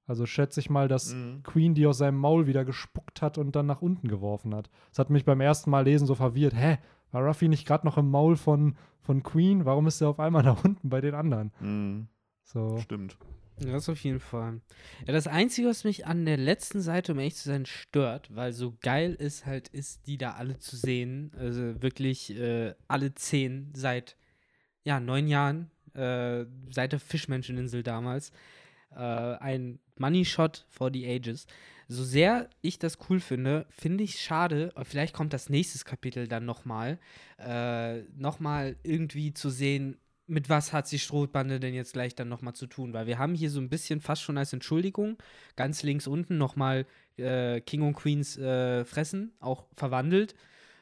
Also 0.08 0.26
schätze 0.26 0.60
ich 0.60 0.70
mal, 0.70 0.88
dass 0.88 1.14
Mhm. 1.14 1.44
Queen 1.44 1.74
die 1.76 1.86
aus 1.86 2.00
seinem 2.00 2.18
Maul 2.18 2.48
wieder 2.48 2.66
gespuckt 2.66 3.22
hat 3.22 3.38
und 3.38 3.56
dann 3.56 3.68
nach 3.68 3.82
unten 3.82 4.08
geworfen 4.08 4.54
hat. 4.56 4.70
Das 4.90 5.00
hat 5.00 5.10
mich 5.10 5.26
beim 5.26 5.42
ersten 5.42 5.70
Mal 5.70 5.86
lesen 5.86 6.08
so 6.08 6.16
verwirrt. 6.16 6.54
Hä? 6.56 6.80
War 7.12 7.24
Ruffy 7.26 7.48
nicht 7.50 7.68
gerade 7.68 7.86
noch 7.86 7.98
im 7.98 8.10
Maul 8.10 8.36
von, 8.36 8.76
von 9.02 9.22
Queen? 9.22 9.66
Warum 9.66 9.86
ist 9.88 10.02
er 10.02 10.10
auf 10.10 10.20
einmal 10.20 10.44
da 10.44 10.58
unten 10.64 10.90
bei 10.90 11.02
den 11.02 11.14
anderen? 11.14 11.52
Mhm. 11.60 12.08
So. 12.52 12.78
Stimmt. 12.80 13.18
Ja, 13.60 13.74
Das 13.74 13.88
auf 13.90 14.04
jeden 14.04 14.20
Fall. 14.20 14.60
Ja, 15.06 15.14
das 15.14 15.28
Einzige, 15.28 15.68
was 15.68 15.84
mich 15.84 16.06
an 16.06 16.26
der 16.26 16.38
letzten 16.38 16.82
Seite, 16.82 17.12
um 17.12 17.20
ehrlich 17.20 17.36
zu 17.36 17.48
sein, 17.48 17.66
stört, 17.66 18.36
weil 18.36 18.54
so 18.54 18.76
geil 18.82 19.14
ist 19.14 19.46
halt, 19.46 19.68
ist, 19.70 20.08
die 20.08 20.18
da 20.18 20.34
alle 20.34 20.58
zu 20.58 20.76
sehen. 20.76 21.32
Also 21.38 21.82
wirklich 21.82 22.36
äh, 22.36 22.74
alle 22.88 23.14
zehn 23.14 23.72
seit, 23.76 24.18
ja, 24.84 25.00
neun 25.00 25.28
Jahren, 25.28 25.70
äh, 25.94 26.46
seit 26.70 26.92
der 26.92 27.00
Fischmenscheninsel 27.00 27.84
damals. 27.84 28.32
Äh, 28.92 28.98
ein 28.98 29.80
Money 29.98 30.26
Shot 30.26 30.66
for 30.70 30.90
the 30.92 31.08
Ages. 31.08 31.46
So 31.88 32.04
sehr 32.04 32.50
ich 32.62 32.80
das 32.80 32.98
cool 33.10 33.20
finde, 33.20 33.66
finde 33.70 34.04
ich 34.04 34.22
schade, 34.22 34.74
vielleicht 34.84 35.14
kommt 35.14 35.34
das 35.34 35.50
nächste 35.50 35.84
Kapitel 35.84 36.28
dann 36.28 36.46
nochmal, 36.46 37.00
äh, 37.38 38.04
nochmal 38.16 38.78
irgendwie 38.82 39.34
zu 39.34 39.50
sehen, 39.50 39.98
mit 40.32 40.50
was 40.50 40.72
hat 40.72 40.90
die 40.92 41.00
Strohbande 41.00 41.60
denn 41.60 41.74
jetzt 41.74 41.94
gleich 41.94 42.16
dann 42.16 42.30
nochmal 42.30 42.54
zu 42.54 42.66
tun? 42.66 42.94
Weil 42.94 43.06
wir 43.06 43.20
haben 43.20 43.36
hier 43.36 43.50
so 43.50 43.60
ein 43.60 43.70
bisschen 43.70 44.00
fast 44.00 44.22
schon 44.22 44.38
als 44.38 44.54
Entschuldigung 44.54 45.18
ganz 45.56 45.84
links 45.84 46.08
unten 46.08 46.38
nochmal 46.38 46.86
äh, 47.18 47.60
King 47.62 47.82
und 47.82 47.94
Queens 47.94 48.38
äh, 48.38 48.86
Fressen 48.86 49.34
auch 49.40 49.66
verwandelt, 49.76 50.34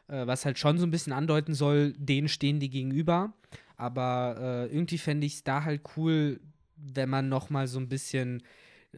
äh, 0.07 0.27
was 0.27 0.45
halt 0.45 0.59
schon 0.59 0.77
so 0.77 0.85
ein 0.85 0.91
bisschen 0.91 1.13
andeuten 1.13 1.55
soll, 1.55 1.93
denen 1.97 2.29
stehen 2.29 2.59
die 2.59 2.69
gegenüber. 2.69 3.33
Aber 3.75 4.67
äh, 4.69 4.73
irgendwie 4.73 4.99
fände 4.99 5.25
ich 5.25 5.35
es 5.35 5.43
da 5.43 5.63
halt 5.63 5.81
cool, 5.97 6.39
wenn 6.75 7.09
man 7.09 7.27
nochmal 7.27 7.67
so 7.67 7.79
ein 7.79 7.89
bisschen 7.89 8.43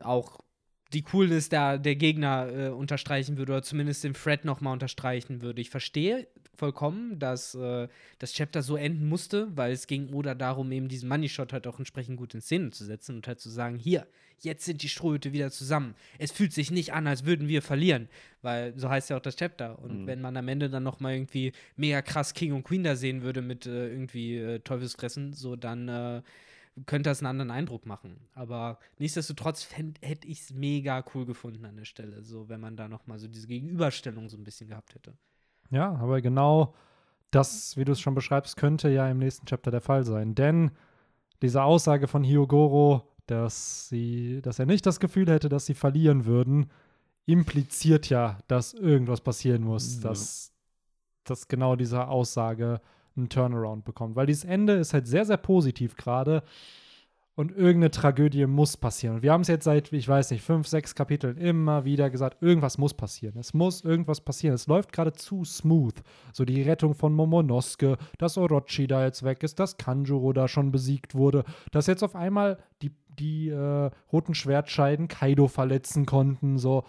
auch 0.02 0.40
die 0.94 1.04
Coolness 1.04 1.48
der, 1.48 1.78
der 1.78 1.96
Gegner 1.96 2.50
äh, 2.52 2.70
unterstreichen 2.70 3.38
würde 3.38 3.54
oder 3.54 3.64
zumindest 3.64 4.04
den 4.04 4.14
Thread 4.14 4.44
nochmal 4.44 4.74
unterstreichen 4.74 5.42
würde. 5.42 5.62
Ich 5.62 5.70
verstehe 5.70 6.28
vollkommen, 6.56 7.18
dass 7.20 7.56
äh, 7.56 7.88
das 8.20 8.34
Chapter 8.34 8.62
so 8.62 8.76
enden 8.76 9.08
musste, 9.08 9.48
weil 9.56 9.72
es 9.72 9.88
ging 9.88 10.14
Oda 10.14 10.36
darum, 10.36 10.72
eben 10.72 10.88
diesen 10.88 11.10
Money 11.10 11.30
Shot 11.30 11.54
halt 11.54 11.66
auch 11.68 11.80
entsprechend 11.80 12.18
gut 12.18 12.34
in 12.34 12.42
Szene 12.42 12.72
zu 12.72 12.86
setzen 12.86 13.16
und 13.16 13.28
halt 13.28 13.40
zu 13.40 13.50
sagen, 13.50 13.78
hier, 13.78 14.08
jetzt 14.40 14.66
sind 14.66 14.82
die 14.84 14.90
Strohhüte 14.90 15.34
wieder 15.34 15.52
zusammen. 15.52 15.96
Es 16.18 16.32
fühlt 16.32 16.52
sich 16.54 16.72
nicht 16.72 16.94
an, 16.94 17.08
als 17.08 17.26
würden 17.26 17.48
wir 17.48 17.62
verlieren, 17.62 18.10
weil 18.42 18.78
so 18.78 18.90
heißt 18.90 19.10
ja 19.10 19.18
auch 19.18 19.22
das 19.22 19.36
Chapter. 19.36 19.80
Und 19.80 20.02
Mhm. 20.04 20.08
wenn 20.08 20.22
man 20.22 20.36
am 20.38 20.48
Ende 20.48 20.70
dann 20.70 20.84
noch 20.84 21.00
mal 21.00 21.14
irgendwie 21.14 21.52
mega 21.76 22.02
krass 22.02 22.34
King 22.34 22.54
und 22.54 22.64
Queen 22.64 22.84
da 22.84 22.96
sehen 22.96 23.22
würde 23.22 23.42
mit 23.42 23.66
äh, 23.66 23.90
irgendwie 23.90 24.38
äh, 24.38 24.60
Teufelsfressen, 24.60 25.34
so 25.34 25.56
dann 25.56 25.88
äh, 25.88 26.22
könnte 26.86 27.10
das 27.10 27.20
einen 27.20 27.28
anderen 27.28 27.52
Eindruck 27.52 27.86
machen. 27.86 28.16
Aber 28.34 28.80
nichtsdestotrotz 28.98 29.64
fänd- 29.64 29.98
hätte 30.02 30.28
ich 30.28 30.40
es 30.42 30.54
mega 30.54 31.04
cool 31.14 31.26
gefunden 31.26 31.66
an 31.66 31.76
der 31.76 31.86
Stelle, 31.86 32.24
so 32.24 32.50
wenn 32.50 32.62
man 32.62 32.76
da 32.78 32.88
noch 32.88 33.06
mal 33.08 33.20
so 33.20 33.28
diese 33.28 33.48
Gegenüberstellung 33.48 34.30
so 34.30 34.38
ein 34.38 34.44
bisschen 34.44 34.70
gehabt 34.70 34.96
hätte. 34.96 35.14
Ja, 35.72 35.96
aber 35.96 36.22
genau 36.22 36.74
das, 37.32 37.78
wie 37.78 37.86
du 37.86 37.94
es 37.94 38.00
schon 38.02 38.14
beschreibst, 38.14 38.58
könnte 38.58 38.90
ja 38.90 39.10
im 39.10 39.18
nächsten 39.18 39.46
Chapter 39.46 39.72
der 39.72 39.82
Fall 39.82 40.04
sein. 40.04 40.36
Denn 40.36 40.72
diese 41.42 41.64
Aussage 41.64 42.08
von 42.08 42.24
Hyogoro, 42.24 43.04
dass 43.26 43.88
sie, 43.88 44.42
dass 44.42 44.60
er 44.60 44.66
nicht 44.66 44.86
das 44.86 45.00
Gefühl 45.00 45.28
hätte, 45.30 45.48
dass 45.50 45.66
sie 45.66 45.74
verlieren 45.74 46.26
würden, 46.26 46.70
impliziert 47.26 48.10
ja, 48.10 48.38
dass 48.48 48.74
irgendwas 48.74 49.22
passieren 49.22 49.64
muss, 49.64 49.96
Ja. 50.04 50.10
dass, 50.10 50.52
dass 51.24 51.48
genau 51.48 51.76
diese 51.76 52.08
Aussage 52.08 52.82
einen 53.16 53.30
Turnaround 53.30 53.86
bekommt. 53.86 54.16
Weil 54.16 54.26
dieses 54.28 54.44
Ende 54.44 54.74
ist 54.74 54.94
halt 54.94 55.08
sehr, 55.08 55.26
sehr 55.26 55.38
positiv 55.38 55.96
gerade. 55.96 56.44
Und 57.34 57.52
irgendeine 57.52 57.92
Tragödie 57.92 58.46
muss 58.46 58.76
passieren. 58.76 59.16
Und 59.16 59.24
wir 59.24 59.32
haben 59.32 59.42
es 59.42 59.48
jetzt 59.48 59.64
seit, 59.64 59.94
ich 59.94 60.08
weiß 60.08 60.32
nicht, 60.32 60.44
fünf, 60.44 60.68
sechs 60.68 60.96
Kapiteln 60.96 61.38
immer 61.38 61.86
wieder 61.86 62.10
gesagt, 62.10 62.42
irgendwas 62.42 62.78
muss 62.78 62.94
passieren. 62.94 63.38
Es 63.40 63.54
muss 63.54 63.86
irgendwas 63.86 64.20
passieren. 64.20 64.54
Es 64.54 64.68
läuft 64.68 64.92
gerade 64.92 65.14
zu 65.14 65.46
smooth. 65.46 65.96
So 66.34 66.44
die 66.44 66.62
Rettung 66.62 66.94
von 66.94 67.14
Momonosuke, 67.14 67.98
dass 68.18 68.38
Orochi 68.38 68.86
da 68.86 69.06
jetzt 69.06 69.24
weg 69.24 69.44
ist, 69.44 69.60
dass 69.60 69.78
Kanjuro 69.78 70.34
da 70.34 70.50
schon 70.50 70.72
besiegt 70.72 71.16
wurde, 71.16 71.46
dass 71.72 71.88
jetzt 71.88 72.04
auf 72.04 72.16
einmal 72.16 72.58
die, 72.82 72.92
die 73.18 73.48
äh, 73.48 73.90
roten 74.12 74.34
Schwertscheiden 74.36 75.08
Kaido 75.08 75.48
verletzen 75.48 76.06
konnten. 76.06 76.58
So, 76.58 76.84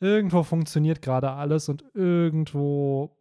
irgendwo 0.00 0.42
funktioniert 0.42 1.02
gerade 1.02 1.32
alles 1.32 1.68
und 1.68 1.84
irgendwo 1.94 3.16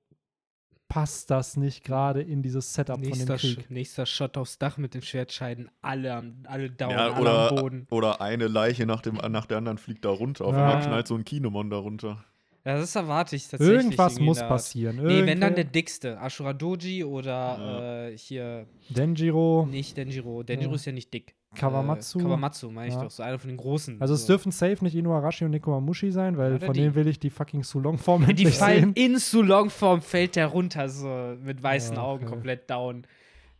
passt 0.95 1.29
das 1.29 1.57
nicht 1.57 1.83
gerade 1.83 2.21
in 2.21 2.41
dieses 2.41 2.73
Setup 2.73 2.97
Nächster, 2.97 3.17
von 3.17 3.25
dem 3.27 3.37
Sch 3.37 3.55
Krieg. 3.57 3.69
nächster 3.69 4.05
Shot 4.05 4.37
aufs 4.37 4.57
Dach 4.59 4.77
mit 4.77 4.93
den 4.93 5.01
Schwertscheiden. 5.01 5.69
Alle, 5.81 6.13
am- 6.15 6.43
alle 6.45 6.69
down, 6.71 6.91
Ja, 6.91 7.09
alle 7.11 7.21
oder, 7.21 7.49
am 7.51 7.55
Boden. 7.57 7.87
oder 7.91 8.21
eine 8.21 8.47
Leiche 8.47 8.85
nach, 8.85 9.01
dem, 9.01 9.15
nach 9.15 9.45
der 9.45 9.57
anderen 9.57 9.77
fliegt 9.77 10.05
da 10.05 10.09
runter. 10.09 10.45
Auf 10.45 10.53
Ja. 10.55 10.65
einmal 10.69 10.85
knallt 10.85 11.07
so 11.07 11.15
ein 11.15 11.25
Kinemon 11.25 11.69
da 11.69 11.75
runter. 11.77 12.23
Ja, 12.65 12.77
das 12.77 12.95
erwarte 12.95 13.35
ich 13.35 13.47
tatsächlich. 13.47 13.75
Irgendwas 13.83 14.19
muss 14.19 14.39
Art. 14.39 14.49
passieren. 14.49 14.95
Nee, 15.03 15.25
wenn 15.25 15.39
dann 15.39 15.53
der 15.53 15.65
dickste. 15.65 16.19
Ashura 16.19 16.51
Doji 16.53 17.03
oder 17.03 18.09
äh, 18.09 18.17
hier, 18.17 18.65
Denjiro. 18.89 19.67
nicht 19.69 19.95
Denjiro. 19.95 20.41
Denjiro 20.41 20.71
Ja. 20.71 20.75
ist 20.75 20.85
ja 20.85 20.91
nicht 20.91 21.13
dick. 21.13 21.35
Kawamatsu. 21.53 22.19
Äh, 22.19 22.23
Kawamatsu, 22.23 22.71
meine 22.71 22.87
ich 22.89 22.95
Ja. 22.95 23.03
doch. 23.03 23.11
So 23.11 23.21
einer 23.23 23.37
von 23.37 23.49
den 23.49 23.57
großen. 23.57 24.01
Also 24.01 24.15
es 24.15 24.21
so. 24.21 24.33
dürfen 24.33 24.51
safe 24.51 24.83
nicht 24.83 24.95
Inuarashi 24.95 25.45
und 25.45 25.51
Nekomamushi 25.51 26.11
sein, 26.11 26.37
weil 26.37 26.59
von 26.59 26.73
die. 26.73 26.81
denen 26.81 26.95
will 26.95 27.07
ich 27.07 27.19
die 27.19 27.29
fucking 27.29 27.63
Sulong-Form 27.63 28.23
Die 28.25 28.29
endlich 28.31 28.55
fallen 28.57 28.93
in 28.93 29.19
Sulong-Form, 29.19 30.01
fällt 30.01 30.35
der 30.35 30.47
runter, 30.47 30.89
so 30.89 31.35
mit 31.41 31.61
weißen 31.61 31.95
Ja, 31.95 32.01
Augen, 32.01 32.23
okay. 32.25 32.33
komplett 32.33 32.69
down. 32.69 33.05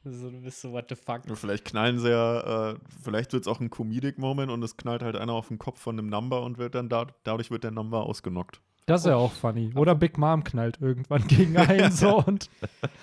So, 0.03 0.29
du 0.29 0.41
bist 0.41 0.61
so, 0.61 0.71
what 0.71 0.85
the 0.89 0.95
fuck. 0.95 1.21
Vielleicht 1.35 1.65
knallen 1.65 1.97
sie 1.99 2.09
ja, 2.09 2.71
äh, 2.71 2.75
vielleicht 3.03 3.33
wird 3.33 3.43
es 3.43 3.47
auch 3.47 3.59
ein 3.59 3.69
Comedic-Moment 3.69 4.51
und 4.51 4.61
es 4.63 4.77
knallt 4.77 5.01
halt 5.03 5.15
einer 5.15 5.33
auf 5.33 5.47
den 5.47 5.57
Kopf 5.57 5.79
von 5.79 5.97
einem 5.97 6.07
Number 6.09 6.43
und 6.43 6.57
wird 6.57 6.75
dann 6.75 6.89
da, 6.89 7.07
dadurch 7.23 7.49
wird 7.51 7.63
der 7.63 7.71
Number 7.71 8.03
ausgenockt. 8.03 8.61
Das 8.85 9.01
ist 9.01 9.07
ja 9.07 9.15
auch 9.15 9.31
funny. 9.31 9.71
Oder 9.75 9.95
Big 9.95 10.17
Mom 10.17 10.43
knallt 10.43 10.79
irgendwann 10.79 11.25
gegen 11.27 11.57
einen 11.57 11.91
so 11.91 12.17
und 12.25 12.49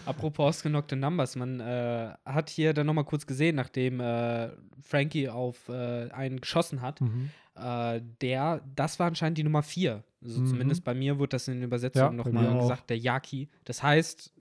Apropos 0.06 0.46
ausgenockte 0.56 0.94
Numbers, 0.96 1.36
man 1.36 1.60
äh, 1.60 2.12
hat 2.24 2.50
hier 2.50 2.72
dann 2.74 2.86
nochmal 2.86 3.04
kurz 3.04 3.26
gesehen, 3.26 3.56
nachdem 3.56 4.00
äh, 4.00 4.50
Frankie 4.80 5.28
auf 5.28 5.68
äh, 5.68 6.10
einen 6.10 6.40
geschossen 6.40 6.82
hat, 6.82 7.00
Mhm. 7.00 7.30
äh, 7.56 8.00
der, 8.20 8.62
das 8.76 8.98
war 8.98 9.06
anscheinend 9.08 9.38
die 9.38 9.44
Nummer 9.44 9.62
4. 9.62 10.02
Also 10.22 10.40
Mhm. 10.40 10.46
zumindest 10.46 10.84
bei 10.84 10.94
mir 10.94 11.18
wurde 11.18 11.30
das 11.30 11.48
in 11.48 11.54
den 11.54 11.64
Übersetzungen 11.64 12.16
Ja, 12.18 12.24
nochmal 12.24 12.58
gesagt, 12.58 12.88
der 12.90 12.98
Yaki. 12.98 13.48
Das 13.64 13.82
heißt, 13.82 14.32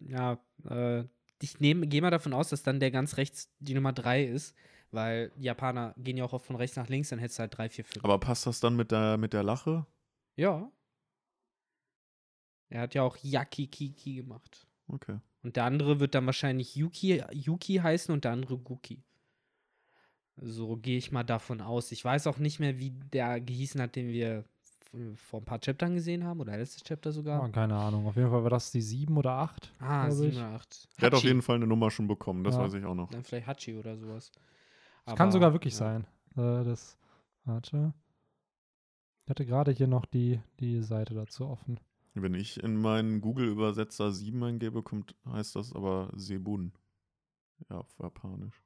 ja, 0.00 0.38
äh, 0.68 1.04
ich 1.40 1.60
nehme, 1.60 1.86
gehe 1.86 2.02
mal 2.02 2.10
davon 2.10 2.32
aus, 2.32 2.48
dass 2.50 2.64
dann 2.64 2.80
der 2.80 2.90
ganz 2.90 3.16
rechts 3.16 3.48
die 3.60 3.74
Nummer 3.74 3.92
3 3.92 4.24
ist, 4.24 4.56
weil 4.90 5.30
Japaner 5.38 5.94
gehen 5.98 6.16
ja 6.16 6.24
auch 6.24 6.32
oft 6.32 6.46
von 6.46 6.56
rechts 6.56 6.76
nach 6.76 6.88
links, 6.88 7.10
dann 7.10 7.18
hättest 7.20 7.38
du 7.38 7.42
halt 7.42 7.56
3, 7.56 7.68
4, 7.68 7.84
5. 7.84 8.04
Aber 8.04 8.18
passt 8.18 8.46
das 8.46 8.58
dann 8.58 8.74
mit 8.74 8.90
der, 8.90 9.16
mit 9.16 9.32
der 9.32 9.44
Lache? 9.44 9.86
ja. 10.36 10.68
Er 12.68 12.80
hat 12.82 12.94
ja 12.94 13.02
auch 13.02 13.16
Yaki 13.22 13.66
Kiki 13.66 14.14
gemacht. 14.16 14.66
Okay. 14.88 15.18
Und 15.42 15.56
der 15.56 15.64
andere 15.64 16.00
wird 16.00 16.14
dann 16.14 16.26
wahrscheinlich 16.26 16.74
Yuki, 16.76 17.22
Yuki 17.32 17.76
heißen 17.76 18.12
und 18.12 18.24
der 18.24 18.32
andere 18.32 18.58
Guki. 18.58 19.02
So 20.36 20.76
gehe 20.76 20.98
ich 20.98 21.10
mal 21.10 21.24
davon 21.24 21.60
aus. 21.60 21.90
Ich 21.92 22.04
weiß 22.04 22.26
auch 22.26 22.38
nicht 22.38 22.60
mehr, 22.60 22.78
wie 22.78 22.90
der 22.90 23.40
gehießen 23.40 23.80
hat, 23.80 23.96
den 23.96 24.08
wir 24.08 24.44
vor 25.16 25.40
ein 25.40 25.44
paar 25.44 25.58
Chaptern 25.60 25.94
gesehen 25.94 26.24
haben 26.24 26.40
oder 26.40 26.56
letztes 26.56 26.82
Chapter 26.82 27.12
sogar. 27.12 27.44
oh, 27.44 27.50
keine 27.52 27.76
Ahnung. 27.76 28.06
Auf 28.06 28.16
jeden 28.16 28.30
Fall 28.30 28.42
war 28.42 28.50
das 28.50 28.70
die 28.70 28.80
sieben 28.80 29.16
oder 29.18 29.32
acht. 29.32 29.72
ah, 29.80 30.06
glaub 30.06 30.16
7 30.18 30.30
ich. 30.30 30.36
oder 30.38 30.46
8. 30.50 30.88
Der 31.00 31.06
hat 31.06 31.14
auf 31.14 31.24
jeden 31.24 31.42
Fall 31.42 31.56
eine 31.56 31.66
Nummer 31.66 31.90
schon 31.90 32.06
bekommen, 32.08 32.42
das 32.44 32.54
Ja. 32.54 32.62
weiß 32.62 32.74
ich 32.74 32.84
auch 32.84 32.94
noch. 32.94 33.10
Dann 33.10 33.22
vielleicht 33.22 33.46
Hachi 33.46 33.76
oder 33.76 33.96
sowas. 33.96 34.32
Das 35.04 35.14
kann 35.16 35.26
Aber, 35.26 35.32
sogar 35.32 35.52
wirklich 35.52 35.74
ja. 35.74 35.78
sein. 35.78 36.06
Äh, 36.36 36.64
das, 36.64 36.96
warte. 37.44 37.92
Ich 39.24 39.30
hatte 39.30 39.44
gerade 39.44 39.72
hier 39.72 39.88
noch 39.88 40.06
die, 40.06 40.40
die 40.60 40.80
Seite 40.82 41.14
dazu 41.14 41.46
offen. 41.46 41.78
Wenn 42.22 42.34
ich 42.34 42.62
in 42.62 42.76
meinen 42.76 43.20
Google-Übersetzer 43.20 44.12
7 44.12 44.42
eingebe, 44.42 44.82
kommt, 44.82 45.14
heißt 45.26 45.56
das 45.56 45.72
aber 45.74 46.10
Sebun. 46.14 46.72
Ja, 47.70 47.78
auf 47.78 47.94
Japanisch. 48.00 48.62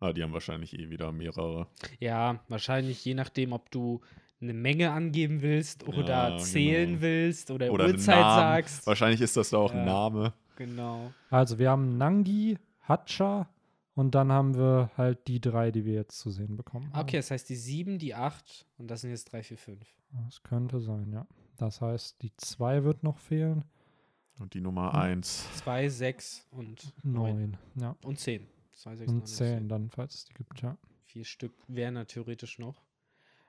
Ah, 0.00 0.12
die 0.14 0.22
haben 0.22 0.32
wahrscheinlich 0.32 0.78
eh 0.78 0.88
wieder 0.90 1.12
mehrere. 1.12 1.66
Ja, 1.98 2.42
wahrscheinlich 2.48 3.04
je 3.04 3.14
nachdem, 3.14 3.52
ob 3.52 3.70
du 3.70 4.00
eine 4.40 4.54
Menge 4.54 4.92
angeben 4.92 5.42
willst 5.42 5.86
oder 5.86 6.30
Ja, 6.30 6.38
zählen 6.38 6.90
genau. 6.92 7.00
willst 7.02 7.50
oder, 7.50 7.70
Oder 7.70 7.84
Uhrzeit 7.86 8.06
sagst. 8.22 8.86
Wahrscheinlich 8.86 9.20
ist 9.20 9.36
das 9.36 9.50
da 9.50 9.58
auch 9.58 9.74
Ja. 9.74 9.78
ein 9.80 9.84
Name. 9.84 10.32
Genau. 10.56 11.12
Also 11.28 11.58
wir 11.58 11.68
haben 11.70 11.98
Nangi, 11.98 12.56
Hacha 12.88 13.48
und 13.94 14.14
dann 14.14 14.32
haben 14.32 14.54
wir 14.56 14.90
halt 14.96 15.28
die 15.28 15.40
drei, 15.40 15.70
die 15.70 15.84
wir 15.84 15.92
jetzt 15.94 16.18
zu 16.18 16.30
sehen 16.30 16.56
bekommen. 16.56 16.90
haben. 16.94 17.02
Okay, 17.02 17.16
das 17.18 17.30
heißt 17.30 17.48
die 17.50 17.56
7, 17.56 17.98
die 17.98 18.14
8 18.14 18.66
und 18.78 18.90
das 18.90 19.02
sind 19.02 19.10
jetzt 19.10 19.30
3, 19.32 19.42
4, 19.42 19.58
5. 19.58 19.94
Das 20.26 20.42
könnte 20.42 20.80
sein, 20.80 21.12
ja. 21.12 21.26
Das 21.60 21.80
heißt, 21.80 22.22
die 22.22 22.32
zwei 22.36 22.84
wird 22.84 23.02
noch 23.02 23.18
fehlen. 23.18 23.64
Und 24.38 24.54
die 24.54 24.60
Nummer 24.62 24.92
Hm. 24.94 25.00
1. 25.00 25.46
2, 25.58 25.88
6 25.88 26.46
und 26.52 26.94
9. 27.04 27.12
Neun, 27.12 27.56
ja. 27.76 27.96
Und 28.04 28.18
10. 28.18 28.46
2, 28.72 28.96
6, 28.96 29.12
Und 29.12 29.26
zehn 29.28 29.68
dann, 29.68 29.90
falls 29.90 30.14
es 30.14 30.24
die 30.24 30.34
gibt, 30.34 30.62
ja. 30.62 30.76
Vier 31.04 31.24
Stück 31.24 31.52
wären 31.68 31.96
da 31.96 32.04
theoretisch 32.04 32.58
noch. 32.58 32.82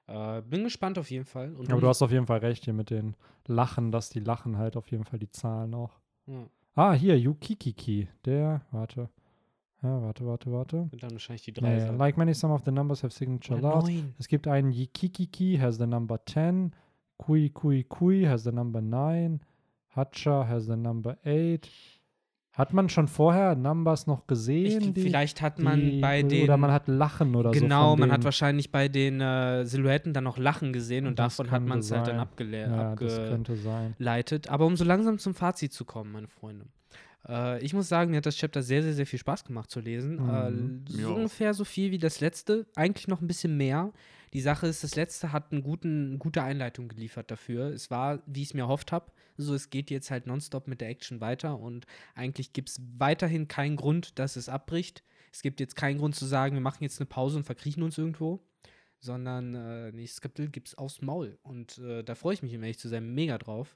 Äh, 0.07 0.41
bin 0.41 0.63
gespannt 0.65 0.97
auf 0.99 1.09
jeden 1.09 1.23
Fall. 1.23 1.55
Und 1.55 1.71
Aber 1.71 1.79
du 1.79 1.87
hast 1.87 2.01
auf 2.01 2.11
jeden 2.11 2.25
Fall 2.27 2.39
recht 2.39 2.65
hier 2.65 2.73
mit 2.73 2.89
den 2.89 3.15
Lachen, 3.47 3.91
dass 3.93 4.09
die 4.09 4.19
Lachen 4.19 4.57
halt 4.57 4.75
auf 4.75 4.91
jeden 4.91 5.05
Fall 5.05 5.19
die 5.19 5.29
Zahlen 5.29 5.73
auch. 5.73 5.99
ja, 6.25 6.47
Ah, 6.75 6.91
hier, 6.93 7.17
Yukikiki. 7.17 8.09
Der, 8.25 8.61
warte. 8.71 9.09
Ja, 9.83 10.01
warte, 10.01 10.25
warte, 10.25 10.51
warte. 10.51 10.91
wird 10.91 11.03
dann 11.03 11.11
wahrscheinlich 11.11 11.43
die 11.43 11.53
3 11.53 11.69
Nee, 11.69 11.79
sein. 11.79 11.97
like 11.97 12.17
many, 12.17 12.33
some 12.33 12.53
of 12.53 12.63
the 12.65 12.71
numbers 12.71 13.01
have 13.03 13.13
signature 13.13 13.59
laws. 13.59 13.85
neun. 13.85 14.13
Es 14.19 14.27
gibt 14.27 14.47
einen 14.47 14.71
Yikikiki, 14.71 15.57
has 15.57 15.77
the 15.77 15.87
number 15.87 16.19
10. 16.25 16.73
Kui 17.21 17.49
Kui 17.49 17.83
Kui 17.83 18.25
has 18.27 18.43
the 18.43 18.51
number 18.51 18.81
9. 18.81 19.39
Hacha 19.95 20.47
has 20.47 20.65
the 20.67 20.75
number 20.75 21.17
8. 21.25 21.69
Hat 22.53 22.73
man 22.73 22.89
schon 22.89 23.07
vorher 23.07 23.55
Numbers 23.55 24.07
noch 24.07 24.21
Ich, 24.21 24.27
gesehen? 24.27 24.93
die, 24.93 25.01
vielleicht 25.03 25.41
hat 25.41 25.57
man 25.59 25.79
die, 25.79 26.01
bei 26.01 26.21
den. 26.21 26.43
Oder 26.43 26.57
man 26.57 26.71
hat 26.71 26.87
Lachen 26.89 27.33
oder 27.35 27.53
so. 27.53 27.59
genau, 27.59 27.95
man 27.95 28.11
hat 28.11 28.25
wahrscheinlich 28.25 28.71
bei 28.71 28.89
den 28.89 29.21
äh, 29.21 29.65
Silhouetten 29.65 30.11
dann 30.13 30.25
noch 30.25 30.37
Lachen 30.37 30.73
gesehen 30.73 31.07
und 31.07 31.17
Das 31.17 31.37
davon 31.37 31.49
hat 31.51 31.63
man 31.63 31.79
es 31.79 31.89
halt 31.91 32.01
dann 32.07 32.15
sein. 32.15 32.19
abgele 32.19 32.61
Ja, 32.61 32.95
das 32.95 33.15
könnte 33.29 33.55
sein. 33.55 33.91
abgeleitet. 33.91 34.49
Aber 34.49 34.65
um 34.65 34.75
so 34.75 34.83
langsam 34.83 35.17
zum 35.17 35.33
Fazit 35.33 35.71
zu 35.71 35.85
kommen, 35.85 36.11
meine 36.11 36.27
Freunde. 36.27 36.65
Äh, 37.27 37.63
ich 37.63 37.73
muss 37.73 37.87
sagen, 37.87 38.11
mir 38.11 38.17
hat 38.17 38.25
das 38.25 38.35
Chapter 38.35 38.61
sehr, 38.61 38.83
sehr, 38.83 38.93
sehr 38.93 39.05
viel 39.05 39.19
Spaß 39.19 39.45
gemacht 39.45 39.69
zu 39.71 39.79
lesen. 39.79 40.15
Mhm. 40.21 40.83
Äh, 40.89 40.91
so 40.91 41.07
auch. 41.09 41.15
ungefähr 41.15 41.53
so 41.53 41.63
viel 41.63 41.91
wie 41.91 41.99
das 41.99 42.19
letzte, 42.19 42.65
eigentlich 42.75 43.07
noch 43.07 43.21
ein 43.21 43.27
bisschen 43.27 43.55
mehr. 43.55 43.91
Die 44.33 44.41
Sache 44.41 44.67
ist, 44.67 44.83
das 44.83 44.95
letzte 44.95 45.33
hat 45.33 45.51
einen 45.51 45.61
guten, 45.61 46.09
eine 46.09 46.17
gute 46.17 46.41
Einleitung 46.41 46.87
geliefert 46.87 47.29
dafür. 47.31 47.65
Es 47.65 47.91
war, 47.91 48.23
wie 48.25 48.41
ich 48.41 48.49
es 48.49 48.53
mir 48.53 48.61
erhofft 48.61 48.91
habe. 48.91 49.11
So, 49.37 49.53
es 49.53 49.69
geht 49.69 49.89
jetzt 49.89 50.09
halt 50.09 50.25
nonstop 50.25 50.67
mit 50.67 50.79
der 50.79 50.89
Action 50.89 51.19
weiter 51.19 51.59
und 51.59 51.85
eigentlich 52.15 52.53
gibt 52.53 52.69
es 52.69 52.81
weiterhin 52.97 53.47
keinen 53.47 53.75
Grund, 53.75 54.19
dass 54.19 54.37
es 54.37 54.47
abbricht. 54.47 55.03
Es 55.33 55.41
gibt 55.41 55.59
jetzt 55.59 55.75
keinen 55.75 55.97
Grund 55.97 56.15
zu 56.15 56.25
sagen, 56.25 56.55
wir 56.55 56.61
machen 56.61 56.83
jetzt 56.83 56.99
eine 56.99 57.07
Pause 57.07 57.37
und 57.37 57.43
verkriechen 57.43 57.83
uns 57.83 57.97
irgendwo, 57.97 58.41
sondern 58.99 59.55
äh, 59.55 59.91
nächstes 59.91 60.21
Kapitel 60.21 60.49
gibt 60.49 60.69
es 60.69 60.77
aufs 60.77 61.01
Maul. 61.01 61.37
Und 61.43 61.77
äh, 61.79 62.03
da 62.03 62.15
freue 62.15 62.33
ich 62.33 62.43
mich, 62.43 62.55
um 62.55 62.63
ehrlich 62.63 62.79
zu 62.79 62.87
sein, 62.87 63.13
mega 63.13 63.37
drauf. 63.37 63.75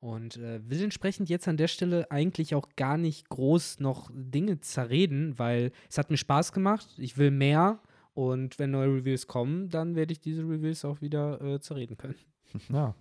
Und 0.00 0.36
äh, 0.36 0.60
will 0.68 0.82
entsprechend 0.82 1.30
jetzt 1.30 1.48
an 1.48 1.56
der 1.56 1.68
Stelle 1.68 2.10
eigentlich 2.10 2.54
auch 2.54 2.68
gar 2.76 2.98
nicht 2.98 3.30
groß 3.30 3.80
noch 3.80 4.10
Dinge 4.12 4.60
zerreden, 4.60 5.38
weil 5.38 5.72
es 5.88 5.96
hat 5.96 6.10
mir 6.10 6.18
Spaß 6.18 6.52
gemacht. 6.52 6.86
Ich 6.98 7.16
will 7.16 7.30
mehr. 7.30 7.80
Und 8.14 8.58
wenn 8.58 8.70
neue 8.70 8.94
Reviews 8.94 9.26
kommen, 9.26 9.68
dann 9.68 9.96
werde 9.96 10.12
ich 10.12 10.20
diese 10.20 10.42
Reviews 10.42 10.84
auch 10.84 11.00
wieder 11.00 11.40
äh, 11.40 11.60
zerreden 11.60 11.96
können. 11.96 12.16
Ja. 12.72 12.94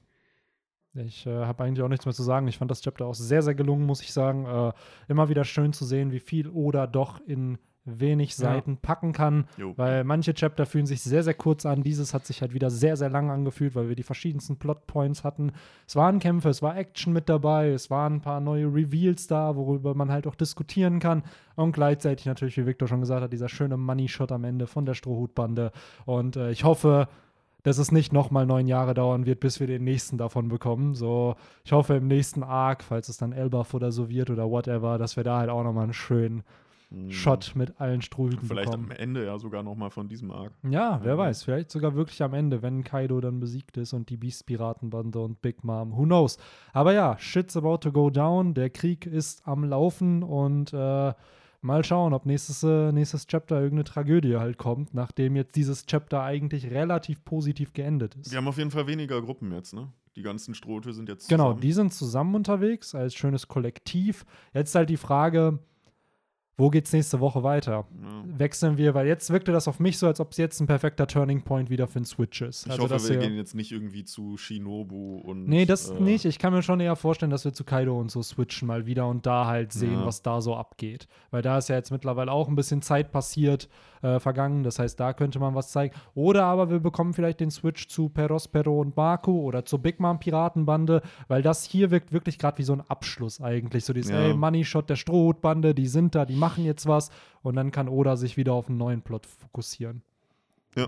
Ich 0.95 1.26
äh, 1.26 1.32
habe 1.32 1.64
eigentlich 1.64 1.84
auch 1.84 1.89
nichts 1.89 2.05
mehr 2.05 2.14
zu 2.14 2.22
sagen. 2.22 2.47
Ich 2.47 2.59
fand 2.59 2.70
das 2.70 2.82
Chapter 2.82 3.07
auch 3.07 3.16
sehr, 3.16 3.41
sehr 3.41 3.55
gelungen, 3.55 3.86
muss 3.86 4.01
ich 4.01 4.14
sagen. 4.14 4.45
Äh, 4.45 4.74
immer 5.07 5.28
wieder 5.28 5.43
schön 5.43 5.74
zu 5.74 5.86
sehen, 5.86 6.11
wie 6.11 6.20
viel 6.20 6.49
Oda 6.49 6.86
doch 6.86 7.20
in 7.26 7.57
wenig 7.86 8.31
Ja. 8.38 8.49
Seiten 8.49 8.77
packen 8.77 9.11
kann. 9.11 9.45
Jo. 9.57 9.73
Weil 9.75 10.03
manche 10.03 10.34
Chapter 10.34 10.65
fühlen 10.65 10.86
sich 10.86 11.01
sehr, 11.01 11.23
sehr 11.23 11.34
kurz 11.34 11.65
an. 11.65 11.84
Dieses 11.84 12.13
hat 12.13 12.25
sich 12.25 12.41
halt 12.41 12.53
wieder 12.53 12.69
sehr, 12.69 12.95
sehr 12.97 13.09
lang 13.09 13.29
angefühlt, 13.29 13.75
weil 13.75 13.89
wir 13.89 13.95
die 13.95 14.03
verschiedensten 14.03 14.57
Plotpoints 14.57 15.23
hatten. 15.23 15.51
Es 15.88 15.95
waren 15.95 16.19
Kämpfe, 16.19 16.49
es 16.49 16.61
war 16.61 16.77
Action 16.77 17.13
mit 17.13 17.29
dabei, 17.29 17.69
es 17.69 17.89
waren 17.89 18.15
ein 18.15 18.21
paar 18.21 18.39
neue 18.39 18.65
Reveals 18.67 19.27
da, 19.27 19.55
worüber 19.55 19.95
man 19.95 20.11
halt 20.11 20.27
auch 20.27 20.36
diskutieren 20.36 20.99
kann. 20.99 21.23
Und 21.55 21.73
gleichzeitig 21.73 22.25
natürlich, 22.25 22.57
wie 22.57 22.65
Victor 22.65 22.88
schon 22.88 23.01
gesagt 23.01 23.21
hat, 23.21 23.34
dieser 23.34 23.49
schöne 23.49 23.77
Money-Shot 23.77 24.31
am 24.31 24.43
Ende 24.43 24.67
von 24.67 24.86
der 24.86 24.93
Strohhutbande. 24.93 25.71
Und 26.05 26.36
äh, 26.36 26.51
ich 26.51 26.63
hoffe, 26.63 27.07
dass 27.63 27.77
es 27.77 27.91
nicht 27.91 28.11
nochmal 28.11 28.45
neun 28.45 28.67
Jahre 28.67 28.93
dauern 28.93 29.25
wird, 29.25 29.39
bis 29.39 29.59
wir 29.59 29.67
den 29.67 29.83
nächsten 29.83 30.17
davon 30.17 30.49
bekommen. 30.49 30.95
So, 30.95 31.36
ich 31.63 31.71
hoffe 31.71 31.95
im 31.95 32.08
nächsten 32.08 32.43
Arc, 32.43 32.83
falls 32.83 33.08
es 33.08 33.17
dann 33.17 33.32
Elbaf 33.32 33.74
oder 33.74 33.91
so 33.91 34.09
wird 34.09 34.29
oder 34.29 34.49
whatever, 34.49 34.97
dass 34.97 35.16
wir 35.16 35.24
da 35.24 35.39
halt 35.39 35.49
auch 35.49 35.63
nochmal 35.63 35.86
einen 35.86 35.93
schönen. 35.93 36.43
Shot 37.09 37.53
mit 37.55 37.79
allen 37.82 38.01
Strohhüten 38.01 38.47
Vielleicht 38.47 38.65
bekommen. 38.71 38.91
am 38.91 38.97
Ende 38.97 39.25
ja 39.25 39.37
sogar 39.39 39.63
nochmal 39.63 39.89
von 39.89 40.07
diesem 40.07 40.32
Arc. 40.32 40.53
Ja, 40.70 40.99
wer 41.03 41.13
Ja. 41.13 41.17
weiß, 41.17 41.43
vielleicht 41.43 41.71
sogar 41.71 41.95
wirklich 41.95 42.21
am 42.21 42.33
Ende, 42.33 42.61
wenn 42.61 42.83
Kaido 42.83 43.20
dann 43.21 43.39
besiegt 43.39 43.78
ist 43.78 43.93
und 43.93 44.09
die 44.09 44.17
Beast-Piratenbande 44.17 45.20
und 45.20 45.41
Big 45.41 45.63
Mom, 45.63 45.95
who 45.95 46.03
knows. 46.03 46.37
Aber 46.74 46.93
ja, 46.93 47.17
shit's 47.17 47.57
about 47.57 47.78
to 47.78 47.91
go 47.91 48.09
down, 48.09 48.53
der 48.53 48.70
Krieg 48.70 49.05
ist 49.05 49.47
am 49.47 49.63
Laufen 49.63 50.24
und 50.24 50.74
äh, 50.74 51.13
mal 51.61 51.83
schauen, 51.86 52.13
ob 52.13 52.25
nächstes, 52.25 52.61
äh, 52.63 52.91
nächstes 52.91 53.25
Chapter 53.25 53.55
irgendeine 53.55 53.86
Tragödie 53.86 54.36
halt 54.36 54.57
kommt, 54.57 54.93
nachdem 54.93 55.36
jetzt 55.36 55.55
dieses 55.55 55.86
Chapter 55.86 56.21
eigentlich 56.21 56.70
relativ 56.71 57.24
positiv 57.25 57.74
geendet 57.74 58.15
ist. 58.15 58.32
Wir 58.32 58.37
haben 58.37 58.47
auf 58.47 58.57
jeden 58.57 58.71
Fall 58.71 58.86
weniger 58.87 59.21
Gruppen 59.21 59.51
jetzt, 59.53 59.74
ne? 59.74 59.87
Die 60.15 60.21
ganzen 60.21 60.53
Strohhüte 60.53 60.93
sind 60.93 61.09
jetzt 61.09 61.28
Genau, 61.28 61.45
zusammen. 61.45 61.61
die 61.61 61.71
sind 61.74 61.93
zusammen 61.93 62.36
unterwegs 62.36 62.93
als 62.93 63.15
schönes 63.15 63.47
Kollektiv. 63.47 64.25
Jetzt 64.53 64.75
halt 64.75 64.89
die 64.91 64.97
Frage, 64.97 65.57
wo 66.55 66.70
geht's 66.70 66.93
nächste 66.93 67.20
Woche 67.20 67.42
weiter? 67.43 67.86
Ja. 68.01 68.24
Wechseln 68.38 68.78
wir, 68.78 68.93
weil 68.93 69.08
jetzt 69.08 69.32
wirkte 69.32 69.51
das 69.51 69.67
auf 69.67 69.80
mich 69.80 69.97
so, 69.97 70.08
als 70.08 70.20
ob 70.20 70.32
es 70.32 70.38
jetzt 70.38 70.59
ein 70.59 70.67
perfekter 70.67 71.08
Turning 71.08 71.42
Point 71.42 71.70
wieder 71.70 71.88
für 71.88 72.00
den 72.00 72.05
Switch 72.05 72.42
ist. 72.42 72.66
Ich 72.66 72.71
also, 72.71 72.84
hoffe, 72.84 72.93
dass 72.93 73.09
wir 73.09 73.17
gehen 73.17 73.36
jetzt 73.36 73.55
nicht 73.55 73.71
irgendwie 73.71 74.04
zu 74.04 74.38
Shinobu 74.38 75.17
und. 75.17 75.47
Nee, 75.47 75.66
das 75.66 75.89
äh, 75.89 76.00
nicht. 76.00 76.25
Ich 76.25 76.38
kann 76.39 76.54
mir 76.54 76.62
schon 76.62 76.80
eher 76.80 76.96
vorstellen, 76.96 77.32
dass 77.32 77.43
wir 77.46 77.54
zu 77.54 77.63
Kaido 77.63 78.00
und 78.00 78.12
so 78.12 78.21
switchen 78.21 78.67
mal 78.67 78.86
wieder 78.86 79.08
und 79.08 79.25
da 79.25 79.47
halt 79.47 79.74
sehen, 79.74 79.93
Ja. 79.93 80.05
was 80.05 80.21
da 80.21 80.42
so 80.42 80.55
abgeht. 80.55 81.08
Weil 81.32 81.42
da 81.42 81.58
ist 81.58 81.70
ja 81.70 81.75
jetzt 81.75 81.92
mittlerweile 81.92 82.32
auch 82.32 82.47
ein 82.47 82.55
bisschen 82.55 82.82
Zeit 82.82 83.12
passiert, 83.12 83.67
äh, 84.04 84.20
vergangen. 84.20 84.63
Das 84.63 84.78
heißt, 84.80 85.00
da 85.00 85.13
könnte 85.13 85.39
man 85.39 85.55
was 85.55 85.71
zeigen. 85.71 85.96
Oder 86.13 86.43
aber 86.46 86.70
wir 86.70 86.80
bekommen 86.80 87.13
vielleicht 87.13 87.39
den 87.39 87.51
Switch 87.51 87.88
zu 87.88 88.09
Perospero 88.09 88.80
und 88.80 88.93
Baku 88.96 89.42
oder 89.42 89.66
zur 89.66 89.80
Big 89.80 90.00
Mom 90.00 90.20
Piratenbande, 90.20 91.01
weil 91.28 91.42
das 91.42 91.63
hier 91.63 91.89
wirkt 91.89 92.12
wirklich 92.12 92.38
gerade 92.38 92.58
wie 92.59 92.63
so 92.63 92.74
ein 92.74 92.82
Abschluss 92.82 93.42
eigentlich. 93.42 93.86
So 93.86 93.93
dieses, 93.93 94.12
Ja. 94.12 94.20
ey, 94.20 94.34
Money 94.34 94.66
Shot 94.66 94.89
der 94.89 94.97
Strohhutbande, 94.97 95.74
die 95.74 95.88
sind 95.88 96.16
da, 96.16 96.25
die 96.25 96.36
machen 96.45 96.65
jetzt 96.65 96.87
was 96.87 97.09
und 97.41 97.55
dann 97.55 97.71
kann 97.71 97.87
Oda 97.89 98.15
sich 98.17 98.37
wieder 98.37 98.53
auf 98.53 98.67
einen 98.70 98.78
neuen 98.78 99.01
Plot 99.01 99.25
fokussieren. 99.25 100.01
Ja. 100.75 100.87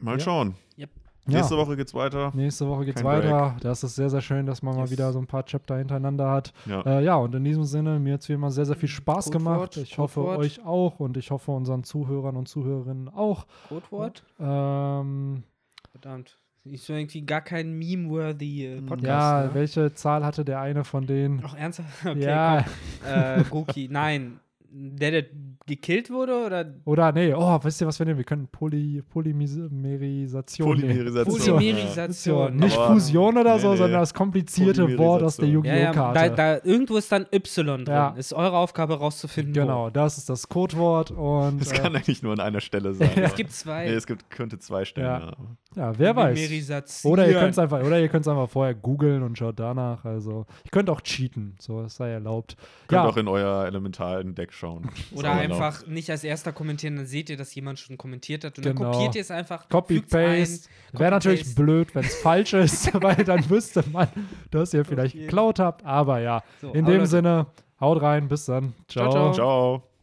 Mal 0.00 0.18
Ja. 0.18 0.20
schauen. 0.24 0.54
Yep. 0.78 0.90
Nächste 1.26 1.56
Woche 1.56 1.74
geht's 1.76 1.94
weiter. 1.94 2.32
Nächste 2.34 2.68
Woche 2.68 2.84
geht's 2.84 3.00
Kein 3.00 3.06
weiter. 3.22 3.56
Das 3.60 3.82
ist 3.82 3.94
sehr, 3.94 4.10
sehr 4.10 4.20
schön, 4.20 4.44
dass 4.44 4.60
man 4.62 4.74
mal 4.74 4.82
Yes. 4.82 4.90
wieder 4.90 5.10
so 5.12 5.18
ein 5.18 5.26
paar 5.26 5.44
Chapter 5.46 5.78
hintereinander 5.78 6.30
hat. 6.30 6.52
Ja. 6.66 6.82
Äh, 6.82 7.02
ja, 7.04 7.16
und 7.16 7.34
in 7.34 7.44
diesem 7.44 7.64
Sinne, 7.64 7.98
mir 7.98 8.14
hat 8.14 8.20
es 8.20 8.28
wie 8.28 8.34
immer 8.34 8.50
sehr, 8.50 8.66
sehr 8.66 8.76
viel 8.76 8.90
Spaß 8.90 9.26
Codewort, 9.30 9.72
gemacht. 9.72 9.76
Ich 9.78 9.96
hoffe, 9.96 10.20
Codewort. 10.20 10.38
euch 10.40 10.64
auch 10.66 11.00
und 11.00 11.16
ich 11.16 11.30
hoffe, 11.30 11.52
unseren 11.52 11.82
Zuhörern 11.84 12.36
und 12.36 12.46
Zuhörerinnen 12.48 13.08
auch. 13.08 13.46
Codewort? 13.70 14.22
Ähm, 14.38 15.44
Verdammt. 15.92 16.38
Ist 16.64 16.86
so 16.86 16.94
irgendwie 16.94 17.20
gar 17.20 17.42
kein 17.42 17.74
meme-worthy 17.78 18.66
äh, 18.66 18.80
Podcast. 18.80 19.06
ja, 19.06 19.42
ne? 19.42 19.54
welche 19.54 19.92
Zahl 19.92 20.24
hatte 20.24 20.46
der 20.46 20.60
eine 20.60 20.84
von 20.84 21.06
denen? 21.06 21.42
Ach, 21.44 21.54
ernsthaft? 21.54 21.88
Okay, 22.06 22.24
ja. 22.24 22.64
Äh, 23.06 23.44
Goki. 23.50 23.88
Nein. 23.90 24.40
Der, 24.76 25.12
der 25.12 25.24
gekillt 25.66 26.10
wurde 26.10 26.44
oder 26.44 26.74
oder 26.84 27.12
nee, 27.12 27.32
oh, 27.32 27.58
wisst 27.62 27.80
ihr, 27.80 27.86
was 27.86 27.98
wir 27.98 28.06
nehmen? 28.06 28.18
Wir 28.18 28.24
können 28.24 28.48
Poly 28.48 29.02
Polymerisation 29.02 30.76
nehmen. 30.76 30.88
Polymerisation. 30.88 31.56
Polymerisation. 31.56 32.56
Nicht 32.56 32.76
Aber- 32.76 32.94
Fusion 32.94 33.38
oder 33.38 33.58
so, 33.58 33.68
nee, 33.68 33.72
nee. 33.72 33.78
sondern 33.78 34.00
das 34.00 34.14
komplizierte 34.14 34.98
Wort 34.98 35.22
aus 35.22 35.36
der. 35.36 35.46
Ja, 35.46 35.54
Yu-Gi-Oh! 35.54 35.72
ja, 35.72 35.92
da, 35.92 36.12
Karte. 36.12 36.34
da, 36.34 36.56
irgendwo 36.70 36.96
ist 36.96 37.10
dann 37.12 37.26
Y 37.32 37.84
drin. 37.84 37.94
Ja. 37.94 38.08
Ist 38.10 38.32
eure 38.32 38.56
Aufgabe 38.56 38.98
rauszufinden. 38.98 39.54
Genau, 39.54 39.90
das 39.90 40.18
ist 40.18 40.28
das 40.28 40.48
Codewort 40.48 41.10
und 41.12 41.62
Es 41.62 41.72
äh, 41.72 41.76
kann 41.76 41.94
eigentlich 41.94 42.22
nur 42.22 42.32
an 42.32 42.40
einer 42.40 42.60
Stelle 42.60 42.92
sein. 42.94 43.10
Wo. 43.14 43.20
Es 43.34 43.34
gibt 43.36 43.52
zwei. 43.52 43.86
Nee, 43.86 43.92
es 43.92 44.06
gibt, 44.06 44.28
könnte 44.30 44.58
zwei 44.58 44.84
Stellen. 44.84 45.06
Ja. 45.06 45.32
Ja. 45.76 45.92
ja, 45.92 45.98
wer 45.98 46.16
weiß. 46.16 46.34
Polymerisation. 46.38 47.12
Oder 47.12 47.28
ihr 47.28 47.38
könnt 47.38 47.52
es 47.52 47.58
einfach, 47.58 47.82
oder 47.82 48.00
ihr 48.00 48.08
könnt's 48.08 48.28
einfach 48.28 48.50
vorher 48.50 48.74
googeln 48.74 49.22
und 49.22 49.38
schaut 49.38 49.58
danach. 49.58 50.04
Also, 50.04 50.46
ihr 50.64 50.70
könnt 50.70 50.90
auch 50.90 51.00
cheaten, 51.00 51.54
so 51.58 51.82
es 51.82 51.96
sei 51.96 52.10
erlaubt. 52.10 52.56
Könnt 52.88 53.02
ja, 53.02 53.08
auch 53.08 53.16
in 53.16 53.28
euer 53.28 53.64
elementalen 53.66 54.34
Deck 54.34 54.52
schauen. 54.52 54.63
Oder 55.12 55.18
Ist 55.18 55.24
auch 55.24 55.40
einfach 55.40 55.86
nicht 55.86 56.10
als 56.10 56.24
erster 56.24 56.52
kommentieren, 56.52 56.96
dann 56.96 57.06
seht 57.06 57.30
ihr, 57.30 57.36
dass 57.36 57.54
jemand 57.54 57.78
schon 57.78 57.96
kommentiert 57.98 58.44
hat. 58.44 58.56
Und 58.58 58.64
Genau. 58.64 58.82
dann 58.82 58.92
kopiert 58.92 59.14
ihr 59.16 59.20
es 59.22 59.30
einfach. 59.30 59.68
Copy 59.68 59.94
fügt's 59.96 60.14
ein, 60.14 60.40
Paste. 60.40 60.68
Wäre 60.92 61.10
natürlich 61.10 61.40
Copy-Paste. 61.40 61.62
blöd, 61.62 61.94
wenn 61.94 62.04
es 62.04 62.14
falsch 62.22 62.52
ist, 62.54 62.94
weil 63.02 63.16
dann 63.24 63.48
wüsste 63.50 63.84
man, 63.92 64.08
dass 64.50 64.74
ihr 64.74 64.84
vielleicht 64.84 65.14
geklaut 65.14 65.58
habt. 65.58 65.84
Aber 65.84 66.20
ja, 66.20 66.42
So, 66.60 66.68
in 66.72 66.84
dem 66.84 66.94
Leute, 66.98 67.06
Sinne, 67.06 67.46
haut 67.80 68.00
rein, 68.02 68.28
bis 68.28 68.46
dann. 68.46 68.74
Ciao, 68.88 69.10
Ciao. 69.10 69.32
ciao. 69.32 69.78
Ciao. 69.80 69.93